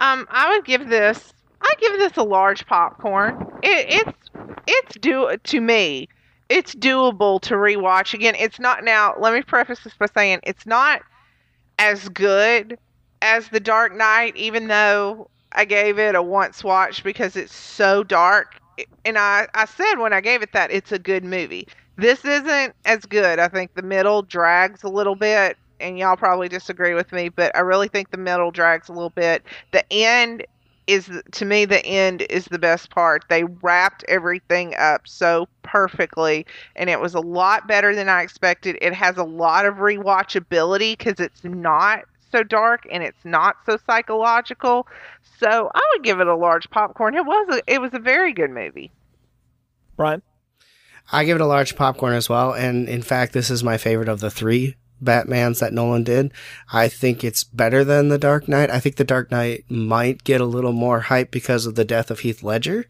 Um, 0.00 0.26
I 0.28 0.50
would 0.50 0.64
give 0.64 0.88
this. 0.88 1.32
I 1.62 1.70
give 1.78 1.92
this 1.92 2.16
a 2.16 2.24
large 2.24 2.66
popcorn. 2.66 3.46
It, 3.62 4.08
it's 4.08 4.30
it's 4.66 4.96
do 4.96 5.30
to 5.44 5.60
me. 5.60 6.08
It's 6.48 6.74
doable 6.74 7.40
to 7.42 7.54
rewatch 7.54 8.14
again. 8.14 8.34
It's 8.36 8.58
not 8.58 8.82
now. 8.82 9.14
Let 9.20 9.32
me 9.32 9.42
preface 9.42 9.78
this 9.84 9.94
by 9.94 10.06
saying 10.12 10.40
it's 10.42 10.66
not 10.66 11.02
as 11.78 12.08
good 12.08 12.76
as 13.22 13.48
The 13.50 13.60
Dark 13.60 13.94
Knight, 13.94 14.36
even 14.36 14.66
though 14.66 15.30
I 15.54 15.64
gave 15.64 15.98
it 15.98 16.14
a 16.14 16.22
once 16.22 16.64
watch 16.64 17.04
because 17.04 17.36
it's 17.36 17.54
so 17.54 18.02
dark. 18.04 18.56
And 19.04 19.16
I, 19.18 19.46
I 19.54 19.66
said 19.66 19.96
when 19.96 20.12
I 20.12 20.20
gave 20.20 20.42
it 20.42 20.52
that 20.52 20.70
it's 20.70 20.92
a 20.92 20.98
good 20.98 21.24
movie. 21.24 21.68
This 21.96 22.24
isn't 22.24 22.74
as 22.84 23.04
good. 23.06 23.38
I 23.38 23.48
think 23.48 23.74
the 23.74 23.82
middle 23.82 24.22
drags 24.22 24.82
a 24.82 24.88
little 24.88 25.14
bit, 25.14 25.56
and 25.78 25.96
y'all 25.96 26.16
probably 26.16 26.48
disagree 26.48 26.94
with 26.94 27.12
me, 27.12 27.28
but 27.28 27.54
I 27.54 27.60
really 27.60 27.86
think 27.88 28.10
the 28.10 28.16
middle 28.16 28.50
drags 28.50 28.88
a 28.88 28.92
little 28.92 29.10
bit. 29.10 29.44
The 29.70 29.84
end 29.92 30.44
is 30.86 31.10
to 31.32 31.44
me 31.44 31.64
the 31.64 31.84
end 31.86 32.22
is 32.28 32.46
the 32.46 32.58
best 32.58 32.90
part. 32.90 33.24
They 33.28 33.44
wrapped 33.44 34.04
everything 34.08 34.74
up 34.76 35.08
so 35.08 35.48
perfectly 35.62 36.46
and 36.76 36.90
it 36.90 37.00
was 37.00 37.14
a 37.14 37.20
lot 37.20 37.66
better 37.66 37.94
than 37.94 38.08
I 38.08 38.22
expected. 38.22 38.76
It 38.82 38.92
has 38.92 39.16
a 39.16 39.24
lot 39.24 39.64
of 39.64 39.76
rewatchability 39.76 40.98
cuz 40.98 41.20
it's 41.20 41.42
not 41.42 42.04
so 42.34 42.42
dark 42.42 42.86
and 42.90 43.02
it's 43.02 43.24
not 43.24 43.56
so 43.64 43.78
psychological. 43.86 44.88
So 45.38 45.70
I 45.74 45.82
would 45.92 46.02
give 46.02 46.20
it 46.20 46.26
a 46.26 46.34
large 46.34 46.68
popcorn. 46.70 47.14
It 47.14 47.24
was 47.24 47.56
a, 47.56 47.72
it 47.72 47.80
was 47.80 47.94
a 47.94 47.98
very 47.98 48.32
good 48.32 48.50
movie. 48.50 48.90
Brian, 49.96 50.22
I 51.12 51.24
give 51.24 51.36
it 51.36 51.40
a 51.40 51.46
large 51.46 51.76
popcorn 51.76 52.14
as 52.14 52.28
well, 52.28 52.52
and 52.52 52.88
in 52.88 53.02
fact, 53.02 53.32
this 53.32 53.50
is 53.50 53.62
my 53.62 53.76
favorite 53.76 54.08
of 54.08 54.20
the 54.20 54.30
three 54.30 54.74
Batmans 55.02 55.60
that 55.60 55.72
Nolan 55.72 56.02
did. 56.02 56.32
I 56.72 56.88
think 56.88 57.22
it's 57.22 57.44
better 57.44 57.84
than 57.84 58.08
The 58.08 58.18
Dark 58.18 58.48
Knight. 58.48 58.70
I 58.70 58.80
think 58.80 58.96
The 58.96 59.04
Dark 59.04 59.30
Knight 59.30 59.64
might 59.68 60.24
get 60.24 60.40
a 60.40 60.46
little 60.46 60.72
more 60.72 61.00
hype 61.00 61.30
because 61.30 61.66
of 61.66 61.74
the 61.74 61.84
death 61.84 62.10
of 62.10 62.20
Heath 62.20 62.42
Ledger. 62.42 62.86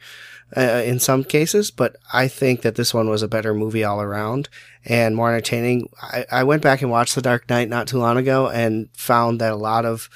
Uh, 0.56 0.82
in 0.84 1.00
some 1.00 1.24
cases, 1.24 1.72
but 1.72 1.96
I 2.12 2.28
think 2.28 2.62
that 2.62 2.76
this 2.76 2.94
one 2.94 3.08
was 3.10 3.22
a 3.22 3.28
better 3.28 3.54
movie 3.54 3.82
all 3.82 4.00
around 4.00 4.48
and 4.84 5.16
more 5.16 5.30
entertaining. 5.32 5.88
I, 6.00 6.26
I 6.30 6.44
went 6.44 6.62
back 6.62 6.80
and 6.80 6.92
watched 6.92 7.16
The 7.16 7.22
Dark 7.22 7.50
Knight 7.50 7.68
not 7.68 7.88
too 7.88 7.98
long 7.98 8.16
ago 8.16 8.48
and 8.48 8.88
found 8.92 9.40
that 9.40 9.52
a 9.52 9.56
lot 9.56 9.84
of 9.84 10.08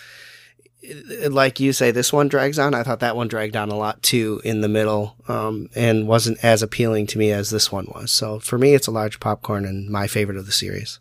like 1.28 1.60
you 1.60 1.72
say, 1.72 1.90
this 1.90 2.12
one 2.12 2.28
drags 2.28 2.58
on. 2.58 2.74
I 2.74 2.82
thought 2.82 3.00
that 3.00 3.16
one 3.16 3.28
dragged 3.28 3.56
on 3.56 3.70
a 3.70 3.76
lot 3.76 4.02
too 4.02 4.40
in 4.44 4.60
the 4.60 4.68
middle, 4.68 5.16
um, 5.26 5.68
and 5.74 6.06
wasn't 6.06 6.42
as 6.42 6.62
appealing 6.62 7.06
to 7.08 7.18
me 7.18 7.32
as 7.32 7.50
this 7.50 7.72
one 7.72 7.86
was. 7.94 8.12
So 8.12 8.38
for 8.38 8.58
me, 8.58 8.74
it's 8.74 8.86
a 8.86 8.92
large 8.92 9.20
popcorn 9.20 9.64
and 9.64 9.90
my 9.90 10.06
favorite 10.06 10.38
of 10.38 10.46
the 10.46 10.52
series. 10.52 11.00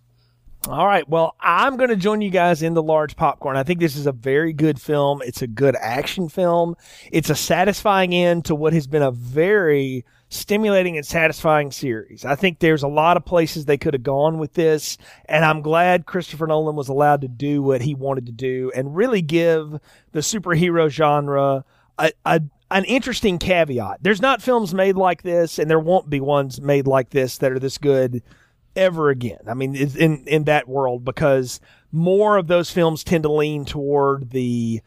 All 0.68 0.86
right. 0.86 1.08
Well, 1.08 1.34
I'm 1.40 1.78
going 1.78 1.92
to 1.92 1.96
join 1.96 2.20
you 2.20 2.30
guys 2.30 2.62
in 2.62 2.74
the 2.74 2.84
large 2.84 3.16
popcorn. 3.16 3.56
I 3.56 3.64
think 3.64 3.80
this 3.80 3.96
is 3.96 4.06
a 4.06 4.12
very 4.12 4.52
good 4.52 4.82
film. 4.82 5.22
It's 5.24 5.42
a 5.42 5.48
good 5.48 5.78
action 5.80 6.28
film. 6.28 6.76
It's 7.10 7.30
a 7.30 7.36
satisfying 7.36 8.14
end 8.14 8.44
to 8.46 8.56
what 8.56 8.74
has 8.74 8.86
been 8.86 9.02
a 9.02 9.12
very 9.12 10.04
stimulating 10.28 10.98
and 10.98 11.06
satisfying 11.06 11.72
series. 11.72 12.26
I 12.26 12.36
think 12.36 12.60
there's 12.60 12.84
a 12.84 12.90
lot 12.90 13.16
of 13.16 13.24
places 13.24 13.64
they 13.64 13.78
could 13.78 13.94
have 13.94 14.04
gone 14.04 14.40
with 14.40 14.56
this, 14.56 14.98
and 15.30 15.46
I'm 15.46 15.62
glad 15.62 16.06
Christopher 16.06 16.48
Nolan 16.48 16.76
was 16.76 16.90
allowed 16.90 17.22
to 17.22 17.30
do 17.30 17.64
what 17.64 17.82
he 17.82 17.96
wanted 17.96 18.26
to 18.26 18.34
do 18.34 18.70
and 18.76 18.94
really 18.94 19.22
give 19.22 19.80
the 20.12 20.20
superhero 20.20 20.90
genre 20.90 21.64
a, 21.98 22.12
a 22.26 22.42
an 22.70 22.84
interesting 22.84 23.40
caveat. 23.40 24.00
There's 24.02 24.22
not 24.22 24.42
films 24.42 24.74
made 24.74 24.98
like 24.98 25.22
this, 25.22 25.60
and 25.60 25.70
there 25.70 25.80
won't 25.80 26.10
be 26.10 26.20
ones 26.20 26.60
made 26.60 26.88
like 26.88 27.12
this 27.12 27.38
that 27.38 27.54
are 27.54 27.60
this 27.60 27.78
good 27.78 28.22
ever 28.78 29.10
again. 29.10 29.40
I 29.48 29.54
mean, 29.54 29.76
in 29.76 30.26
in 30.26 30.44
that 30.46 30.68
world 30.68 31.04
because 31.04 31.60
more 31.92 32.38
of 32.38 32.48
those 32.48 32.72
films 32.72 33.04
tend 33.04 33.24
to 33.24 33.32
lean 33.32 33.66
toward 33.66 34.32
the 34.32 34.82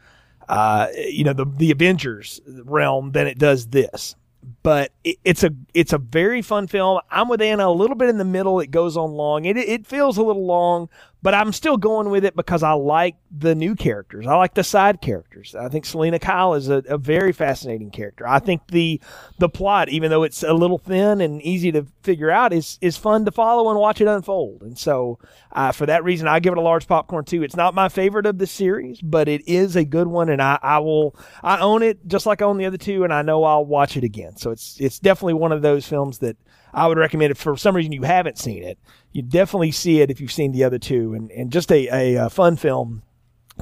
uh, 0.49 0.87
you 0.95 1.23
know 1.23 1.33
the 1.33 1.45
the 1.45 1.71
Avengers 1.71 2.41
realm 2.47 3.11
than 3.11 3.27
it 3.27 3.37
does 3.37 3.67
this 3.67 4.15
but 4.63 4.91
it, 5.03 5.17
it's 5.23 5.43
a 5.43 5.51
it's 5.73 5.93
a 5.93 5.97
very 5.97 6.41
fun 6.41 6.67
film. 6.67 6.99
I'm 7.09 7.27
with 7.27 7.41
Anna 7.41 7.67
a 7.67 7.71
little 7.71 7.95
bit 7.95 8.09
in 8.09 8.17
the 8.17 8.25
middle. 8.25 8.59
It 8.59 8.71
goes 8.71 8.97
on 8.97 9.11
long. 9.11 9.45
It 9.45 9.57
it 9.57 9.85
feels 9.85 10.17
a 10.17 10.23
little 10.23 10.45
long, 10.45 10.89
but 11.23 11.33
I'm 11.33 11.53
still 11.53 11.77
going 11.77 12.09
with 12.09 12.25
it 12.25 12.35
because 12.35 12.63
I 12.63 12.71
like 12.71 13.15
the 13.29 13.53
new 13.53 13.75
characters. 13.75 14.25
I 14.25 14.35
like 14.35 14.55
the 14.55 14.63
side 14.63 15.01
characters. 15.01 15.53
I 15.53 15.69
think 15.69 15.85
Selina 15.85 16.17
Kyle 16.19 16.55
is 16.55 16.67
a, 16.67 16.83
a 16.87 16.97
very 16.97 17.31
fascinating 17.31 17.91
character. 17.91 18.27
I 18.27 18.39
think 18.39 18.67
the 18.67 18.99
the 19.37 19.49
plot, 19.49 19.89
even 19.89 20.09
though 20.09 20.23
it's 20.23 20.41
a 20.43 20.53
little 20.53 20.79
thin 20.79 21.21
and 21.21 21.41
easy 21.41 21.71
to 21.73 21.85
figure 22.01 22.31
out, 22.31 22.53
is 22.53 22.79
is 22.81 22.97
fun 22.97 23.25
to 23.25 23.31
follow 23.31 23.69
and 23.69 23.79
watch 23.79 24.01
it 24.01 24.07
unfold. 24.07 24.61
And 24.63 24.77
so, 24.77 25.19
uh, 25.51 25.71
for 25.71 25.85
that 25.85 26.03
reason, 26.03 26.27
I 26.27 26.39
give 26.39 26.53
it 26.53 26.57
a 26.57 26.61
large 26.61 26.87
popcorn 26.87 27.25
too. 27.25 27.43
It's 27.43 27.55
not 27.55 27.75
my 27.75 27.89
favorite 27.89 28.25
of 28.25 28.39
the 28.39 28.47
series, 28.47 28.99
but 29.01 29.27
it 29.27 29.47
is 29.47 29.75
a 29.75 29.85
good 29.85 30.07
one, 30.07 30.29
and 30.29 30.41
I, 30.41 30.57
I 30.61 30.79
will 30.79 31.15
I 31.43 31.59
own 31.59 31.83
it 31.83 32.07
just 32.07 32.25
like 32.25 32.41
I 32.41 32.45
own 32.45 32.57
the 32.57 32.65
other 32.65 32.77
two, 32.77 33.03
and 33.03 33.13
I 33.13 33.21
know 33.21 33.43
I'll 33.43 33.65
watch 33.65 33.95
it 33.95 34.03
again. 34.03 34.37
So 34.37 34.49
it's 34.51 34.77
it's 34.79 34.99
definitely 34.99 35.35
one 35.35 35.51
of 35.51 35.61
those 35.61 35.87
films 35.87 36.17
that 36.19 36.37
I 36.73 36.87
would 36.87 36.97
recommend. 36.97 37.31
If 37.31 37.37
for 37.37 37.57
some 37.57 37.75
reason 37.75 37.91
you 37.91 38.03
haven't 38.03 38.37
seen 38.37 38.63
it, 38.63 38.77
you 39.11 39.21
definitely 39.21 39.71
see 39.71 40.01
it 40.01 40.09
if 40.09 40.21
you've 40.21 40.31
seen 40.31 40.51
the 40.51 40.63
other 40.63 40.79
two, 40.79 41.13
and 41.13 41.31
and 41.31 41.51
just 41.51 41.71
a 41.71 41.87
a, 41.87 42.25
a 42.25 42.29
fun 42.29 42.55
film 42.55 43.03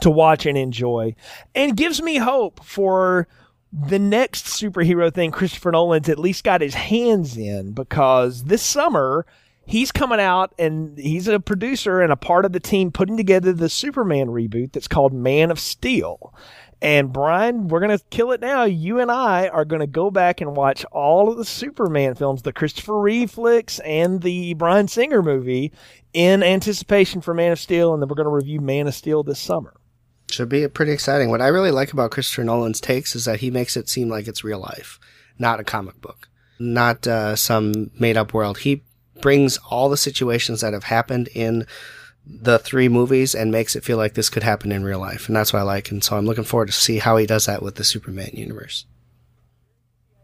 to 0.02 0.10
watch 0.10 0.45
and 0.45 0.57
enjoy, 0.57 1.15
and 1.56 1.76
gives 1.76 2.02
me 2.02 2.18
hope 2.18 2.64
for 2.64 3.27
the 3.72 3.99
next 3.99 4.45
superhero 4.45 5.14
thing 5.14 5.31
Christopher 5.31 5.72
Nolan's 5.72 6.10
at 6.10 6.19
least 6.19 6.44
got 6.44 6.61
his 6.61 6.73
hands 6.73 7.38
in 7.38 7.72
because 7.73 8.45
this 8.45 8.64
summer 8.64 9.26
he's 9.69 9.91
coming 9.91 10.19
out 10.19 10.53
and 10.57 10.98
he's 10.98 11.27
a 11.27 11.40
producer 11.40 12.02
and 12.02 12.11
a 12.11 12.18
part 12.18 12.44
of 12.45 12.52
the 12.52 12.60
team 12.60 12.91
putting 12.91 13.15
together 13.15 13.53
the 13.53 13.69
Superman 13.69 14.27
reboot 14.27 14.72
that's 14.72 14.88
called 14.88 15.14
Man 15.14 15.52
of 15.52 15.60
Steel. 15.60 16.34
And 16.81 17.11
Brian, 17.11 17.68
we're 17.68 17.81
going 17.81 17.97
to 17.97 18.03
kill 18.10 18.31
it 18.31 18.39
now. 18.39 18.64
You 18.64 18.99
and 18.99 19.11
I 19.11 19.49
are 19.49 19.65
going 19.65 19.81
to 19.81 19.88
go 19.88 20.10
back 20.10 20.39
and 20.39 20.56
watch 20.56 20.85
all 20.91 21.30
of 21.30 21.38
the 21.38 21.43
Superman 21.43 22.15
films, 22.15 22.41
the 22.41 22.53
Christopher 22.53 22.99
Reeve 22.99 23.31
flicks 23.31 23.80
and 23.80 24.22
the 24.22 24.53
Bryan 24.53 24.88
Singer 24.88 25.22
movie 25.22 25.73
in 26.14 26.41
anticipation 26.41 27.19
for 27.19 27.34
Man 27.34 27.51
of 27.51 27.60
Steel. 27.60 27.93
And 27.93 28.01
then 28.01 28.07
we're 28.07 28.15
going 28.15 28.26
to 28.26 28.31
review 28.31 28.61
Man 28.61 28.88
of 28.88 28.95
Steel 28.95 29.23
this 29.23 29.39
summer. 29.39 29.73
Should 30.31 30.47
be 30.47 30.68
pretty 30.69 30.93
exciting. 30.93 31.30
What 31.30 31.41
I 31.41 31.47
really 31.47 31.72
like 31.72 31.91
about 31.91 32.11
Christopher 32.11 32.43
Nolan's 32.43 32.80
takes 32.80 33.15
is 33.15 33.26
that 33.26 33.41
he 33.41 33.51
makes 33.51 33.76
it 33.76 33.89
seem 33.89 34.10
like 34.10 34.27
it's 34.27 34.43
real 34.43 34.60
life, 34.60 34.99
not 35.38 35.60
a 35.60 35.65
comic 35.65 35.99
book, 35.99 36.30
not 36.60 37.06
uh, 37.07 37.35
some 37.35 37.91
made 37.99 38.15
up 38.15 38.34
world. 38.34 38.60
He 38.60 38.84
brings 39.22 39.57
all 39.69 39.89
the 39.89 39.97
situations 39.97 40.61
that 40.61 40.73
have 40.73 40.85
happened 40.85 41.27
in 41.34 41.65
the 42.30 42.60
three 42.60 42.88
movies 42.88 43.34
and 43.34 43.51
makes 43.51 43.76
it 43.76 43.84
feel 43.84 43.97
like 43.97 44.14
this 44.14 44.30
could 44.30 44.43
happen 44.43 44.72
in 44.72 44.84
real 44.84 44.99
life. 44.99 45.27
And 45.27 45.35
that's 45.35 45.51
what 45.51 45.60
I 45.60 45.64
like. 45.64 45.89
And 45.89 46.03
so 46.03 46.15
I'm 46.15 46.26
looking 46.26 46.43
forward 46.43 46.68
to 46.68 46.73
see 46.73 46.99
how 46.99 47.18
he 47.18 47.26
does 47.26 47.47
that 47.47 47.64
with 47.64 47.76
the 47.76 47.84
Superman 47.84 48.30
universe. 48.34 48.85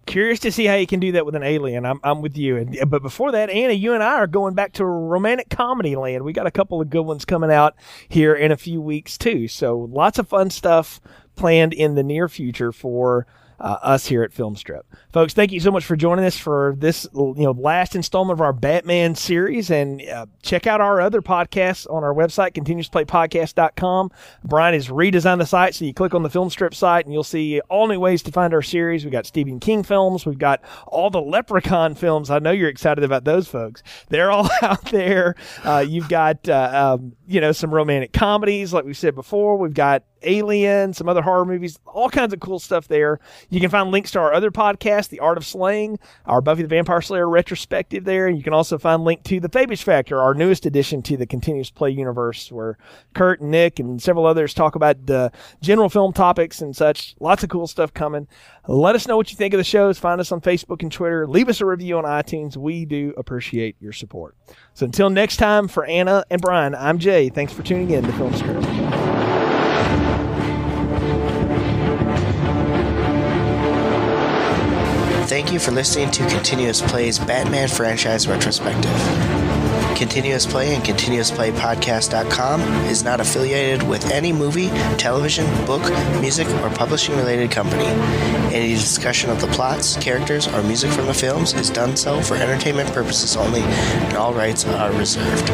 Curious 0.05 0.39
to 0.41 0.51
see 0.51 0.65
how 0.65 0.75
you 0.75 0.85
can 0.85 0.99
do 0.99 1.13
that 1.13 1.25
with 1.25 1.33
an 1.35 1.41
alien. 1.41 1.83
I'm, 1.83 1.99
I'm 2.03 2.21
with 2.21 2.37
you. 2.37 2.57
And, 2.57 2.77
but 2.87 3.01
before 3.01 3.31
that, 3.31 3.49
Anna, 3.49 3.73
you 3.73 3.93
and 3.93 4.03
I 4.03 4.19
are 4.19 4.27
going 4.27 4.53
back 4.53 4.73
to 4.73 4.85
romantic 4.85 5.49
comedy 5.49 5.95
land. 5.95 6.23
We 6.23 6.31
got 6.31 6.45
a 6.45 6.51
couple 6.51 6.79
of 6.79 6.91
good 6.91 7.01
ones 7.01 7.25
coming 7.25 7.51
out 7.51 7.73
here 8.07 8.35
in 8.35 8.51
a 8.51 8.57
few 8.57 8.79
weeks 8.81 9.17
too. 9.17 9.47
So 9.47 9.89
lots 9.91 10.19
of 10.19 10.27
fun 10.27 10.51
stuff 10.51 11.01
planned 11.35 11.73
in 11.73 11.95
the 11.95 12.03
near 12.03 12.29
future 12.29 12.71
for 12.71 13.25
uh, 13.59 13.77
us 13.81 14.05
here 14.05 14.23
at 14.23 14.31
Filmstrip. 14.31 14.81
Folks, 15.11 15.33
thank 15.33 15.51
you 15.51 15.59
so 15.59 15.71
much 15.71 15.85
for 15.85 15.95
joining 15.95 16.25
us 16.25 16.37
for 16.37 16.75
this 16.77 17.07
you 17.13 17.33
know 17.37 17.51
last 17.51 17.95
installment 17.95 18.37
of 18.37 18.41
our 18.41 18.53
Batman 18.53 19.15
series. 19.15 19.69
And 19.69 20.01
uh, 20.07 20.25
check 20.41 20.67
out 20.67 20.81
our 20.81 21.01
other 21.01 21.21
podcasts 21.21 21.89
on 21.91 22.03
our 22.03 22.13
website, 22.13 22.53
continuousplaypodcast.com. 22.53 24.11
Brian 24.43 24.73
has 24.73 24.87
redesigned 24.87 25.39
the 25.39 25.45
site, 25.45 25.75
so 25.75 25.85
you 25.85 25.93
click 25.93 26.13
on 26.13 26.23
the 26.23 26.29
Filmstrip 26.29 26.73
site 26.73 27.05
and 27.05 27.13
you'll 27.13 27.23
see 27.23 27.61
all 27.69 27.87
new 27.87 27.99
ways 27.99 28.21
to 28.23 28.31
find 28.31 28.53
our 28.53 28.61
series. 28.61 29.03
We've 29.03 29.11
got 29.11 29.25
Stephen 29.25 29.59
King 29.59 29.83
films. 29.83 30.25
We've 30.25 30.37
got 30.37 30.61
all 30.87 31.09
the 31.09 31.21
Leprechaun 31.21 31.95
films. 31.95 32.29
I 32.29 32.39
know 32.39 32.51
you're 32.51 32.69
excited 32.69 33.03
about 33.03 33.23
those, 33.23 33.47
folks. 33.47 33.83
They're 34.09 34.31
all 34.31 34.49
out 34.61 34.85
there. 34.85 35.35
Uh, 35.63 35.85
you've 35.87 36.09
got, 36.09 36.47
uh, 36.49 36.97
um, 36.99 37.15
you 37.27 37.41
know, 37.41 37.51
some 37.51 37.73
romantic 37.73 38.13
comedies, 38.13 38.73
like 38.73 38.85
we 38.85 38.93
said 38.93 39.15
before. 39.15 39.57
We've 39.57 39.73
got 39.73 40.03
Alien, 40.25 40.93
some 40.93 41.07
other 41.07 41.21
horror 41.21 41.45
movies, 41.45 41.79
all 41.85 42.09
kinds 42.09 42.33
of 42.33 42.39
cool 42.39 42.59
stuff 42.59 42.87
there. 42.87 43.19
You 43.49 43.59
can 43.61 43.69
find 43.69 43.91
links 43.91 44.11
to 44.11 44.19
our 44.19 44.33
other 44.33 44.51
podcast, 44.51 45.09
The 45.09 45.19
Art 45.19 45.37
of 45.37 45.45
Slaying, 45.45 45.99
our 46.25 46.41
Buffy 46.41 46.63
the 46.63 46.67
Vampire 46.67 47.01
Slayer 47.01 47.29
retrospective 47.29 48.03
there. 48.03 48.27
You 48.27 48.43
can 48.43 48.53
also 48.53 48.77
find 48.77 49.03
link 49.03 49.23
to 49.23 49.39
The 49.39 49.49
Fabish 49.49 49.83
Factor, 49.83 50.19
our 50.19 50.33
newest 50.33 50.65
addition 50.65 51.01
to 51.03 51.17
the 51.17 51.25
Continuous 51.25 51.69
Play 51.69 51.91
universe, 51.91 52.51
where 52.51 52.77
Kurt 53.13 53.41
and 53.41 53.51
Nick 53.51 53.79
and 53.79 54.01
several 54.01 54.25
others 54.25 54.53
talk 54.53 54.75
about 54.75 55.05
the 55.05 55.31
general 55.61 55.89
film 55.89 56.13
topics 56.13 56.61
and 56.61 56.75
such. 56.75 57.15
Lots 57.19 57.43
of 57.43 57.49
cool 57.49 57.67
stuff 57.67 57.93
coming. 57.93 58.27
Let 58.67 58.95
us 58.95 59.07
know 59.07 59.17
what 59.17 59.29
you 59.29 59.37
think 59.37 59.53
of 59.53 59.59
the 59.59 59.63
shows. 59.63 59.99
Find 59.99 60.19
us 60.19 60.31
on 60.31 60.41
Facebook 60.41 60.81
and 60.81 60.91
Twitter. 60.91 61.27
Leave 61.27 61.49
us 61.49 61.61
a 61.61 61.65
review 61.65 61.97
on 61.97 62.03
iTunes. 62.03 62.57
We 62.57 62.85
do 62.85 63.13
appreciate 63.17 63.75
your 63.79 63.93
support. 63.93 64.35
So 64.73 64.85
until 64.85 65.09
next 65.09 65.37
time, 65.37 65.67
for 65.67 65.85
Anna 65.85 66.23
and 66.29 66.41
Brian, 66.41 66.75
I'm 66.75 66.99
Jay. 66.99 67.29
Thanks 67.29 67.53
for 67.53 67.63
tuning 67.63 67.91
in 67.91 68.03
to 68.03 68.11
Filmstrip. 68.13 68.84
Thank 75.45 75.53
you 75.53 75.59
for 75.59 75.73
listening 75.73 76.09
to 76.09 76.27
Continuous 76.27 76.81
Play's 76.81 77.19
Batman 77.19 77.67
franchise 77.67 78.27
retrospective. 78.27 78.89
Continuous 79.95 80.47
Play 80.47 80.73
and 80.73 80.83
ContinuousPlayPodcast.com 80.83 82.61
is 82.87 83.03
not 83.03 83.19
affiliated 83.19 83.87
with 83.87 84.09
any 84.09 84.33
movie, 84.33 84.69
television, 84.97 85.45
book, 85.67 85.83
music, 86.19 86.47
or 86.63 86.71
publishing 86.71 87.15
related 87.15 87.51
company. 87.51 87.85
Any 88.55 88.69
discussion 88.69 89.29
of 89.29 89.39
the 89.39 89.45
plots, 89.49 89.97
characters, 89.97 90.47
or 90.47 90.63
music 90.63 90.89
from 90.89 91.05
the 91.05 91.13
films 91.13 91.53
is 91.53 91.69
done 91.69 91.95
so 91.95 92.23
for 92.23 92.37
entertainment 92.37 92.91
purposes 92.91 93.37
only, 93.37 93.61
and 93.61 94.17
all 94.17 94.33
rights 94.33 94.65
are 94.65 94.91
reserved. 94.93 95.45